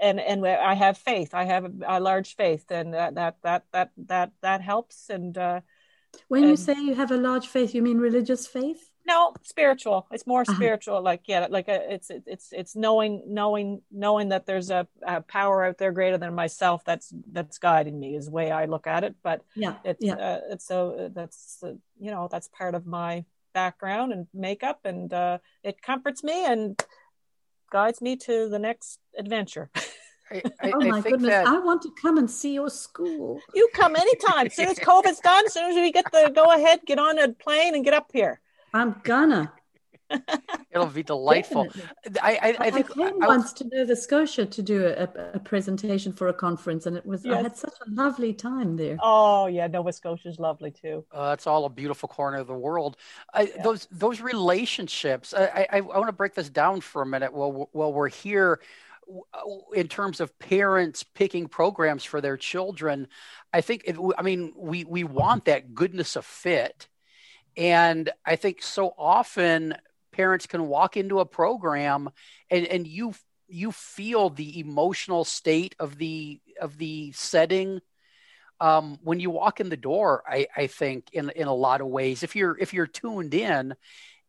and 0.00 0.20
and 0.20 0.46
I 0.46 0.74
have 0.74 0.98
faith. 0.98 1.34
I 1.34 1.44
have 1.44 1.64
a, 1.86 2.00
large 2.00 2.36
faith, 2.36 2.70
and 2.70 2.94
that 2.94 3.14
that 3.14 3.36
that 3.42 3.64
that 3.72 3.90
that 4.06 4.32
that 4.42 4.60
helps. 4.60 5.10
And 5.10 5.36
uh, 5.36 5.60
when 6.28 6.42
and, 6.42 6.50
you 6.50 6.56
say 6.56 6.74
you 6.74 6.94
have 6.94 7.10
a 7.10 7.16
large 7.16 7.46
faith, 7.46 7.74
you 7.74 7.82
mean 7.82 7.98
religious 7.98 8.46
faith? 8.46 8.90
No, 9.06 9.32
spiritual. 9.42 10.06
It's 10.10 10.26
more 10.26 10.42
uh-huh. 10.42 10.54
spiritual. 10.54 11.02
Like 11.02 11.22
yeah, 11.26 11.46
like 11.48 11.68
a, 11.68 11.76
uh, 11.76 11.94
it's 11.94 12.10
it's 12.10 12.52
it's 12.52 12.76
knowing 12.76 13.22
knowing 13.26 13.80
knowing 13.90 14.28
that 14.28 14.44
there's 14.44 14.70
a, 14.70 14.86
a, 15.02 15.22
power 15.22 15.64
out 15.64 15.78
there 15.78 15.92
greater 15.92 16.18
than 16.18 16.34
myself 16.34 16.84
that's 16.84 17.12
that's 17.32 17.58
guiding 17.58 17.98
me 17.98 18.16
is 18.16 18.26
the 18.26 18.32
way 18.32 18.50
I 18.50 18.66
look 18.66 18.86
at 18.86 19.04
it. 19.04 19.16
But 19.22 19.40
yeah, 19.56 19.76
it's 19.82 20.04
yeah. 20.04 20.14
Uh, 20.14 20.40
it's 20.50 20.66
so 20.66 20.90
uh, 20.90 21.08
that's 21.12 21.58
uh, 21.62 21.72
you 21.98 22.10
know 22.10 22.28
that's 22.30 22.48
part 22.48 22.74
of 22.74 22.86
my 22.86 23.24
background 23.54 24.12
and 24.12 24.26
makeup, 24.34 24.80
and 24.84 25.10
uh, 25.10 25.38
it 25.62 25.80
comforts 25.80 26.22
me 26.22 26.44
and 26.44 26.78
guides 27.70 28.00
me 28.00 28.16
to 28.16 28.48
the 28.48 28.58
next 28.58 29.00
adventure. 29.18 29.70
I, 30.30 30.42
I, 30.60 30.72
oh 30.72 30.80
my 30.80 31.00
goodness! 31.00 31.30
That... 31.30 31.46
I 31.46 31.58
want 31.58 31.80
to 31.82 31.90
come 32.00 32.18
and 32.18 32.30
see 32.30 32.52
your 32.52 32.68
school. 32.68 33.40
You 33.54 33.68
come 33.74 33.96
anytime. 33.96 34.46
As 34.46 34.54
soon 34.54 34.68
as 34.68 34.78
COVID's 34.78 35.20
done, 35.20 35.46
as 35.46 35.54
soon 35.54 35.70
as 35.70 35.74
we 35.74 35.90
get 35.90 36.04
the 36.12 36.30
go 36.34 36.52
ahead, 36.52 36.80
get 36.84 36.98
on 36.98 37.18
a 37.18 37.30
plane 37.30 37.74
and 37.74 37.82
get 37.82 37.94
up 37.94 38.10
here. 38.12 38.40
I'm 38.74 39.00
gonna. 39.04 39.50
It'll 40.70 40.86
be 40.86 41.02
delightful. 41.02 41.66
I, 42.22 42.38
I, 42.42 42.56
I, 42.66 42.70
think 42.70 42.90
I 42.90 43.10
came 43.10 43.18
once 43.18 43.52
to 43.54 43.68
Nova 43.72 43.96
Scotia 43.96 44.46
to 44.46 44.62
do 44.62 44.86
a, 44.86 45.08
a, 45.34 45.38
presentation 45.38 46.12
for 46.12 46.28
a 46.28 46.34
conference, 46.34 46.86
and 46.86 46.96
it 46.96 47.06
was 47.06 47.24
yes. 47.24 47.36
I 47.36 47.42
had 47.42 47.56
such 47.56 47.74
a 47.86 47.90
lovely 47.90 48.34
time 48.34 48.76
there. 48.76 48.98
Oh 49.02 49.46
yeah, 49.46 49.66
Nova 49.66 49.92
Scotia 49.92 50.28
is 50.28 50.38
lovely 50.38 50.70
too. 50.70 51.04
Uh, 51.12 51.32
it's 51.34 51.46
all 51.46 51.64
a 51.64 51.70
beautiful 51.70 52.08
corner 52.08 52.38
of 52.38 52.46
the 52.46 52.54
world. 52.54 52.96
I, 53.32 53.42
yeah. 53.42 53.62
Those 53.62 53.88
those 53.90 54.20
relationships. 54.20 55.32
I, 55.34 55.66
I, 55.72 55.78
I 55.78 55.80
want 55.80 56.06
to 56.06 56.12
break 56.12 56.34
this 56.34 56.50
down 56.50 56.80
for 56.80 57.02
a 57.02 57.06
minute. 57.06 57.32
While 57.32 57.70
while 57.72 57.92
we're 57.92 58.08
here, 58.08 58.60
in 59.74 59.88
terms 59.88 60.20
of 60.20 60.38
parents 60.38 61.02
picking 61.02 61.48
programs 61.48 62.04
for 62.04 62.20
their 62.20 62.36
children, 62.36 63.08
I 63.52 63.62
think 63.62 63.82
it, 63.86 63.96
I 64.16 64.22
mean 64.22 64.52
we 64.56 64.84
we 64.84 65.04
want 65.04 65.46
that 65.46 65.74
goodness 65.74 66.16
of 66.16 66.24
fit. 66.24 66.88
And 67.56 68.10
I 68.24 68.36
think 68.36 68.62
so 68.62 68.94
often 68.96 69.74
parents 70.18 70.46
can 70.46 70.66
walk 70.66 70.96
into 70.96 71.20
a 71.20 71.24
program 71.24 72.10
and, 72.50 72.66
and 72.66 72.86
you 72.86 73.14
you 73.48 73.72
feel 73.72 74.28
the 74.28 74.60
emotional 74.60 75.24
state 75.24 75.74
of 75.78 75.96
the 75.96 76.40
of 76.60 76.76
the 76.76 77.12
setting 77.12 77.80
um, 78.60 78.98
when 79.04 79.20
you 79.20 79.30
walk 79.30 79.60
in 79.60 79.68
the 79.68 79.76
door, 79.76 80.24
I, 80.26 80.48
I 80.56 80.66
think 80.66 81.10
in 81.12 81.30
in 81.30 81.46
a 81.46 81.54
lot 81.54 81.80
of 81.80 81.86
ways, 81.86 82.24
if 82.24 82.34
you're 82.34 82.58
if 82.58 82.74
you're 82.74 82.88
tuned 82.88 83.32
in, 83.32 83.74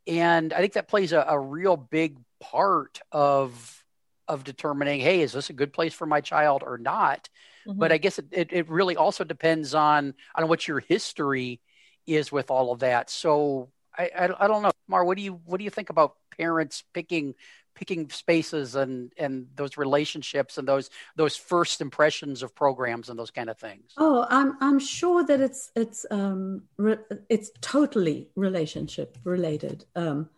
and 0.06 0.54
I 0.54 0.60
think 0.60 0.74
that 0.74 0.88
plays 0.88 1.14
a, 1.14 1.26
a 1.28 1.40
real 1.40 1.76
big 1.76 2.18
part 2.40 3.02
of 3.12 3.84
of 4.28 4.44
determining, 4.44 5.02
hey, 5.02 5.22
is 5.22 5.32
this 5.32 5.50
a 5.50 5.54
good 5.54 5.74
place 5.74 5.96
for 5.96 6.06
my 6.06 6.22
child 6.22 6.62
or 6.64 6.78
not? 6.78 7.28
Mm-hmm. 7.68 7.80
But 7.80 7.92
I 7.92 7.98
guess 7.98 8.20
it, 8.20 8.28
it, 8.32 8.54
it, 8.54 8.70
really 8.70 8.96
also 8.96 9.24
depends 9.24 9.74
on 9.74 10.14
on 10.36 10.48
what 10.48 10.68
your 10.68 10.80
history 10.80 11.60
is 12.06 12.32
with 12.32 12.52
all 12.52 12.72
of 12.72 12.80
that. 12.82 13.10
So 13.10 13.70
I, 13.98 14.10
I, 14.18 14.46
I 14.46 14.48
don't 14.48 14.62
know, 14.64 14.72
Mar, 14.88 15.04
what 15.04 15.18
do 15.18 15.24
you 15.24 15.40
what 15.46 15.58
do 15.58 15.64
you 15.64 15.70
think 15.70 15.90
about 15.90 16.16
parents 16.38 16.84
picking 16.94 17.36
picking 17.76 18.10
spaces 18.10 18.76
and 18.76 19.14
and 19.18 19.48
those 19.56 19.78
relationships 19.78 20.58
and 20.58 20.68
those 20.68 20.90
those 21.16 21.38
first 21.38 21.80
impressions 21.80 22.44
of 22.44 22.54
programs 22.54 23.10
and 23.10 23.18
those 23.18 23.32
kind 23.32 23.50
of 23.50 23.58
things? 23.58 23.94
Oh 23.98 24.26
i'm 24.30 24.58
i'm 24.60 24.80
sure 24.80 25.24
that 25.24 25.40
it's 25.40 25.72
it's 25.76 26.06
um 26.12 26.64
re- 26.78 26.98
it's 27.30 27.52
totally 27.62 28.30
relationship 28.36 29.18
related. 29.24 29.86
Um 29.96 30.30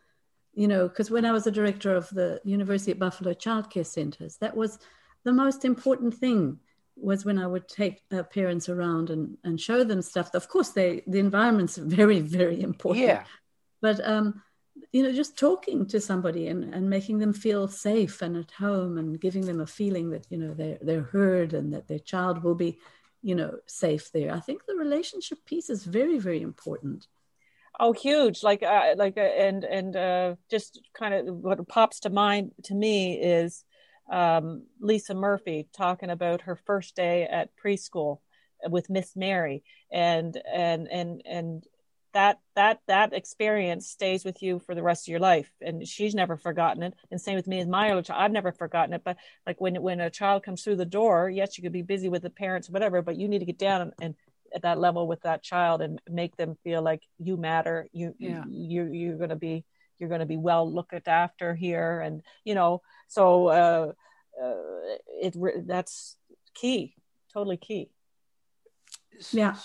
you 0.54 0.68
know 0.68 0.88
because 0.88 1.10
when 1.10 1.26
i 1.26 1.32
was 1.32 1.48
a 1.48 1.52
director 1.52 1.96
of 1.96 2.10
the 2.10 2.42
university 2.44 2.92
at 2.92 3.00
buffalo 3.00 3.34
child 3.34 3.70
care 3.70 3.86
centers 3.86 4.36
that 4.42 4.54
was 4.54 4.80
the 5.24 5.32
most 5.32 5.64
important 5.64 6.14
thing 6.14 6.60
was 6.98 7.24
when 7.24 7.40
i 7.40 7.48
would 7.48 7.68
take 7.70 8.02
uh, 8.12 8.22
parents 8.24 8.68
around 8.68 9.10
and 9.10 9.38
and 9.46 9.60
show 9.60 9.84
them 9.84 10.02
stuff. 10.02 10.30
Of 10.36 10.50
course 10.50 10.70
they 10.70 11.04
the 11.08 11.20
environment's 11.20 11.78
very 12.00 12.20
very 12.20 12.62
important. 12.62 13.06
Yeah 13.06 13.24
but 13.82 14.06
um 14.08 14.42
you 14.92 15.04
know 15.04 15.12
just 15.12 15.38
talking 15.38 15.86
to 15.86 16.00
somebody 16.00 16.48
and, 16.48 16.74
and 16.74 16.90
making 16.90 17.18
them 17.20 17.34
feel 17.34 17.68
safe 17.68 18.22
and 18.22 18.38
at 18.38 18.52
home 18.52 18.98
and 18.98 19.20
giving 19.20 19.46
them 19.46 19.62
a 19.62 19.68
feeling 19.68 20.10
that 20.10 20.26
you 20.30 20.38
know 20.38 20.54
they're 20.54 20.78
they're 20.82 21.02
heard 21.04 21.54
and 21.54 21.74
that 21.74 21.88
their 21.88 22.00
child 22.00 22.44
will 22.44 22.56
be 22.56 22.78
you 23.22 23.36
know 23.36 23.56
safe 23.68 24.12
there. 24.12 24.34
I 24.34 24.40
think 24.40 24.66
the 24.66 24.76
relationship 24.76 25.40
piece 25.46 25.70
is 25.70 25.84
very 25.84 26.18
very 26.18 26.42
important. 26.42 27.08
Oh 27.80 27.94
huge. 27.94 28.44
Like 28.44 28.64
uh, 28.64 28.96
like 28.98 29.18
uh, 29.18 29.22
and 29.22 29.64
and 29.64 29.96
uh, 29.96 30.36
just 30.50 30.82
kind 30.94 31.14
of 31.14 31.36
what 31.36 31.68
pops 31.68 32.02
to 32.02 32.10
mind 32.10 32.52
to 32.64 32.76
me 32.76 33.20
is 33.22 33.64
um, 34.12 34.64
lisa 34.80 35.14
murphy 35.14 35.70
talking 35.74 36.10
about 36.10 36.42
her 36.42 36.56
first 36.56 36.96
day 36.96 37.24
at 37.24 37.50
preschool 37.56 38.20
with 38.70 38.90
miss 38.90 39.16
mary. 39.16 39.64
And 39.92 40.40
and 40.54 40.88
and 40.92 41.22
and 41.26 41.64
that 42.14 42.40
that 42.56 42.80
that 42.88 43.14
experience 43.14 43.88
stays 43.88 44.26
with 44.26 44.42
you 44.42 44.60
for 44.60 44.76
the 44.76 44.84
rest 44.84 45.08
of 45.08 45.12
your 45.12 45.20
life. 45.20 45.52
And 45.62 45.88
she's 45.88 46.16
never 46.16 46.38
forgotten 46.38 46.84
it. 46.84 46.94
And 47.10 47.20
same 47.20 47.36
with 47.36 47.48
me 47.48 47.60
as 47.60 47.68
my 47.68 47.92
other 47.92 48.02
child 48.02 48.22
i've 48.22 48.32
never 48.32 48.52
forgotten 48.52 48.94
it. 48.94 49.04
But 49.04 49.18
like 49.46 49.62
when 49.62 49.82
when 49.82 50.00
a 50.00 50.10
child 50.10 50.44
comes 50.44 50.64
through 50.64 50.78
the 50.78 50.86
door 50.86 51.30
yes 51.30 51.58
you 51.58 51.62
could 51.64 51.72
be 51.72 51.82
busy 51.82 52.10
with 52.10 52.24
the 52.24 52.30
parents 52.30 52.70
whatever 52.70 53.02
but 53.02 53.18
you 53.18 53.28
need 53.28 53.40
to 53.40 53.46
get 53.46 53.58
down 53.58 53.82
and, 53.82 53.94
and 54.02 54.16
at 54.54 54.64
that 54.64 54.80
level 54.80 55.08
with 55.08 55.22
that 55.22 55.42
child 55.42 55.82
and 55.82 56.02
make 56.10 56.36
them 56.36 56.58
feel 56.64 56.82
like 56.82 57.04
you 57.18 57.38
matter. 57.38 57.88
You 57.92 58.14
yeah. 58.20 58.44
you 58.50 58.86
you're 58.92 59.18
going 59.18 59.30
to 59.30 59.36
be 59.36 59.64
you're 59.98 60.10
going 60.10 60.20
to 60.20 60.26
be 60.26 60.38
well 60.38 60.72
looked 60.72 61.08
after 61.08 61.56
here. 61.56 62.02
And 62.02 62.22
you 62.44 62.56
know 62.56 62.82
so 63.08 63.48
uh, 63.48 63.92
uh 64.42 64.56
it 65.08 65.36
that's 65.68 66.18
key 66.54 66.96
totally 67.34 67.58
key. 67.58 67.90
Yeah 69.32 69.56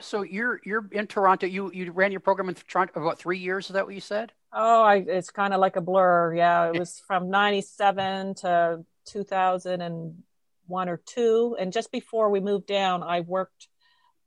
so 0.00 0.22
you're 0.22 0.60
you're 0.64 0.88
in 0.92 1.06
Toronto. 1.06 1.46
You 1.46 1.70
you 1.72 1.92
ran 1.92 2.10
your 2.10 2.20
program 2.20 2.48
in 2.48 2.54
Toronto 2.54 3.00
about 3.00 3.18
three 3.18 3.38
years. 3.38 3.66
Is 3.66 3.74
that 3.74 3.86
what 3.86 3.94
you 3.94 4.00
said? 4.00 4.32
Oh, 4.52 4.82
I, 4.82 4.96
it's 4.96 5.30
kind 5.30 5.52
of 5.52 5.60
like 5.60 5.76
a 5.76 5.80
blur. 5.80 6.34
Yeah, 6.34 6.68
it 6.68 6.78
was 6.78 7.02
from 7.06 7.30
'97 7.30 8.36
to 8.36 8.84
2001 9.06 10.88
or 10.88 11.00
two, 11.04 11.56
and 11.58 11.72
just 11.72 11.92
before 11.92 12.30
we 12.30 12.40
moved 12.40 12.66
down, 12.66 13.02
I 13.02 13.20
worked 13.20 13.68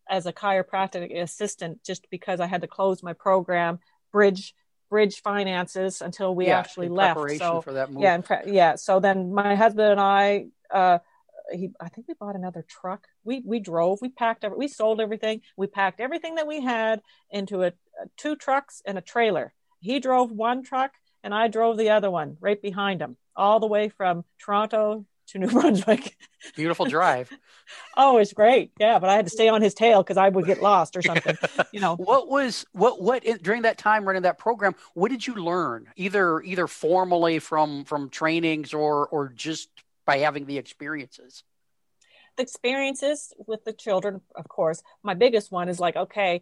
as 0.10 0.26
a 0.26 0.34
chiropractic 0.34 1.16
assistant 1.16 1.84
just 1.84 2.10
because 2.10 2.40
I 2.40 2.48
had 2.48 2.62
to 2.62 2.68
close 2.68 3.04
my 3.04 3.14
program, 3.14 3.80
bridge 4.12 4.54
bridge 4.90 5.22
finances 5.22 6.02
until 6.02 6.34
we 6.34 6.48
yeah, 6.48 6.60
actually 6.60 6.90
left. 6.90 7.20
So 7.38 7.62
for 7.62 7.88
yeah, 8.00 8.18
pre- 8.18 8.52
yeah. 8.52 8.76
So 8.76 9.00
then 9.00 9.34
my 9.34 9.56
husband 9.56 9.92
and 9.92 10.00
I. 10.00 10.48
Uh, 10.72 11.00
he 11.52 11.72
I 11.80 11.90
think 11.90 12.08
we 12.08 12.14
bought 12.14 12.36
another 12.36 12.66
truck. 12.68 13.08
We 13.24 13.42
we 13.46 13.60
drove, 13.60 14.00
we 14.02 14.10
packed 14.10 14.46
we 14.56 14.68
sold 14.68 15.02
everything. 15.02 15.42
We 15.58 15.68
packed 15.68 16.00
everything 16.00 16.36
that 16.36 16.48
we 16.48 16.62
had 16.62 17.02
into 17.30 17.64
a, 17.64 17.68
a 17.68 18.08
two 18.18 18.36
trucks 18.36 18.82
and 18.86 18.98
a 18.98 19.02
trailer. 19.02 19.54
He 19.80 20.00
drove 20.00 20.32
one 20.32 20.64
truck 20.64 20.92
and 21.24 21.34
I 21.34 21.48
drove 21.48 21.78
the 21.78 21.90
other 21.90 22.10
one 22.10 22.38
right 22.40 22.62
behind 22.62 23.02
him, 23.02 23.18
all 23.36 23.60
the 23.60 23.68
way 23.68 23.90
from 23.90 24.24
Toronto 24.40 25.06
to 25.28 25.40
New 25.40 25.48
Brunswick. 25.52 26.16
Beautiful 26.56 26.86
drive. 26.86 27.30
oh, 27.98 28.18
it's 28.18 28.34
great. 28.34 28.72
Yeah, 28.80 29.00
but 29.00 29.10
I 29.10 29.16
had 29.16 29.26
to 29.26 29.32
stay 29.32 29.48
on 29.48 29.62
his 29.62 29.74
tail 29.74 30.02
because 30.02 30.18
I 30.18 30.30
would 30.30 30.46
get 30.46 30.62
lost 30.62 30.96
or 30.96 31.02
something. 31.02 31.38
You 31.72 31.80
know. 31.80 31.96
what 31.96 32.30
was 32.30 32.66
what 32.72 33.02
what 33.02 33.24
during 33.44 33.64
that 33.64 33.78
time 33.78 34.06
running 34.06 34.24
that 34.24 34.40
program? 34.40 34.76
What 34.94 35.12
did 35.12 35.28
you 35.28 35.36
learn, 35.36 35.88
either 35.96 36.42
either 36.42 36.68
formally 36.68 37.40
from 37.40 37.84
from 37.84 38.10
trainings 38.10 38.74
or 38.74 39.08
or 39.08 39.30
just 39.30 39.70
by 40.10 40.18
having 40.18 40.46
the 40.46 40.58
experiences? 40.58 41.44
The 42.36 42.42
experiences 42.42 43.32
with 43.46 43.64
the 43.64 43.74
children, 43.74 44.22
of 44.36 44.48
course. 44.48 44.82
My 45.04 45.14
biggest 45.14 45.52
one 45.52 45.70
is 45.70 45.80
like, 45.80 45.96
okay, 45.96 46.42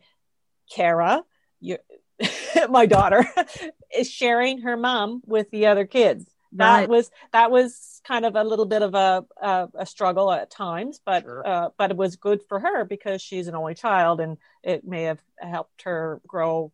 Kara, 0.74 1.24
you, 1.60 1.78
my 2.70 2.86
daughter, 2.86 3.26
is 3.94 4.10
sharing 4.10 4.62
her 4.62 4.78
mom 4.78 5.22
with 5.26 5.52
the 5.52 5.66
other 5.66 5.86
kids. 5.86 6.26
That 6.54 6.78
right. 6.78 6.90
was 6.90 7.12
that 7.34 7.52
was 7.52 8.02
kind 8.08 8.24
of 8.26 8.38
a 8.38 8.44
little 8.46 8.66
bit 8.66 8.82
of 8.82 8.96
a 8.96 9.26
a, 9.42 9.68
a 9.80 9.86
struggle 9.86 10.32
at 10.32 10.50
times, 10.50 11.02
but 11.06 11.24
sure. 11.24 11.46
uh, 11.46 11.70
but 11.78 11.92
it 11.92 11.98
was 11.98 12.16
good 12.16 12.40
for 12.48 12.62
her 12.62 12.86
because 12.86 13.22
she's 13.22 13.50
an 13.50 13.56
only 13.56 13.76
child, 13.76 14.22
and 14.22 14.38
it 14.64 14.88
may 14.88 15.04
have 15.04 15.20
helped 15.38 15.82
her 15.82 16.22
grow 16.26 16.72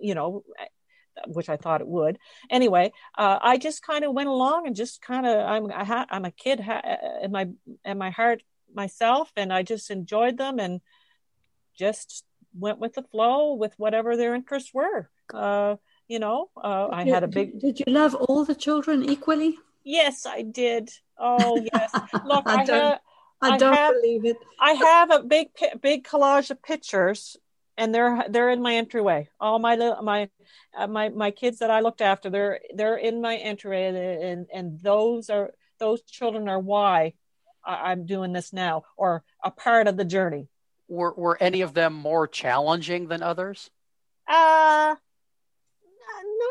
you 0.00 0.14
know 0.14 0.44
which 1.26 1.48
I 1.48 1.56
thought 1.56 1.80
it 1.80 1.88
would. 1.88 2.18
Anyway, 2.50 2.92
uh, 3.16 3.38
I 3.40 3.58
just 3.58 3.82
kind 3.82 4.04
of 4.04 4.12
went 4.12 4.28
along 4.28 4.66
and 4.66 4.76
just 4.76 5.02
kind 5.02 5.26
of 5.26 5.38
I'm 5.46 5.70
I 5.72 5.84
ha- 5.84 6.06
I'm 6.10 6.24
a 6.24 6.30
kid 6.30 6.60
ha- 6.60 6.82
in 7.22 7.32
my 7.32 7.48
in 7.84 7.98
my 7.98 8.10
heart 8.10 8.42
myself, 8.74 9.30
and 9.36 9.52
I 9.52 9.62
just 9.62 9.90
enjoyed 9.90 10.38
them 10.38 10.58
and 10.58 10.80
just 11.78 12.24
went 12.54 12.78
with 12.78 12.94
the 12.94 13.02
flow 13.02 13.54
with 13.54 13.74
whatever 13.76 14.16
their 14.16 14.34
interests 14.34 14.72
were. 14.72 15.10
Uh, 15.32 15.76
you 16.08 16.18
know, 16.18 16.50
uh, 16.56 16.88
I 16.90 17.04
had 17.04 17.24
a 17.24 17.28
big. 17.28 17.60
Did 17.60 17.80
you 17.80 17.92
love 17.92 18.14
all 18.14 18.44
the 18.44 18.54
children 18.54 19.08
equally? 19.08 19.58
Yes, 19.84 20.26
I 20.26 20.42
did. 20.42 20.90
Oh 21.18 21.56
yes. 21.72 21.92
Look, 22.24 22.44
I, 22.46 22.62
I 22.62 22.64
don't. 22.64 23.00
I 23.42 23.58
don't 23.58 23.74
have, 23.74 23.94
believe 23.94 24.24
it. 24.24 24.38
I 24.58 24.72
have 24.72 25.10
a 25.10 25.22
big, 25.22 25.48
big 25.82 26.04
collage 26.04 26.50
of 26.50 26.62
pictures 26.62 27.36
and 27.76 27.94
they're 27.94 28.24
they're 28.28 28.50
in 28.50 28.62
my 28.62 28.74
entryway. 28.76 29.28
All 29.40 29.58
my 29.58 29.76
my 30.02 30.28
uh, 30.76 30.86
my 30.86 31.08
my 31.10 31.30
kids 31.30 31.58
that 31.58 31.70
I 31.70 31.80
looked 31.80 32.00
after, 32.00 32.30
they're 32.30 32.60
they're 32.74 32.96
in 32.96 33.20
my 33.20 33.36
entryway, 33.36 34.20
and 34.22 34.46
and 34.52 34.80
those 34.80 35.30
are 35.30 35.52
those 35.78 36.02
children 36.02 36.48
are 36.48 36.58
why 36.58 37.14
I, 37.64 37.92
am 37.92 38.06
doing 38.06 38.32
this 38.32 38.52
now, 38.52 38.84
or 38.96 39.24
a 39.42 39.50
part 39.50 39.88
of 39.88 39.96
the 39.96 40.04
journey. 40.04 40.48
Were 40.88 41.12
were 41.14 41.36
any 41.40 41.60
of 41.62 41.74
them 41.74 41.92
more 41.92 42.26
challenging 42.26 43.08
than 43.08 43.22
others? 43.22 43.70
Uh 44.26 44.96
no, 46.24 46.46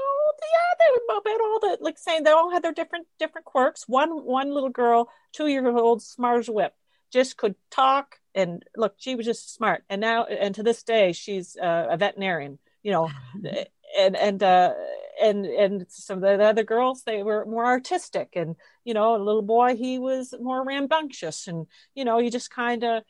yeah, 0.53 0.73
they 0.79 0.85
were 0.91 1.17
about 1.17 1.41
all 1.41 1.59
the 1.59 1.77
like 1.81 1.97
saying 1.97 2.23
they 2.23 2.31
all 2.31 2.51
had 2.51 2.63
their 2.63 2.73
different 2.73 3.07
different 3.19 3.45
quirks. 3.45 3.87
One 3.87 4.23
one 4.25 4.51
little 4.51 4.69
girl, 4.69 5.09
two 5.31 5.47
year 5.47 5.67
old, 5.67 6.01
smart 6.01 6.39
as 6.39 6.49
a 6.49 6.51
whip, 6.51 6.73
just 7.11 7.37
could 7.37 7.55
talk 7.71 8.19
and 8.33 8.63
look 8.75 8.95
she 8.97 9.15
was 9.15 9.25
just 9.25 9.53
smart. 9.53 9.83
And 9.89 10.01
now 10.01 10.25
and 10.25 10.53
to 10.55 10.63
this 10.63 10.83
day 10.83 11.13
she's 11.13 11.55
uh, 11.57 11.87
a 11.89 11.97
veterinarian 11.97 12.59
you 12.85 12.91
know 12.91 13.09
and 13.99 14.15
and 14.15 14.43
uh 14.43 14.73
and 15.21 15.45
and 15.45 15.85
some 15.89 16.23
of 16.23 16.39
the 16.39 16.43
other 16.43 16.63
girls 16.63 17.03
they 17.03 17.23
were 17.23 17.45
more 17.45 17.65
artistic 17.65 18.29
and 18.35 18.55
you 18.83 18.93
know 18.93 19.15
a 19.15 19.25
little 19.27 19.41
boy 19.41 19.75
he 19.75 19.97
was 19.97 20.33
more 20.39 20.63
rambunctious 20.63 21.47
and 21.47 21.67
you 21.95 22.05
know 22.05 22.19
you 22.19 22.29
just 22.29 22.51
kind 22.51 22.83
of 22.83 23.03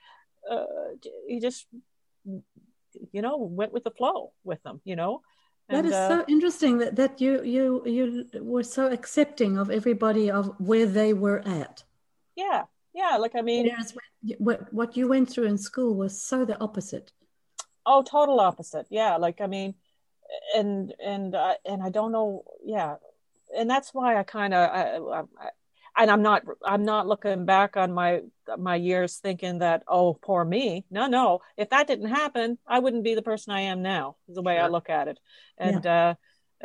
uh 0.49 0.65
you 1.27 1.41
just 1.41 1.67
you 3.11 3.22
know 3.22 3.38
went 3.38 3.73
with 3.73 3.84
the 3.84 3.91
flow 3.91 4.31
with 4.43 4.61
them 4.63 4.81
you 4.85 4.95
know? 4.95 5.22
And, 5.67 5.80
that 5.80 5.85
is 5.85 5.93
uh, 5.93 6.09
so 6.09 6.26
interesting 6.27 6.77
that, 6.77 6.95
that 6.97 7.19
you 7.19 7.43
you 7.43 7.81
you 7.88 8.26
were 8.39 8.61
so 8.61 8.85
accepting 8.85 9.57
of 9.57 9.72
everybody 9.72 10.30
of 10.30 10.53
where 10.59 10.85
they 10.85 11.11
were 11.13 11.39
at. 11.39 11.84
Yeah 12.35 12.65
yeah 12.95 13.17
like 13.17 13.35
i 13.35 13.41
mean 13.41 13.69
what 14.39 14.73
what 14.73 14.97
you 14.97 15.07
went 15.07 15.30
through 15.30 15.43
in 15.43 15.57
school 15.57 15.93
was 15.93 16.19
so 16.19 16.45
the 16.45 16.59
opposite. 16.59 17.11
Oh 17.85 18.01
total 18.01 18.39
opposite. 18.39 18.88
Yeah 18.89 19.17
like 19.17 19.41
i 19.41 19.47
mean 19.47 19.76
and 20.55 20.93
and 21.03 21.35
uh, 21.35 21.55
and 21.65 21.84
i 21.84 21.89
don't 21.89 22.11
know 22.11 22.43
yeah. 22.63 22.95
And 23.55 23.69
that's 23.69 23.93
why 23.93 24.17
i 24.17 24.23
kind 24.23 24.53
of 24.53 25.27
and 25.97 26.09
i'm 26.09 26.22
not 26.22 26.43
i'm 26.65 26.84
not 26.84 27.07
looking 27.07 27.45
back 27.45 27.77
on 27.77 27.93
my 27.93 28.22
my 28.57 28.76
years 28.76 29.17
thinking 29.17 29.59
that 29.59 29.84
oh 29.88 30.13
poor 30.13 30.43
me. 30.43 30.85
No 30.89 31.07
no. 31.07 31.41
If 31.57 31.69
that 31.69 31.88
didn't 31.88 32.09
happen 32.09 32.57
i 32.65 32.80
wouldn't 32.80 33.03
be 33.03 33.13
the 33.13 33.22
person 33.22 33.53
i 33.53 33.61
am 33.61 33.81
now 33.81 34.15
is 34.27 34.35
the 34.35 34.41
way 34.41 34.57
i 34.57 34.67
look 34.67 34.89
at 34.89 35.07
it. 35.07 35.19
And 35.57 35.84
yeah. 35.84 36.09
uh 36.09 36.13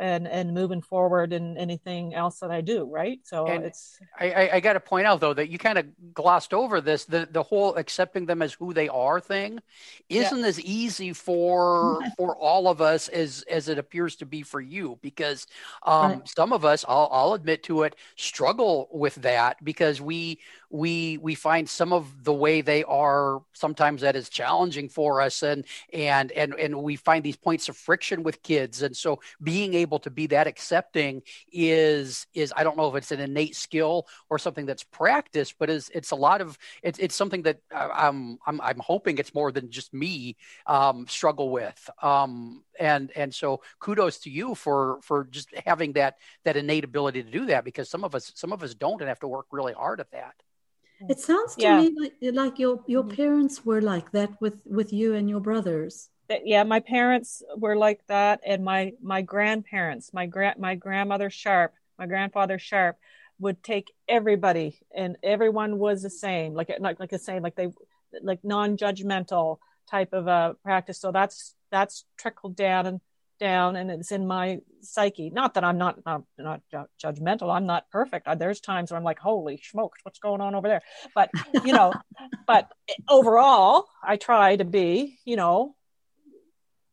and 0.01 0.27
and 0.27 0.51
moving 0.51 0.81
forward 0.81 1.31
in 1.31 1.55
anything 1.57 2.15
else 2.15 2.39
that 2.39 2.49
I 2.49 2.61
do, 2.61 2.85
right? 2.85 3.19
So 3.23 3.45
and 3.45 3.63
it's. 3.63 3.99
I, 4.19 4.31
I, 4.31 4.55
I 4.55 4.59
got 4.59 4.73
to 4.73 4.79
point 4.79 5.05
out 5.05 5.19
though 5.19 5.35
that 5.35 5.49
you 5.49 5.59
kind 5.59 5.77
of 5.77 5.85
glossed 6.13 6.53
over 6.55 6.81
this 6.81 7.05
the 7.05 7.27
the 7.31 7.43
whole 7.43 7.75
accepting 7.75 8.25
them 8.25 8.41
as 8.41 8.51
who 8.53 8.73
they 8.73 8.89
are 8.89 9.19
thing 9.19 9.59
isn't 10.09 10.39
yeah. 10.39 10.45
as 10.45 10.59
easy 10.59 11.13
for 11.13 12.01
for 12.17 12.35
all 12.35 12.67
of 12.67 12.81
us 12.81 13.09
as 13.09 13.43
as 13.49 13.69
it 13.69 13.77
appears 13.77 14.15
to 14.17 14.25
be 14.25 14.41
for 14.41 14.59
you 14.59 14.97
because 15.03 15.45
um, 15.83 16.11
right. 16.13 16.29
some 16.29 16.51
of 16.51 16.65
us 16.65 16.83
I'll, 16.87 17.07
I'll 17.11 17.33
admit 17.33 17.61
to 17.63 17.83
it 17.83 17.95
struggle 18.15 18.89
with 18.91 19.15
that 19.15 19.63
because 19.63 20.01
we 20.01 20.39
we 20.71 21.17
we 21.17 21.35
find 21.35 21.69
some 21.69 21.93
of 21.93 22.23
the 22.23 22.33
way 22.33 22.61
they 22.61 22.83
are 22.85 23.41
sometimes 23.53 24.01
that 24.01 24.15
is 24.15 24.29
challenging 24.29 24.89
for 24.89 25.21
us 25.21 25.43
and 25.43 25.65
and 25.93 26.31
and 26.31 26.53
and 26.55 26.81
we 26.81 26.95
find 26.95 27.23
these 27.23 27.35
points 27.35 27.69
of 27.69 27.77
friction 27.77 28.23
with 28.23 28.41
kids. 28.41 28.81
And 28.81 28.95
so 28.95 29.19
being 29.41 29.73
able 29.73 29.99
to 29.99 30.09
be 30.09 30.27
that 30.27 30.47
accepting 30.47 31.21
is 31.51 32.27
is 32.33 32.53
i 32.55 32.63
don't 32.63 32.77
know 32.77 32.89
if 32.89 32.95
it's 32.95 33.11
an 33.11 33.19
innate 33.19 33.55
skill 33.55 34.07
or 34.29 34.39
something 34.39 34.65
that's 34.65 34.83
practiced 34.83 35.55
but 35.59 35.69
is 35.69 35.89
it's 35.93 36.11
a 36.11 36.15
lot 36.15 36.41
of 36.41 36.57
it's, 36.83 36.99
it's 36.99 37.15
something 37.15 37.41
that 37.43 37.59
i'm 37.73 38.37
i'm 38.45 38.59
i'm 38.61 38.79
hoping 38.79 39.17
it's 39.17 39.33
more 39.33 39.51
than 39.51 39.69
just 39.69 39.93
me 39.93 40.35
um, 40.65 41.05
struggle 41.07 41.49
with. 41.49 41.89
Um, 42.01 42.63
and 42.79 43.11
and 43.15 43.33
so 43.33 43.61
kudos 43.79 44.19
to 44.19 44.29
you 44.29 44.55
for 44.55 44.99
for 45.01 45.25
just 45.25 45.49
having 45.65 45.93
that 45.93 46.17
that 46.45 46.57
innate 46.57 46.83
ability 46.83 47.23
to 47.23 47.29
do 47.29 47.45
that 47.45 47.63
because 47.63 47.89
some 47.89 48.03
of 48.03 48.15
us 48.15 48.31
some 48.35 48.53
of 48.53 48.63
us 48.63 48.73
don't 48.73 49.01
and 49.01 49.09
have 49.09 49.19
to 49.19 49.27
work 49.27 49.47
really 49.51 49.73
hard 49.73 49.99
at 49.99 50.11
that 50.11 50.33
it 51.09 51.19
sounds 51.19 51.55
to 51.55 51.61
yeah. 51.61 51.81
me 51.81 51.95
like, 51.99 52.13
like 52.21 52.59
your 52.59 52.83
your 52.87 53.03
mm-hmm. 53.03 53.15
parents 53.15 53.65
were 53.65 53.81
like 53.81 54.11
that 54.11 54.29
with 54.41 54.55
with 54.65 54.93
you 54.93 55.15
and 55.15 55.29
your 55.29 55.39
brothers. 55.39 56.09
Yeah, 56.45 56.63
my 56.63 56.79
parents 56.79 57.43
were 57.57 57.75
like 57.75 57.99
that, 58.07 58.39
and 58.45 58.63
my 58.63 58.93
my 59.01 59.21
grandparents, 59.21 60.13
my 60.13 60.27
grand 60.27 60.59
my 60.59 60.75
grandmother 60.75 61.29
Sharp, 61.29 61.73
my 61.99 62.05
grandfather 62.05 62.57
Sharp, 62.57 62.97
would 63.39 63.61
take 63.63 63.91
everybody, 64.07 64.79
and 64.95 65.17
everyone 65.23 65.77
was 65.77 66.01
the 66.01 66.09
same, 66.09 66.53
like 66.53 66.71
like 66.79 66.99
like 66.99 67.09
the 67.09 67.19
same, 67.19 67.43
like 67.43 67.55
they 67.55 67.69
like 68.21 68.39
non-judgmental 68.43 69.57
type 69.89 70.13
of 70.13 70.27
a 70.27 70.31
uh, 70.31 70.53
practice. 70.63 70.99
So 70.99 71.11
that's 71.11 71.55
that's 71.69 72.05
trickled 72.17 72.55
down 72.55 72.85
and 72.85 73.01
down 73.41 73.75
and 73.75 73.89
it's 73.89 74.11
in 74.11 74.25
my 74.25 74.59
psyche. 74.81 75.31
Not 75.31 75.55
that 75.55 75.65
i'm 75.65 75.77
not 75.77 75.97
not, 76.05 76.23
not 76.37 76.61
judgmental. 77.03 77.53
I'm 77.53 77.65
not 77.65 77.89
perfect. 77.91 78.27
There's 78.37 78.61
times 78.61 78.91
where 78.91 78.97
i'm 78.97 79.03
like 79.03 79.19
holy 79.19 79.57
smokes 79.57 79.99
what's 80.03 80.19
going 80.19 80.39
on 80.39 80.55
over 80.55 80.69
there? 80.69 80.83
But 81.13 81.31
you 81.65 81.73
know 81.73 81.91
but 82.47 82.71
overall 83.09 83.87
i 84.01 84.15
try 84.15 84.55
to 84.55 84.63
be 84.63 85.19
you 85.25 85.35
know 85.35 85.75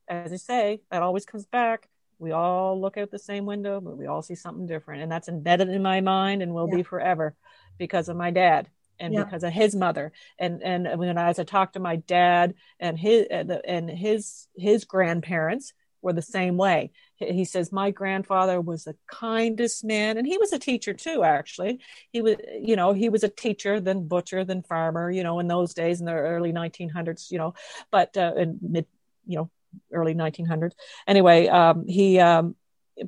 as 0.09 0.33
i 0.33 0.37
say 0.37 0.81
that 0.91 1.03
always 1.03 1.25
comes 1.25 1.47
back. 1.47 1.89
We 2.19 2.33
all 2.33 2.81
look 2.81 2.97
out 2.97 3.13
the 3.13 3.19
same 3.19 3.45
window 3.47 3.81
but 3.81 3.97
we 3.97 4.07
all 4.07 4.23
see 4.23 4.35
something 4.35 4.67
different 4.67 5.03
and 5.03 5.13
that's 5.13 5.29
embedded 5.29 5.69
in 5.69 5.83
my 5.83 6.01
mind 6.01 6.43
and 6.43 6.55
will 6.55 6.69
yeah. 6.69 6.77
be 6.79 6.83
forever 6.83 7.37
because 7.79 8.09
of 8.09 8.17
my 8.17 8.33
dad 8.33 8.69
and 8.99 9.15
yeah. 9.15 9.23
because 9.23 9.45
of 9.45 9.53
his 9.53 9.77
mother. 9.77 10.13
And 10.39 10.63
and 10.63 10.99
when 10.99 11.17
I, 11.19 11.29
as 11.29 11.39
i 11.39 11.45
talk 11.45 11.75
to 11.75 11.81
my 11.81 11.97
dad 11.97 12.55
and 12.81 12.99
his 12.99 13.27
and 13.31 13.91
his 13.91 14.49
his 14.57 14.85
grandparents 14.85 15.73
were 16.03 16.13
the 16.13 16.23
same 16.23 16.57
way. 16.57 16.91
He 17.17 17.45
says, 17.45 17.73
My 17.73 17.91
grandfather 17.91 18.61
was 18.61 18.85
the 18.85 18.97
kindest 19.11 19.85
man, 19.85 20.17
and 20.17 20.27
he 20.27 20.39
was 20.39 20.53
a 20.53 20.59
teacher 20.59 20.95
too, 20.95 21.25
actually. 21.25 21.81
He 22.13 22.23
was, 22.23 22.37
you 22.61 22.77
know, 22.77 22.93
he 22.93 23.09
was 23.09 23.25
a 23.25 23.29
teacher, 23.29 23.81
then 23.81 24.07
butcher, 24.07 24.45
then 24.45 24.63
farmer, 24.63 25.11
you 25.11 25.23
know, 25.23 25.41
in 25.41 25.49
those 25.49 25.75
days 25.75 26.01
in 26.01 26.07
the 26.07 26.13
early 26.13 26.53
1900s, 26.53 27.31
you 27.31 27.39
know, 27.39 27.55
but 27.91 28.17
uh, 28.17 28.35
in 28.37 28.59
mid, 28.63 28.87
you 29.27 29.39
know, 29.39 29.51
early 29.93 30.15
1900s. 30.15 30.73
Anyway, 31.07 31.49
um, 31.49 31.87
he, 31.87 32.19
um, 32.21 32.55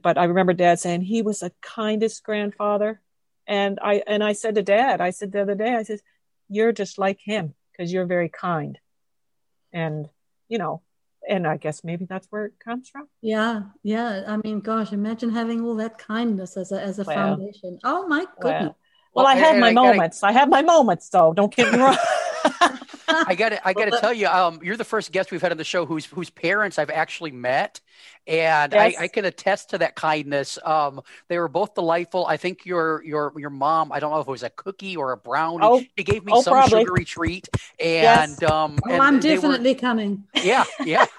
but 0.03 0.19
I 0.19 0.25
remember 0.25 0.53
dad 0.53 0.81
saying 0.81 1.03
he 1.03 1.23
was 1.23 1.41
the 1.41 1.53
kindest 1.63 2.23
grandfather. 2.23 3.01
And 3.47 3.79
I, 3.83 4.03
and 4.07 4.23
I 4.23 4.33
said 4.35 4.55
to 4.57 4.63
dad, 4.63 5.01
I 5.01 5.11
said 5.11 5.33
the 5.33 5.43
other 5.43 5.55
day, 5.55 5.75
I 5.75 5.83
said, 5.83 6.01
You're 6.49 6.73
just 6.73 6.99
like 6.99 7.19
him 7.21 7.55
because 7.73 7.93
you're 7.93 8.07
very 8.07 8.29
kind. 8.29 8.79
And, 9.73 10.09
you 10.49 10.59
know, 10.59 10.83
and 11.31 11.47
I 11.47 11.57
guess 11.57 11.83
maybe 11.85 12.05
that's 12.05 12.27
where 12.31 12.47
it 12.47 12.55
comes 12.63 12.89
from. 12.89 13.09
Yeah, 13.23 13.63
yeah. 13.83 14.25
I 14.27 14.37
mean, 14.39 14.61
gosh, 14.61 14.93
imagine 14.93 15.31
having 15.31 15.63
all 15.63 15.77
that 15.77 15.97
kindness 15.97 16.57
as 16.57 16.73
a 16.73 16.83
as 16.83 16.99
a 16.99 17.05
well, 17.05 17.17
foundation. 17.17 17.79
Oh 17.85 18.07
my 18.07 18.27
goodness. 18.41 18.75
Well, 19.15 19.25
well 19.25 19.27
I 19.27 19.37
have 19.37 19.57
my 19.57 19.69
I 19.69 19.73
moments. 19.73 20.21
Gotta, 20.21 20.35
I 20.35 20.39
have 20.39 20.49
my 20.49 20.63
moments, 20.63 21.09
though. 21.09 21.33
Don't 21.33 21.55
get 21.55 21.73
me 21.73 21.79
wrong. 21.79 21.97
I 23.09 23.35
got 23.35 23.51
to 23.51 23.69
I 23.69 23.73
got 23.73 23.87
to 23.87 23.99
tell 23.99 24.13
you, 24.13 24.29
um, 24.29 24.61
you're 24.63 24.77
the 24.77 24.85
first 24.85 25.13
guest 25.13 25.31
we've 25.31 25.43
had 25.43 25.53
on 25.53 25.59
the 25.59 25.65
show 25.65 25.87
whose 25.87 26.07
whose 26.07 26.31
parents 26.31 26.79
I've 26.79 26.91
actually 26.91 27.33
met, 27.33 27.81
and 28.27 28.73
yes. 28.73 28.95
I, 28.99 29.05
I, 29.05 29.09
can 29.09 29.25
attest 29.25 29.71
to 29.71 29.79
that 29.79 29.95
kindness. 29.97 30.59
Um, 30.65 31.01
they 31.29 31.39
were 31.39 31.49
both 31.49 31.75
delightful. 31.75 32.27
I 32.27 32.37
think 32.37 32.65
your 32.65 33.03
your 33.05 33.33
your 33.37 33.51
mom, 33.51 33.93
I 33.93 34.01
don't 34.01 34.13
know 34.13 34.21
if 34.21 34.29
it 34.29 34.31
was 34.31 34.43
a 34.43 34.51
cookie 34.51 34.97
or 34.97 35.13
a 35.13 35.17
brownie. 35.17 35.65
Oh, 35.65 35.83
she 35.99 36.05
gave 36.05 36.25
me 36.25 36.33
oh, 36.35 36.43
some 36.43 36.53
probably. 36.53 36.81
sugary 36.81 37.05
treat, 37.05 37.49
and 37.79 38.37
yes. 38.41 38.43
um, 38.43 38.79
oh, 38.87 38.93
and 38.93 39.03
I'm 39.03 39.21
definitely 39.21 39.75
were, 39.75 39.81
coming. 39.81 40.25
Yeah, 40.43 40.65
yeah. 40.85 41.07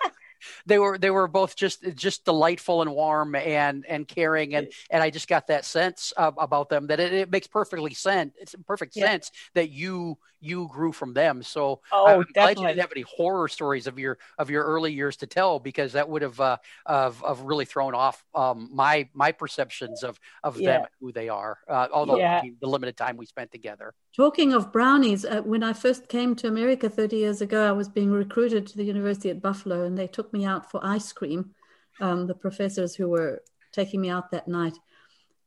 they 0.66 0.80
were 0.80 0.98
they 0.98 1.10
were 1.10 1.28
both 1.28 1.56
just 1.56 1.84
just 1.96 2.26
delightful 2.26 2.82
and 2.82 2.92
warm 2.92 3.36
and 3.36 3.86
and 3.88 4.08
caring 4.08 4.56
and 4.56 4.72
and 4.90 5.04
I 5.04 5.10
just 5.10 5.28
got 5.28 5.48
that 5.48 5.66
sense 5.66 6.14
uh, 6.18 6.32
about 6.38 6.70
them 6.70 6.88
that 6.88 7.00
it, 7.00 7.14
it, 7.14 7.32
makes 7.32 7.48
perfectly 7.48 7.94
sense 7.94 8.34
it's 8.40 8.56
perfect 8.66 8.96
yeah. 8.96 9.06
sense 9.06 9.32
that 9.54 9.70
you 9.70 10.18
you 10.42 10.68
grew 10.72 10.92
from 10.92 11.14
them 11.14 11.42
so 11.44 11.82
oh, 11.92 12.06
I'm 12.06 12.22
definitely. 12.22 12.34
glad 12.34 12.60
you 12.60 12.68
didn't 12.68 12.82
have 12.82 12.92
any 12.96 13.06
horror 13.08 13.48
stories 13.48 13.88
of 13.88 13.98
your 13.98 14.18
of 14.38 14.50
your 14.50 14.64
early 14.64 14.92
years 14.92 15.16
to 15.18 15.28
tell 15.28 15.60
because 15.60 15.94
that 15.94 16.10
would 16.10 16.22
have 16.22 16.40
uh, 16.40 16.58
of, 16.86 17.24
of 17.24 17.42
really 17.42 17.66
thrown 17.66 17.96
off 17.96 18.26
um, 18.36 18.70
my 18.72 19.08
my 19.14 19.32
perceptions 19.32 20.04
of 20.04 20.20
of 20.44 20.60
yeah. 20.60 20.80
them 20.80 20.88
who 21.00 21.12
they 21.12 21.30
are 21.30 21.60
uh, 21.70 21.88
although 21.94 22.18
yeah. 22.18 22.42
the 22.60 22.68
limited 22.68 22.98
time 22.98 23.18
we 23.18 23.26
spent 23.26 23.52
together 23.52 23.94
talking 24.16 24.54
of 24.54 24.72
brownies 24.72 25.24
uh, 25.24 25.42
when 25.42 25.64
I 25.64 25.74
first 25.74 26.10
came 26.10 26.36
to 26.36 26.48
America 26.48 26.90
30 26.90 27.16
years 27.16 27.42
ago 27.42 27.68
I 27.68 27.72
was 27.72 27.88
being 27.88 28.12
recruited 28.12 28.68
to 28.68 28.78
the 28.78 28.84
university 28.84 29.30
at 29.30 29.42
Buffalo 29.42 29.86
and 29.86 29.98
they 29.98 30.08
took 30.08 30.34
me 30.34 30.46
out 30.46 30.70
for 30.70 30.80
ice 30.84 31.12
cream. 31.12 31.54
Um, 32.00 32.26
the 32.26 32.34
professors 32.34 32.96
who 32.96 33.10
were 33.10 33.44
taking 33.72 34.02
me 34.02 34.10
out 34.10 34.32
that 34.32 34.48
night, 34.48 34.78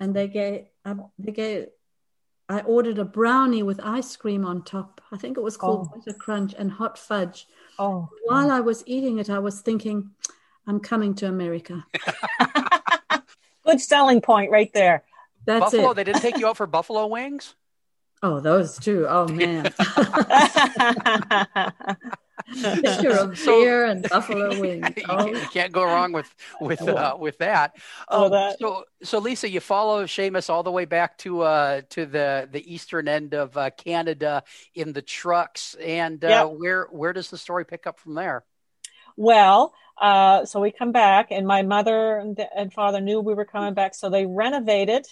and 0.01 0.15
they 0.15 0.29
gave 0.29 0.67
um, 0.85 1.11
they 1.19 1.33
gave. 1.33 1.67
I 2.49 2.61
ordered 2.61 2.99
a 2.99 3.05
brownie 3.05 3.63
with 3.63 3.81
ice 3.83 4.17
cream 4.17 4.45
on 4.45 4.63
top. 4.63 5.01
I 5.11 5.17
think 5.17 5.39
it 5.39 5.43
was 5.43 5.57
called 5.57 5.89
oh. 5.91 5.99
Butter 5.99 6.19
Crunch 6.19 6.55
and 6.59 6.71
hot 6.71 6.99
fudge. 6.99 7.47
Oh. 7.79 8.09
While 8.25 8.51
I 8.51 8.61
was 8.61 8.83
eating 8.87 9.19
it, 9.19 9.31
I 9.31 9.39
was 9.39 9.61
thinking, 9.61 10.11
I'm 10.67 10.81
coming 10.81 11.15
to 11.17 11.27
America. 11.27 11.87
Good 13.67 13.81
selling 13.81 14.21
point 14.21 14.51
right 14.51 14.73
there. 14.75 15.05
That's 15.47 15.61
Buffalo, 15.61 15.91
it. 15.91 15.95
they 15.95 16.05
didn't 16.05 16.21
take 16.21 16.39
you 16.39 16.47
out 16.47 16.57
for 16.57 16.67
buffalo 16.67 17.07
wings? 17.07 17.55
Oh, 18.23 18.41
those 18.41 18.79
two. 18.79 19.07
Oh 19.09 19.29
man. 19.29 19.73
Picture 22.63 23.11
of 23.11 23.39
so, 23.39 23.61
beer 23.61 23.85
and 23.85 24.09
buffalo 24.09 24.61
wings. 24.61 24.87
Oh. 25.09 25.27
You, 25.27 25.41
can't, 25.53 25.73
go 25.73 25.85
wrong 25.85 26.13
with 26.13 26.33
with 26.61 26.83
oh, 26.83 26.95
uh, 26.95 27.17
with 27.19 27.39
that. 27.39 27.77
Um, 28.09 28.31
that. 28.31 28.59
So 28.59 28.85
so 29.03 29.19
Lisa, 29.19 29.49
you 29.49 29.61
follow 29.61 30.05
Seamus 30.05 30.51
all 30.51 30.63
the 30.63 30.71
way 30.71 30.85
back 30.85 31.17
to 31.19 31.43
uh, 31.43 31.83
to 31.91 32.07
the 32.07 32.49
the 32.51 32.73
eastern 32.73 33.09
end 33.09 33.35
of 33.35 33.57
uh, 33.57 33.71
Canada 33.71 34.43
in 34.75 34.93
the 34.93 35.03
trucks, 35.03 35.75
and 35.75 36.25
uh, 36.25 36.29
yep. 36.29 36.51
where 36.59 36.89
where 36.91 37.13
does 37.13 37.31
the 37.31 37.39
story 37.39 37.65
pick 37.65 37.87
up 37.87 37.99
from 37.99 38.15
there? 38.15 38.45
Well, 39.17 39.73
uh, 40.01 40.45
so 40.45 40.61
we 40.61 40.73
come 40.73 40.93
back, 40.93 41.29
and 41.31 41.47
my 41.47 41.63
mother 41.63 42.19
and 42.57 42.73
father 42.73 43.01
knew 43.01 43.21
we 43.21 43.35
were 43.35 43.45
coming 43.45 43.75
back, 43.75 43.95
so 43.95 44.11
they 44.11 44.27
renovated 44.27 45.07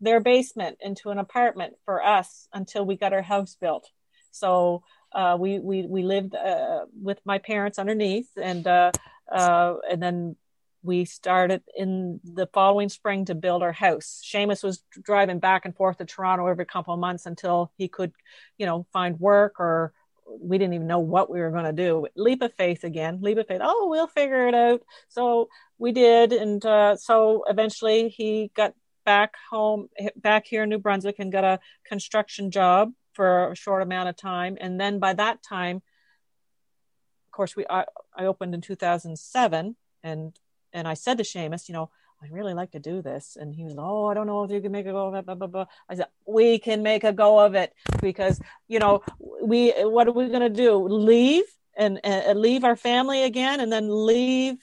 their 0.00 0.20
basement 0.20 0.78
into 0.80 1.10
an 1.10 1.18
apartment 1.18 1.74
for 1.84 2.02
us 2.04 2.48
until 2.52 2.86
we 2.86 2.96
got 2.96 3.12
our 3.12 3.22
house 3.22 3.56
built. 3.60 3.90
So 4.30 4.82
uh, 5.12 5.36
we 5.38 5.58
we 5.58 5.82
we 5.82 6.02
lived 6.02 6.34
uh, 6.34 6.86
with 7.00 7.18
my 7.24 7.38
parents 7.38 7.78
underneath, 7.78 8.28
and 8.36 8.66
uh, 8.66 8.92
uh, 9.30 9.74
and 9.90 10.02
then 10.02 10.36
we 10.82 11.04
started 11.04 11.62
in 11.76 12.20
the 12.24 12.46
following 12.52 12.88
spring 12.88 13.24
to 13.26 13.34
build 13.34 13.62
our 13.62 13.72
house. 13.72 14.22
Seamus 14.24 14.64
was 14.64 14.82
driving 15.02 15.38
back 15.38 15.64
and 15.64 15.76
forth 15.76 15.98
to 15.98 16.04
Toronto 16.04 16.46
every 16.46 16.64
couple 16.64 16.94
of 16.94 17.00
months 17.00 17.26
until 17.26 17.70
he 17.76 17.86
could, 17.86 18.12
you 18.56 18.64
know, 18.64 18.86
find 18.92 19.20
work 19.20 19.60
or 19.60 19.92
we 20.40 20.58
didn't 20.58 20.74
even 20.74 20.86
know 20.86 21.00
what 21.00 21.28
we 21.28 21.40
were 21.40 21.50
going 21.50 21.64
to 21.64 21.72
do. 21.72 22.06
Leap 22.16 22.40
of 22.40 22.54
faith 22.54 22.84
again, 22.84 23.18
leap 23.20 23.36
of 23.36 23.46
faith. 23.46 23.60
Oh, 23.62 23.88
we'll 23.90 24.06
figure 24.06 24.48
it 24.48 24.54
out. 24.54 24.80
So 25.08 25.48
we 25.76 25.92
did, 25.92 26.32
and 26.32 26.64
uh, 26.64 26.96
so 26.96 27.44
eventually 27.48 28.08
he 28.08 28.50
got 28.54 28.74
back 29.04 29.34
home, 29.50 29.88
back 30.16 30.46
here 30.46 30.62
in 30.62 30.68
New 30.68 30.78
Brunswick, 30.78 31.16
and 31.18 31.32
got 31.32 31.44
a 31.44 31.60
construction 31.84 32.50
job 32.50 32.92
for 33.12 33.52
a 33.52 33.56
short 33.56 33.82
amount 33.82 34.08
of 34.08 34.16
time. 34.16 34.56
And 34.60 34.80
then 34.80 34.98
by 34.98 35.12
that 35.14 35.42
time, 35.42 35.76
of 35.76 37.32
course, 37.32 37.54
we 37.56 37.64
I, 37.68 37.84
I 38.16 38.26
opened 38.26 38.54
in 38.54 38.60
2007, 38.60 39.76
and 40.02 40.38
and 40.72 40.88
I 40.88 40.94
said 40.94 41.18
to 41.18 41.24
Seamus, 41.24 41.68
you 41.68 41.74
know, 41.74 41.90
I 42.22 42.26
really 42.30 42.54
like 42.54 42.72
to 42.72 42.78
do 42.78 43.00
this. 43.00 43.36
And 43.40 43.54
he 43.54 43.64
was, 43.64 43.74
oh, 43.78 44.06
I 44.06 44.14
don't 44.14 44.26
know 44.26 44.44
if 44.44 44.50
you 44.50 44.60
can 44.60 44.72
make 44.72 44.86
a 44.86 44.92
go 44.92 45.08
of 45.08 45.14
it. 45.14 45.24
Blah, 45.24 45.34
blah, 45.36 45.46
blah. 45.46 45.66
I 45.88 45.94
said, 45.94 46.06
we 46.26 46.58
can 46.58 46.82
make 46.82 47.02
a 47.02 47.12
go 47.12 47.38
of 47.38 47.54
it 47.54 47.72
because, 48.00 48.40
you 48.68 48.78
know, 48.78 49.02
we, 49.42 49.70
what 49.70 50.06
are 50.06 50.12
we 50.12 50.28
going 50.28 50.40
to 50.40 50.50
do? 50.50 50.76
Leave 50.76 51.44
and 51.76 51.98
uh, 52.04 52.32
leave 52.36 52.64
our 52.64 52.76
family 52.76 53.22
again 53.22 53.60
and 53.60 53.72
then 53.72 53.88
leave, 53.88 54.56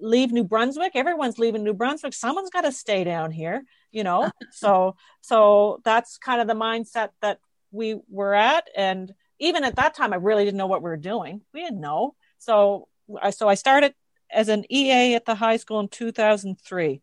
leave 0.00 0.30
New 0.30 0.44
Brunswick. 0.44 0.92
Everyone's 0.94 1.38
leaving 1.38 1.64
New 1.64 1.72
Brunswick. 1.72 2.12
Someone's 2.12 2.50
got 2.50 2.62
to 2.62 2.72
stay 2.72 3.02
down 3.02 3.30
here, 3.30 3.64
you 3.90 4.04
know. 4.04 4.30
so 4.52 4.96
so 5.22 5.80
that's 5.84 6.18
kind 6.18 6.42
of 6.42 6.46
the 6.46 6.54
mindset 6.54 7.10
that 7.22 7.38
we 7.74 8.00
were 8.08 8.34
at, 8.34 8.68
and 8.76 9.12
even 9.40 9.64
at 9.64 9.76
that 9.76 9.94
time, 9.94 10.12
I 10.12 10.16
really 10.16 10.44
didn't 10.44 10.58
know 10.58 10.68
what 10.68 10.82
we 10.82 10.88
were 10.88 10.96
doing. 10.96 11.42
We 11.52 11.60
didn't 11.60 11.80
know. 11.80 12.14
So 12.38 12.88
I 13.20 13.30
so 13.30 13.48
I 13.48 13.54
started 13.54 13.94
as 14.30 14.48
an 14.48 14.64
EA 14.70 15.14
at 15.14 15.26
the 15.26 15.34
high 15.34 15.56
school 15.56 15.80
in 15.80 15.88
2003. 15.88 17.02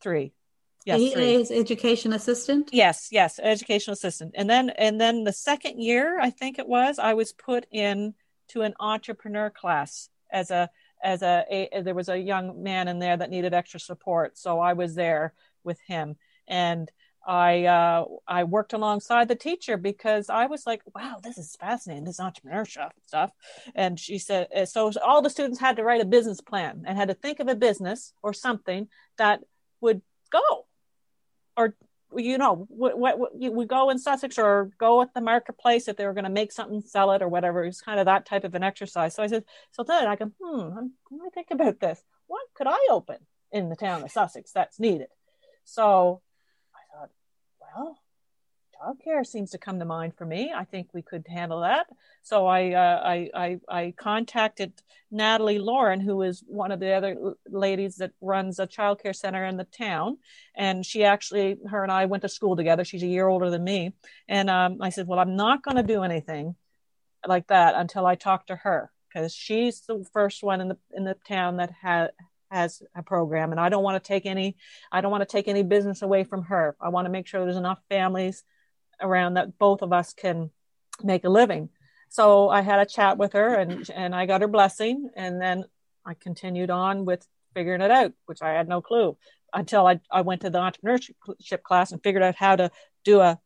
Three. 0.00 0.32
Yes, 0.84 1.00
EA 1.00 1.34
is 1.34 1.50
education 1.50 2.12
assistant. 2.12 2.70
Yes, 2.72 3.08
yes, 3.10 3.40
educational 3.42 3.94
assistant. 3.94 4.34
And 4.36 4.48
then 4.48 4.70
and 4.70 5.00
then 5.00 5.24
the 5.24 5.32
second 5.32 5.80
year, 5.80 6.20
I 6.20 6.30
think 6.30 6.58
it 6.58 6.68
was, 6.68 7.00
I 7.00 7.14
was 7.14 7.32
put 7.32 7.66
in 7.72 8.14
to 8.48 8.62
an 8.62 8.74
entrepreneur 8.78 9.50
class 9.50 10.08
as 10.30 10.50
a 10.52 10.70
as 11.02 11.22
a, 11.22 11.44
a 11.50 11.82
there 11.82 11.94
was 11.94 12.08
a 12.08 12.16
young 12.16 12.62
man 12.62 12.86
in 12.86 13.00
there 13.00 13.16
that 13.16 13.30
needed 13.30 13.52
extra 13.52 13.80
support, 13.80 14.38
so 14.38 14.60
I 14.60 14.74
was 14.74 14.94
there 14.94 15.34
with 15.64 15.80
him 15.80 16.16
and 16.46 16.90
I 17.26 17.64
uh, 17.64 18.04
I 18.26 18.44
worked 18.44 18.72
alongside 18.72 19.26
the 19.28 19.34
teacher 19.34 19.76
because 19.76 20.30
I 20.30 20.46
was 20.46 20.64
like, 20.64 20.82
wow, 20.94 21.16
this 21.22 21.36
is 21.38 21.56
fascinating, 21.56 22.04
this 22.04 22.20
entrepreneurship 22.20 22.90
stuff. 23.06 23.32
And 23.74 23.98
she 23.98 24.18
said, 24.18 24.48
uh, 24.54 24.64
so 24.64 24.92
all 25.04 25.22
the 25.22 25.30
students 25.30 25.58
had 25.58 25.76
to 25.76 25.84
write 25.84 26.00
a 26.00 26.06
business 26.06 26.40
plan 26.40 26.84
and 26.86 26.96
had 26.96 27.08
to 27.08 27.14
think 27.14 27.40
of 27.40 27.48
a 27.48 27.56
business 27.56 28.12
or 28.22 28.32
something 28.32 28.88
that 29.18 29.40
would 29.80 30.02
go, 30.30 30.66
or 31.56 31.74
you 32.14 32.38
know, 32.38 32.66
what, 32.68 32.96
what, 32.96 33.18
would 33.34 33.68
go 33.68 33.90
in 33.90 33.98
Sussex 33.98 34.38
or 34.38 34.70
go 34.78 35.02
at 35.02 35.12
the 35.12 35.20
marketplace 35.20 35.88
if 35.88 35.96
they 35.96 36.06
were 36.06 36.14
going 36.14 36.24
to 36.24 36.30
make 36.30 36.52
something, 36.52 36.80
sell 36.80 37.10
it 37.10 37.22
or 37.22 37.28
whatever. 37.28 37.64
It 37.64 37.68
was 37.68 37.80
kind 37.80 37.98
of 37.98 38.06
that 38.06 38.24
type 38.24 38.44
of 38.44 38.54
an 38.54 38.62
exercise. 38.62 39.14
So 39.14 39.24
I 39.24 39.26
said, 39.26 39.44
so 39.72 39.82
then 39.82 40.06
I 40.06 40.14
go, 40.14 40.30
hmm, 40.40 40.78
I'm 40.78 40.92
let 41.10 41.22
me 41.22 41.30
think 41.34 41.48
about 41.50 41.80
this. 41.80 42.02
What 42.28 42.42
could 42.54 42.68
I 42.68 42.78
open 42.90 43.18
in 43.50 43.68
the 43.68 43.76
town 43.76 44.04
of 44.04 44.12
Sussex 44.12 44.52
that's 44.52 44.78
needed? 44.78 45.08
So 45.64 46.22
well, 47.74 47.98
childcare 48.80 49.26
seems 49.26 49.50
to 49.50 49.58
come 49.58 49.78
to 49.78 49.84
mind 49.84 50.14
for 50.16 50.26
me. 50.26 50.52
I 50.54 50.64
think 50.64 50.88
we 50.92 51.02
could 51.02 51.26
handle 51.28 51.60
that. 51.62 51.86
So 52.22 52.46
I, 52.46 52.72
uh, 52.72 53.02
I, 53.04 53.30
I, 53.34 53.58
I, 53.68 53.94
contacted 53.96 54.72
Natalie 55.10 55.58
Lauren, 55.58 56.00
who 56.00 56.22
is 56.22 56.42
one 56.46 56.72
of 56.72 56.80
the 56.80 56.92
other 56.92 57.34
ladies 57.48 57.96
that 57.96 58.12
runs 58.20 58.58
a 58.58 58.66
childcare 58.66 59.14
center 59.14 59.44
in 59.44 59.56
the 59.56 59.64
town. 59.64 60.18
And 60.54 60.84
she 60.84 61.04
actually, 61.04 61.56
her 61.70 61.82
and 61.82 61.92
I 61.92 62.06
went 62.06 62.22
to 62.22 62.28
school 62.28 62.56
together. 62.56 62.84
She's 62.84 63.02
a 63.02 63.08
year 63.08 63.28
older 63.28 63.50
than 63.50 63.64
me. 63.64 63.94
And 64.28 64.50
um, 64.50 64.78
I 64.80 64.90
said, 64.90 65.06
well, 65.06 65.18
I'm 65.18 65.36
not 65.36 65.62
going 65.62 65.76
to 65.76 65.82
do 65.82 66.02
anything 66.02 66.56
like 67.26 67.46
that 67.48 67.74
until 67.74 68.06
I 68.06 68.14
talk 68.14 68.46
to 68.46 68.56
her 68.56 68.90
because 69.08 69.34
she's 69.34 69.80
the 69.82 70.04
first 70.12 70.42
one 70.42 70.60
in 70.60 70.68
the 70.68 70.78
in 70.92 71.04
the 71.04 71.16
town 71.26 71.56
that 71.56 71.72
had 71.80 72.10
has 72.50 72.82
a 72.94 73.02
program 73.02 73.50
and 73.50 73.60
i 73.60 73.68
don't 73.68 73.82
want 73.82 74.02
to 74.02 74.06
take 74.06 74.26
any 74.26 74.56
i 74.92 75.00
don't 75.00 75.10
want 75.10 75.22
to 75.22 75.32
take 75.32 75.48
any 75.48 75.62
business 75.62 76.02
away 76.02 76.24
from 76.24 76.42
her. 76.44 76.76
I 76.80 76.90
want 76.90 77.06
to 77.06 77.10
make 77.10 77.26
sure 77.26 77.44
there's 77.44 77.56
enough 77.56 77.80
families 77.88 78.44
around 79.00 79.34
that 79.34 79.58
both 79.58 79.82
of 79.82 79.92
us 79.92 80.12
can 80.12 80.50
make 81.02 81.24
a 81.24 81.28
living. 81.28 81.68
So 82.08 82.48
i 82.48 82.60
had 82.62 82.80
a 82.80 82.86
chat 82.86 83.18
with 83.18 83.32
her 83.32 83.54
and 83.54 83.88
and 83.90 84.14
i 84.14 84.26
got 84.26 84.40
her 84.40 84.48
blessing 84.48 85.10
and 85.16 85.40
then 85.40 85.64
i 86.04 86.14
continued 86.14 86.70
on 86.70 87.04
with 87.04 87.26
figuring 87.54 87.80
it 87.80 87.90
out 87.90 88.12
which 88.26 88.42
i 88.42 88.50
had 88.50 88.68
no 88.68 88.80
clue 88.80 89.16
until 89.52 89.86
i, 89.86 90.00
I 90.10 90.20
went 90.20 90.42
to 90.42 90.50
the 90.50 90.58
entrepreneurship 90.58 91.62
class 91.62 91.92
and 91.92 92.02
figured 92.02 92.22
out 92.22 92.36
how 92.36 92.56
to 92.56 92.70
do 93.04 93.20
a 93.20 93.40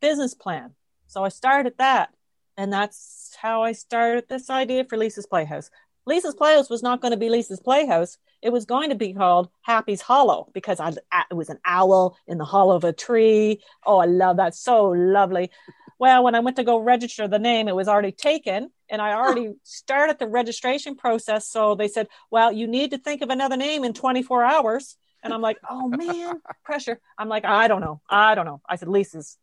business 0.00 0.34
plan. 0.34 0.74
So 1.06 1.24
i 1.24 1.28
started 1.28 1.74
that 1.78 2.10
and 2.56 2.72
that's 2.72 3.34
how 3.40 3.62
i 3.62 3.72
started 3.72 4.24
this 4.28 4.50
idea 4.50 4.84
for 4.84 4.98
lisa's 4.98 5.26
playhouse. 5.26 5.70
Lisa's 6.04 6.34
playhouse 6.34 6.68
was 6.68 6.82
not 6.82 7.00
going 7.00 7.12
to 7.12 7.16
be 7.16 7.30
lisa's 7.30 7.60
playhouse 7.60 8.18
it 8.42 8.52
was 8.52 8.64
going 8.64 8.90
to 8.90 8.96
be 8.96 9.14
called 9.14 9.48
Happy's 9.62 10.00
Hollow 10.00 10.50
because 10.52 10.80
I, 10.80 10.92
it 11.30 11.34
was 11.34 11.48
an 11.48 11.58
owl 11.64 12.16
in 12.26 12.38
the 12.38 12.44
hollow 12.44 12.74
of 12.74 12.84
a 12.84 12.92
tree. 12.92 13.62
Oh, 13.86 13.98
I 13.98 14.06
love 14.06 14.38
that. 14.38 14.54
So 14.54 14.88
lovely. 14.88 15.50
Well, 15.98 16.24
when 16.24 16.34
I 16.34 16.40
went 16.40 16.56
to 16.56 16.64
go 16.64 16.78
register 16.78 17.28
the 17.28 17.38
name, 17.38 17.68
it 17.68 17.76
was 17.76 17.86
already 17.86 18.10
taken 18.10 18.70
and 18.90 19.00
I 19.00 19.12
already 19.12 19.52
started 19.62 20.18
the 20.18 20.26
registration 20.26 20.96
process. 20.96 21.46
So 21.46 21.76
they 21.76 21.86
said, 21.86 22.08
well, 22.30 22.50
you 22.50 22.66
need 22.66 22.90
to 22.90 22.98
think 22.98 23.22
of 23.22 23.30
another 23.30 23.56
name 23.56 23.84
in 23.84 23.94
24 23.94 24.42
hours. 24.44 24.96
And 25.22 25.32
I'm 25.32 25.40
like, 25.40 25.58
oh 25.70 25.86
man, 25.86 26.42
pressure. 26.64 26.98
I'm 27.16 27.28
like, 27.28 27.44
I 27.44 27.68
don't 27.68 27.80
know. 27.80 28.00
I 28.10 28.34
don't 28.34 28.46
know. 28.46 28.60
I 28.68 28.76
said, 28.76 28.88
Lisa's, 28.88 29.38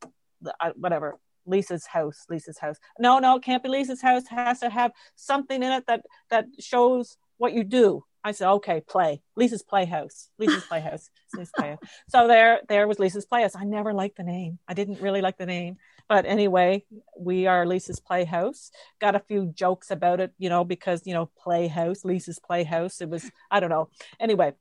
whatever. 0.75 1.17
Lisa's 1.45 1.85
house, 1.85 2.25
Lisa's 2.29 2.59
house. 2.59 2.77
No, 2.99 3.19
no, 3.19 3.37
it 3.37 3.43
can't 3.43 3.63
be 3.63 3.69
Lisa's 3.69 4.01
house. 4.01 4.23
It 4.23 4.35
has 4.35 4.59
to 4.59 4.69
have 4.69 4.91
something 5.15 5.63
in 5.63 5.71
it 5.71 5.87
that 5.87 6.05
that 6.29 6.45
shows 6.59 7.17
what 7.37 7.53
you 7.53 7.63
do. 7.63 8.03
I 8.23 8.31
said, 8.31 8.49
okay, 8.49 8.81
play. 8.81 9.21
Lisa's 9.35 9.63
Playhouse. 9.63 10.29
Lisa's 10.37 10.65
Playhouse. 10.65 11.09
Lisa's 11.33 11.51
Playhouse. 11.55 11.79
So 12.09 12.27
there, 12.27 12.61
there 12.67 12.87
was 12.87 12.99
Lisa's 12.99 13.25
Playhouse. 13.25 13.55
I 13.55 13.63
never 13.63 13.93
liked 13.93 14.17
the 14.17 14.23
name. 14.23 14.59
I 14.67 14.73
didn't 14.73 15.01
really 15.01 15.21
like 15.21 15.37
the 15.37 15.45
name. 15.45 15.77
But 16.09 16.25
anyway, 16.25 16.83
we 17.17 17.47
are 17.47 17.65
Lisa's 17.65 17.99
Playhouse. 17.99 18.71
Got 18.99 19.15
a 19.15 19.19
few 19.19 19.53
jokes 19.55 19.91
about 19.91 20.19
it, 20.19 20.33
you 20.37 20.49
know, 20.49 20.63
because, 20.63 21.05
you 21.05 21.13
know, 21.13 21.29
Playhouse, 21.37 22.03
Lisa's 22.03 22.39
Playhouse. 22.39 22.99
It 22.99 23.09
was, 23.09 23.29
I 23.49 23.59
don't 23.59 23.69
know. 23.69 23.89
Anyway. 24.19 24.53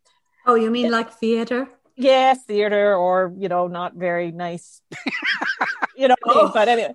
Oh, 0.47 0.55
you 0.55 0.71
mean 0.71 0.87
it, 0.87 0.93
like 0.93 1.13
theater? 1.13 1.69
Yes, 1.97 2.45
theater 2.45 2.95
or, 2.95 3.35
you 3.37 3.49
know, 3.49 3.67
not 3.67 3.95
very 3.95 4.31
nice, 4.31 4.83
you 5.97 6.07
know, 6.07 6.15
oh. 6.25 6.53
but 6.55 6.69
anyway 6.69 6.93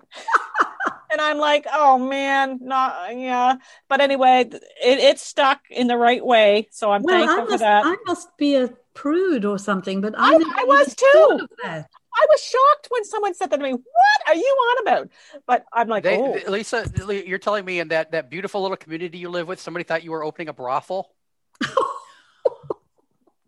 and 1.14 1.20
I'm 1.20 1.38
like, 1.38 1.66
oh 1.72 1.96
man, 1.96 2.58
not 2.60 3.16
yeah. 3.16 3.54
But 3.88 4.00
anyway, 4.00 4.40
it, 4.50 4.60
it 4.82 5.18
stuck 5.20 5.60
in 5.70 5.86
the 5.86 5.96
right 5.96 6.24
way, 6.24 6.68
so 6.72 6.90
I'm 6.90 7.02
well, 7.02 7.16
thankful 7.16 7.44
must, 7.44 7.52
for 7.52 7.58
that. 7.58 7.86
I 7.86 7.96
must 8.04 8.36
be 8.36 8.56
a 8.56 8.68
prude 8.94 9.44
or 9.44 9.58
something, 9.58 10.00
but 10.00 10.14
I, 10.18 10.34
I, 10.34 10.34
I 10.34 10.64
was 10.64 10.94
too. 10.94 11.48
I 11.64 12.26
was 12.28 12.42
shocked 12.42 12.88
when 12.90 13.04
someone 13.04 13.34
said 13.34 13.50
that 13.50 13.56
to 13.58 13.62
me. 13.62 13.72
What 13.72 14.28
are 14.28 14.34
you 14.34 14.42
on 14.42 14.86
about? 14.86 15.08
But 15.46 15.64
I'm 15.72 15.88
like, 15.88 16.02
they, 16.02 16.18
oh, 16.18 16.38
Lisa, 16.48 16.84
you're 17.26 17.38
telling 17.38 17.64
me 17.64 17.78
in 17.78 17.88
that 17.88 18.10
that 18.10 18.28
beautiful 18.28 18.62
little 18.62 18.76
community 18.76 19.18
you 19.18 19.30
live 19.30 19.46
with, 19.46 19.60
somebody 19.60 19.84
thought 19.84 20.02
you 20.02 20.10
were 20.10 20.24
opening 20.24 20.48
a 20.48 20.52
brothel. 20.52 21.14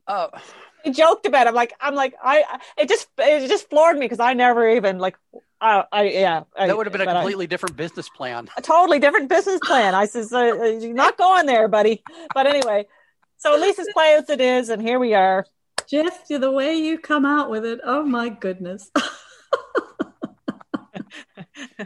Oh. 0.09 0.30
I 0.84 0.90
joked 0.90 1.26
about 1.26 1.47
it. 1.47 1.48
I'm 1.48 1.55
like, 1.55 1.74
I'm 1.80 1.94
like, 1.94 2.14
I, 2.22 2.60
it 2.78 2.88
just, 2.88 3.09
it 3.18 3.48
just 3.48 3.68
floored 3.68 3.97
me 3.97 4.06
because 4.06 4.20
I 4.20 4.34
never 4.34 4.68
even 4.68 4.98
like 4.98 5.16
I, 5.61 5.85
I 5.91 6.03
yeah. 6.05 6.43
I, 6.57 6.66
that 6.66 6.77
would 6.77 6.87
have 6.87 6.93
been 6.93 7.07
a 7.07 7.12
completely 7.12 7.45
I, 7.45 7.47
different 7.47 7.77
business 7.77 8.09
plan. 8.09 8.49
A 8.57 8.62
totally 8.62 8.99
different 8.99 9.28
business 9.28 9.61
plan. 9.65 9.95
I 9.95 10.07
says, 10.07 10.33
uh, 10.33 10.39
uh, 10.39 10.65
you're 10.65 10.93
not 10.93 11.16
going 11.16 11.47
there, 11.47 11.69
buddy. 11.69 12.03
But 12.35 12.47
anyway, 12.47 12.87
so 13.39 13.57
Lisa's 13.57 13.89
play 13.93 14.15
as 14.15 14.28
it 14.28 14.41
is, 14.41 14.69
and 14.69 14.83
here 14.83 14.99
we 14.99 15.15
are. 15.15 15.47
Jeff, 15.89 16.27
the 16.28 16.51
way 16.51 16.74
you 16.77 16.99
come 16.99 17.24
out 17.24 17.49
with 17.49 17.65
it, 17.65 17.81
oh 17.85 18.03
my 18.03 18.28
goodness. 18.28 18.91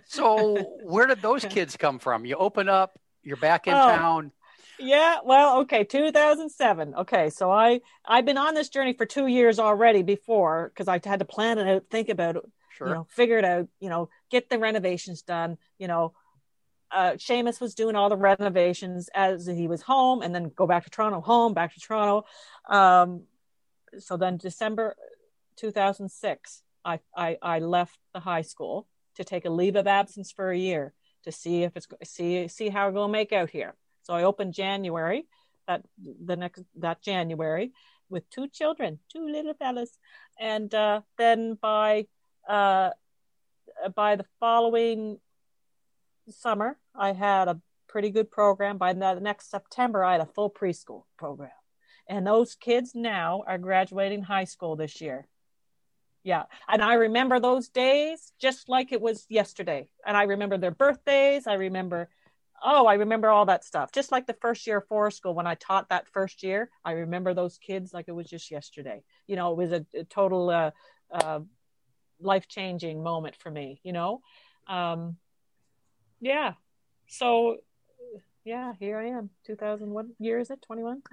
so 0.07 0.57
where 0.83 1.07
did 1.07 1.21
those 1.23 1.45
kids 1.45 1.77
come 1.77 1.99
from? 1.99 2.25
You 2.25 2.37
open 2.37 2.69
up, 2.69 2.99
you're 3.23 3.37
back 3.37 3.67
in 3.67 3.75
oh. 3.75 3.77
town. 3.77 4.33
Yeah, 4.79 5.19
well, 5.23 5.61
okay, 5.61 5.85
2007. 5.85 6.95
Okay, 6.95 7.29
so 7.29 7.51
I 7.51 7.83
I've 8.07 8.25
been 8.25 8.39
on 8.39 8.55
this 8.55 8.71
journey 8.71 8.95
for 8.95 9.05
2 9.05 9.27
years 9.27 9.59
already 9.59 10.03
before 10.03 10.73
cuz 10.75 10.89
I 10.89 10.99
had 11.05 11.19
to 11.19 11.27
plan 11.27 11.59
it 11.59 11.69
out, 11.69 11.85
think 11.91 12.09
about 12.09 12.37
it 12.37 12.45
sure. 12.81 12.89
you 12.89 12.95
know, 12.95 13.07
figure 13.09 13.39
it 13.39 13.45
out, 13.45 13.69
you 13.81 13.89
know, 13.89 14.09
get 14.31 14.49
the 14.49 14.59
renovations 14.59 15.23
done, 15.23 15.59
you 15.79 15.89
know, 15.89 16.13
uh, 16.93 17.13
Seamus 17.13 17.61
was 17.61 17.75
doing 17.75 17.95
all 17.95 18.09
the 18.09 18.17
renovations 18.17 19.09
as 19.15 19.47
he 19.47 19.69
was 19.69 19.83
home 19.83 20.23
and 20.23 20.35
then 20.35 20.51
go 20.55 20.67
back 20.67 20.85
to 20.85 20.91
Toronto, 20.91 21.21
home, 21.21 21.55
back 21.55 21.73
to 21.75 21.81
Toronto. 21.81 22.27
Um, 22.69 23.23
so 23.99 24.17
then 24.17 24.39
December 24.39 24.97
2006, 25.57 26.63
I, 26.85 26.99
I, 27.17 27.39
I 27.41 27.59
left 27.61 27.99
the 28.13 28.21
high 28.21 28.43
school 28.43 28.89
to 29.17 29.25
take 29.25 29.45
a 29.45 29.51
leave 29.51 29.77
of 29.77 29.87
absence 29.87 30.33
for 30.33 30.51
a 30.51 30.59
year 30.59 30.93
to 31.25 31.33
see 31.33 31.63
if 31.63 31.77
it's 31.77 31.87
see 32.05 32.49
see 32.49 32.71
how 32.71 32.87
we're 32.87 32.93
going 32.95 33.09
to 33.09 33.13
make 33.13 33.33
out 33.33 33.51
here. 33.51 33.75
So 34.03 34.15
I 34.15 34.23
opened 34.23 34.55
January 34.55 35.27
that 35.67 35.83
the 35.99 36.37
next 36.37 36.63
that 36.77 37.03
January 37.03 37.73
with 38.09 38.29
two 38.31 38.49
children, 38.49 38.99
two 39.13 39.29
little 39.29 39.55
fellas, 39.55 39.99
and 40.39 40.75
uh, 40.75 41.03
then 41.19 41.59
by 41.61 42.07
uh, 42.51 42.91
by 43.95 44.17
the 44.17 44.27
following 44.41 45.19
summer, 46.29 46.77
I 46.95 47.13
had 47.13 47.47
a 47.47 47.61
pretty 47.89 48.11
good 48.11 48.31
program. 48.31 48.77
By 48.77 48.93
the 48.93 49.15
next 49.21 49.51
September, 49.51 50.03
I 50.05 50.13
had 50.13 50.21
a 50.21 50.27
full 50.27 50.51
preschool 50.51 51.05
program. 51.17 51.51
And 52.09 52.27
those 52.27 52.57
kids 52.57 52.93
now 52.95 53.45
are 53.47 53.57
graduating 53.57 54.23
high 54.23 54.45
school 54.45 54.75
this 54.75 55.01
year. 55.01 55.29
Yeah. 56.25 56.45
And 56.69 56.83
I 56.83 56.95
remember 56.95 57.39
those 57.39 57.69
days 57.69 58.33
just 58.41 58.69
like 58.69 58.93
it 58.93 59.01
was 59.01 59.27
yesterday. 59.29 59.89
And 60.05 60.17
I 60.17 60.25
remember 60.25 60.59
their 60.59 60.73
birthdays. 60.73 61.47
I 61.47 61.55
remember, 61.55 62.09
oh, 62.65 62.87
I 62.87 62.95
remember 62.95 63.29
all 63.29 63.47
that 63.47 63.65
stuff. 63.65 63.93
Just 63.93 64.11
like 64.11 64.27
the 64.27 64.37
first 64.41 64.67
year 64.67 64.79
of 64.79 64.89
forest 64.89 65.19
school, 65.19 65.35
when 65.35 65.47
I 65.47 65.55
taught 65.55 65.89
that 65.91 66.09
first 66.09 66.43
year, 66.43 66.69
I 66.85 66.93
remember 66.93 67.33
those 67.33 67.59
kids 67.59 67.95
like 67.95 68.07
it 68.09 68.13
was 68.13 68.27
just 68.27 68.51
yesterday. 68.51 69.05
You 69.29 69.37
know, 69.37 69.53
it 69.53 69.57
was 69.57 69.73
a, 69.73 69.87
a 69.95 70.05
total 70.05 70.51
uh, 70.51 70.71
uh, 71.13 71.41
life 72.21 72.49
changing 72.49 73.03
moment 73.03 73.37
for 73.37 73.51
me, 73.51 73.81
you 73.83 73.93
know? 73.93 74.21
Um, 74.67 75.17
yeah. 76.21 76.55
So, 77.09 77.59
yeah, 78.45 78.73
here 78.79 78.99
I 78.99 79.09
am. 79.09 79.31
2000, 79.47 79.91
what 79.91 80.07
year 80.19 80.39
is 80.39 80.51
it? 80.51 80.63
21? 80.63 81.03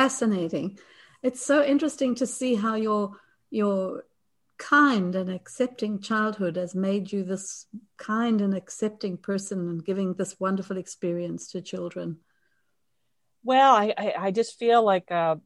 fascinating. 0.00 0.78
It's 1.22 1.44
so 1.44 1.62
interesting 1.62 2.14
to 2.16 2.26
see 2.26 2.54
how 2.54 2.74
your 2.74 3.16
your 3.50 4.04
kind 4.56 5.14
and 5.14 5.30
accepting 5.30 6.00
childhood 6.00 6.56
has 6.56 6.74
made 6.74 7.12
you 7.12 7.22
this 7.22 7.66
kind 7.98 8.40
and 8.40 8.54
accepting 8.54 9.18
person 9.18 9.58
and 9.68 9.84
giving 9.84 10.14
this 10.14 10.40
wonderful 10.40 10.78
experience 10.78 11.50
to 11.50 11.60
children. 11.60 12.18
Well, 13.44 13.74
I 13.74 13.92
I, 13.98 14.14
I 14.26 14.30
just 14.30 14.58
feel 14.58 14.82
like 14.82 15.10
uh, 15.10 15.36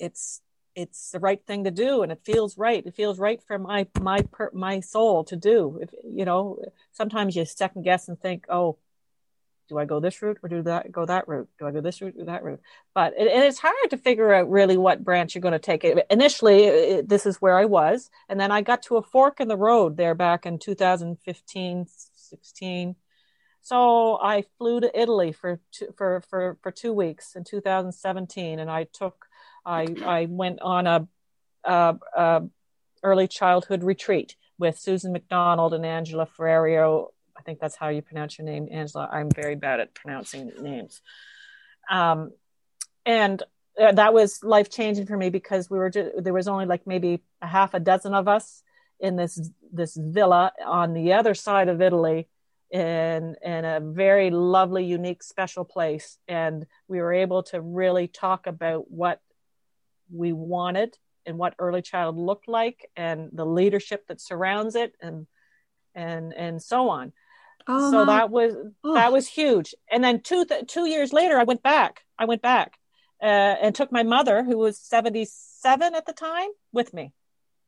it's 0.00 0.40
it's 0.78 1.10
the 1.10 1.18
right 1.18 1.44
thing 1.46 1.64
to 1.64 1.70
do 1.70 2.02
and 2.02 2.12
it 2.12 2.20
feels 2.24 2.56
right 2.56 2.86
it 2.86 2.94
feels 2.94 3.18
right 3.18 3.42
for 3.42 3.58
my 3.58 3.86
my 4.00 4.20
per, 4.30 4.50
my 4.52 4.80
soul 4.80 5.24
to 5.24 5.36
do 5.36 5.78
if 5.82 5.90
you 6.04 6.24
know 6.24 6.58
sometimes 6.92 7.34
you 7.34 7.44
second 7.44 7.82
guess 7.82 8.08
and 8.08 8.20
think 8.20 8.46
oh 8.48 8.78
do 9.68 9.78
I 9.78 9.84
go 9.84 10.00
this 10.00 10.20
route 10.22 10.38
or 10.42 10.48
do 10.48 10.62
that 10.62 10.90
go 10.90 11.04
that 11.04 11.28
route? 11.28 11.48
Do 11.58 11.66
I 11.66 11.70
go 11.70 11.80
this 11.80 12.00
route 12.00 12.16
or 12.18 12.24
that 12.24 12.42
route? 12.42 12.60
But 12.94 13.14
it, 13.18 13.28
and 13.28 13.44
it's 13.44 13.58
hard 13.58 13.90
to 13.90 13.98
figure 13.98 14.32
out 14.32 14.50
really 14.50 14.76
what 14.76 15.04
branch 15.04 15.34
you're 15.34 15.42
going 15.42 15.52
to 15.52 15.58
take. 15.58 15.84
Initially, 16.10 16.64
it, 16.64 17.08
this 17.08 17.26
is 17.26 17.36
where 17.36 17.56
I 17.56 17.66
was, 17.66 18.10
and 18.28 18.40
then 18.40 18.50
I 18.50 18.62
got 18.62 18.82
to 18.84 18.96
a 18.96 19.02
fork 19.02 19.40
in 19.40 19.48
the 19.48 19.56
road 19.56 19.96
there 19.96 20.14
back 20.14 20.46
in 20.46 20.58
2015, 20.58 21.86
16. 22.14 22.96
So 23.60 24.18
I 24.22 24.44
flew 24.56 24.80
to 24.80 24.98
Italy 24.98 25.32
for 25.32 25.60
two, 25.70 25.88
for 25.96 26.22
for 26.28 26.56
for 26.62 26.70
two 26.70 26.92
weeks 26.92 27.36
in 27.36 27.44
2017, 27.44 28.58
and 28.58 28.70
I 28.70 28.84
took 28.84 29.27
I 29.68 29.86
I 30.04 30.26
went 30.28 30.60
on 30.60 30.86
a, 30.86 31.08
a, 31.64 31.96
a 32.16 32.42
early 33.02 33.28
childhood 33.28 33.84
retreat 33.84 34.34
with 34.58 34.78
Susan 34.78 35.12
McDonald 35.12 35.74
and 35.74 35.84
Angela 35.84 36.26
Ferrario. 36.26 37.08
I 37.36 37.42
think 37.42 37.60
that's 37.60 37.76
how 37.76 37.88
you 37.88 38.02
pronounce 38.02 38.38
your 38.38 38.46
name, 38.46 38.68
Angela. 38.70 39.08
I'm 39.12 39.30
very 39.30 39.54
bad 39.54 39.78
at 39.78 39.94
pronouncing 39.94 40.50
names. 40.60 41.00
Um, 41.88 42.32
and 43.06 43.42
uh, 43.80 43.92
that 43.92 44.12
was 44.12 44.42
life 44.42 44.70
changing 44.70 45.06
for 45.06 45.16
me 45.16 45.30
because 45.30 45.70
we 45.70 45.78
were 45.78 45.90
just, 45.90 46.10
there 46.24 46.32
was 46.32 46.48
only 46.48 46.66
like 46.66 46.86
maybe 46.86 47.22
a 47.40 47.46
half 47.46 47.74
a 47.74 47.80
dozen 47.80 48.14
of 48.14 48.26
us 48.26 48.62
in 48.98 49.14
this 49.14 49.50
this 49.72 49.96
villa 49.96 50.50
on 50.66 50.92
the 50.92 51.12
other 51.12 51.34
side 51.34 51.68
of 51.68 51.80
Italy 51.80 52.26
in 52.70 53.36
in 53.42 53.64
a 53.64 53.80
very 53.80 54.30
lovely 54.30 54.84
unique 54.84 55.22
special 55.22 55.64
place 55.64 56.18
and 56.26 56.66
we 56.88 57.00
were 57.00 57.14
able 57.14 57.42
to 57.42 57.60
really 57.60 58.08
talk 58.08 58.46
about 58.46 58.90
what 58.90 59.20
we 60.12 60.32
wanted 60.32 60.96
and 61.26 61.38
what 61.38 61.54
early 61.58 61.82
child 61.82 62.16
looked 62.16 62.48
like 62.48 62.90
and 62.96 63.30
the 63.32 63.44
leadership 63.44 64.06
that 64.08 64.20
surrounds 64.20 64.74
it 64.74 64.94
and 65.00 65.26
and 65.94 66.32
and 66.34 66.62
so 66.62 66.88
on. 66.88 67.12
Oh, 67.66 67.90
so 67.90 68.04
that 68.06 68.30
was 68.30 68.54
oh. 68.82 68.94
that 68.94 69.12
was 69.12 69.28
huge. 69.28 69.74
And 69.90 70.02
then 70.02 70.20
two 70.20 70.44
th- 70.44 70.66
two 70.66 70.86
years 70.86 71.12
later 71.12 71.38
i 71.38 71.44
went 71.44 71.62
back. 71.62 72.02
I 72.18 72.24
went 72.24 72.42
back 72.42 72.78
uh, 73.22 73.26
and 73.62 73.74
took 73.74 73.92
my 73.92 74.02
mother 74.02 74.42
who 74.42 74.56
was 74.56 74.78
77 74.78 75.94
at 75.94 76.06
the 76.06 76.12
time 76.12 76.48
with 76.72 76.94
me. 76.94 77.12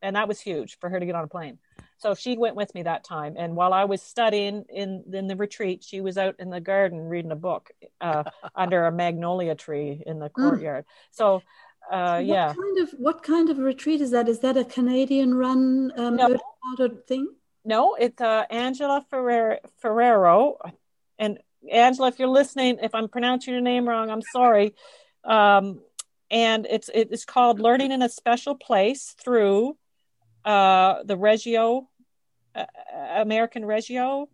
And 0.03 0.17
that 0.17 0.29
was 0.29 0.41
huge 0.41 0.79
for 0.81 0.89
her 0.89 0.99
to 0.99 1.07
get 1.07 1.15
on 1.15 1.25
a 1.25 1.29
plane. 1.29 1.59
So 1.99 2.15
she 2.15 2.39
went 2.39 2.57
with 2.57 2.75
me 2.75 2.85
that 2.85 3.05
time. 3.05 3.35
And 3.37 3.55
while 3.55 3.75
i 3.75 3.85
was 3.85 4.01
studying 4.01 4.65
in 4.71 5.05
in 5.13 5.27
the 5.27 5.37
retreat 5.37 5.85
she 5.85 6.01
was 6.01 6.17
out 6.17 6.37
in 6.39 6.49
the 6.49 6.61
garden 6.61 7.01
reading 7.01 7.33
a 7.33 7.37
book 7.37 7.71
uh, 8.01 8.25
under 8.55 8.87
a 8.87 8.93
magnolia 8.93 9.55
tree 9.55 10.03
in 10.07 10.19
the 10.19 10.31
mm. 10.31 10.35
courtyard. 10.35 10.85
Mm. 10.85 10.89
so 11.11 11.43
uh, 11.91 12.19
so 12.19 12.21
yeah. 12.21 12.49
What 12.49 12.57
kind 12.57 12.79
of 12.79 12.91
what 12.99 13.23
kind 13.23 13.51
of 13.51 13.59
retreat 13.59 14.01
is 14.01 14.11
that? 14.11 14.29
Is 14.29 14.41
that 14.41 14.57
a 14.57 14.65
Canadian 14.65 15.35
run 15.35 15.93
um, 15.97 16.17
no. 16.17 16.39
thing? 17.07 17.29
No, 17.65 17.95
it's 17.95 18.21
uh, 18.21 18.45
Angela 18.51 19.05
Ferrer- 19.11 19.61
Ferrero. 19.81 20.59
And 21.19 21.39
Angela, 21.71 22.09
if 22.09 22.19
you're 22.19 22.29
listening, 22.29 22.79
if 22.83 22.95
I'm 22.95 23.09
pronouncing 23.09 23.53
your 23.53 23.63
name 23.63 23.89
wrong, 23.89 24.11
I'm 24.11 24.23
sorry. 24.23 24.75
Um, 25.25 25.81
and 26.31 26.67
it's 26.71 26.89
it's 26.95 27.25
called 27.25 27.61
Learning 27.61 27.93
in 27.93 28.03
a 28.03 28.09
Special 28.09 28.55
Place 28.55 29.15
through 29.23 29.77
uh, 30.45 31.03
the 31.05 31.17
Reggio 31.17 31.89
uh, 32.55 32.65
American 33.17 33.65
Reggio. 33.65 34.29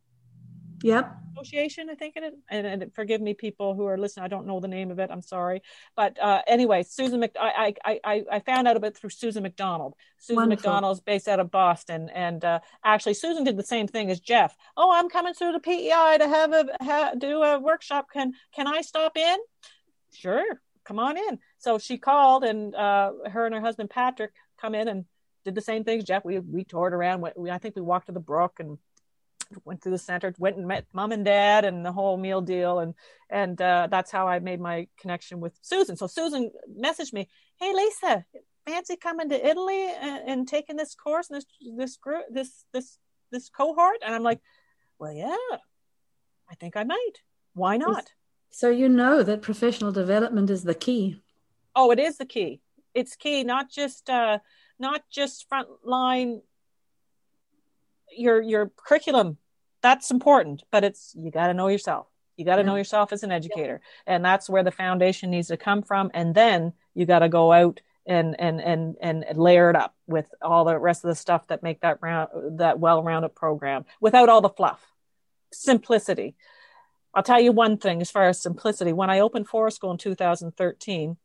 Yep. 0.87 1.17
Association, 1.33 1.91
I 1.91 1.97
think 1.97 2.17
it 2.17 2.23
is. 2.23 2.35
And, 2.49 2.65
and, 2.65 2.95
forgive 2.95 3.21
me, 3.21 3.35
people 3.35 3.75
who 3.75 3.87
are 3.87 3.99
listening, 3.99 4.25
I 4.25 4.29
don't 4.29 4.47
know 4.47 4.61
the 4.61 4.69
name 4.69 4.93
of 4.93 5.01
it. 5.01 5.11
I'm 5.11 5.21
sorry. 5.21 5.63
But 5.97 6.17
uh, 6.23 6.43
anyway, 6.47 6.85
Susan 6.85 7.19
Mc, 7.19 7.33
I, 7.39 7.75
I, 7.85 8.01
I, 8.05 8.25
I 8.31 8.41
found 8.41 8.69
out 8.69 8.77
about 8.77 8.89
it 8.89 8.97
through 8.97 9.11
Susan 9.11 9.43
McDonald. 9.43 9.95
Susan 10.19 10.37
Wonderful. 10.37 10.71
McDonald 10.71 10.97
is 10.97 11.01
based 11.01 11.27
out 11.27 11.41
of 11.41 11.51
Boston. 11.51 12.09
And 12.15 12.45
uh, 12.45 12.61
actually, 12.85 13.15
Susan 13.15 13.43
did 13.43 13.57
the 13.57 13.65
same 13.65 13.89
thing 13.89 14.13
as 14.13 14.21
Jeff. 14.21 14.57
Oh, 14.77 14.93
I'm 14.95 15.11
coming 15.11 15.35
through 15.35 15.53
the 15.53 15.61
PEI 15.61 16.19
to 16.21 16.29
have 16.29 16.53
a 16.53 16.67
ha, 16.81 17.13
do 17.19 17.43
a 17.43 17.59
workshop. 17.59 18.07
Can 18.13 18.35
can 18.55 18.69
I 18.69 18.81
stop 18.83 19.17
in? 19.17 19.37
Sure, 20.15 20.45
come 20.85 21.01
on 21.01 21.17
in. 21.17 21.41
So 21.59 21.79
she 21.79 21.99
called, 21.99 22.45
and 22.45 22.73
uh, 22.77 23.11
her 23.33 23.45
and 23.45 23.55
her 23.57 23.61
husband 23.61 23.91
Patrick 23.91 24.31
come 24.61 24.77
in 24.77 24.87
and 24.87 25.05
did 25.45 25.57
the 25.57 25.61
same 25.61 25.83
things. 25.83 26.05
Jeff, 26.05 26.25
we 26.25 26.39
we 26.39 26.63
toured 26.63 26.95
around. 26.95 27.27
We, 27.37 27.51
I 27.51 27.59
think 27.59 27.75
we 27.75 27.83
walked 27.83 28.07
to 28.07 28.13
the 28.13 28.21
brook 28.21 28.61
and 28.61 28.79
went 29.65 29.83
to 29.83 29.91
the 29.91 29.99
center, 29.99 30.35
went 30.39 30.57
and 30.57 30.67
met 30.67 30.87
mom 30.93 31.13
and 31.13 31.25
dad 31.25 31.65
and 31.65 31.85
the 31.85 31.93
whole 31.93 32.17
meal 32.17 32.41
deal. 32.41 32.79
And, 32.81 32.95
and, 33.31 33.61
uh, 33.61 33.89
that's 33.91 34.11
how 34.11 34.27
I 34.27 34.39
made 34.39 34.61
my 34.61 34.89
connection 34.99 35.41
with 35.41 35.59
Susan. 35.63 35.97
So 35.97 36.07
Susan 36.07 36.51
messaged 36.79 37.13
me, 37.13 37.29
Hey, 37.59 37.73
Lisa, 37.73 38.25
fancy 38.67 38.97
coming 38.97 39.29
to 39.31 39.47
Italy 39.47 39.91
and, 40.01 40.29
and 40.29 40.49
taking 40.49 40.77
this 40.77 40.95
course, 40.95 41.29
this, 41.29 41.47
this 41.77 41.97
group, 41.97 42.25
this, 42.31 42.65
this, 42.73 42.99
this 43.31 43.49
cohort. 43.49 43.99
And 44.05 44.15
I'm 44.15 44.23
like, 44.23 44.41
well, 44.99 45.13
yeah, 45.13 45.57
I 46.51 46.55
think 46.59 46.77
I 46.77 46.85
might. 46.85 47.13
Why 47.55 47.77
not? 47.77 48.13
So 48.51 48.71
you 48.71 48.89
know 48.89 49.23
that 49.23 49.43
professional 49.43 49.93
development 49.93 50.51
is 50.51 50.65
the 50.65 50.75
key. 50.75 51.23
Oh, 51.75 51.91
it 51.91 51.99
is 51.99 52.19
the 52.19 52.27
key. 52.27 52.61
It's 52.95 53.17
key, 53.17 53.45
not 53.45 53.71
just, 53.71 54.09
uh, 54.09 54.39
not 54.79 55.03
just 55.11 55.47
frontline 55.51 56.41
your 58.17 58.41
your 58.41 58.71
curriculum 58.77 59.39
that's 59.83 60.11
important 60.11 60.65
but 60.71 60.85
it's 60.85 61.15
you 61.17 61.31
got 61.31 61.47
to 61.47 61.55
know 61.55 61.69
yourself. 61.69 62.09
You 62.37 62.45
got 62.45 62.57
to 62.57 62.63
yeah. 62.63 62.67
know 62.67 62.77
yourself 62.77 63.13
as 63.13 63.23
an 63.23 63.33
educator. 63.33 63.81
Yeah. 64.07 64.15
and 64.15 64.25
that's 64.25 64.49
where 64.51 64.63
the 64.63 64.71
foundation 64.71 65.31
needs 65.31 65.49
to 65.49 65.57
come 65.57 65.83
from. 65.83 66.11
And 66.13 66.35
then 66.35 66.73
you 66.95 67.07
got 67.07 67.21
to 67.21 67.29
go 67.29 67.53
out 67.53 67.81
and 68.07 68.39
and 68.39 68.61
and 68.61 68.97
and 69.01 69.25
layer 69.37 69.71
it 69.71 69.77
up 69.77 69.95
with 70.07 70.33
all 70.43 70.65
the 70.65 70.79
rest 70.79 71.05
of 71.05 71.09
the 71.09 71.15
stuff 71.15 71.47
that 71.49 71.63
make 71.63 71.81
that 71.81 71.99
round 72.03 72.59
that 72.59 72.79
well-rounded 72.79 73.35
program 73.35 73.85
without 74.01 74.29
all 74.29 74.41
the 74.41 74.49
fluff. 74.49 74.85
Simplicity. 75.53 76.37
I'll 77.15 77.23
tell 77.23 77.41
you 77.41 77.53
one 77.53 77.79
thing 77.79 78.01
as 78.03 78.11
far 78.11 78.29
as 78.29 78.43
simplicity. 78.43 78.93
When 78.93 79.09
i 79.09 79.21
opened 79.21 79.49
forest 79.49 79.77
school 79.77 79.93
in 79.93 79.99
2013 79.99 81.17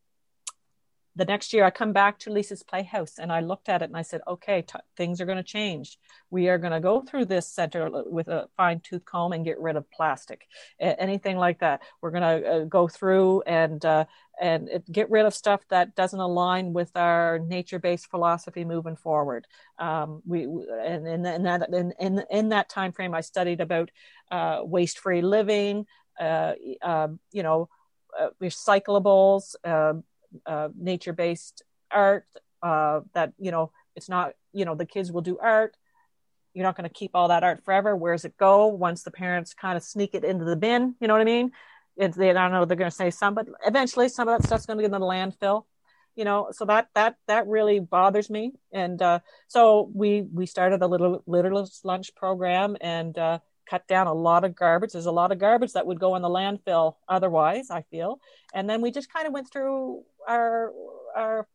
the 1.15 1.25
next 1.25 1.51
year 1.51 1.65
I 1.65 1.71
come 1.71 1.91
back 1.91 2.19
to 2.19 2.31
Lisa's 2.31 2.63
Playhouse 2.63 3.19
and 3.19 3.31
I 3.31 3.41
looked 3.41 3.67
at 3.67 3.81
it 3.81 3.89
and 3.89 3.97
I 3.97 4.01
said, 4.01 4.21
okay, 4.27 4.61
t- 4.61 4.79
things 4.95 5.19
are 5.19 5.25
going 5.25 5.37
to 5.37 5.43
change. 5.43 5.97
We 6.29 6.47
are 6.47 6.57
going 6.57 6.71
to 6.71 6.79
go 6.79 7.01
through 7.01 7.25
this 7.25 7.47
center 7.47 7.89
with 8.05 8.29
a 8.29 8.47
fine 8.55 8.79
tooth 8.79 9.03
comb 9.03 9.33
and 9.33 9.43
get 9.43 9.59
rid 9.59 9.75
of 9.75 9.91
plastic, 9.91 10.47
a- 10.79 10.99
anything 11.01 11.37
like 11.37 11.59
that. 11.59 11.81
We're 12.01 12.11
going 12.11 12.41
to 12.41 12.49
uh, 12.49 12.63
go 12.63 12.87
through 12.87 13.41
and 13.41 13.83
uh, 13.83 14.05
and 14.39 14.69
get 14.91 15.11
rid 15.11 15.25
of 15.25 15.33
stuff 15.35 15.61
that 15.69 15.95
doesn't 15.95 16.19
align 16.19 16.73
with 16.73 16.91
our 16.95 17.39
nature-based 17.39 18.09
philosophy 18.09 18.63
moving 18.65 18.95
forward. 18.95 19.45
Um, 19.77 20.21
we 20.25 20.43
and 20.43 21.05
in, 21.07 21.21
that 21.23 21.69
in, 21.73 21.93
in 21.99 22.23
in 22.31 22.49
that 22.49 22.69
time 22.69 22.91
frame, 22.93 23.13
I 23.13 23.21
studied 23.21 23.61
about 23.61 23.91
uh, 24.31 24.61
waste-free 24.63 25.21
living. 25.21 25.85
Uh, 26.19 26.53
um, 26.83 27.19
you 27.31 27.41
know, 27.41 27.67
uh, 28.19 28.29
recyclables. 28.41 29.55
Uh, 30.45 30.69
nature 30.77 31.13
based 31.13 31.63
art 31.91 32.25
uh, 32.63 33.01
that 33.13 33.33
you 33.37 33.51
know 33.51 33.71
it's 33.95 34.09
not 34.09 34.33
you 34.53 34.65
know 34.65 34.75
the 34.75 34.85
kids 34.85 35.11
will 35.11 35.21
do 35.21 35.37
art. 35.39 35.75
You're 36.53 36.65
not 36.65 36.75
going 36.75 36.89
to 36.89 36.93
keep 36.93 37.11
all 37.13 37.29
that 37.29 37.43
art 37.43 37.63
forever. 37.63 37.95
Where 37.95 38.13
does 38.13 38.25
it 38.25 38.37
go 38.37 38.67
once 38.67 39.03
the 39.03 39.11
parents 39.11 39.53
kind 39.53 39.77
of 39.77 39.83
sneak 39.83 40.13
it 40.13 40.23
into 40.23 40.45
the 40.45 40.57
bin? 40.57 40.95
You 40.99 41.07
know 41.07 41.13
what 41.13 41.21
i 41.21 41.25
mean? 41.25 41.51
It's, 41.97 42.15
they, 42.15 42.29
i 42.29 42.33
don't 42.33 42.51
know 42.51 42.65
they're 42.65 42.77
going 42.77 42.89
to 42.89 42.95
say 42.95 43.11
some 43.11 43.35
but 43.35 43.47
eventually 43.65 44.07
some 44.07 44.27
of 44.27 44.37
that 44.37 44.47
stuff's 44.47 44.65
going 44.65 44.77
to 44.77 44.81
get 44.81 44.93
in 44.93 44.99
the 44.99 45.05
landfill 45.05 45.65
you 46.15 46.25
know? 46.25 46.49
So 46.51 46.65
that 46.65 46.89
that 46.95 47.15
that 47.27 47.47
really 47.47 47.79
bothers 47.79 48.29
me. 48.29 48.53
And 48.71 49.01
uh, 49.01 49.19
so 49.47 49.89
we 49.93 50.21
we 50.21 50.45
started 50.45 50.81
a 50.81 50.87
little 50.87 51.23
litterless 51.27 51.83
lunch 51.83 52.13
program 52.15 52.77
and 52.81 53.17
uh, 53.17 53.39
cut 53.69 53.87
down 53.87 54.07
a 54.07 54.13
lot 54.13 54.43
of 54.43 54.55
garbage. 54.55 54.91
There's 54.93 55.05
a 55.05 55.11
lot 55.11 55.31
of 55.31 55.39
garbage 55.39 55.73
that 55.73 55.85
would 55.85 55.99
go 55.99 56.15
in 56.15 56.21
the 56.21 56.29
landfill 56.29 56.95
otherwise, 57.07 57.69
I 57.69 57.83
feel. 57.83 58.19
And 58.53 58.69
then 58.69 58.81
we 58.81 58.91
just 58.91 59.11
kind 59.11 59.27
of 59.27 59.33
went 59.33 59.51
through 59.51 60.03
our 60.27 60.71
our 61.15 61.47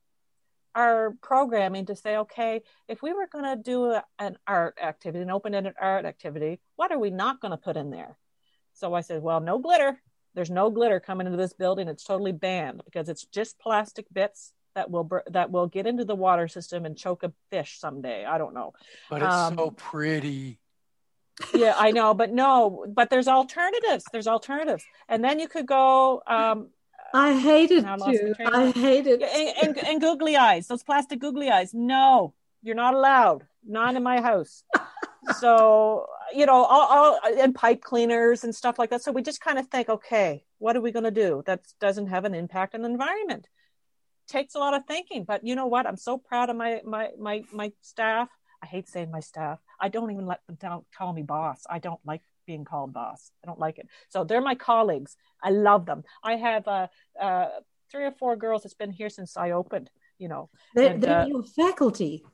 our 0.74 1.16
programming 1.22 1.86
to 1.86 1.97
say, 1.97 2.18
okay, 2.18 2.60
if 2.86 3.02
we 3.02 3.14
were 3.14 3.26
going 3.32 3.44
to 3.44 3.56
do 3.56 3.93
a, 3.93 4.05
an 4.18 4.36
art 4.47 4.76
activity, 4.82 5.22
an 5.22 5.30
open-ended 5.30 5.72
art 5.80 6.05
activity, 6.05 6.60
what 6.76 6.93
are 6.93 6.98
we 6.98 7.09
not 7.09 7.40
going 7.40 7.52
to 7.52 7.56
put 7.56 7.78
in 7.78 7.90
there? 7.90 8.18
So 8.74 8.93
I 8.93 9.01
said, 9.01 9.22
well, 9.22 9.40
no 9.40 9.59
glitter. 9.59 10.01
There's 10.34 10.51
no 10.51 10.68
glitter 10.68 11.01
coming 11.01 11.26
into 11.26 11.38
this 11.38 11.55
building. 11.55 11.88
It's 11.88 12.05
totally 12.05 12.32
banned 12.32 12.82
because 12.84 13.09
it's 13.09 13.24
just 13.24 13.59
plastic 13.59 14.05
bits 14.12 14.52
that 14.74 14.90
will 14.90 15.09
that 15.28 15.51
will 15.51 15.66
get 15.66 15.86
into 15.86 16.05
the 16.05 16.14
water 16.14 16.47
system 16.47 16.84
and 16.84 16.94
choke 16.94 17.22
a 17.22 17.32
fish 17.51 17.78
someday. 17.78 18.26
I 18.26 18.36
don't 18.36 18.52
know. 18.52 18.74
But 19.09 19.22
it's 19.22 19.34
um, 19.34 19.56
so 19.56 19.70
pretty 19.70 20.59
yeah, 21.55 21.74
I 21.76 21.90
know, 21.90 22.14
but 22.14 22.32
no, 22.32 22.86
but 22.88 23.10
there's 23.10 23.28
alternatives. 23.28 24.05
There's 24.10 24.26
alternatives, 24.26 24.84
and 25.09 25.22
then 25.22 25.38
you 25.38 25.48
could 25.48 25.66
go. 25.66 26.22
Um, 26.26 26.70
I 27.14 27.38
hate 27.38 27.70
it 27.70 27.82
too. 27.82 28.34
I 28.44 28.70
hate 28.70 29.06
it. 29.06 29.22
And, 29.22 29.76
and, 29.76 29.86
and 29.86 30.00
googly 30.00 30.36
eyes, 30.36 30.66
those 30.66 30.82
plastic 30.82 31.18
googly 31.20 31.50
eyes. 31.50 31.72
No, 31.72 32.34
you're 32.62 32.74
not 32.74 32.94
allowed. 32.94 33.46
Not 33.64 33.96
in 33.96 34.02
my 34.02 34.20
house. 34.20 34.64
so 35.40 36.06
you 36.34 36.46
know, 36.46 36.64
all, 36.64 36.88
all, 36.88 37.20
and 37.38 37.54
pipe 37.54 37.82
cleaners 37.82 38.44
and 38.44 38.54
stuff 38.54 38.78
like 38.78 38.90
that. 38.90 39.02
So 39.02 39.12
we 39.12 39.22
just 39.22 39.40
kind 39.40 39.58
of 39.58 39.68
think, 39.68 39.88
okay, 39.88 40.44
what 40.58 40.76
are 40.76 40.80
we 40.80 40.92
going 40.92 41.04
to 41.04 41.10
do 41.10 41.42
that 41.46 41.60
doesn't 41.80 42.08
have 42.08 42.24
an 42.24 42.34
impact 42.34 42.74
on 42.74 42.82
the 42.82 42.88
environment? 42.88 43.48
Takes 44.28 44.54
a 44.54 44.58
lot 44.58 44.74
of 44.74 44.82
thinking, 44.86 45.24
but 45.24 45.46
you 45.46 45.54
know 45.54 45.66
what? 45.66 45.86
I'm 45.86 45.96
so 45.96 46.18
proud 46.18 46.50
of 46.50 46.56
my 46.56 46.80
my 46.84 47.10
my 47.18 47.44
my 47.52 47.72
staff. 47.82 48.28
I 48.62 48.66
hate 48.66 48.88
saying 48.88 49.10
my 49.10 49.20
staff. 49.20 49.60
I 49.80 49.88
don't 49.88 50.10
even 50.10 50.26
let 50.26 50.40
them 50.46 50.56
tell, 50.56 50.84
call 50.96 51.12
me 51.12 51.22
boss. 51.22 51.62
I 51.68 51.78
don't 51.78 52.00
like 52.04 52.22
being 52.47 52.64
called 52.64 52.93
boss. 52.93 53.31
I 53.43 53.47
don't 53.47 53.59
like 53.59 53.78
it. 53.78 53.89
So 54.09 54.24
they're 54.24 54.40
my 54.40 54.55
colleagues. 54.55 55.16
I 55.43 55.51
love 55.51 55.86
them. 55.86 56.05
I 56.23 56.36
have 56.36 56.66
uh, 56.68 56.86
uh, 57.20 57.48
three 57.90 58.05
or 58.05 58.12
four 58.12 58.36
girls 58.36 58.62
that's 58.62 58.74
been 58.74 58.90
here 58.90 59.10
since 59.10 59.36
I 59.36 59.51
opened. 59.52 59.90
You 60.18 60.28
know, 60.28 60.48
they're, 60.74 60.93
and, 60.93 61.02
they're 61.02 61.20
uh, 61.20 61.27
your 61.27 61.43
faculty. 61.43 62.24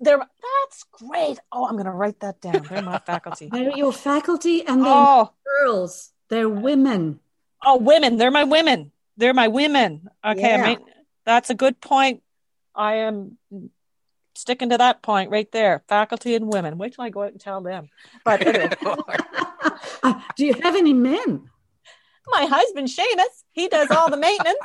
They're 0.00 0.18
that's 0.18 0.84
great. 0.90 1.38
Oh, 1.52 1.66
I'm 1.66 1.74
going 1.74 1.86
to 1.86 1.92
write 1.92 2.20
that 2.20 2.40
down. 2.40 2.66
They're 2.68 2.82
my 2.82 2.98
faculty. 2.98 3.48
They're 3.52 3.76
your 3.76 3.92
faculty, 3.92 4.66
and 4.66 4.82
they're 4.82 4.92
oh. 4.92 5.32
girls. 5.60 6.10
They're 6.28 6.48
women. 6.48 7.20
Oh, 7.64 7.76
women. 7.76 8.16
They're 8.16 8.30
my 8.30 8.44
women. 8.44 8.90
They're 9.16 9.34
my 9.34 9.48
women. 9.48 10.08
Okay, 10.26 10.40
yeah. 10.40 10.64
I 10.64 10.66
mean, 10.66 10.78
that's 11.24 11.50
a 11.50 11.54
good 11.54 11.80
point. 11.80 12.22
I 12.74 12.94
am 12.94 13.38
sticking 14.34 14.70
to 14.70 14.78
that 14.78 15.02
point 15.02 15.30
right 15.30 15.50
there. 15.52 15.82
Faculty 15.88 16.34
and 16.34 16.48
women. 16.52 16.78
Wait 16.78 16.94
till 16.94 17.04
I 17.04 17.10
go 17.10 17.22
out 17.22 17.32
and 17.32 17.40
tell 17.40 17.60
them. 17.60 17.88
But 18.24 18.46
anyway. 18.46 18.70
uh, 20.02 20.20
do 20.36 20.46
you 20.46 20.54
have 20.62 20.76
any 20.76 20.92
men? 20.92 21.48
My 22.30 22.44
husband 22.46 22.88
Seamus, 22.88 23.42
he 23.50 23.68
does 23.68 23.90
all 23.90 24.08
the 24.08 24.16
maintenance 24.16 24.58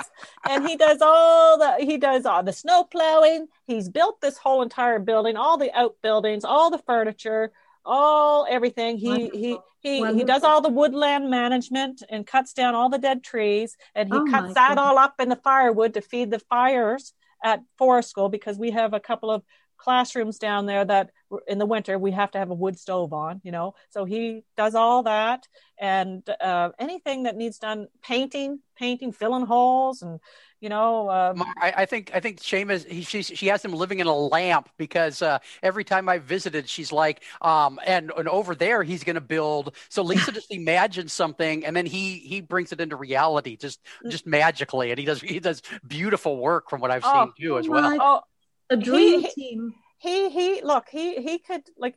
and 0.47 0.67
he 0.67 0.75
does 0.75 1.01
all 1.01 1.57
the 1.57 1.77
he 1.79 1.97
does 1.97 2.25
all 2.25 2.43
the 2.43 2.53
snow 2.53 2.83
plowing. 2.83 3.47
He's 3.65 3.89
built 3.89 4.21
this 4.21 4.37
whole 4.37 4.61
entire 4.61 4.99
building, 4.99 5.35
all 5.35 5.57
the 5.57 5.71
outbuildings, 5.75 6.45
all 6.45 6.69
the 6.69 6.77
furniture, 6.77 7.51
all 7.83 8.45
everything. 8.49 8.97
He 8.97 9.07
Wonderful. 9.09 9.39
he 9.39 9.57
he 9.81 9.99
Wonderful. 10.01 10.19
he 10.19 10.23
does 10.23 10.43
all 10.43 10.61
the 10.61 10.69
woodland 10.69 11.29
management 11.31 12.03
and 12.09 12.27
cuts 12.27 12.53
down 12.53 12.75
all 12.75 12.89
the 12.89 12.99
dead 12.99 13.23
trees 13.23 13.75
and 13.95 14.07
he 14.07 14.15
oh 14.15 14.25
cuts 14.29 14.53
that 14.53 14.69
goodness. 14.69 14.85
all 14.85 14.97
up 14.99 15.15
in 15.19 15.29
the 15.29 15.35
firewood 15.35 15.95
to 15.95 16.01
feed 16.01 16.29
the 16.29 16.39
fires 16.39 17.13
at 17.43 17.61
forest 17.77 18.09
school 18.09 18.29
because 18.29 18.57
we 18.57 18.71
have 18.71 18.93
a 18.93 18.99
couple 18.99 19.31
of 19.31 19.43
classrooms 19.77 20.37
down 20.37 20.65
there 20.65 20.85
that 20.85 21.11
in 21.47 21.57
the 21.57 21.65
winter 21.65 21.97
we 21.97 22.11
have 22.11 22.31
to 22.31 22.37
have 22.37 22.49
a 22.49 22.53
wood 22.53 22.77
stove 22.77 23.13
on 23.13 23.41
you 23.43 23.51
know? 23.51 23.75
So 23.89 24.05
he 24.05 24.43
does 24.55 24.75
all 24.75 25.03
that. 25.03 25.47
And 25.79 26.27
uh, 26.41 26.71
anything 26.79 27.23
that 27.23 27.35
needs 27.35 27.59
done 27.59 27.87
painting 28.01 28.59
painting 28.75 29.11
filling 29.11 29.45
holes 29.45 30.01
and 30.01 30.19
you 30.59 30.69
know 30.69 31.09
um, 31.09 31.43
I, 31.57 31.73
I, 31.77 31.85
think 31.85 32.11
i 32.13 32.19
think 32.19 32.39
Seamus 32.39 32.87
he, 32.87 33.01
she, 33.01 33.21
she 33.23 33.47
has 33.47 33.63
him 33.63 33.73
living 33.73 33.99
in 33.99 34.07
a 34.07 34.15
lamp 34.15 34.69
because 34.77 35.21
uh, 35.21 35.39
every 35.63 35.83
time 35.83 36.07
i 36.07 36.19
visited 36.19 36.69
she's 36.69 36.91
like 36.91 37.23
um, 37.41 37.79
and, 37.85 38.11
and 38.15 38.27
over 38.27 38.55
there 38.55 38.83
he's 38.83 39.03
going 39.03 39.15
to 39.15 39.21
build. 39.21 39.75
So 39.89 40.03
lisa 40.03 40.31
just 40.31 40.51
imagines 40.53 41.13
something 41.13 41.65
and 41.65 41.75
then 41.75 41.85
he 41.85 42.19
he 42.19 42.41
brings 42.41 42.71
it 42.71 42.79
into 42.79 42.95
reality 42.95 43.55
just 43.55 43.79
mm. 44.05 44.11
just 44.11 44.27
magically. 44.27 44.91
And 44.91 44.99
he 44.99 45.05
does 45.05 45.21
he 45.21 45.39
does 45.39 45.61
beautiful 45.87 46.37
work 46.37 46.69
from 46.69 46.81
what 46.81 46.91
i've 46.91 47.03
oh, 47.05 47.25
seen 47.25 47.33
too 47.39 47.57
as 47.57 47.67
well. 47.67 47.97
oh, 47.99 48.21
a 48.69 48.77
dream 48.77 49.21
he, 49.21 49.29
team. 49.29 49.73
He 49.99 50.29
he 50.29 50.61
look 50.61 50.87
he 50.89 51.21
he 51.21 51.39
could 51.39 51.63
like 51.77 51.95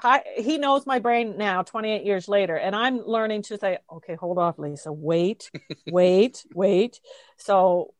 I, 0.00 0.22
he 0.36 0.58
knows 0.58 0.86
my 0.86 1.00
brain 1.00 1.36
now 1.38 1.62
28 1.62 2.04
years 2.04 2.28
later 2.28 2.54
and 2.54 2.76
i'm 2.76 3.04
learning 3.04 3.42
to 3.42 3.58
say 3.58 3.78
okay 3.92 4.14
hold 4.14 4.38
off 4.38 4.58
lisa. 4.58 4.92
Wait 4.92 5.50
wait 5.90 6.44
wait. 6.54 7.00
So 7.36 7.94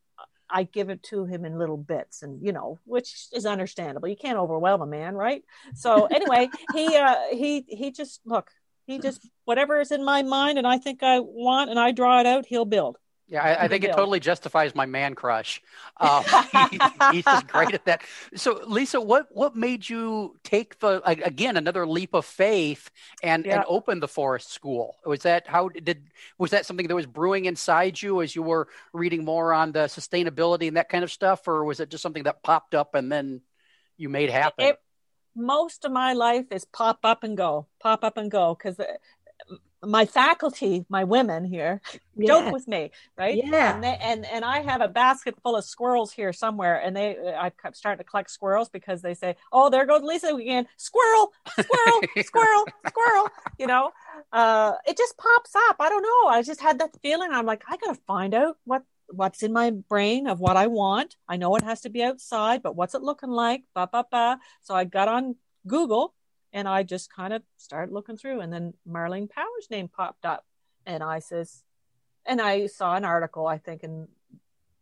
i 0.51 0.63
give 0.63 0.91
it 0.91 1.03
to 1.05 1.25
him 1.27 1.45
in 1.45 1.59
little 1.59 1.77
bits 1.77 2.23
and 2.23 2.43
you 2.43 2.53
know 2.53 2.79
which 2.85 3.29
is 3.33 3.47
understandable. 3.47 4.09
You 4.09 4.17
can't 4.17 4.39
overwhelm 4.39 4.83
a 4.83 4.87
man 4.87 5.15
right? 5.15 5.43
So 5.75 6.07
anyway 6.15 6.49
he 6.75 6.97
uh 6.97 7.17
he 7.33 7.65
he 7.69 7.91
just 7.91 8.21
look 8.25 8.51
he 8.89 8.99
just 8.99 9.29
whatever 9.45 9.81
is 9.81 9.93
in 9.93 10.05
my 10.05 10.23
mind 10.23 10.59
and 10.59 10.67
i 10.67 10.79
think 10.79 11.03
i 11.03 11.21
want 11.21 11.71
and 11.71 11.79
i 11.79 11.93
draw 11.93 12.21
it 12.21 12.27
out 12.27 12.47
he'll 12.47 12.65
build 12.65 12.97
yeah, 13.31 13.43
I, 13.43 13.65
I 13.65 13.69
think 13.69 13.85
it 13.85 13.93
totally 13.93 14.21
justifies 14.21 14.75
my 14.75 14.87
man 14.87 15.15
crush. 15.15 15.61
Um, 15.99 16.25
he, 16.71 16.79
he's 17.13 17.25
just 17.25 17.47
great 17.47 17.75
at 17.75 17.85
that. 17.85 18.03
So, 18.35 18.63
Lisa, 18.67 19.01
what 19.01 19.27
what 19.31 19.55
made 19.55 19.89
you 19.89 20.37
take 20.45 20.79
the 20.79 21.03
again 21.05 21.59
another 21.59 21.87
leap 21.87 22.15
of 22.15 22.25
faith 22.25 22.91
and 23.23 23.45
yeah. 23.45 23.57
and 23.57 23.65
open 23.69 24.01
the 24.01 24.09
forest 24.09 24.51
school? 24.51 24.97
Was 25.05 25.21
that 25.23 25.47
how 25.47 25.69
did 25.69 26.05
was 26.39 26.53
that 26.53 26.65
something 26.65 26.89
that 26.89 26.95
was 26.95 27.07
brewing 27.07 27.45
inside 27.45 28.01
you 28.01 28.23
as 28.23 28.35
you 28.35 28.43
were 28.43 28.69
reading 28.95 29.27
more 29.27 29.53
on 29.53 29.73
the 29.73 29.81
sustainability 29.81 30.67
and 30.67 30.79
that 30.79 30.89
kind 30.89 31.05
of 31.05 31.13
stuff, 31.13 31.47
or 31.47 31.65
was 31.65 31.81
it 31.81 31.91
just 31.91 32.03
something 32.03 32.23
that 32.23 32.43
popped 32.43 32.75
up 32.75 32.95
and 32.95 33.13
then 33.13 33.43
you 33.99 34.09
made 34.09 34.31
happen? 34.31 34.69
It, 34.69 34.79
most 35.39 35.85
of 35.85 35.93
my 35.93 36.15
life 36.15 36.47
is 36.51 36.65
pop 36.65 37.01
up 37.05 37.23
and 37.23 37.37
go, 37.37 37.67
pop 37.79 38.03
up 38.03 38.17
and 38.17 38.31
go, 38.31 38.55
because 38.55 38.77
my 39.85 40.05
faculty, 40.07 40.85
my 40.89 41.05
women 41.05 41.45
here, 41.45 41.81
yeah. 42.17 42.27
joke 42.27 42.53
with 42.53 42.67
me, 42.67 42.91
right? 43.17 43.37
Yeah. 43.37 43.75
And, 43.75 43.85
they, 43.85 43.97
and 44.01 44.27
and 44.27 44.45
I 44.45 44.61
have 44.61 44.81
a 44.81 44.89
basket 44.89 45.37
full 45.43 45.57
of 45.57 45.65
squirrels 45.65 46.13
here 46.13 46.33
somewhere, 46.33 46.81
and 46.83 46.97
they 46.97 47.17
I'm 47.39 47.53
starting 47.75 47.99
to 47.99 48.09
collect 48.09 48.31
squirrels 48.31 48.69
because 48.69 49.03
they 49.03 49.15
say, 49.15 49.37
"Oh, 49.53 49.71
there 49.71 49.87
goes 49.87 50.03
Lisa 50.03 50.35
again, 50.35 50.67
squirrel, 50.77 51.33
squirrel, 51.61 52.01
squirrel, 52.23 52.65
squirrel." 52.87 53.29
You 53.59 53.67
know, 53.69 53.91
uh, 54.33 54.73
it 54.87 54.97
just 54.97 55.17
pops 55.17 55.55
up. 55.69 55.77
I 55.79 55.89
don't 55.89 56.03
know. 56.03 56.31
I 56.31 56.43
just 56.43 56.61
had 56.61 56.81
that 56.81 56.97
feeling. 57.01 57.31
I'm 57.33 57.47
like, 57.47 57.63
I 57.69 57.77
gotta 57.77 57.99
find 58.07 58.35
out 58.35 58.57
what 58.65 58.83
what's 59.11 59.43
in 59.43 59.53
my 59.53 59.71
brain 59.71 60.27
of 60.27 60.41
what 60.41 60.57
I 60.57 60.67
want. 60.67 61.17
I 61.29 61.37
know 61.37 61.55
it 61.57 61.63
has 61.63 61.83
to 61.83 61.91
be 61.91 62.03
outside, 62.03 62.63
but 62.63 62.75
what's 62.75 62.95
it 62.95 63.03
looking 63.03 63.31
like? 63.31 63.63
Ba 63.75 63.89
ba 63.91 64.05
ba. 64.11 64.39
So 64.63 64.75
I 64.75 64.85
got 64.85 65.09
on 65.09 65.37
Google 65.67 66.15
and 66.53 66.69
I 66.69 66.83
just 66.83 67.13
kind 67.13 67.33
of 67.33 67.43
started 67.57 67.93
looking 67.93 68.17
through, 68.17 68.41
and 68.41 68.53
then 68.53 68.75
Marlene 68.89 69.31
Power's 69.31 69.71
name 69.71 69.89
popped 69.89 70.25
up, 70.25 70.45
and 70.87 71.03
I 71.03 71.19
says, 71.19 71.63
and 72.27 72.41
I 72.41 72.67
saw 72.67 72.95
an 72.95 73.05
article, 73.05 73.47
I 73.47 73.59
think 73.59 73.83
in 73.83 74.09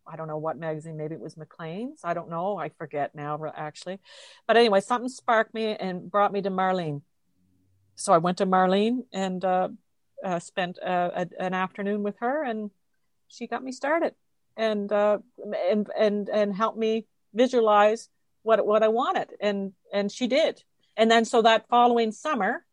I 0.08 0.16
don't 0.16 0.28
know 0.28 0.38
what 0.38 0.56
magazine, 0.56 0.96
maybe 0.96 1.14
it 1.14 1.20
was 1.20 1.34
Maclean's. 1.34 2.02
I 2.04 2.14
don't 2.14 2.30
know. 2.30 2.56
I 2.56 2.68
forget 2.68 3.14
now, 3.14 3.40
actually. 3.56 3.98
But 4.46 4.56
anyway, 4.56 4.80
something 4.80 5.08
sparked 5.08 5.52
me 5.52 5.74
and 5.74 6.08
brought 6.08 6.32
me 6.32 6.42
to 6.42 6.50
Marlene. 6.50 7.02
So 7.96 8.12
I 8.12 8.18
went 8.18 8.38
to 8.38 8.46
Marlene 8.46 9.00
and 9.12 9.44
uh, 9.44 9.68
uh, 10.24 10.38
spent 10.38 10.78
uh, 10.80 11.10
a, 11.12 11.26
an 11.40 11.54
afternoon 11.54 12.02
with 12.02 12.16
her, 12.20 12.44
and 12.44 12.70
she 13.26 13.46
got 13.48 13.64
me 13.64 13.72
started 13.72 14.14
and 14.56 14.90
uh, 14.92 15.18
and 15.70 15.88
and 15.98 16.28
and 16.28 16.54
helped 16.54 16.78
me 16.78 17.06
visualize 17.34 18.08
what 18.42 18.64
what 18.66 18.82
I 18.82 18.88
wanted, 18.88 19.30
and 19.40 19.72
and 19.92 20.10
she 20.10 20.26
did. 20.26 20.62
And 20.96 21.10
then 21.10 21.24
so 21.24 21.42
that 21.42 21.68
following 21.68 22.12
summer, 22.12 22.64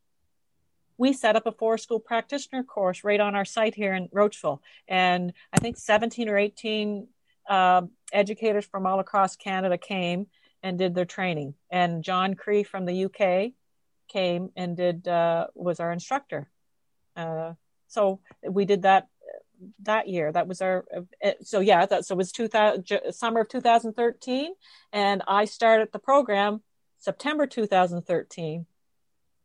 we 0.97 1.13
set 1.13 1.35
up 1.35 1.45
a 1.45 1.51
forest 1.51 1.85
school 1.85 1.99
practitioner 1.99 2.63
course 2.63 3.03
right 3.03 3.19
on 3.19 3.35
our 3.35 3.45
site 3.45 3.75
here 3.75 3.93
in 3.93 4.09
Roachville. 4.11 4.61
And 4.87 5.33
I 5.51 5.57
think 5.59 5.77
17 5.77 6.29
or 6.29 6.37
18 6.37 7.07
uh, 7.49 7.81
educators 8.11 8.65
from 8.65 8.85
all 8.85 8.99
across 8.99 9.35
Canada 9.35 9.77
came 9.77 10.27
and 10.61 10.77
did 10.77 10.95
their 10.95 11.05
training. 11.05 11.55
And 11.69 12.03
Jon 12.03 12.35
Cree 12.35 12.63
from 12.63 12.85
the 12.85 13.05
UK 13.05 13.53
came 14.07 14.51
and 14.55 14.77
did 14.77 15.07
uh, 15.07 15.47
was 15.55 15.79
our 15.79 15.91
instructor. 15.91 16.49
Uh, 17.15 17.53
so 17.87 18.21
we 18.47 18.65
did 18.65 18.83
that 18.83 19.07
that 19.83 20.07
year. 20.07 20.31
That 20.31 20.47
was 20.47 20.61
our 20.61 20.85
uh, 20.95 21.31
so 21.41 21.59
yeah. 21.59 21.85
That, 21.85 22.05
so 22.05 22.15
it 22.15 22.17
was 22.17 22.31
2000 22.31 22.85
summer 23.11 23.41
of 23.41 23.49
2013, 23.49 24.53
and 24.91 25.21
I 25.27 25.45
started 25.45 25.89
the 25.91 25.99
program 25.99 26.61
September 27.03 27.45
2013 27.45 28.65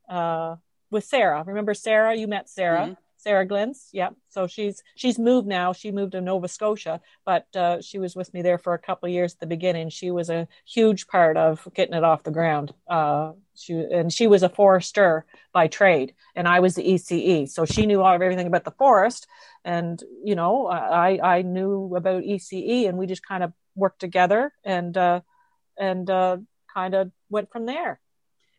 uh, 0.09 0.57
with 0.93 1.05
Sarah. 1.05 1.43
Remember 1.45 1.75
Sarah? 1.75 2.15
You 2.15 2.29
met 2.29 2.49
Sarah. 2.49 2.83
Mm-hmm. 2.83 2.93
Sarah 3.21 3.49
Glintz, 3.49 3.89
yeah. 3.93 4.11
So 4.29 4.47
she's 4.47 4.81
she's 4.95 5.19
moved 5.19 5.49
now. 5.49 5.73
She 5.73 5.91
moved 5.91 6.13
to 6.13 6.21
Nova 6.21 6.47
Scotia, 6.47 7.01
but 7.25 7.49
uh, 7.57 7.81
she 7.81 7.99
was 7.99 8.15
with 8.15 8.33
me 8.33 8.43
there 8.43 8.59
for 8.59 8.75
a 8.75 8.79
couple 8.79 9.09
of 9.09 9.13
years 9.13 9.35
at 9.35 9.41
the 9.41 9.47
beginning. 9.47 9.89
She 9.89 10.13
was 10.13 10.31
a 10.31 10.47
huge 10.65 11.09
part 11.09 11.37
of 11.37 11.67
getting 11.75 11.95
it 11.95 12.05
off 12.05 12.23
the 12.23 12.31
ground. 12.31 12.73
Uh, 12.89 13.33
she 13.57 13.73
and 13.75 14.13
she 14.13 14.29
was 14.29 14.45
a 14.45 14.49
forester 14.49 15.27
by 15.53 15.67
trade, 15.67 16.15
and 16.37 16.47
I 16.47 16.61
was 16.61 16.77
the 16.77 16.85
ECE. 16.85 17.51
So 17.51 17.65
she 17.65 17.87
knew 17.87 18.03
all 18.03 18.15
of 18.15 18.23
everything 18.23 18.47
about 18.47 18.63
the 18.63 18.79
forest, 18.79 19.27
and 19.65 20.01
you 20.23 20.37
know 20.37 20.69
I 20.69 21.19
I 21.21 21.43
knew 21.43 21.97
about 21.97 22.23
ECE, 22.23 22.89
and 22.89 22.97
we 22.97 23.09
just 23.09 23.27
kind 23.27 23.43
of 23.43 23.53
worked 23.75 23.99
together 23.99 24.53
and 24.65 24.97
uh, 24.97 25.23
and 25.77 26.09
uh, 26.09 26.37
kind 26.73 26.95
of 26.95 27.11
went 27.31 27.51
from 27.51 27.67
there. 27.67 28.01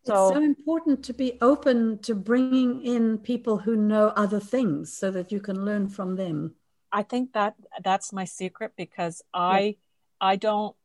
So, 0.06 0.28
it's 0.28 0.38
so 0.38 0.44
important 0.44 1.04
to 1.06 1.14
be 1.14 1.38
open 1.42 2.00
to 2.00 2.16
bringing 2.16 2.82
in 2.86 3.18
people 3.18 3.58
who 3.58 3.76
know 3.76 4.08
other 4.16 4.40
things 4.40 4.94
so 4.94 5.12
that 5.12 5.32
you 5.32 5.40
can 5.40 5.66
learn 5.66 5.90
from 5.90 6.16
them. 6.16 6.56
I 6.92 7.04
think 7.04 7.34
that 7.34 7.56
that's 7.84 8.14
my 8.14 8.26
secret 8.26 8.72
because 8.78 9.22
I 9.34 9.60
yeah. 9.60 9.72
I 10.22 10.36
don't 10.38 10.76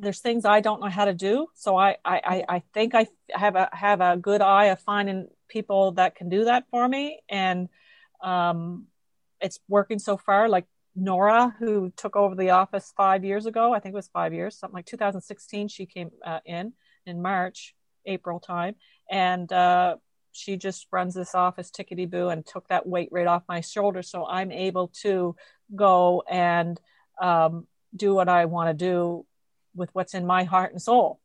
there's 0.00 0.20
things 0.20 0.44
I 0.44 0.60
don't 0.60 0.80
know 0.80 0.88
how 0.88 1.04
to 1.04 1.14
do. 1.14 1.48
So 1.54 1.76
I, 1.76 1.96
I, 2.04 2.44
I 2.48 2.62
think 2.72 2.94
I 2.94 3.06
have 3.30 3.54
a 3.54 3.68
have 3.72 4.00
a 4.00 4.16
good 4.16 4.40
eye 4.40 4.66
of 4.66 4.80
finding 4.80 5.28
people 5.48 5.92
that 5.92 6.14
can 6.14 6.28
do 6.28 6.44
that 6.44 6.64
for 6.70 6.88
me. 6.88 7.20
And 7.28 7.68
um, 8.22 8.86
it's 9.40 9.60
working 9.68 9.98
so 9.98 10.16
far. 10.16 10.48
Like 10.48 10.66
Nora, 10.96 11.54
who 11.58 11.92
took 11.96 12.16
over 12.16 12.34
the 12.34 12.50
office 12.50 12.92
five 12.96 13.24
years 13.24 13.46
ago, 13.46 13.74
I 13.74 13.80
think 13.80 13.92
it 13.92 13.96
was 13.96 14.08
five 14.08 14.32
years, 14.32 14.56
something 14.56 14.74
like 14.74 14.86
2016, 14.86 15.68
she 15.68 15.86
came 15.86 16.10
uh, 16.24 16.40
in 16.44 16.72
in 17.10 17.20
March, 17.20 17.74
April 18.06 18.40
time, 18.40 18.76
and 19.10 19.52
uh, 19.52 19.96
she 20.32 20.56
just 20.56 20.86
runs 20.90 21.14
this 21.14 21.34
office 21.34 21.70
tickety 21.70 22.08
boo 22.08 22.28
and 22.28 22.46
took 22.46 22.68
that 22.68 22.86
weight 22.86 23.08
right 23.10 23.26
off 23.26 23.42
my 23.48 23.60
shoulder. 23.60 24.02
So 24.02 24.26
I'm 24.26 24.52
able 24.52 24.88
to 25.02 25.36
go 25.74 26.22
and 26.30 26.80
um, 27.20 27.66
do 27.94 28.14
what 28.14 28.28
I 28.28 28.44
want 28.46 28.68
to 28.70 28.74
do 28.74 29.26
with 29.74 29.90
what's 29.92 30.14
in 30.14 30.26
my 30.26 30.44
heart 30.44 30.72
and 30.72 30.80
soul. 30.80 31.20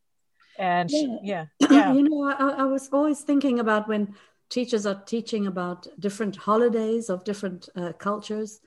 And 0.58 0.90
yeah, 0.90 1.00
she, 1.00 1.18
yeah, 1.22 1.46
yeah. 1.70 1.92
you 1.92 2.02
know, 2.02 2.24
I, 2.24 2.62
I 2.62 2.64
was 2.64 2.88
always 2.92 3.20
thinking 3.20 3.60
about 3.60 3.88
when 3.88 4.14
teachers 4.48 4.86
are 4.86 5.02
teaching 5.06 5.46
about 5.46 5.86
different 5.98 6.36
holidays 6.36 7.10
of 7.10 7.24
different 7.24 7.68
uh, 7.76 7.92
cultures, 7.92 8.60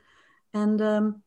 and 0.54 0.82
um, 0.82 1.24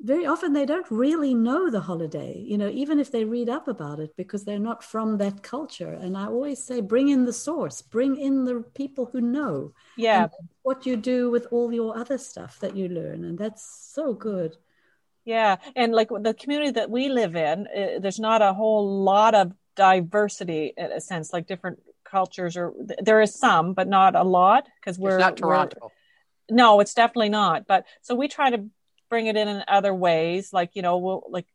very 0.00 0.26
often 0.26 0.52
they 0.52 0.66
don't 0.66 0.90
really 0.90 1.34
know 1.34 1.70
the 1.70 1.80
holiday, 1.80 2.38
you 2.38 2.58
know, 2.58 2.68
even 2.68 3.00
if 3.00 3.10
they 3.10 3.24
read 3.24 3.48
up 3.48 3.66
about 3.66 3.98
it 3.98 4.14
because 4.16 4.44
they're 4.44 4.58
not 4.58 4.84
from 4.84 5.18
that 5.18 5.42
culture. 5.42 5.92
And 5.92 6.16
I 6.16 6.26
always 6.26 6.62
say, 6.62 6.80
bring 6.80 7.08
in 7.08 7.24
the 7.24 7.32
source, 7.32 7.80
bring 7.82 8.16
in 8.16 8.44
the 8.44 8.62
people 8.74 9.06
who 9.06 9.20
know. 9.20 9.72
Yeah. 9.96 10.28
what 10.62 10.84
you 10.84 10.96
do 10.96 11.30
with 11.30 11.46
all 11.50 11.72
your 11.72 11.96
other 11.96 12.18
stuff 12.18 12.58
that 12.60 12.76
you 12.76 12.88
learn. 12.88 13.24
And 13.24 13.38
that's 13.38 13.64
so 13.94 14.12
good. 14.12 14.56
Yeah. 15.24 15.56
And 15.74 15.92
like 15.92 16.08
the 16.08 16.34
community 16.34 16.72
that 16.72 16.90
we 16.90 17.08
live 17.08 17.34
in, 17.34 17.66
uh, 17.66 17.98
there's 17.98 18.20
not 18.20 18.42
a 18.42 18.52
whole 18.52 19.02
lot 19.02 19.34
of 19.34 19.52
diversity 19.76 20.74
in 20.76 20.92
a 20.92 21.00
sense, 21.00 21.32
like 21.32 21.46
different 21.46 21.80
cultures, 22.04 22.56
or 22.56 22.74
there 23.00 23.20
is 23.20 23.34
some, 23.34 23.72
but 23.72 23.88
not 23.88 24.14
a 24.14 24.22
lot 24.22 24.68
because 24.80 24.98
we're 24.98 25.16
it's 25.16 25.20
not 25.20 25.36
Toronto. 25.36 25.90
no, 26.50 26.80
it's 26.80 26.94
definitely 26.94 27.30
not. 27.30 27.66
But 27.66 27.86
so 28.02 28.14
we 28.14 28.28
try 28.28 28.50
to 28.50 28.66
bring 29.08 29.26
it 29.26 29.36
in 29.36 29.48
in 29.48 29.62
other 29.68 29.94
ways 29.94 30.52
like 30.52 30.70
you 30.74 30.82
know 30.82 30.98
we'll 30.98 31.24
like 31.30 31.46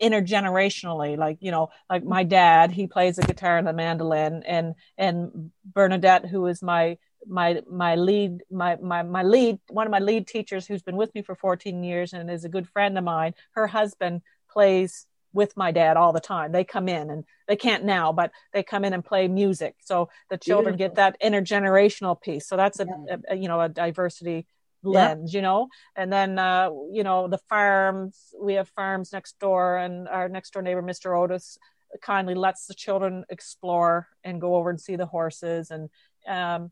intergenerationally 0.00 1.16
like 1.16 1.36
you 1.40 1.50
know 1.50 1.68
like 1.88 2.02
my 2.02 2.24
dad 2.24 2.70
he 2.72 2.86
plays 2.86 3.16
the 3.16 3.22
guitar 3.22 3.58
and 3.58 3.66
the 3.66 3.72
mandolin 3.72 4.42
and 4.44 4.74
and 4.96 5.50
bernadette 5.64 6.24
who 6.26 6.46
is 6.46 6.62
my 6.62 6.96
my 7.26 7.60
my 7.70 7.96
lead 7.96 8.42
my 8.50 8.76
my 8.76 9.02
my 9.02 9.22
lead 9.22 9.58
one 9.68 9.86
of 9.86 9.90
my 9.90 9.98
lead 9.98 10.26
teachers 10.26 10.66
who's 10.66 10.82
been 10.82 10.96
with 10.96 11.14
me 11.14 11.22
for 11.22 11.34
14 11.34 11.84
years 11.84 12.14
and 12.14 12.30
is 12.30 12.44
a 12.44 12.48
good 12.48 12.68
friend 12.68 12.96
of 12.96 13.04
mine 13.04 13.34
her 13.52 13.66
husband 13.66 14.22
plays 14.50 15.06
with 15.32 15.56
my 15.56 15.70
dad 15.70 15.96
all 15.96 16.12
the 16.12 16.20
time 16.20 16.50
they 16.50 16.64
come 16.64 16.88
in 16.88 17.10
and 17.10 17.24
they 17.46 17.56
can't 17.56 17.84
now 17.84 18.10
but 18.10 18.32
they 18.54 18.62
come 18.62 18.84
in 18.84 18.94
and 18.94 19.04
play 19.04 19.28
music 19.28 19.76
so 19.80 20.08
the 20.30 20.38
children 20.38 20.76
Beautiful. 20.76 20.96
get 20.96 21.20
that 21.20 21.20
intergenerational 21.22 22.20
piece 22.20 22.48
so 22.48 22.56
that's 22.56 22.80
a, 22.80 22.86
yeah. 22.86 23.16
a, 23.28 23.34
a 23.34 23.36
you 23.36 23.48
know 23.48 23.60
a 23.60 23.68
diversity 23.68 24.46
lens, 24.82 25.34
you 25.34 25.42
know. 25.42 25.68
And 25.96 26.12
then 26.12 26.38
uh, 26.38 26.70
you 26.92 27.02
know, 27.02 27.28
the 27.28 27.38
farms, 27.38 28.34
we 28.40 28.54
have 28.54 28.68
farms 28.68 29.12
next 29.12 29.38
door 29.38 29.76
and 29.76 30.08
our 30.08 30.28
next 30.28 30.52
door 30.52 30.62
neighbor, 30.62 30.82
Mr. 30.82 31.18
Otis, 31.18 31.58
kindly 32.02 32.34
lets 32.34 32.66
the 32.66 32.74
children 32.74 33.24
explore 33.28 34.08
and 34.24 34.40
go 34.40 34.54
over 34.56 34.70
and 34.70 34.80
see 34.80 34.96
the 34.96 35.06
horses 35.06 35.70
and 35.70 35.88
um, 36.26 36.70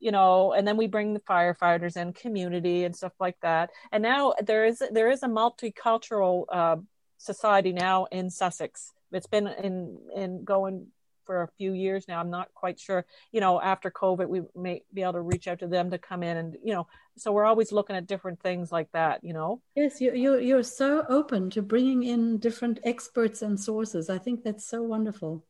you 0.00 0.12
know, 0.12 0.52
and 0.52 0.66
then 0.66 0.76
we 0.76 0.86
bring 0.86 1.12
the 1.12 1.20
firefighters 1.20 1.96
and 1.96 2.14
community 2.14 2.84
and 2.84 2.94
stuff 2.94 3.14
like 3.18 3.36
that. 3.42 3.70
And 3.90 4.02
now 4.02 4.34
there 4.44 4.64
is 4.64 4.82
there 4.92 5.10
is 5.10 5.22
a 5.22 5.28
multicultural 5.28 6.44
uh, 6.52 6.76
society 7.16 7.72
now 7.72 8.06
in 8.12 8.30
Sussex. 8.30 8.92
It's 9.12 9.26
been 9.26 9.48
in 9.48 9.98
in 10.14 10.44
going 10.44 10.88
for 11.28 11.42
a 11.42 11.48
few 11.58 11.74
years 11.74 12.08
now. 12.08 12.18
I'm 12.18 12.30
not 12.30 12.48
quite 12.54 12.80
sure. 12.80 13.04
You 13.32 13.42
know, 13.42 13.60
after 13.60 13.90
COVID, 13.90 14.26
we 14.28 14.40
may 14.56 14.82
be 14.94 15.02
able 15.02 15.12
to 15.12 15.20
reach 15.20 15.46
out 15.46 15.58
to 15.58 15.66
them 15.66 15.90
to 15.90 15.98
come 15.98 16.22
in, 16.22 16.38
and 16.38 16.56
you 16.64 16.72
know, 16.72 16.86
so 17.18 17.32
we're 17.32 17.44
always 17.44 17.70
looking 17.70 17.96
at 17.96 18.06
different 18.06 18.40
things 18.40 18.72
like 18.72 18.90
that. 18.92 19.22
You 19.22 19.34
know. 19.34 19.60
Yes, 19.76 20.00
you 20.00 20.14
you 20.14 20.38
you're 20.38 20.62
so 20.62 21.04
open 21.06 21.50
to 21.50 21.60
bringing 21.60 22.02
in 22.02 22.38
different 22.38 22.80
experts 22.82 23.42
and 23.42 23.60
sources. 23.60 24.08
I 24.08 24.16
think 24.16 24.42
that's 24.42 24.66
so 24.66 24.82
wonderful. 24.82 25.44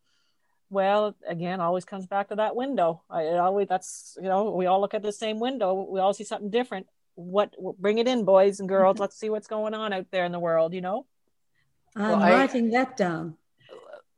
Well, 0.68 1.14
again, 1.26 1.60
always 1.60 1.84
comes 1.84 2.08
back 2.08 2.30
to 2.30 2.34
that 2.34 2.56
window. 2.56 3.02
I 3.08 3.22
it 3.22 3.38
always 3.38 3.68
that's 3.68 4.18
you 4.20 4.28
know 4.28 4.50
we 4.50 4.66
all 4.66 4.80
look 4.80 4.94
at 4.94 5.04
the 5.04 5.12
same 5.12 5.38
window. 5.38 5.86
We 5.88 6.00
all 6.00 6.12
see 6.12 6.24
something 6.24 6.50
different. 6.50 6.88
What 7.14 7.54
bring 7.78 7.98
it 7.98 8.08
in, 8.08 8.24
boys 8.24 8.58
and 8.58 8.68
girls. 8.68 8.98
Let's 8.98 9.16
see 9.16 9.30
what's 9.30 9.46
going 9.46 9.74
on 9.74 9.92
out 9.92 10.06
there 10.10 10.24
in 10.24 10.32
the 10.32 10.40
world. 10.40 10.74
You 10.74 10.80
know. 10.80 11.06
I'm 11.94 12.20
well, 12.20 12.20
writing 12.20 12.66
I, 12.74 12.78
that 12.78 12.96
down. 12.96 13.36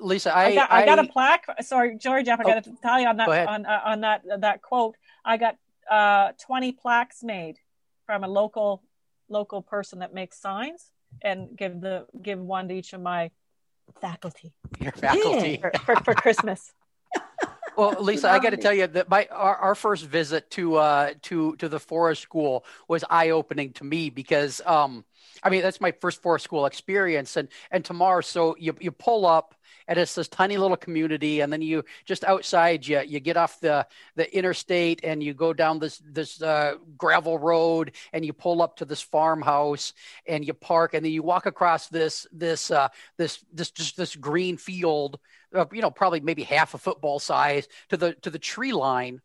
Lisa, 0.00 0.34
I, 0.34 0.44
I, 0.46 0.54
got, 0.54 0.72
I, 0.72 0.82
I 0.82 0.86
got 0.86 0.98
a 0.98 1.06
plaque. 1.06 1.46
Sorry, 1.62 1.96
George, 1.96 2.28
I 2.28 2.36
forgot 2.36 2.58
oh, 2.58 2.70
to 2.70 2.76
tell 2.82 3.00
you 3.00 3.06
on 3.06 3.16
that 3.18 3.28
on 3.28 3.66
uh, 3.66 3.80
on 3.84 4.00
that 4.00 4.22
that 4.38 4.62
quote. 4.62 4.96
I 5.24 5.36
got 5.36 5.56
uh, 5.90 6.32
20 6.44 6.72
plaques 6.72 7.22
made 7.22 7.56
from 8.06 8.24
a 8.24 8.28
local 8.28 8.82
local 9.28 9.62
person 9.62 10.00
that 10.00 10.14
makes 10.14 10.40
signs, 10.40 10.90
and 11.22 11.56
give 11.56 11.80
the 11.80 12.06
give 12.20 12.38
one 12.38 12.68
to 12.68 12.74
each 12.74 12.92
of 12.92 13.00
my 13.00 13.30
faculty. 14.00 14.52
Your 14.80 14.92
faculty 14.92 15.58
for, 15.58 15.72
for, 15.84 15.96
for 15.96 16.14
Christmas. 16.14 16.72
well, 17.76 17.96
Lisa, 18.00 18.30
I 18.30 18.38
got 18.38 18.50
to 18.50 18.56
tell 18.56 18.72
you 18.72 18.86
that 18.86 19.08
my 19.08 19.26
our, 19.30 19.56
our 19.56 19.74
first 19.74 20.04
visit 20.04 20.50
to 20.52 20.76
uh, 20.76 21.14
to 21.22 21.56
to 21.56 21.68
the 21.68 21.80
forest 21.80 22.22
school 22.22 22.64
was 22.88 23.04
eye 23.08 23.30
opening 23.30 23.72
to 23.74 23.84
me 23.84 24.10
because 24.10 24.60
um, 24.66 25.04
I 25.42 25.50
mean 25.50 25.62
that's 25.62 25.80
my 25.80 25.92
first 25.92 26.22
forest 26.22 26.44
school 26.44 26.66
experience, 26.66 27.36
and 27.36 27.48
and 27.70 27.84
tomorrow, 27.84 28.20
so 28.20 28.56
you 28.58 28.74
you 28.80 28.90
pull 28.90 29.26
up 29.26 29.54
and 29.90 29.98
it's 29.98 30.14
this 30.14 30.28
tiny 30.28 30.56
little 30.56 30.76
community 30.76 31.40
and 31.40 31.52
then 31.52 31.60
you 31.60 31.84
just 32.04 32.24
outside 32.24 32.86
you 32.86 33.00
you 33.00 33.18
get 33.18 33.36
off 33.36 33.60
the 33.60 33.84
the 34.14 34.34
interstate 34.34 35.00
and 35.02 35.22
you 35.22 35.34
go 35.34 35.52
down 35.52 35.80
this 35.80 36.00
this 36.06 36.40
uh, 36.40 36.74
gravel 36.96 37.38
road 37.38 37.92
and 38.12 38.24
you 38.24 38.32
pull 38.32 38.62
up 38.62 38.76
to 38.76 38.84
this 38.84 39.02
farmhouse 39.02 39.92
and 40.26 40.46
you 40.46 40.54
park 40.54 40.94
and 40.94 41.04
then 41.04 41.12
you 41.12 41.22
walk 41.22 41.44
across 41.44 41.88
this 41.88 42.26
this 42.32 42.70
uh, 42.70 42.88
this 43.18 43.44
this 43.52 43.72
just 43.72 43.96
this 43.96 44.14
green 44.14 44.56
field 44.56 45.18
uh, 45.54 45.66
you 45.72 45.82
know 45.82 45.90
probably 45.90 46.20
maybe 46.20 46.44
half 46.44 46.72
a 46.74 46.78
football 46.78 47.18
size 47.18 47.66
to 47.88 47.96
the 47.96 48.14
to 48.14 48.30
the 48.30 48.38
tree 48.38 48.72
line 48.72 49.20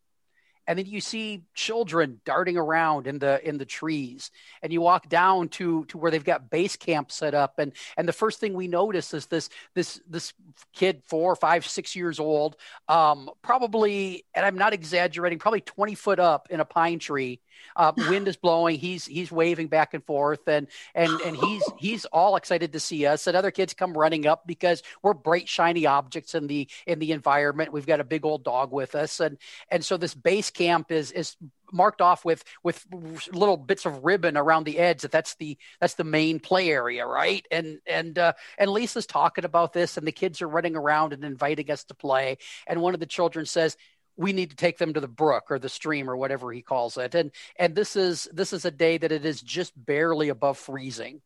and 0.68 0.80
then 0.80 0.86
you 0.86 1.02
see 1.02 1.44
children 1.54 2.20
darting 2.26 2.58
around 2.58 3.08
in 3.08 3.20
the 3.20 3.48
in 3.48 3.58
the 3.58 3.66
trees 3.66 4.32
and 4.62 4.72
you 4.74 4.82
walk 4.82 5.08
down 5.10 5.48
to 5.50 5.86
to 5.86 5.98
where 5.98 6.12
they've 6.12 6.24
got 6.24 6.50
base 6.50 6.76
camp 6.76 7.12
set 7.12 7.34
up 7.34 7.60
and 7.60 7.74
and 7.98 8.08
the 8.08 8.14
first 8.14 8.40
thing 8.40 8.54
we 8.54 8.68
notice 8.68 9.14
is 9.14 9.26
this 9.28 9.50
this 9.74 10.02
this 10.08 10.34
kid 10.74 11.02
four 11.06 11.36
five 11.36 11.66
six 11.66 11.96
years 11.96 12.20
old 12.20 12.56
um 12.88 13.30
probably 13.42 14.26
and 14.34 14.46
i'm 14.46 14.58
not 14.58 14.74
exaggerating 14.74 15.40
probably 15.40 15.62
20 15.62 15.96
foot 15.96 16.20
up 16.20 16.48
in 16.50 16.60
a 16.60 16.66
pine 16.66 17.00
tree 17.00 17.40
uh, 17.76 17.91
wind 18.10 18.27
is 18.27 18.38
blowing. 18.38 18.77
He's 18.77 19.06
he's 19.06 19.32
waving 19.32 19.68
back 19.68 19.94
and 19.94 20.03
forth, 20.03 20.48
and 20.48 20.68
and 20.94 21.11
and 21.22 21.36
he's 21.36 21.64
he's 21.77 22.06
all 22.06 22.36
excited 22.36 22.73
to 22.73 22.80
see 22.80 23.06
us. 23.06 23.27
And 23.27 23.36
other 23.36 23.52
kids 23.52 23.73
come 23.73 23.98
running 23.98 24.26
up 24.27 24.45
because 24.45 24.84
we're 25.02 25.14
bright, 25.14 25.48
shiny 25.48 25.86
objects 25.86 26.36
in 26.36 26.48
the 26.48 26.68
in 26.86 26.99
the 26.99 27.11
environment. 27.11 27.72
We've 27.72 27.86
got 27.86 27.99
a 27.99 28.06
big 28.06 28.26
old 28.26 28.44
dog 28.44 28.72
with 28.72 28.95
us, 28.95 29.19
and 29.19 29.38
and 29.69 29.84
so 29.84 29.98
this 29.98 30.14
base 30.14 30.52
camp 30.52 30.91
is 30.91 31.11
is 31.11 31.36
marked 31.72 32.02
off 32.02 32.26
with 32.26 32.44
with 32.64 32.86
little 33.32 33.57
bits 33.57 33.86
of 33.86 34.03
ribbon 34.03 34.38
around 34.38 34.65
the 34.65 34.77
edge 34.77 35.02
that 35.02 35.11
that's 35.11 35.36
the 35.36 35.57
that's 35.80 35.95
the 35.95 36.03
main 36.03 36.40
play 36.40 36.69
area 36.69 37.06
right 37.06 37.45
and 37.52 37.80
and 37.88 38.18
uh, 38.18 38.34
and 38.57 38.69
lisa's 38.69 39.06
talking 39.06 39.45
about 39.45 39.73
this 39.73 39.98
and 39.98 40.07
the 40.07 40.11
kids 40.11 40.41
are 40.41 40.48
running 40.48 40.76
around 40.76 41.14
and 41.14 41.23
inviting 41.23 41.69
us 41.72 41.84
to 41.84 41.94
play 41.94 42.38
and 42.68 42.82
one 42.82 42.94
of 42.94 42.99
the 42.99 43.06
children 43.06 43.45
says 43.45 43.77
we 44.18 44.34
need 44.34 44.50
to 44.50 44.56
take 44.56 44.78
them 44.78 44.94
to 44.94 45.00
the 45.00 45.08
brook 45.08 45.46
or 45.50 45.60
the 45.60 45.70
stream 45.70 46.10
or 46.10 46.18
whatever 46.18 46.52
he 46.52 46.62
calls 46.62 46.98
it. 46.98 47.16
And 47.16 47.32
and 47.58 47.76
this 47.76 47.96
is 47.96 48.28
this 48.34 48.54
is 48.54 48.66
a 48.66 48.72
day 48.72 48.98
that 48.98 49.12
it 49.12 49.26
is 49.26 49.42
just 49.42 49.74
barely 49.76 50.30
above 50.30 50.58
freezing. 50.58 51.22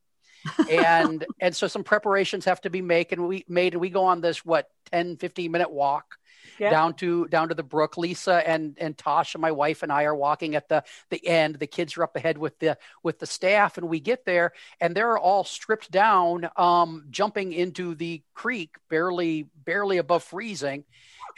And 0.69 1.25
and 1.39 1.55
so 1.55 1.67
some 1.67 1.83
preparations 1.83 2.45
have 2.45 2.61
to 2.61 2.69
be 2.69 2.81
made 2.81 3.07
and 3.11 3.27
we 3.27 3.45
made 3.47 3.73
and 3.73 3.81
we 3.81 3.89
go 3.89 4.05
on 4.05 4.21
this 4.21 4.45
what 4.45 4.69
10 4.91 5.17
15 5.17 5.51
minute 5.51 5.71
walk 5.71 6.18
yep. 6.59 6.71
down 6.71 6.93
to 6.93 7.27
down 7.27 7.49
to 7.49 7.55
the 7.55 7.63
brook 7.63 7.97
lisa 7.97 8.47
and 8.47 8.77
and 8.79 8.97
tasha 8.97 9.39
my 9.39 9.51
wife 9.51 9.83
and 9.83 9.91
i 9.91 10.03
are 10.03 10.15
walking 10.15 10.55
at 10.55 10.67
the 10.69 10.83
the 11.09 11.25
end 11.27 11.55
the 11.55 11.67
kids 11.67 11.97
are 11.97 12.03
up 12.03 12.15
ahead 12.15 12.37
with 12.37 12.57
the 12.59 12.77
with 13.03 13.19
the 13.19 13.25
staff 13.25 13.77
and 13.77 13.87
we 13.87 13.99
get 13.99 14.25
there 14.25 14.51
and 14.81 14.95
they're 14.95 15.17
all 15.17 15.43
stripped 15.43 15.91
down 15.91 16.49
um 16.55 17.05
jumping 17.09 17.53
into 17.53 17.95
the 17.95 18.21
creek 18.33 18.75
barely 18.89 19.47
barely 19.65 19.97
above 19.97 20.23
freezing 20.23 20.83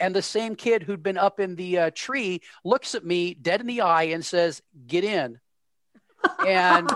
and 0.00 0.14
the 0.14 0.22
same 0.22 0.56
kid 0.56 0.82
who'd 0.82 1.02
been 1.02 1.18
up 1.18 1.40
in 1.40 1.54
the 1.54 1.78
uh, 1.78 1.90
tree 1.94 2.40
looks 2.64 2.94
at 2.94 3.04
me 3.04 3.34
dead 3.34 3.60
in 3.60 3.66
the 3.66 3.82
eye 3.82 4.04
and 4.04 4.24
says, 4.24 4.62
"Get 4.86 5.04
in." 5.04 5.38
And 6.46 6.90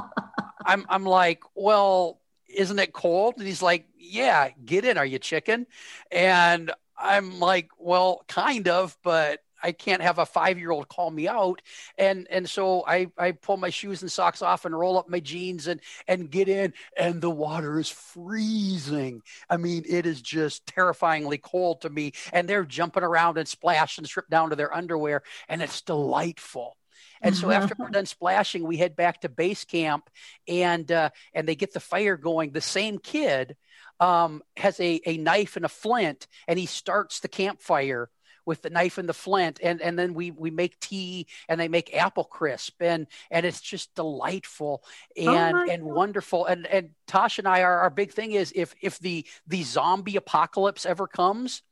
I'm 0.66 0.84
I'm 0.88 1.04
like, 1.04 1.42
"Well, 1.54 2.20
isn't 2.48 2.78
it 2.78 2.92
cold?" 2.92 3.34
And 3.38 3.46
he's 3.46 3.62
like, 3.62 3.86
"Yeah, 3.96 4.50
get 4.64 4.84
in. 4.84 4.98
Are 4.98 5.06
you 5.06 5.18
chicken?" 5.18 5.66
And 6.10 6.70
I'm 7.02 7.40
like, 7.40 7.68
"Well, 7.78 8.24
kind 8.28 8.68
of, 8.68 8.96
but 9.02 9.40
I 9.62 9.72
can't 9.72 10.02
have 10.02 10.18
a 10.18 10.26
five 10.26 10.58
year 10.58 10.70
old 10.70 10.88
call 10.88 11.10
me 11.10 11.28
out. 11.28 11.62
And 11.96 12.26
and 12.30 12.48
so 12.48 12.84
I, 12.86 13.08
I 13.16 13.32
pull 13.32 13.56
my 13.56 13.70
shoes 13.70 14.02
and 14.02 14.10
socks 14.10 14.42
off 14.42 14.64
and 14.64 14.78
roll 14.78 14.98
up 14.98 15.08
my 15.08 15.20
jeans 15.20 15.66
and 15.66 15.80
and 16.08 16.30
get 16.30 16.48
in 16.48 16.74
and 16.96 17.20
the 17.20 17.30
water 17.30 17.78
is 17.78 17.88
freezing. 17.88 19.22
I 19.48 19.56
mean, 19.56 19.84
it 19.88 20.06
is 20.06 20.20
just 20.20 20.66
terrifyingly 20.66 21.38
cold 21.38 21.82
to 21.82 21.90
me. 21.90 22.12
And 22.32 22.48
they're 22.48 22.64
jumping 22.64 23.04
around 23.04 23.38
and 23.38 23.46
splash 23.46 23.98
and 23.98 24.06
strip 24.06 24.28
down 24.28 24.50
to 24.50 24.56
their 24.56 24.74
underwear 24.74 25.22
and 25.48 25.62
it's 25.62 25.82
delightful. 25.82 26.76
And 27.24 27.36
so 27.36 27.50
after 27.52 27.76
we're 27.78 27.90
done 27.90 28.06
splashing, 28.06 28.66
we 28.66 28.76
head 28.76 28.96
back 28.96 29.20
to 29.20 29.28
base 29.28 29.64
camp, 29.64 30.10
and 30.48 30.90
uh, 30.90 31.10
and 31.32 31.46
they 31.46 31.54
get 31.54 31.72
the 31.72 31.78
fire 31.78 32.16
going. 32.16 32.50
The 32.50 32.60
same 32.60 32.98
kid 32.98 33.56
um, 34.02 34.42
has 34.56 34.80
a 34.80 35.00
a 35.06 35.16
knife 35.16 35.56
and 35.56 35.64
a 35.64 35.68
flint, 35.68 36.26
and 36.48 36.58
he 36.58 36.66
starts 36.66 37.20
the 37.20 37.28
campfire 37.28 38.10
with 38.44 38.60
the 38.62 38.70
knife 38.70 38.98
and 38.98 39.08
the 39.08 39.14
flint 39.14 39.60
and 39.62 39.80
and 39.80 39.96
then 39.96 40.14
we 40.14 40.32
we 40.32 40.50
make 40.50 40.76
tea 40.80 41.28
and 41.48 41.60
they 41.60 41.68
make 41.68 41.94
apple 41.94 42.24
crisp 42.24 42.82
and 42.82 43.06
and 43.30 43.46
it's 43.46 43.60
just 43.60 43.94
delightful 43.94 44.82
oh 45.20 45.36
and 45.36 45.56
oh 45.56 45.70
and 45.72 45.84
God. 45.84 45.94
wonderful 45.94 46.44
and 46.46 46.66
and 46.66 46.90
Tasha 47.06 47.38
and 47.38 47.46
I 47.46 47.62
our, 47.62 47.78
our 47.78 47.90
big 47.90 48.10
thing 48.10 48.32
is 48.32 48.52
if 48.56 48.74
if 48.82 48.98
the 48.98 49.24
the 49.46 49.62
zombie 49.62 50.16
apocalypse 50.16 50.84
ever 50.84 51.06
comes 51.06 51.62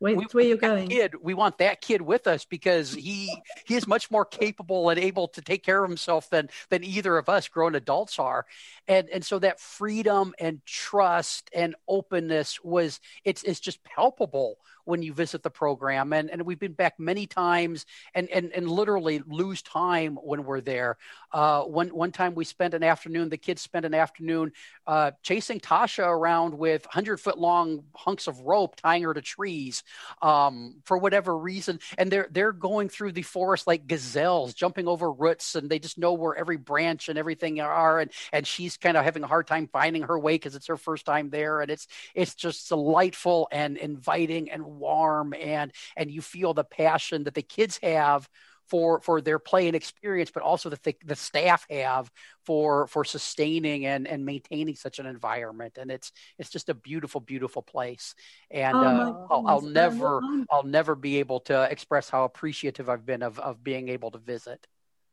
Wait, 0.00 0.16
we, 0.16 0.24
where 0.24 0.44
you 0.44 0.56
going? 0.56 0.88
Kid, 0.88 1.14
we 1.20 1.34
want 1.34 1.58
that 1.58 1.82
kid 1.82 2.00
with 2.00 2.26
us 2.26 2.46
because 2.46 2.94
he 2.94 3.34
he 3.66 3.74
is 3.76 3.86
much 3.86 4.10
more 4.10 4.24
capable 4.24 4.88
and 4.88 4.98
able 4.98 5.28
to 5.28 5.42
take 5.42 5.62
care 5.62 5.84
of 5.84 5.90
himself 5.90 6.30
than 6.30 6.48
than 6.70 6.82
either 6.82 7.18
of 7.18 7.28
us 7.28 7.48
grown 7.48 7.74
adults 7.74 8.18
are, 8.18 8.46
and 8.88 9.10
and 9.10 9.24
so 9.24 9.38
that 9.38 9.60
freedom 9.60 10.34
and 10.38 10.64
trust 10.64 11.50
and 11.54 11.74
openness 11.86 12.58
was 12.64 12.98
it's 13.24 13.42
it's 13.42 13.60
just 13.60 13.84
palpable 13.84 14.56
when 14.90 15.02
you 15.02 15.12
visit 15.12 15.42
the 15.42 15.50
program. 15.50 16.12
And, 16.12 16.28
and 16.30 16.42
we've 16.42 16.58
been 16.58 16.72
back 16.72 16.98
many 16.98 17.26
times 17.26 17.86
and, 18.12 18.28
and, 18.28 18.52
and 18.52 18.68
literally 18.68 19.22
lose 19.26 19.62
time 19.62 20.16
when 20.16 20.44
we're 20.44 20.60
there. 20.60 20.98
Uh, 21.32 21.62
one, 21.62 21.88
one 21.88 22.10
time 22.10 22.34
we 22.34 22.44
spent 22.44 22.74
an 22.74 22.82
afternoon, 22.82 23.28
the 23.28 23.36
kids 23.36 23.62
spent 23.62 23.86
an 23.86 23.94
afternoon 23.94 24.52
uh, 24.86 25.12
chasing 25.22 25.60
Tasha 25.60 26.04
around 26.04 26.58
with 26.58 26.84
100 26.86 27.18
foot 27.18 27.38
long 27.38 27.84
hunks 27.94 28.26
of 28.26 28.40
rope, 28.40 28.74
tying 28.76 29.04
her 29.04 29.14
to 29.14 29.22
trees 29.22 29.84
um, 30.22 30.74
for 30.84 30.98
whatever 30.98 31.38
reason. 31.38 31.78
And 31.96 32.10
they're, 32.10 32.26
they're 32.30 32.52
going 32.52 32.88
through 32.88 33.12
the 33.12 33.22
forest 33.22 33.68
like 33.68 33.86
gazelles, 33.86 34.54
jumping 34.54 34.88
over 34.88 35.12
roots, 35.12 35.54
and 35.54 35.70
they 35.70 35.78
just 35.78 35.98
know 35.98 36.14
where 36.14 36.34
every 36.34 36.56
branch 36.56 37.08
and 37.08 37.16
everything 37.16 37.60
are. 37.60 38.00
And, 38.00 38.10
and 38.32 38.44
she's 38.44 38.76
kind 38.76 38.96
of 38.96 39.04
having 39.04 39.22
a 39.22 39.28
hard 39.28 39.46
time 39.46 39.68
finding 39.72 40.02
her 40.02 40.18
way 40.18 40.34
because 40.34 40.56
it's 40.56 40.66
her 40.66 40.76
first 40.76 41.06
time 41.06 41.30
there. 41.30 41.60
And 41.60 41.70
it's, 41.70 41.86
it's 42.14 42.34
just 42.34 42.68
delightful 42.68 43.46
and 43.52 43.76
inviting 43.76 44.50
and 44.50 44.79
warm 44.80 45.34
and 45.34 45.72
and 45.96 46.10
you 46.10 46.22
feel 46.22 46.54
the 46.54 46.64
passion 46.64 47.24
that 47.24 47.34
the 47.34 47.42
kids 47.42 47.78
have 47.82 48.28
for 48.70 49.00
for 49.00 49.20
their 49.20 49.38
play 49.38 49.66
and 49.66 49.74
experience, 49.74 50.30
but 50.30 50.44
also 50.44 50.70
that 50.70 50.82
the, 50.84 50.96
the 51.04 51.16
staff 51.16 51.66
have 51.68 52.10
for 52.46 52.86
for 52.86 53.04
sustaining 53.04 53.84
and 53.84 54.06
and 54.06 54.24
maintaining 54.24 54.76
such 54.76 55.00
an 55.00 55.06
environment. 55.06 55.76
And 55.78 55.90
it's 55.90 56.12
it's 56.38 56.50
just 56.50 56.68
a 56.68 56.74
beautiful, 56.74 57.20
beautiful 57.20 57.62
place. 57.62 58.14
And 58.50 58.76
oh 58.76 58.80
uh, 58.80 59.26
I'll, 59.34 59.46
I'll 59.48 59.60
never 59.60 60.20
I'll 60.50 60.62
never 60.62 60.94
be 60.94 61.18
able 61.18 61.40
to 61.40 61.64
express 61.64 62.08
how 62.08 62.24
appreciative 62.24 62.88
I've 62.88 63.04
been 63.04 63.22
of 63.22 63.38
of 63.40 63.62
being 63.62 63.88
able 63.88 64.12
to 64.12 64.18
visit. 64.18 64.66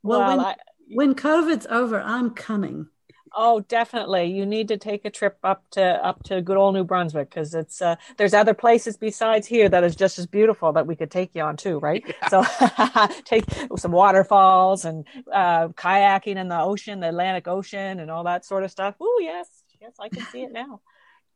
Well, 0.03 0.19
well 0.19 0.37
when, 0.37 0.45
I, 0.45 0.55
when 0.89 1.15
COVID's 1.15 1.67
over, 1.69 1.99
I'm 1.99 2.29
coming. 2.31 2.87
Oh, 3.35 3.61
definitely. 3.61 4.25
You 4.25 4.45
need 4.45 4.67
to 4.69 4.77
take 4.77 5.05
a 5.05 5.09
trip 5.09 5.37
up 5.43 5.63
to 5.71 5.83
up 5.83 6.23
to 6.23 6.41
good 6.41 6.57
old 6.57 6.75
New 6.75 6.83
Brunswick 6.83 7.29
because 7.29 7.53
it's 7.53 7.81
uh, 7.81 7.95
there's 8.17 8.33
other 8.33 8.53
places 8.53 8.97
besides 8.97 9.47
here 9.47 9.69
that 9.69 9.83
is 9.83 9.95
just 9.95 10.19
as 10.19 10.25
beautiful 10.25 10.71
that 10.73 10.87
we 10.87 10.95
could 10.95 11.11
take 11.11 11.35
you 11.35 11.41
on 11.41 11.57
too, 11.57 11.79
right? 11.87 12.03
Yeah. 12.05 12.29
So 12.29 13.17
take 13.25 13.45
some 13.77 13.91
waterfalls 13.91 14.85
and 14.85 15.05
uh, 15.31 15.69
kayaking 15.69 16.37
in 16.37 16.47
the 16.47 16.59
ocean, 16.59 16.99
the 16.99 17.09
Atlantic 17.09 17.47
Ocean, 17.47 17.99
and 17.99 18.11
all 18.11 18.23
that 18.23 18.45
sort 18.45 18.63
of 18.63 18.71
stuff. 18.71 18.95
Oh, 18.99 19.19
yes, 19.21 19.47
yes, 19.81 19.93
I 19.99 20.09
can 20.09 20.23
see 20.25 20.43
it 20.43 20.51
now. 20.51 20.81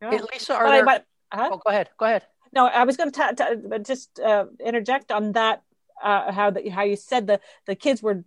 Yeah. 0.01 0.11
Hey, 0.11 0.19
Lisa, 0.33 0.55
are 0.55 0.65
but, 0.65 0.71
there... 0.71 0.85
but, 0.85 1.05
uh-huh. 1.31 1.49
oh, 1.53 1.57
go 1.57 1.69
ahead, 1.69 1.89
go 1.97 2.05
ahead. 2.05 2.23
No, 2.53 2.67
I 2.67 2.83
was 2.83 2.97
going 2.97 3.11
to 3.11 3.79
just 3.85 4.19
uh, 4.19 4.45
interject 4.63 5.11
on 5.11 5.31
that. 5.33 5.63
Uh, 6.01 6.31
how 6.31 6.51
the, 6.51 6.69
how 6.69 6.83
you 6.83 6.95
said 6.95 7.27
the 7.27 7.39
the 7.65 7.75
kids 7.75 8.01
were 8.01 8.23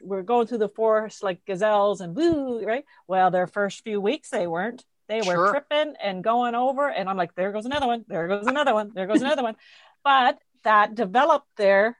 were 0.00 0.22
going 0.22 0.46
through 0.46 0.58
the 0.58 0.68
forest 0.68 1.22
like 1.22 1.44
gazelles 1.44 2.00
and 2.00 2.16
woo, 2.16 2.64
right? 2.64 2.84
Well, 3.06 3.30
their 3.30 3.46
first 3.46 3.82
few 3.84 4.00
weeks 4.00 4.30
they 4.30 4.46
weren't. 4.46 4.84
They 5.08 5.18
were 5.18 5.34
sure. 5.34 5.50
tripping 5.50 5.94
and 6.02 6.24
going 6.24 6.54
over, 6.54 6.88
and 6.88 7.10
I'm 7.10 7.16
like, 7.18 7.34
there 7.34 7.52
goes 7.52 7.66
another 7.66 7.86
one, 7.86 8.04
there 8.08 8.26
goes 8.26 8.46
another 8.46 8.72
one, 8.72 8.92
there 8.94 9.06
goes 9.06 9.20
another 9.20 9.42
one. 9.42 9.56
But 10.02 10.38
that 10.64 10.94
developed 10.94 11.46
their 11.56 11.96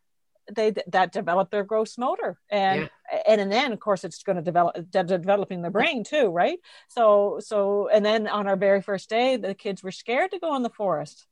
they 0.53 0.75
that 0.89 1.13
developed 1.13 1.51
their 1.51 1.65
gross 1.65 1.97
motor 1.97 2.39
and 2.51 2.83
yeah. 2.83 3.21
and 3.27 3.41
and 3.41 3.53
then 3.53 3.73
of 3.73 3.81
course 3.81 4.05
it's 4.05 4.23
going 4.23 4.37
to 4.37 4.43
develop 4.43 4.77
de- 4.91 5.05
developing 5.05 5.63
the 5.63 5.71
brain 5.71 6.05
too 6.05 6.29
right 6.29 6.59
so 6.89 7.39
so 7.41 7.89
and 7.89 8.05
then 8.05 8.27
on 8.29 8.47
our 8.47 8.57
very 8.57 8.83
first 8.83 9.09
day 9.09 9.37
the 9.37 9.55
kids 9.55 9.83
were 9.83 9.91
scared 9.91 10.31
to 10.31 10.39
go 10.39 10.55
in 10.57 10.63
the 10.63 10.71
forest 10.71 11.27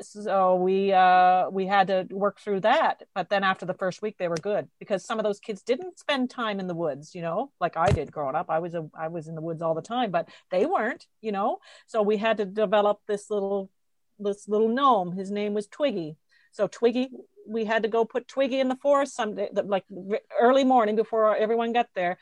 so 0.00 0.56
we 0.56 0.92
uh, 0.92 1.48
we 1.50 1.66
had 1.66 1.86
to 1.88 2.06
work 2.10 2.40
through 2.40 2.60
that. 2.60 3.02
But 3.14 3.28
then 3.30 3.44
after 3.44 3.66
the 3.66 3.74
first 3.74 4.02
week, 4.02 4.16
they 4.18 4.28
were 4.28 4.36
good 4.36 4.68
because 4.78 5.04
some 5.04 5.18
of 5.18 5.24
those 5.24 5.40
kids 5.40 5.62
didn't 5.62 5.98
spend 5.98 6.30
time 6.30 6.60
in 6.60 6.66
the 6.66 6.74
woods, 6.74 7.14
you 7.14 7.22
know, 7.22 7.52
like 7.60 7.76
I 7.76 7.90
did 7.90 8.10
growing 8.10 8.34
up. 8.34 8.50
I 8.50 8.58
was 8.58 8.74
a, 8.74 8.88
I 8.98 9.08
was 9.08 9.28
in 9.28 9.34
the 9.34 9.40
woods 9.40 9.62
all 9.62 9.74
the 9.74 9.82
time, 9.82 10.10
but 10.10 10.28
they 10.50 10.66
weren't, 10.66 11.06
you 11.20 11.32
know. 11.32 11.58
So 11.86 12.02
we 12.02 12.16
had 12.16 12.38
to 12.38 12.44
develop 12.44 13.00
this 13.06 13.30
little 13.30 13.70
this 14.18 14.48
little 14.48 14.68
gnome. 14.68 15.12
His 15.12 15.30
name 15.30 15.54
was 15.54 15.66
Twiggy. 15.66 16.16
So 16.52 16.66
Twiggy, 16.66 17.10
we 17.46 17.64
had 17.64 17.82
to 17.82 17.88
go 17.88 18.04
put 18.04 18.28
Twiggy 18.28 18.60
in 18.60 18.68
the 18.68 18.76
forest 18.76 19.14
someday, 19.14 19.48
like 19.52 19.84
early 20.40 20.64
morning 20.64 20.96
before 20.96 21.36
everyone 21.36 21.72
got 21.72 21.88
there. 21.94 22.18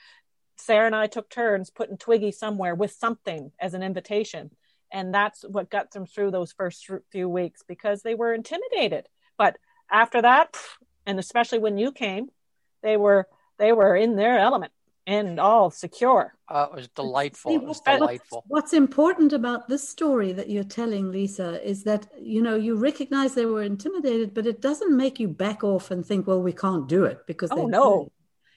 Sarah 0.56 0.86
and 0.86 0.96
I 0.96 1.06
took 1.06 1.28
turns 1.28 1.70
putting 1.70 1.96
Twiggy 1.96 2.32
somewhere 2.32 2.74
with 2.74 2.92
something 2.92 3.52
as 3.60 3.74
an 3.74 3.82
invitation 3.82 4.50
and 4.92 5.12
that's 5.12 5.42
what 5.42 5.70
got 5.70 5.90
them 5.90 6.06
through 6.06 6.30
those 6.30 6.52
first 6.52 6.88
few 7.10 7.28
weeks 7.28 7.62
because 7.66 8.02
they 8.02 8.14
were 8.14 8.34
intimidated. 8.34 9.08
But 9.38 9.56
after 9.90 10.22
that 10.22 10.56
and 11.06 11.18
especially 11.18 11.58
when 11.58 11.78
you 11.78 11.92
came 11.92 12.28
they 12.82 12.96
were 12.96 13.26
they 13.58 13.72
were 13.72 13.94
in 13.94 14.16
their 14.16 14.38
element 14.38 14.72
and 15.04 15.40
all 15.40 15.68
secure. 15.68 16.32
Uh, 16.48 16.68
it 16.70 16.76
was 16.76 16.88
delightful. 16.88 17.52
It 17.52 17.62
was 17.62 17.80
delightful. 17.80 18.44
what's 18.46 18.72
important 18.72 19.32
about 19.32 19.68
this 19.68 19.88
story 19.88 20.32
that 20.32 20.48
you're 20.48 20.62
telling 20.64 21.10
lisa 21.10 21.62
is 21.68 21.84
that 21.84 22.06
you 22.20 22.40
know 22.40 22.54
you 22.54 22.76
recognize 22.76 23.34
they 23.34 23.46
were 23.46 23.62
intimidated 23.62 24.32
but 24.32 24.46
it 24.46 24.60
doesn't 24.60 24.96
make 24.96 25.18
you 25.18 25.28
back 25.28 25.64
off 25.64 25.90
and 25.90 26.06
think 26.06 26.26
well 26.26 26.40
we 26.40 26.52
can't 26.52 26.88
do 26.88 27.04
it 27.04 27.26
because 27.26 27.50
oh 27.52 27.66
no. 27.66 28.10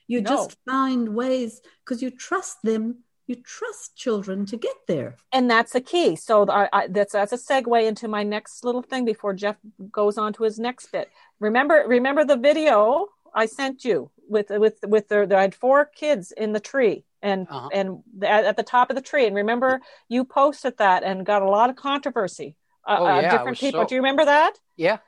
you 0.07 0.22
no. 0.22 0.30
just 0.30 0.56
find 0.66 1.16
ways 1.16 1.62
because 1.84 2.02
you 2.02 2.12
trust 2.12 2.57
them 2.64 3.03
you 3.28 3.36
trust 3.36 3.96
children 3.96 4.46
to 4.46 4.58
get 4.58 4.76
there. 4.88 5.18
And 5.32 5.50
that's 5.50 5.74
the 5.74 5.82
key. 5.82 6.16
So 6.16 6.48
I, 6.48 6.70
I, 6.72 6.88
that's 6.88 7.14
that's 7.14 7.34
a 7.34 7.38
segue 7.38 7.88
into 7.88 8.08
my 8.08 8.24
next 8.24 8.64
little 8.64 8.82
thing 8.82 9.06
before 9.06 9.34
jeff 9.34 9.58
goes 9.92 10.18
on 10.18 10.34
to 10.34 10.44
his 10.44 10.60
next 10.60 10.92
bit. 10.92 11.10
Remember 11.40 11.84
remember 11.88 12.24
the 12.24 12.38
video 12.38 13.08
i 13.34 13.46
sent 13.46 13.84
you 13.84 14.12
with 14.30 14.50
with 14.50 14.80
with 14.84 15.08
the, 15.10 15.28
i 15.36 15.42
had 15.42 15.56
four 15.56 15.86
kids 15.86 16.32
in 16.32 16.54
the 16.54 16.60
tree 16.60 17.04
and 17.22 17.48
uh-huh. 17.50 17.70
and 17.74 18.04
at, 18.22 18.46
at, 18.46 18.58
the 18.58 18.64
top 18.64 18.90
of 18.90 18.96
the 18.96 19.02
tree. 19.02 19.26
And 19.26 19.36
remember 19.36 19.82
you 20.08 20.24
posted 20.24 20.78
that 20.78 21.04
and 21.04 21.26
got 21.26 21.42
a 21.42 21.50
lot 21.50 21.70
of 21.70 21.76
controversy. 21.76 22.56
Uh, 22.88 22.98
oh, 23.00 23.06
uh, 23.06 23.22
different 23.22 23.58
people. 23.58 23.82
so... 23.82 23.88
do 23.88 23.96
you 23.96 24.02
remember 24.02 24.26
that? 24.26 24.54
Yeah. 24.78 25.00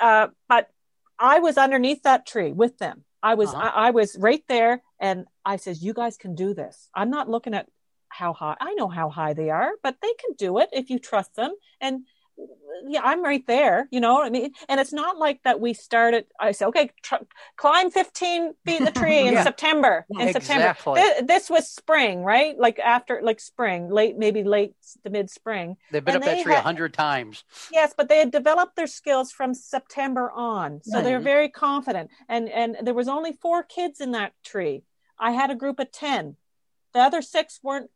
Uh, 0.00 0.28
but 0.48 0.68
i 1.18 1.38
was 1.38 1.58
underneath 1.58 2.02
that 2.02 2.26
tree 2.26 2.52
with 2.52 2.78
them. 2.78 3.04
I 3.22 3.34
was 3.34 3.48
uh-huh. 3.50 3.70
I, 3.74 3.88
I 3.88 3.90
was 3.90 4.16
right 4.18 4.42
there 4.48 4.82
and 5.00 5.26
I 5.44 5.56
says, 5.56 5.82
You 5.82 5.94
guys 5.94 6.16
can 6.16 6.34
do 6.34 6.54
this. 6.54 6.88
I'm 6.94 7.10
not 7.10 7.28
looking 7.28 7.54
at 7.54 7.68
how 8.08 8.32
high 8.32 8.56
I 8.60 8.74
know 8.74 8.88
how 8.88 9.08
high 9.08 9.32
they 9.32 9.50
are, 9.50 9.72
but 9.82 9.96
they 10.02 10.12
can 10.14 10.34
do 10.36 10.58
it 10.58 10.68
if 10.72 10.90
you 10.90 10.98
trust 10.98 11.34
them. 11.34 11.52
And 11.80 12.04
yeah, 12.88 13.02
I'm 13.04 13.22
right 13.22 13.46
there, 13.46 13.88
you 13.90 14.00
know. 14.00 14.22
I 14.22 14.30
mean, 14.30 14.52
and 14.68 14.80
it's 14.80 14.92
not 14.92 15.18
like 15.18 15.42
that. 15.44 15.60
We 15.60 15.74
started. 15.74 16.26
I 16.38 16.52
say, 16.52 16.66
okay, 16.66 16.90
tr- 17.02 17.16
climb 17.56 17.90
15 17.90 18.54
feet 18.64 18.78
in 18.78 18.84
the 18.84 18.90
tree 18.90 19.18
in 19.26 19.34
yeah. 19.34 19.42
September. 19.42 20.06
In 20.10 20.20
exactly. 20.20 20.46
September, 20.46 21.00
Th- 21.00 21.26
this 21.26 21.50
was 21.50 21.68
spring, 21.68 22.22
right? 22.22 22.58
Like 22.58 22.78
after, 22.78 23.20
like 23.22 23.40
spring, 23.40 23.90
late, 23.90 24.16
maybe 24.16 24.44
late 24.44 24.74
to 25.04 25.10
mid 25.10 25.30
spring. 25.30 25.76
They've 25.90 26.04
been 26.04 26.16
and 26.16 26.24
up 26.24 26.30
that 26.30 26.42
tree 26.42 26.54
a 26.54 26.60
hundred 26.60 26.94
times. 26.94 27.44
Yes, 27.72 27.92
but 27.96 28.08
they 28.08 28.18
had 28.18 28.30
developed 28.30 28.76
their 28.76 28.86
skills 28.86 29.30
from 29.30 29.54
September 29.54 30.30
on, 30.30 30.80
so 30.82 30.96
mm-hmm. 30.96 31.04
they're 31.04 31.20
very 31.20 31.48
confident. 31.48 32.10
And 32.28 32.48
and 32.48 32.76
there 32.82 32.94
was 32.94 33.08
only 33.08 33.32
four 33.32 33.62
kids 33.62 34.00
in 34.00 34.12
that 34.12 34.32
tree. 34.44 34.84
I 35.20 35.32
had 35.32 35.50
a 35.50 35.54
group 35.54 35.78
of 35.78 35.92
ten. 35.92 36.36
The 36.94 37.00
other 37.00 37.22
six 37.22 37.60
weren't 37.62 37.90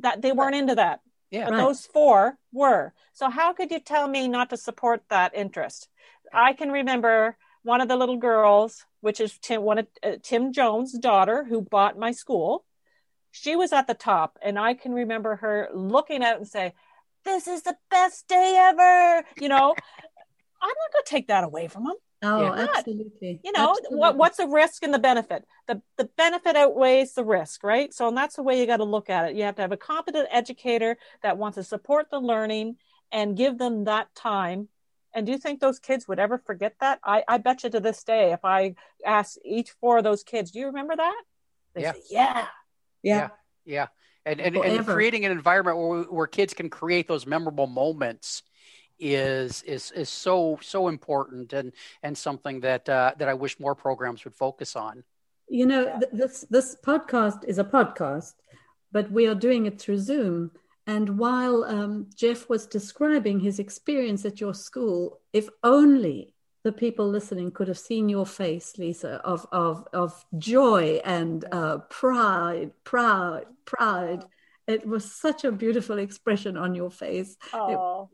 that 0.00 0.20
they 0.20 0.32
weren't 0.32 0.56
into 0.56 0.74
that. 0.74 1.00
Yeah, 1.30 1.46
but 1.46 1.54
right. 1.54 1.58
those 1.58 1.86
four 1.86 2.38
were. 2.52 2.92
So 3.12 3.30
how 3.30 3.52
could 3.52 3.70
you 3.70 3.80
tell 3.80 4.06
me 4.06 4.28
not 4.28 4.50
to 4.50 4.56
support 4.56 5.02
that 5.08 5.34
interest? 5.34 5.88
I 6.32 6.52
can 6.52 6.70
remember 6.70 7.36
one 7.62 7.80
of 7.80 7.88
the 7.88 7.96
little 7.96 8.16
girls, 8.16 8.84
which 9.00 9.20
is 9.20 9.38
Tim, 9.38 9.62
one 9.62 9.78
of 9.78 9.86
uh, 10.02 10.12
Tim 10.22 10.52
Jones' 10.52 10.92
daughter, 10.98 11.44
who 11.44 11.62
bought 11.62 11.98
my 11.98 12.12
school. 12.12 12.64
She 13.32 13.56
was 13.56 13.72
at 13.72 13.86
the 13.86 13.94
top, 13.94 14.38
and 14.42 14.58
I 14.58 14.74
can 14.74 14.92
remember 14.92 15.36
her 15.36 15.68
looking 15.74 16.22
out 16.22 16.36
and 16.36 16.46
say, 16.46 16.74
"This 17.24 17.48
is 17.48 17.62
the 17.62 17.76
best 17.90 18.28
day 18.28 18.56
ever." 18.58 19.24
You 19.38 19.48
know, 19.48 19.74
I'm 20.62 20.68
not 20.68 20.92
going 20.92 21.04
to 21.04 21.10
take 21.10 21.28
that 21.28 21.44
away 21.44 21.68
from 21.68 21.84
them. 21.84 21.96
Oh, 22.26 22.42
yeah. 22.42 22.66
absolutely. 22.76 23.40
You 23.44 23.52
know, 23.52 23.70
absolutely. 23.70 23.98
what 23.98 24.16
what's 24.16 24.36
the 24.38 24.46
risk 24.48 24.82
and 24.82 24.92
the 24.94 24.98
benefit? 24.98 25.44
The 25.68 25.82
the 25.96 26.06
benefit 26.16 26.56
outweighs 26.56 27.14
the 27.14 27.24
risk, 27.24 27.62
right? 27.64 27.92
So 27.94 28.08
and 28.08 28.16
that's 28.16 28.36
the 28.36 28.42
way 28.42 28.58
you 28.60 28.66
got 28.66 28.78
to 28.78 28.84
look 28.84 29.10
at 29.10 29.30
it. 29.30 29.36
You 29.36 29.44
have 29.44 29.56
to 29.56 29.62
have 29.62 29.72
a 29.72 29.76
competent 29.76 30.28
educator 30.30 30.96
that 31.22 31.38
wants 31.38 31.56
to 31.56 31.64
support 31.64 32.08
the 32.10 32.20
learning 32.20 32.76
and 33.12 33.36
give 33.36 33.58
them 33.58 33.84
that 33.84 34.14
time 34.14 34.68
And 35.14 35.24
do 35.26 35.32
you 35.32 35.38
think 35.38 35.60
those 35.60 35.78
kids 35.78 36.06
would 36.08 36.18
ever 36.18 36.38
forget 36.38 36.74
that? 36.80 37.00
I, 37.02 37.24
I 37.26 37.38
bet 37.38 37.64
you 37.64 37.70
to 37.70 37.80
this 37.80 38.04
day, 38.04 38.32
if 38.32 38.44
I 38.44 38.74
ask 39.04 39.36
each 39.44 39.70
four 39.80 39.98
of 39.98 40.04
those 40.04 40.22
kids, 40.22 40.50
do 40.50 40.58
you 40.58 40.66
remember 40.66 40.94
that? 40.96 41.22
They 41.74 41.82
Yeah. 41.82 41.92
say, 41.92 42.02
yeah. 42.10 42.46
Yeah. 43.02 43.28
Yeah. 43.64 43.86
And, 44.26 44.40
and, 44.40 44.56
and 44.56 44.64
Forever. 44.84 44.92
creating 44.94 45.24
an 45.24 45.32
environment 45.32 45.78
where, 45.78 46.02
where 46.02 46.26
kids 46.26 46.52
can 46.54 46.68
create 46.68 47.08
those 47.08 47.26
memorable 47.26 47.66
moments 47.66 48.42
is 48.98 49.62
is 49.62 49.90
is 49.92 50.08
so 50.08 50.58
so 50.62 50.88
important 50.88 51.52
and 51.52 51.72
and 52.02 52.16
something 52.16 52.60
that 52.60 52.88
uh, 52.88 53.12
that 53.18 53.28
I 53.28 53.34
wish 53.34 53.60
more 53.60 53.74
programs 53.74 54.24
would 54.24 54.34
focus 54.34 54.76
on. 54.76 55.04
You 55.48 55.66
know, 55.66 55.84
th- 55.84 56.12
this 56.12 56.46
this 56.50 56.76
podcast 56.84 57.44
is 57.44 57.58
a 57.58 57.64
podcast, 57.64 58.34
but 58.92 59.10
we 59.10 59.26
are 59.26 59.34
doing 59.34 59.66
it 59.66 59.80
through 59.80 59.98
Zoom. 59.98 60.50
And 60.88 61.18
while 61.18 61.64
um, 61.64 62.06
Jeff 62.14 62.48
was 62.48 62.66
describing 62.66 63.40
his 63.40 63.58
experience 63.58 64.24
at 64.24 64.40
your 64.40 64.54
school, 64.54 65.20
if 65.32 65.48
only 65.64 66.32
the 66.62 66.72
people 66.72 67.08
listening 67.08 67.50
could 67.50 67.68
have 67.68 67.78
seen 67.78 68.08
your 68.08 68.26
face, 68.26 68.76
Lisa, 68.76 69.20
of 69.24 69.46
of 69.52 69.86
of 69.92 70.24
joy 70.38 71.00
and 71.04 71.44
uh, 71.52 71.78
pride, 71.90 72.72
proud, 72.84 73.46
pride. 73.64 74.24
It 74.66 74.86
was 74.86 75.10
such 75.10 75.44
a 75.44 75.52
beautiful 75.52 75.98
expression 75.98 76.56
on 76.56 76.74
your 76.74 76.90
face 76.90 77.36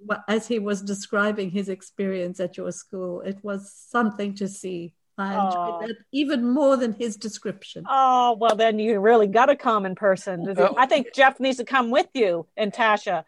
Well, 0.07 0.25
as 0.29 0.47
he 0.47 0.59
was 0.59 0.83
describing 0.83 1.51
his 1.51 1.69
experience 1.69 2.41
at 2.41 2.57
your 2.57 2.73
school. 2.73 3.23
It 3.23 3.39
was 3.43 3.73
something 3.73 4.35
to 4.37 4.49
see. 4.49 4.95
I 5.19 5.35
enjoyed 5.35 5.45
Aw. 5.55 5.87
that 5.87 5.97
even 6.11 6.49
more 6.49 6.77
than 6.77 6.93
his 6.93 7.17
description. 7.17 7.85
oh, 7.89 8.37
well, 8.39 8.57
then 8.57 8.79
you 8.79 8.99
really 8.99 9.27
got 9.27 9.47
to 9.47 9.57
come 9.57 9.85
in 9.85 9.95
person. 9.95 10.55
Oh. 10.57 10.75
I 10.77 10.87
think 10.87 11.15
Jeff 11.15 11.39
needs 11.39 11.59
to 11.59 11.65
come 11.65 11.91
with 11.91 12.09
you 12.15 12.47
and 12.57 12.73
Tasha. 12.73 13.25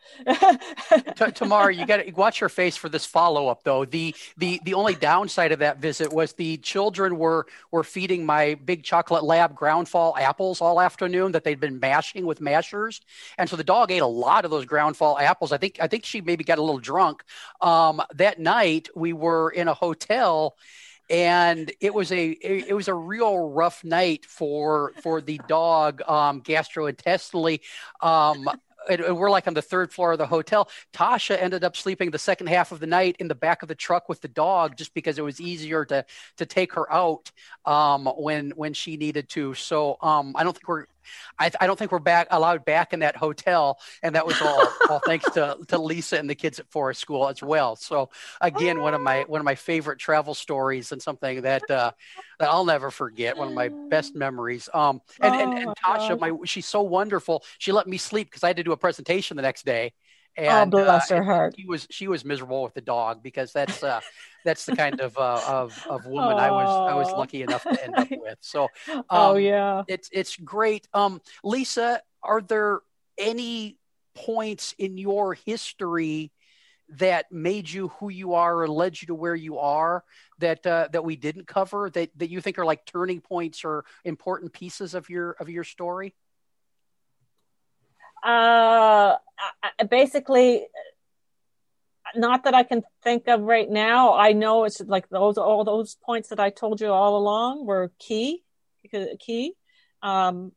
T- 1.17 1.31
Tamara, 1.33 1.75
you 1.75 1.87
got 1.87 1.99
to 1.99 2.11
watch 2.13 2.41
your 2.41 2.49
face 2.49 2.77
for 2.77 2.89
this 2.89 3.05
follow 3.05 3.49
up, 3.49 3.65
though. 3.65 3.85
The 3.85 4.15
the 4.37 4.61
the 4.65 4.75
only 4.75 4.95
downside 4.95 5.53
of 5.53 5.59
that 5.59 5.79
visit 5.79 6.13
was 6.13 6.33
the 6.33 6.57
children 6.59 7.19
were 7.19 7.47
were 7.71 7.85
feeding 7.85 8.25
my 8.25 8.55
big 8.65 8.83
chocolate 8.83 9.25
lab 9.25 9.55
groundfall 9.57 10.19
apples 10.19 10.61
all 10.61 10.81
afternoon 10.81 11.33
that 11.33 11.45
they'd 11.45 11.61
been 11.61 11.81
mashing 11.81 12.25
with 12.25 12.41
mashers, 12.41 13.01
and 13.37 13.49
so 13.49 13.57
the 13.57 13.65
dog 13.65 13.91
ate 13.91 13.99
a 13.99 14.07
lot 14.07 14.45
of 14.45 14.51
those 14.51 14.65
groundfall 14.65 15.21
apples. 15.21 15.53
I 15.53 15.59
think 15.59 15.79
I 15.81 15.87
think 15.87 16.05
she 16.05 16.21
maybe 16.21 16.45
got 16.45 16.59
a 16.59 16.63
little 16.63 16.81
drunk. 16.81 17.25
Um, 17.61 18.01
that 18.15 18.39
night 18.39 18.89
we 18.95 19.13
were 19.13 19.51
in 19.51 19.69
a 19.69 19.75
hotel. 19.75 20.57
And 21.11 21.71
it 21.81 21.93
was 21.93 22.11
a 22.13 22.31
it, 22.31 22.75
was 22.75 22.89
a 22.89 22.95
real 22.95 23.51
rough 23.51 23.85
night 23.85 24.25
for 24.25 24.93
for 25.03 25.21
the 25.21 25.41
dog 25.47 26.03
um, 26.09 26.41
gastrointestinally. 26.41 27.61
Um, 28.01 28.49
and 28.89 29.17
we're 29.17 29.31
like 29.31 29.47
on 29.47 29.55
the 29.55 29.63
third 29.63 29.93
floor 29.93 30.13
of 30.13 30.19
the 30.19 30.27
hotel. 30.27 30.69
Tasha 30.93 31.41
ended 31.41 31.65
up 31.65 31.77
sleeping 31.77 32.11
the 32.11 32.19
second 32.19 32.49
half 32.49 32.73
of 32.73 32.81
the 32.81 32.87
night 32.87 33.17
in 33.19 33.29
the 33.29 33.35
back 33.35 33.63
of 33.63 33.69
the 33.69 33.75
truck 33.75 34.09
with 34.09 34.21
the 34.21 34.29
dog, 34.29 34.77
just 34.77 34.95
because 34.95 35.19
it 35.19 35.25
was 35.25 35.41
easier 35.41 35.85
to 35.87 36.05
to 36.37 36.47
take 36.47 36.73
her 36.75 36.91
out 36.93 37.31
um, 37.65 38.07
when 38.17 38.51
when 38.51 38.75
she 38.75 38.97
needed 38.97 39.29
to. 39.31 39.55
So 39.55 39.97
um, 40.01 40.35
I 40.37 40.45
don't 40.45 40.53
think 40.53 40.69
we're. 40.69 40.87
I, 41.39 41.51
I 41.61 41.67
don't 41.67 41.79
think 41.79 41.93
we're 41.93 41.99
back 41.99 42.29
allowed 42.31 42.65
back 42.65 42.93
in 42.93 43.01
that 43.01 43.17
hotel, 43.17 43.79
and 44.03 44.15
that 44.15 44.27
was 44.27 44.41
all, 44.41 44.69
all 44.89 45.01
thanks 45.01 45.29
to, 45.31 45.59
to 45.69 45.79
Lisa 45.79 46.19
and 46.19 46.29
the 46.29 46.35
kids 46.35 46.59
at 46.59 46.71
Forest 46.71 47.01
School 47.01 47.29
as 47.29 47.43
well. 47.43 47.77
So 47.77 48.11
again, 48.41 48.81
one 48.81 48.95
of 48.95 49.01
my 49.01 49.25
one 49.27 49.41
of 49.41 49.45
my 49.45 49.55
favorite 49.55 49.99
travel 49.99 50.35
stories 50.35 50.93
and 50.93 51.03
something 51.03 51.43
that 51.43 51.69
uh, 51.71 51.93
that 52.39 52.49
I'll 52.51 52.65
never 52.65 52.91
forget. 52.91 53.37
One 53.37 53.49
of 53.49 53.55
my 53.55 53.71
best 53.91 54.15
memories. 54.17 54.69
Um, 54.73 55.01
and, 55.23 55.35
and, 55.35 55.53
Oh, 55.53 55.59
and 55.59 55.73
my 55.73 55.75
Tasha, 55.75 56.19
gosh. 56.19 56.21
my 56.21 56.33
she's 56.45 56.67
so 56.67 56.83
wonderful. 56.83 57.45
She 57.59 57.73
let 57.73 57.87
me 57.87 57.99
sleep 57.99 58.29
because 58.31 58.45
I 58.45 58.49
had 58.49 58.57
to 58.59 58.65
do 58.65 58.73
a 58.73 58.77
presentation 58.77 59.37
the 59.37 59.43
next 59.43 59.65
day. 59.65 59.93
oh, 60.47 60.65
And 60.65 60.67
bless 60.67 61.11
uh, 61.11 61.11
her 61.11 61.23
heart. 61.23 61.57
she 61.57 61.67
was 61.67 61.87
she 61.91 62.09
was 62.09 62.25
miserable 62.25 62.63
with 62.63 62.75
the 62.75 62.81
dog 62.81 63.23
because 63.23 63.53
that's 63.53 63.83
uh, 63.83 64.01
that's 64.45 64.67
the 64.67 64.77
kind 64.77 65.01
of 65.01 65.17
uh, 65.17 65.41
of 65.47 65.87
of 65.89 66.07
woman 66.07 66.39
I 66.39 66.51
was 66.51 66.91
I 66.91 66.95
was 66.95 67.11
lucky 67.11 67.43
enough 67.43 67.63
to 67.63 67.83
end 67.83 67.97
up 67.97 68.09
with. 68.11 68.39
So 68.41 68.69
oh, 69.11 69.37
um, 69.37 69.41
yeah. 69.41 69.83
it's 69.89 70.09
it's 70.13 70.37
great. 70.37 70.87
Um, 70.93 71.21
Lisa, 71.43 72.03
are 72.23 72.41
there 72.41 72.81
any 73.19 73.79
points 74.15 74.75
in 74.79 74.97
your 74.99 75.35
history 75.35 76.31
that 76.91 77.33
made 77.33 77.69
you 77.69 77.89
who 77.89 78.11
you 78.11 78.35
are 78.35 78.63
or 78.63 78.69
led 78.69 79.01
you 79.01 79.07
to 79.07 79.15
where 79.15 79.35
you 79.35 79.59
are 79.59 80.05
that 80.39 80.67
uh, 80.67 80.89
that 80.93 81.05
we 81.05 81.17
didn't 81.17 81.47
cover 81.47 81.91
that 81.91 82.11
that 82.17 82.31
you 82.31 82.41
think 82.41 82.59
are 82.59 82.67
like 82.67 82.85
turning 82.85 83.21
points 83.21 83.65
or 83.65 83.85
important 84.05 84.53
pieces 84.53 84.95
of 84.95 85.09
your 85.09 85.33
of 85.33 85.49
your 85.49 85.65
story? 85.65 86.15
Uh, 88.23 89.17
I- 89.63 89.71
I- 89.81 89.85
basically, 89.85 90.67
not 92.17 92.45
that 92.45 92.55
I 92.55 92.63
can 92.63 92.83
think 93.03 93.29
of 93.29 93.41
right 93.43 93.69
now. 93.69 94.15
I 94.15 94.33
know 94.33 94.65
it's 94.65 94.81
like 94.81 95.09
those 95.09 95.39
all 95.39 95.65
those 95.65 95.97
points 96.05 96.29
that 96.29 96.41
I 96.41 96.51
told 96.51 96.81
you 96.81 96.89
all 96.89 97.17
along 97.17 97.67
were 97.67 97.93
key, 97.99 98.43
key. 99.21 99.55
Um, 100.03 100.53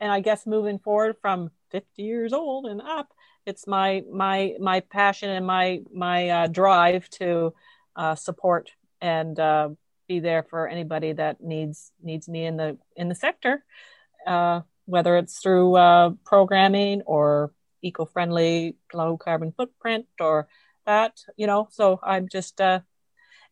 and 0.00 0.10
I 0.12 0.20
guess 0.20 0.46
moving 0.46 0.78
forward 0.78 1.16
from 1.20 1.50
50 1.70 2.02
years 2.02 2.32
old 2.32 2.66
and 2.66 2.80
up, 2.80 3.12
it's 3.46 3.66
my 3.66 4.02
my 4.10 4.54
my 4.60 4.80
passion 4.80 5.30
and 5.30 5.46
my 5.46 5.80
my 5.92 6.28
uh, 6.28 6.46
drive 6.46 7.08
to 7.10 7.54
uh, 7.96 8.14
support 8.14 8.70
and 9.00 9.38
uh, 9.38 9.70
be 10.06 10.20
there 10.20 10.42
for 10.42 10.68
anybody 10.68 11.12
that 11.12 11.40
needs 11.40 11.92
needs 12.02 12.28
me 12.28 12.44
in 12.44 12.56
the 12.56 12.78
in 12.96 13.08
the 13.08 13.14
sector. 13.14 13.64
Uh, 14.26 14.60
whether 14.84 15.18
it's 15.18 15.38
through 15.38 15.76
uh, 15.76 16.10
programming 16.24 17.02
or 17.02 17.52
eco-friendly 17.82 18.76
low 18.92 19.16
carbon 19.16 19.52
footprint 19.52 20.06
or 20.20 20.48
that 20.86 21.20
you 21.36 21.46
know? 21.46 21.68
So 21.70 22.00
i'm 22.02 22.28
just 22.28 22.60
uh 22.60 22.80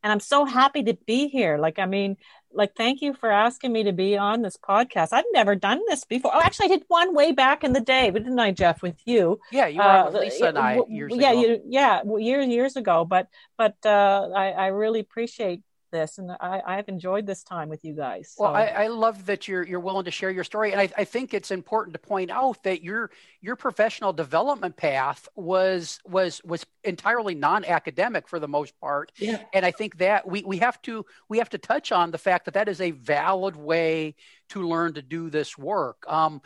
and 0.03 0.11
i'm 0.11 0.19
so 0.19 0.45
happy 0.45 0.83
to 0.83 0.93
be 1.05 1.27
here. 1.27 1.57
Like 1.57 1.79
i 1.79 1.85
mean 1.85 2.17
like 2.51 2.75
thank 2.75 3.01
you 3.01 3.13
for 3.13 3.29
asking 3.31 3.73
me 3.73 3.83
to 3.83 3.91
be 3.91 4.17
on 4.17 4.41
this 4.41 4.57
podcast. 4.57 5.09
I've 5.11 5.25
never 5.33 5.53
done 5.53 5.81
this 5.87 6.05
before. 6.05 6.31
Oh 6.33 6.41
actually 6.41 6.65
i 6.65 6.69
did 6.69 6.83
one 6.87 7.13
way 7.13 7.31
back 7.31 7.63
in 7.63 7.73
the 7.73 7.81
day 7.81 8.09
but 8.09 8.23
didn't 8.23 8.39
i 8.39 8.51
jeff 8.51 8.81
with 8.81 8.99
you? 9.05 9.39
Yeah, 9.51 9.67
you 9.67 9.77
were 9.77 9.83
uh, 9.83 10.05
with 10.05 10.21
Lisa 10.21 10.47
and 10.47 10.57
I 10.57 10.81
years 10.89 11.13
yeah, 11.15 11.31
ago. 11.31 11.41
you, 11.41 11.61
yeah, 11.67 12.01
years 12.17 12.47
years 12.47 12.75
ago. 12.75 13.05
But 13.05 13.27
but 13.57 13.75
uh, 13.85 14.29
I 14.35 14.51
I 14.51 14.67
really 14.67 14.99
appreciate 14.99 15.61
this, 15.91 16.17
and 16.17 16.31
I 16.31 16.61
I've 16.65 16.89
enjoyed 16.89 17.25
this 17.25 17.43
time 17.43 17.69
with 17.69 17.83
you 17.83 17.93
guys. 17.93 18.35
Well. 18.37 18.55
I, 18.55 18.65
I 18.65 18.87
love 18.87 19.25
that 19.27 19.47
you're 19.47 19.63
you're 19.63 19.79
willing 19.79 20.05
to 20.05 20.11
share 20.11 20.31
your 20.31 20.43
story, 20.43 20.71
and 20.71 20.81
I, 20.81 20.89
I 20.97 21.03
think 21.03 21.33
it's 21.33 21.51
important 21.51 21.93
to 21.93 21.99
point 21.99 22.31
out 22.31 22.63
that 22.63 22.83
your 22.83 23.11
your 23.41 23.55
professional 23.55 24.13
development 24.13 24.77
path 24.77 25.27
was 25.35 25.99
was 26.05 26.41
was 26.43 26.65
entirely 26.83 27.35
non-academic 27.35 28.27
for 28.27 28.39
the 28.39 28.47
most 28.47 28.79
part, 28.79 29.11
Yeah. 29.17 29.41
and 29.53 29.65
I 29.65 29.71
think 29.71 29.97
that 29.99 30.27
we 30.27 30.43
we 30.43 30.57
have 30.57 30.81
to 30.83 31.05
we 31.29 31.37
have 31.39 31.49
to 31.49 31.57
touch 31.57 31.91
on 31.91 32.11
the 32.11 32.17
fact 32.17 32.45
that 32.45 32.53
that 32.55 32.67
is 32.67 32.81
a 32.81 32.91
valid 32.91 33.55
way 33.55 34.15
to 34.49 34.67
learn 34.67 34.93
to 34.93 35.01
do 35.01 35.29
this 35.29 35.57
work. 35.57 36.03
Um, 36.07 36.41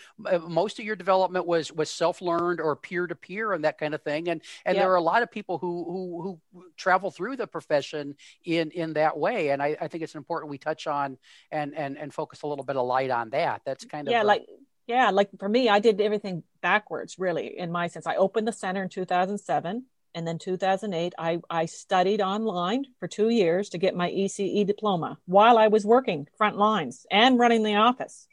most 0.47 0.79
of 0.79 0.85
your 0.85 0.95
development 0.95 1.45
was 1.45 1.71
was 1.71 1.89
self-learned 1.89 2.59
or 2.59 2.75
peer-to-peer 2.75 3.53
and 3.53 3.63
that 3.63 3.77
kind 3.77 3.93
of 3.93 4.01
thing, 4.01 4.29
and 4.29 4.41
and 4.65 4.75
Yeah. 4.75 4.83
there 4.83 4.91
are 4.91 4.95
a 4.95 5.01
lot 5.01 5.23
of 5.23 5.31
people 5.31 5.57
who 5.57 5.83
who 5.85 6.39
who 6.53 6.65
travel 6.77 7.11
through 7.11 7.35
the 7.37 7.47
profession 7.47 8.15
in 8.43 8.71
in 8.71 8.93
that 8.93 9.17
way, 9.17 9.49
and 9.49 9.61
I, 9.61 9.77
I 9.79 9.87
think 9.87 10.03
it's 10.03 10.15
important 10.15 10.49
we 10.49 10.57
touch 10.57 10.87
on 10.87 11.17
and 11.51 11.75
and 11.75 11.97
and 11.97 12.13
focus 12.13 12.41
a 12.43 12.47
little 12.47 12.65
bit 12.65 12.75
of 12.75 12.85
light 12.85 13.09
on 13.11 13.29
that. 13.31 13.61
That's 13.65 13.85
kind 13.85 14.07
of 14.07 14.11
yeah 14.11 14.23
a- 14.23 14.25
like 14.25 14.45
yeah 14.87 15.11
like 15.11 15.29
for 15.39 15.47
me 15.47 15.69
i 15.69 15.77
did 15.79 16.01
everything 16.01 16.41
backwards 16.59 17.19
really 17.19 17.57
in 17.57 17.71
my 17.71 17.87
sense 17.87 18.07
i 18.07 18.15
opened 18.15 18.47
the 18.47 18.51
center 18.51 18.81
in 18.81 18.89
2007 18.89 19.85
and 20.13 20.27
then 20.27 20.37
2008 20.37 21.13
i 21.17 21.39
i 21.49 21.65
studied 21.65 22.21
online 22.21 22.85
for 22.99 23.07
two 23.07 23.29
years 23.29 23.69
to 23.69 23.77
get 23.77 23.95
my 23.95 24.09
ece 24.09 24.65
diploma 24.65 25.17
while 25.25 25.57
i 25.57 25.67
was 25.67 25.85
working 25.85 26.27
front 26.37 26.57
lines 26.57 27.05
and 27.11 27.39
running 27.39 27.63
the 27.63 27.75
office. 27.75 28.27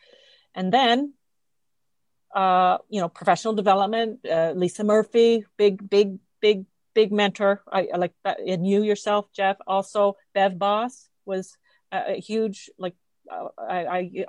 And 0.54 0.72
then 0.72 1.14
uh 2.34 2.78
you 2.88 3.00
know 3.00 3.08
professional 3.08 3.54
development 3.54 4.26
uh, 4.26 4.52
lisa 4.54 4.84
murphy 4.84 5.44
big 5.56 5.88
big 5.88 6.18
big 6.40 6.66
big 6.94 7.12
mentor. 7.12 7.62
I, 7.70 7.88
I 7.94 7.96
like 7.96 8.12
that 8.24 8.40
and 8.40 8.66
you 8.66 8.82
yourself 8.82 9.32
jeff 9.32 9.56
also 9.66 10.16
Bev 10.34 10.58
Bos 10.58 11.08
was 11.24 11.56
a, 11.92 12.14
a 12.14 12.20
huge 12.20 12.70
like 12.78 12.94
uh, 13.30 13.48
I, 13.58 13.86
I 13.98 14.26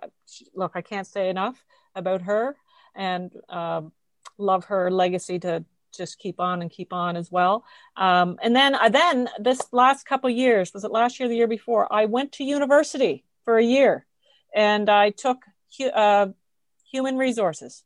look 0.54 0.74
i 0.76 0.82
can't 0.82 1.08
say 1.08 1.30
enough 1.30 1.64
about 1.96 2.22
her 2.22 2.56
and 2.96 3.32
um, 3.50 3.92
love 4.38 4.66
her 4.66 4.92
legacy 4.92 5.40
to 5.40 5.64
just 5.96 6.20
keep 6.20 6.40
on 6.40 6.62
and 6.62 6.72
keep 6.72 6.94
on 6.94 7.16
as 7.16 7.32
well. 7.32 7.64
Um, 7.98 8.38
and 8.42 8.56
then, 8.56 8.76
uh, 8.76 8.90
then 8.90 9.30
this 9.40 9.62
last 9.72 10.06
couple 10.06 10.30
years, 10.30 10.74
was 10.74 10.84
it 10.84 10.92
last 10.92 11.20
year, 11.20 11.26
or 11.28 11.30
the 11.30 11.36
year 11.36 11.48
before? 11.48 11.92
I 11.92 12.06
went 12.06 12.32
to 12.34 12.44
university 12.44 13.24
for 13.44 13.58
a 13.58 13.64
year, 13.64 14.06
and 14.56 14.90
I 14.90 15.10
took 15.12 15.44
hu- 15.78 15.90
uh, 15.90 16.28
human 16.92 17.18
resources 17.18 17.84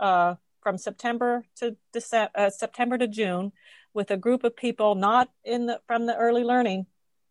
uh, 0.00 0.34
from 0.62 0.78
September 0.78 1.44
to 1.56 1.76
December, 1.92 2.30
uh, 2.34 2.50
September 2.50 2.98
to 2.98 3.06
June, 3.06 3.52
with 3.94 4.10
a 4.10 4.16
group 4.16 4.44
of 4.44 4.56
people 4.56 4.94
not 4.94 5.30
in 5.44 5.66
the 5.66 5.80
from 5.86 6.06
the 6.06 6.16
early 6.16 6.44
learning 6.44 6.86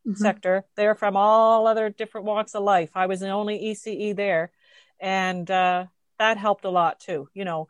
Mhm. 0.08 0.18
sector. 0.18 0.66
They're 0.76 0.96
from 0.96 1.18
all 1.18 1.68
other 1.68 1.90
different 1.90 2.26
walks 2.28 2.54
of 2.56 2.64
life. 2.64 2.92
I 2.96 3.08
was 3.08 3.20
the 3.20 3.30
only 3.30 3.58
ECE 3.60 4.14
there, 4.16 4.52
and 5.00 5.50
uh, 5.50 5.86
that 6.20 6.38
helped 6.38 6.64
a 6.66 6.70
lot 6.70 7.00
too. 7.00 7.30
You 7.34 7.46
know, 7.46 7.68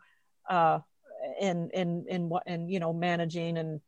in 1.40 1.70
in 1.72 2.06
in 2.08 2.28
what 2.28 2.44
in 2.46 2.68
you 2.68 2.80
know 2.80 2.92
managing 2.92 3.58
and 3.58 3.80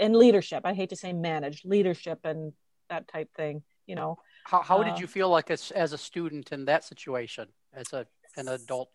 and 0.00 0.16
leadership. 0.16 0.62
I 0.64 0.74
hate 0.74 0.90
to 0.90 0.96
say 0.96 1.12
manage 1.12 1.64
leadership 1.64 2.20
and 2.24 2.52
that 2.88 3.08
type 3.08 3.34
thing. 3.34 3.62
You 3.86 3.96
know, 3.96 4.18
how 4.44 4.62
how 4.62 4.78
uh, 4.78 4.84
did 4.84 4.98
you 4.98 5.06
feel 5.06 5.28
like 5.28 5.50
as 5.50 5.70
as 5.70 5.92
a 5.92 5.98
student 5.98 6.52
in 6.52 6.66
that 6.66 6.84
situation 6.84 7.48
as 7.74 7.92
a 7.92 8.06
an 8.36 8.48
adult? 8.48 8.90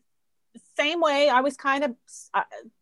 Same 0.76 1.00
way. 1.00 1.30
I 1.30 1.42
was 1.42 1.56
kind 1.56 1.84
of, 1.84 1.96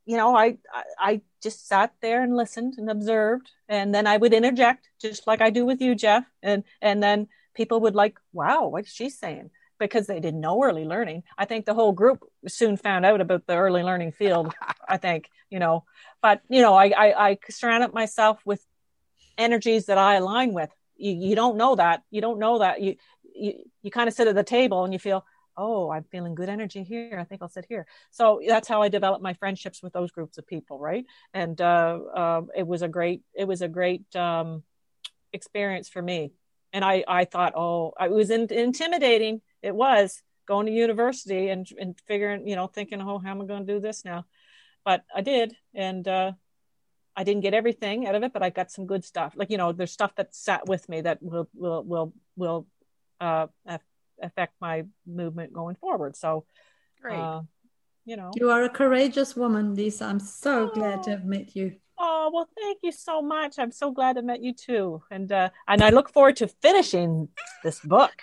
you 0.05 0.15
know, 0.15 0.35
I, 0.35 0.57
I 0.73 0.83
I 0.99 1.21
just 1.43 1.67
sat 1.67 1.93
there 2.01 2.23
and 2.23 2.35
listened 2.35 2.75
and 2.77 2.89
observed, 2.89 3.51
and 3.67 3.93
then 3.93 4.07
I 4.07 4.17
would 4.17 4.33
interject, 4.33 4.89
just 5.01 5.27
like 5.27 5.41
I 5.41 5.49
do 5.49 5.65
with 5.65 5.81
you, 5.81 5.93
Jeff, 5.93 6.23
and 6.41 6.63
and 6.81 7.03
then 7.03 7.27
people 7.55 7.81
would 7.81 7.95
like, 7.95 8.17
wow, 8.31 8.67
what's 8.67 8.91
she 8.91 9.09
saying? 9.09 9.49
Because 9.79 10.07
they 10.07 10.19
didn't 10.19 10.41
know 10.41 10.63
early 10.63 10.85
learning. 10.85 11.23
I 11.37 11.45
think 11.45 11.65
the 11.65 11.73
whole 11.73 11.91
group 11.91 12.23
soon 12.47 12.77
found 12.77 13.05
out 13.05 13.21
about 13.21 13.45
the 13.45 13.55
early 13.55 13.83
learning 13.83 14.11
field. 14.13 14.53
I 14.89 14.97
think, 14.97 15.29
you 15.49 15.59
know, 15.59 15.85
but 16.21 16.41
you 16.49 16.61
know, 16.61 16.73
I 16.73 16.87
I, 16.97 17.29
I 17.29 17.37
surrounded 17.49 17.93
myself 17.93 18.39
with 18.45 18.65
energies 19.37 19.85
that 19.85 19.97
I 19.97 20.15
align 20.15 20.53
with. 20.53 20.69
You, 20.95 21.11
you 21.11 21.35
don't 21.35 21.57
know 21.57 21.75
that. 21.75 22.03
You 22.09 22.21
don't 22.21 22.39
know 22.39 22.59
that. 22.59 22.81
You 22.81 22.95
you, 23.35 23.53
you 23.83 23.91
kind 23.91 24.07
of 24.07 24.15
sit 24.15 24.27
at 24.27 24.35
the 24.35 24.43
table 24.43 24.83
and 24.83 24.91
you 24.91 24.99
feel 24.99 25.23
oh 25.55 25.89
i'm 25.91 26.03
feeling 26.03 26.35
good 26.35 26.49
energy 26.49 26.83
here. 26.83 27.17
I 27.19 27.23
think 27.23 27.41
i'll 27.41 27.49
sit 27.49 27.65
here. 27.67 27.85
So 28.11 28.41
that's 28.47 28.67
how 28.67 28.81
i 28.81 28.89
developed 28.89 29.23
my 29.23 29.33
friendships 29.33 29.81
with 29.83 29.93
those 29.93 30.11
groups 30.11 30.37
of 30.37 30.47
people 30.47 30.79
right? 30.79 31.05
And 31.33 31.59
uh, 31.61 31.99
uh, 32.15 32.41
it 32.55 32.65
was 32.65 32.81
a 32.81 32.87
great 32.87 33.21
it 33.33 33.47
was 33.47 33.61
a 33.61 33.67
great 33.67 34.15
um, 34.15 34.63
experience 35.33 35.89
for 35.89 36.01
me. 36.01 36.31
And 36.73 36.83
i 36.83 37.03
i 37.07 37.25
thought 37.25 37.53
oh 37.55 37.93
it 37.99 38.11
was 38.11 38.29
in, 38.29 38.51
intimidating 38.51 39.41
it 39.61 39.75
was 39.75 40.21
going 40.47 40.65
to 40.65 40.71
university 40.71 41.49
and 41.49 41.67
and 41.79 41.99
figuring 42.07 42.47
you 42.47 42.55
know 42.55 42.67
thinking 42.67 43.01
oh 43.01 43.19
how 43.19 43.31
am 43.31 43.41
i 43.41 43.45
going 43.45 43.65
to 43.65 43.73
do 43.73 43.79
this 43.79 44.05
now 44.05 44.25
but 44.85 45.03
i 45.15 45.21
did 45.21 45.55
and 45.73 46.07
uh, 46.07 46.31
I 47.17 47.23
didn't 47.23 47.41
get 47.41 47.55
everything 47.55 48.05
out 48.05 48.13
of 48.13 48.21
it, 48.21 48.31
but 48.31 48.43
I 48.43 48.51
got 48.51 48.69
some 48.69 48.85
good 48.85 49.03
stuff. 49.03 49.33
Like 49.35 49.49
you 49.49 49.57
know, 49.57 49.71
there's 49.71 49.91
stuff 49.91 50.13
that 50.17 50.35
sat 50.35 50.67
with 50.67 50.87
me 50.87 51.01
that 51.01 51.17
will 51.19 51.49
will 51.55 51.83
will 51.83 52.13
will 52.35 52.67
uh, 53.19 53.47
affect 54.21 54.53
my 54.61 54.85
movement 55.07 55.51
going 55.51 55.75
forward. 55.75 56.15
So, 56.15 56.45
great. 57.01 57.17
Uh, 57.17 57.41
you 58.05 58.17
know, 58.17 58.31
you 58.35 58.51
are 58.51 58.63
a 58.63 58.69
courageous 58.69 59.35
woman, 59.35 59.73
Lisa. 59.73 60.05
I'm 60.05 60.19
so 60.19 60.69
oh. 60.69 60.73
glad 60.73 61.03
to 61.03 61.09
have 61.09 61.25
met 61.25 61.55
you. 61.55 61.77
Oh 62.09 62.31
well, 62.33 62.47
thank 62.55 62.79
you 62.83 62.93
so 62.93 63.21
much. 63.21 63.59
I'm 63.59 63.71
so 63.71 63.91
glad 63.91 64.17
I 64.17 64.21
met 64.21 64.41
you 64.41 64.53
too, 64.53 65.03
and 65.11 65.29
uh, 65.29 65.49
and 65.67 65.81
I 65.83 65.89
look 65.89 66.09
forward 66.09 66.37
to 66.37 66.47
finishing 66.47 67.27
this 67.65 67.81
book. 67.81 68.13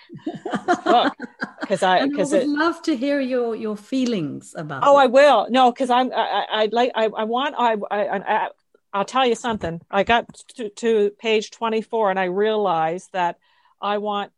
because 1.61 1.83
I 1.83 2.07
because 2.07 2.33
I 2.33 2.39
would 2.39 2.45
it, 2.45 2.49
love 2.49 2.81
to 2.85 2.97
hear 2.97 3.21
your 3.21 3.55
your 3.55 3.77
feelings 3.77 4.55
about. 4.57 4.85
Oh, 4.87 4.99
it. 4.99 5.03
I 5.03 5.07
will. 5.07 5.49
No, 5.51 5.71
because 5.71 5.91
I'm 5.91 6.11
I, 6.15 6.47
I 6.51 6.69
like 6.73 6.93
I 6.95 7.05
I 7.05 7.25
want 7.25 7.57
I 7.59 7.77
I, 7.91 8.17
I 8.17 8.49
I'll 8.95 9.05
tell 9.05 9.27
you 9.27 9.35
something. 9.35 9.83
I 9.91 10.03
got 10.03 10.33
to, 10.57 10.71
to, 10.71 11.11
page 11.19 11.51
24 11.51 12.11
and 12.11 12.19
I 12.19 12.25
realized 12.25 13.11
that 13.13 13.39
I 13.83 13.99
want 13.99 14.33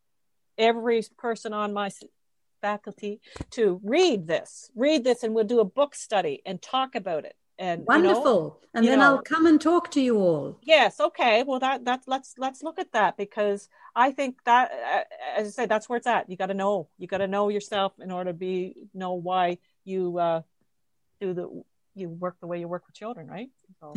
every 0.59 1.03
person 1.19 1.53
on 1.53 1.73
my 1.73 1.91
faculty 2.63 3.21
to 3.51 3.81
read 3.85 4.27
this, 4.27 4.71
read 4.75 5.05
this, 5.05 5.23
and 5.23 5.35
we'll 5.35 5.45
do 5.45 5.61
a 5.61 5.65
book 5.65 5.95
study 5.95 6.43
and 6.47 6.61
talk 6.61 6.95
about 6.95 7.27
it. 7.27 7.37
And 7.59 7.87
wonderful. 7.87 8.23
You 8.23 8.33
know, 8.33 8.57
and 8.75 8.87
then 8.87 8.99
know, 8.99 9.05
I'll 9.05 9.23
come 9.23 9.47
and 9.47 9.61
talk 9.61 9.91
to 9.93 10.01
you 10.01 10.19
all. 10.19 10.59
Yes. 10.63 11.01
Okay. 11.01 11.43
Well, 11.43 11.59
that 11.61 11.85
that 11.87 12.03
let's 12.07 12.35
let's 12.37 12.63
look 12.63 12.79
at 12.79 12.93
that 12.93 13.17
because 13.17 13.69
I 13.95 14.13
think 14.13 14.45
that, 14.45 14.71
uh, 14.71 15.41
as 15.41 15.49
I 15.49 15.51
said, 15.51 15.69
that's 15.71 15.89
where 15.89 15.97
it's 15.97 16.07
at. 16.07 16.29
You 16.29 16.37
got 16.37 16.47
to 16.47 16.55
know. 16.55 16.89
You 16.99 17.07
got 17.07 17.19
to 17.19 17.27
know 17.27 17.49
yourself 17.49 17.95
in 17.99 18.11
order 18.11 18.31
to 18.31 18.37
be 18.37 18.77
know 18.93 19.15
why 19.15 19.59
you 19.85 20.19
uh, 20.19 20.43
do 21.21 21.33
the 21.33 21.65
you 21.95 22.11
work 22.11 22.37
the 22.41 22.47
way 22.47 22.61
you 22.61 22.69
work 22.69 22.87
with 22.87 22.95
children, 22.95 23.27
right? 23.27 23.49
So, 23.81 23.95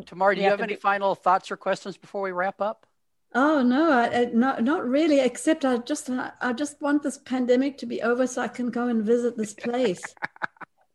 Tamar, 0.06 0.34
do 0.34 0.40
you 0.40 0.48
have, 0.48 0.58
have 0.58 0.64
any 0.64 0.74
be... 0.74 0.80
final 0.80 1.14
thoughts 1.14 1.50
or 1.50 1.58
questions 1.58 1.98
before 1.98 2.22
we 2.22 2.32
wrap 2.32 2.62
up? 2.62 2.86
Oh 3.34 3.62
no, 3.62 3.90
I, 3.90 4.20
I, 4.20 4.24
not 4.26 4.64
not 4.64 4.86
really. 4.86 5.20
Except 5.20 5.64
I 5.64 5.78
just 5.78 6.08
I 6.08 6.52
just 6.54 6.80
want 6.80 7.02
this 7.02 7.18
pandemic 7.18 7.78
to 7.78 7.86
be 7.86 8.02
over 8.02 8.26
so 8.26 8.42
I 8.42 8.48
can 8.48 8.70
go 8.70 8.88
and 8.88 9.04
visit 9.04 9.36
this 9.36 9.52
place. 9.52 10.02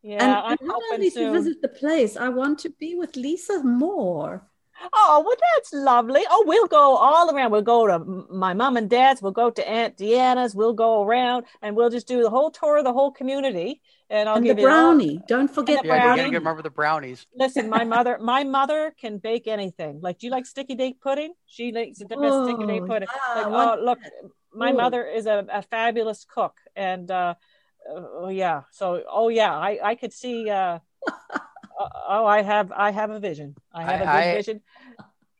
yeah, 0.08 0.44
and, 0.46 0.58
and 0.60 0.68
not 0.68 0.82
only 0.94 1.10
soon. 1.10 1.34
to 1.34 1.40
visit 1.40 1.62
the 1.62 1.68
place, 1.68 2.16
I 2.16 2.30
want 2.30 2.60
to 2.60 2.70
be 2.70 2.96
with 2.96 3.18
Lisa 3.18 3.62
more. 3.62 4.48
Oh, 4.94 5.24
well, 5.26 5.36
that's 5.56 5.74
lovely. 5.74 6.22
Oh, 6.30 6.46
we'll 6.48 6.68
go 6.68 6.96
all 6.96 7.36
around. 7.36 7.52
We'll 7.52 7.62
go 7.62 7.88
to 7.88 8.00
my 8.32 8.54
mom 8.54 8.78
and 8.78 8.90
dad's. 8.90 9.22
We'll 9.22 9.34
go 9.34 9.50
to 9.50 9.70
Aunt 9.70 9.98
Deanna's. 9.98 10.56
We'll 10.56 10.74
go 10.74 11.04
around 11.04 11.46
and 11.62 11.76
we'll 11.76 11.90
just 11.90 12.08
do 12.08 12.22
the 12.22 12.30
whole 12.30 12.52
tour 12.52 12.78
of 12.78 12.86
the 12.86 12.94
whole 12.94 13.12
community. 13.12 13.82
And 14.10 14.30
I'll 14.30 14.36
and 14.36 14.46
give 14.46 14.56
the 14.56 14.64
brownie. 14.64 15.18
All... 15.18 15.26
Don't 15.28 15.54
forget 15.54 15.82
the 15.82 15.88
yeah, 15.88 16.04
brownie. 16.04 16.22
you 16.22 16.28
gotta 16.28 16.40
remember 16.40 16.62
the 16.62 16.70
brownies. 16.70 17.26
Listen, 17.36 17.70
my 17.70 17.84
mother, 17.84 18.18
my 18.22 18.46
mother 18.46 18.94
can 18.98 19.18
bake 19.18 19.48
anything. 19.48 20.00
Like, 20.02 20.20
do 20.20 20.28
you 20.28 20.32
like 20.32 20.46
sticky 20.46 20.76
date 20.76 21.02
pudding? 21.02 21.34
She 21.48 21.74
likes 21.74 22.00
the 22.00 22.06
best 22.06 22.22
oh, 22.22 22.48
sticky 22.48 22.68
date 22.68 22.84
oh, 22.84 22.88
pudding. 22.88 23.10
Yeah, 23.36 23.46
like, 23.48 23.80
oh, 23.80 23.84
look, 23.84 24.00
my 24.54 24.72
Ooh. 24.72 24.78
mother 24.78 25.06
is 25.06 25.26
a, 25.26 25.46
a, 25.52 25.62
fabulous 25.62 26.26
cook, 26.26 26.56
and 26.76 27.12
uh, 27.12 27.36
oh 27.90 28.30
yeah. 28.30 28.64
So, 28.72 29.04
oh 29.10 29.30
yeah, 29.30 29.56
I 29.56 29.80
I 29.84 29.96
could 29.96 30.14
see. 30.14 30.50
Uh, 30.50 30.80
uh, 31.08 31.90
oh, 32.08 32.26
I 32.26 32.42
have 32.42 32.72
I 32.72 32.92
have 32.92 33.10
a 33.10 33.20
vision. 33.20 33.56
I 33.74 33.84
have 33.84 34.02
a 34.02 34.06
good 34.06 34.10
I, 34.10 34.36
vision. 34.36 34.62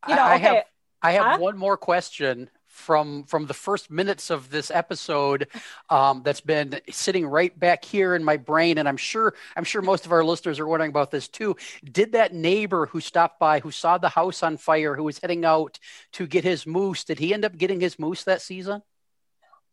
You 0.08 0.16
know, 0.16 0.24
I, 0.24 0.36
okay. 0.36 0.44
have 0.44 0.64
I 1.02 1.12
have 1.14 1.26
huh? 1.26 1.38
one 1.40 1.58
more 1.58 1.78
question 1.78 2.50
from 2.78 3.24
from 3.24 3.48
the 3.48 3.54
first 3.54 3.90
minutes 3.90 4.30
of 4.30 4.50
this 4.52 4.70
episode 4.70 5.48
um, 5.90 6.22
that's 6.24 6.42
been 6.42 6.80
sitting 6.92 7.26
right 7.26 7.58
back 7.60 7.84
here 7.84 8.14
in 8.14 8.24
my 8.24 8.38
brain 8.38 8.78
and 8.78 8.88
i'm 8.88 8.98
sure 8.98 9.34
i'm 9.56 9.64
sure 9.64 9.82
most 9.82 10.06
of 10.06 10.12
our 10.12 10.24
listeners 10.24 10.60
are 10.60 10.68
wondering 10.68 10.92
about 10.92 11.10
this 11.10 11.28
too 11.28 11.56
did 11.92 12.12
that 12.12 12.36
neighbor 12.36 12.86
who 12.86 13.02
stopped 13.02 13.40
by 13.40 13.60
who 13.60 13.72
saw 13.72 13.98
the 13.98 14.10
house 14.10 14.44
on 14.44 14.58
fire 14.58 14.96
who 14.96 15.04
was 15.04 15.18
heading 15.18 15.44
out 15.44 15.80
to 16.12 16.28
get 16.28 16.44
his 16.44 16.68
moose 16.68 17.04
did 17.04 17.18
he 17.18 17.34
end 17.34 17.44
up 17.44 17.58
getting 17.58 17.80
his 17.80 17.98
moose 17.98 18.24
that 18.24 18.42
season 18.42 18.82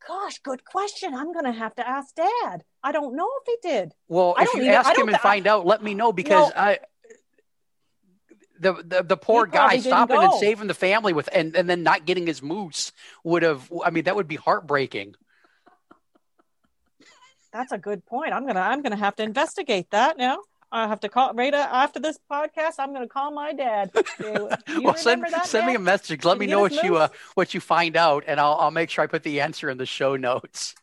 Gosh, 0.07 0.39
good 0.41 0.65
question. 0.65 1.15
I'm 1.15 1.33
going 1.33 1.47
to 1.47 1.53
have 1.53 1.75
to 1.77 1.89
ask 1.89 2.15
Dad. 2.15 2.65
I 2.83 2.93
don't 2.93 3.17
know 3.17 3.29
if 3.41 3.47
he 3.47 3.69
did. 3.69 3.93
Well, 4.09 4.35
if 4.39 4.53
you 4.55 4.63
even, 4.63 4.75
ask 4.75 4.97
him 4.97 5.09
and 5.09 5.19
find 5.19 5.47
out, 5.47 5.65
let 5.65 5.83
me 5.83 5.95
know 5.95 6.13
because 6.13 6.51
no, 6.55 6.61
I 6.61 6.79
the 8.59 8.73
the, 8.87 9.03
the 9.03 9.17
poor 9.17 9.47
guy 9.47 9.79
stopping 9.79 10.17
and 10.17 10.33
saving 10.35 10.67
the 10.69 10.75
family 10.75 11.13
with 11.13 11.29
and, 11.33 11.57
and 11.57 11.69
then 11.69 11.83
not 11.83 12.07
getting 12.07 12.27
his 12.27 12.43
moose 12.43 12.93
would 13.23 13.43
have 13.43 13.71
I 13.85 13.91
mean 13.91 14.05
that 14.05 14.17
would 14.17 14.29
be 14.29 14.37
heartbreaking. 14.37 15.15
That's 17.53 17.73
a 17.73 17.79
good 17.79 18.05
point. 18.05 18.33
I'm 18.33 18.47
gonna 18.47 18.61
I'm 18.61 18.83
gonna 18.83 18.97
have 18.97 19.17
to 19.17 19.23
investigate 19.23 19.91
that 19.91 20.19
now. 20.19 20.39
I 20.75 20.89
have 20.89 21.01
to 21.01 21.09
call 21.09 21.33
right 21.35 21.55
after 21.55 22.01
this 22.01 22.19
podcast. 22.31 22.75
I'm 22.81 22.91
going 22.93 23.03
to 23.03 23.09
call 23.09 23.31
my 23.31 23.53
dad. 23.53 23.93
well, 24.21 24.95
send, 24.97 25.25
send 25.45 25.67
me 25.69 25.77
a 25.77 25.79
message. 25.79 26.25
Let 26.25 26.35
Did 26.35 26.41
me 26.41 26.47
know 26.47 26.61
what 26.61 26.73
you 26.83 26.97
uh, 26.97 27.09
what 27.35 27.55
you 27.55 27.61
find 27.61 27.97
out, 27.97 28.25
and 28.27 28.41
I'll 28.41 28.55
I'll 28.55 28.71
make 28.73 28.91
sure 28.91 29.05
I 29.05 29.07
put 29.07 29.23
the 29.23 29.41
answer 29.41 29.71
in 29.71 29.79
the 29.79 29.87
show 29.87 30.17
notes. 30.17 30.75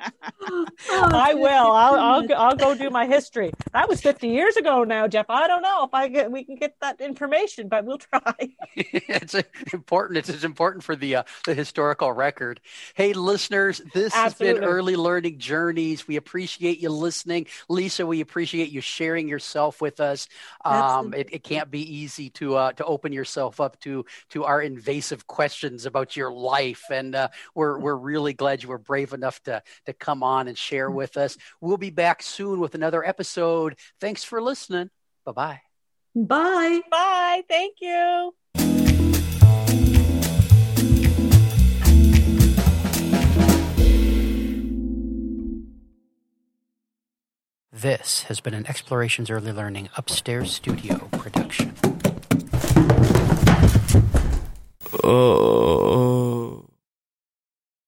oh, 0.48 0.66
I 0.90 1.34
will. 1.34 1.48
I'll, 1.48 1.94
I'll 1.94 2.34
I'll 2.34 2.56
go 2.56 2.74
do 2.74 2.90
my 2.90 3.06
history. 3.06 3.52
That 3.72 3.88
was 3.88 4.00
50 4.00 4.28
years 4.28 4.56
ago 4.56 4.84
now, 4.84 5.08
Jeff. 5.08 5.26
I 5.28 5.46
don't 5.46 5.62
know 5.62 5.84
if 5.84 5.92
I 5.92 6.08
get 6.08 6.30
we 6.30 6.44
can 6.44 6.56
get 6.56 6.76
that 6.80 7.00
information, 7.00 7.68
but 7.68 7.84
we'll 7.84 7.98
try. 7.98 8.34
it's 8.76 9.34
important. 9.72 10.18
It's, 10.18 10.28
it's 10.28 10.44
important 10.44 10.84
for 10.84 10.96
the 10.96 11.16
uh, 11.16 11.22
the 11.46 11.54
historical 11.54 12.12
record. 12.12 12.60
Hey, 12.94 13.12
listeners, 13.12 13.80
this 13.94 14.14
Absolutely. 14.14 14.46
has 14.48 14.60
been 14.60 14.64
Early 14.64 14.96
Learning 14.96 15.38
Journeys. 15.38 16.06
We 16.06 16.16
appreciate 16.16 16.80
you 16.80 16.90
listening, 16.90 17.46
Lisa. 17.68 18.06
We 18.06 18.20
appreciate 18.20 18.70
you 18.70 18.80
sharing 18.80 19.28
yourself 19.28 19.80
with 19.80 20.00
us. 20.00 20.28
Um, 20.64 21.14
it, 21.14 21.28
it, 21.32 21.42
can't 21.44 21.70
be 21.70 21.80
easy 21.80 22.30
to 22.30 22.56
uh, 22.56 22.72
to 22.72 22.84
open 22.84 23.12
yourself 23.12 23.60
up 23.60 23.80
to 23.80 24.04
to 24.30 24.44
our 24.44 24.60
invasive 24.60 25.26
questions 25.26 25.86
about 25.86 26.16
your 26.16 26.32
life, 26.32 26.84
and 26.90 27.14
uh, 27.14 27.28
we're 27.54 27.78
we're 27.78 27.96
really 27.96 28.32
glad 28.32 28.62
you 28.62 28.68
were 28.68 28.78
brave 28.78 29.12
enough 29.12 29.42
to 29.44 29.57
to 29.86 29.92
come 29.92 30.22
on 30.22 30.48
and 30.48 30.56
share 30.56 30.90
with 30.90 31.16
us. 31.16 31.36
We'll 31.60 31.76
be 31.76 31.90
back 31.90 32.22
soon 32.22 32.60
with 32.60 32.74
another 32.74 33.04
episode. 33.04 33.76
Thanks 34.00 34.24
for 34.24 34.40
listening. 34.40 34.90
Bye-bye. 35.24 35.60
Bye. 36.14 36.80
Bye. 36.90 37.42
Thank 37.48 37.76
you. 37.80 38.34
This 47.70 48.24
has 48.24 48.40
been 48.40 48.54
an 48.54 48.66
Explorations 48.66 49.30
Early 49.30 49.52
Learning 49.52 49.88
Upstairs 49.96 50.52
Studio 50.52 51.08
production. 51.12 51.76
Oh. 55.04 55.97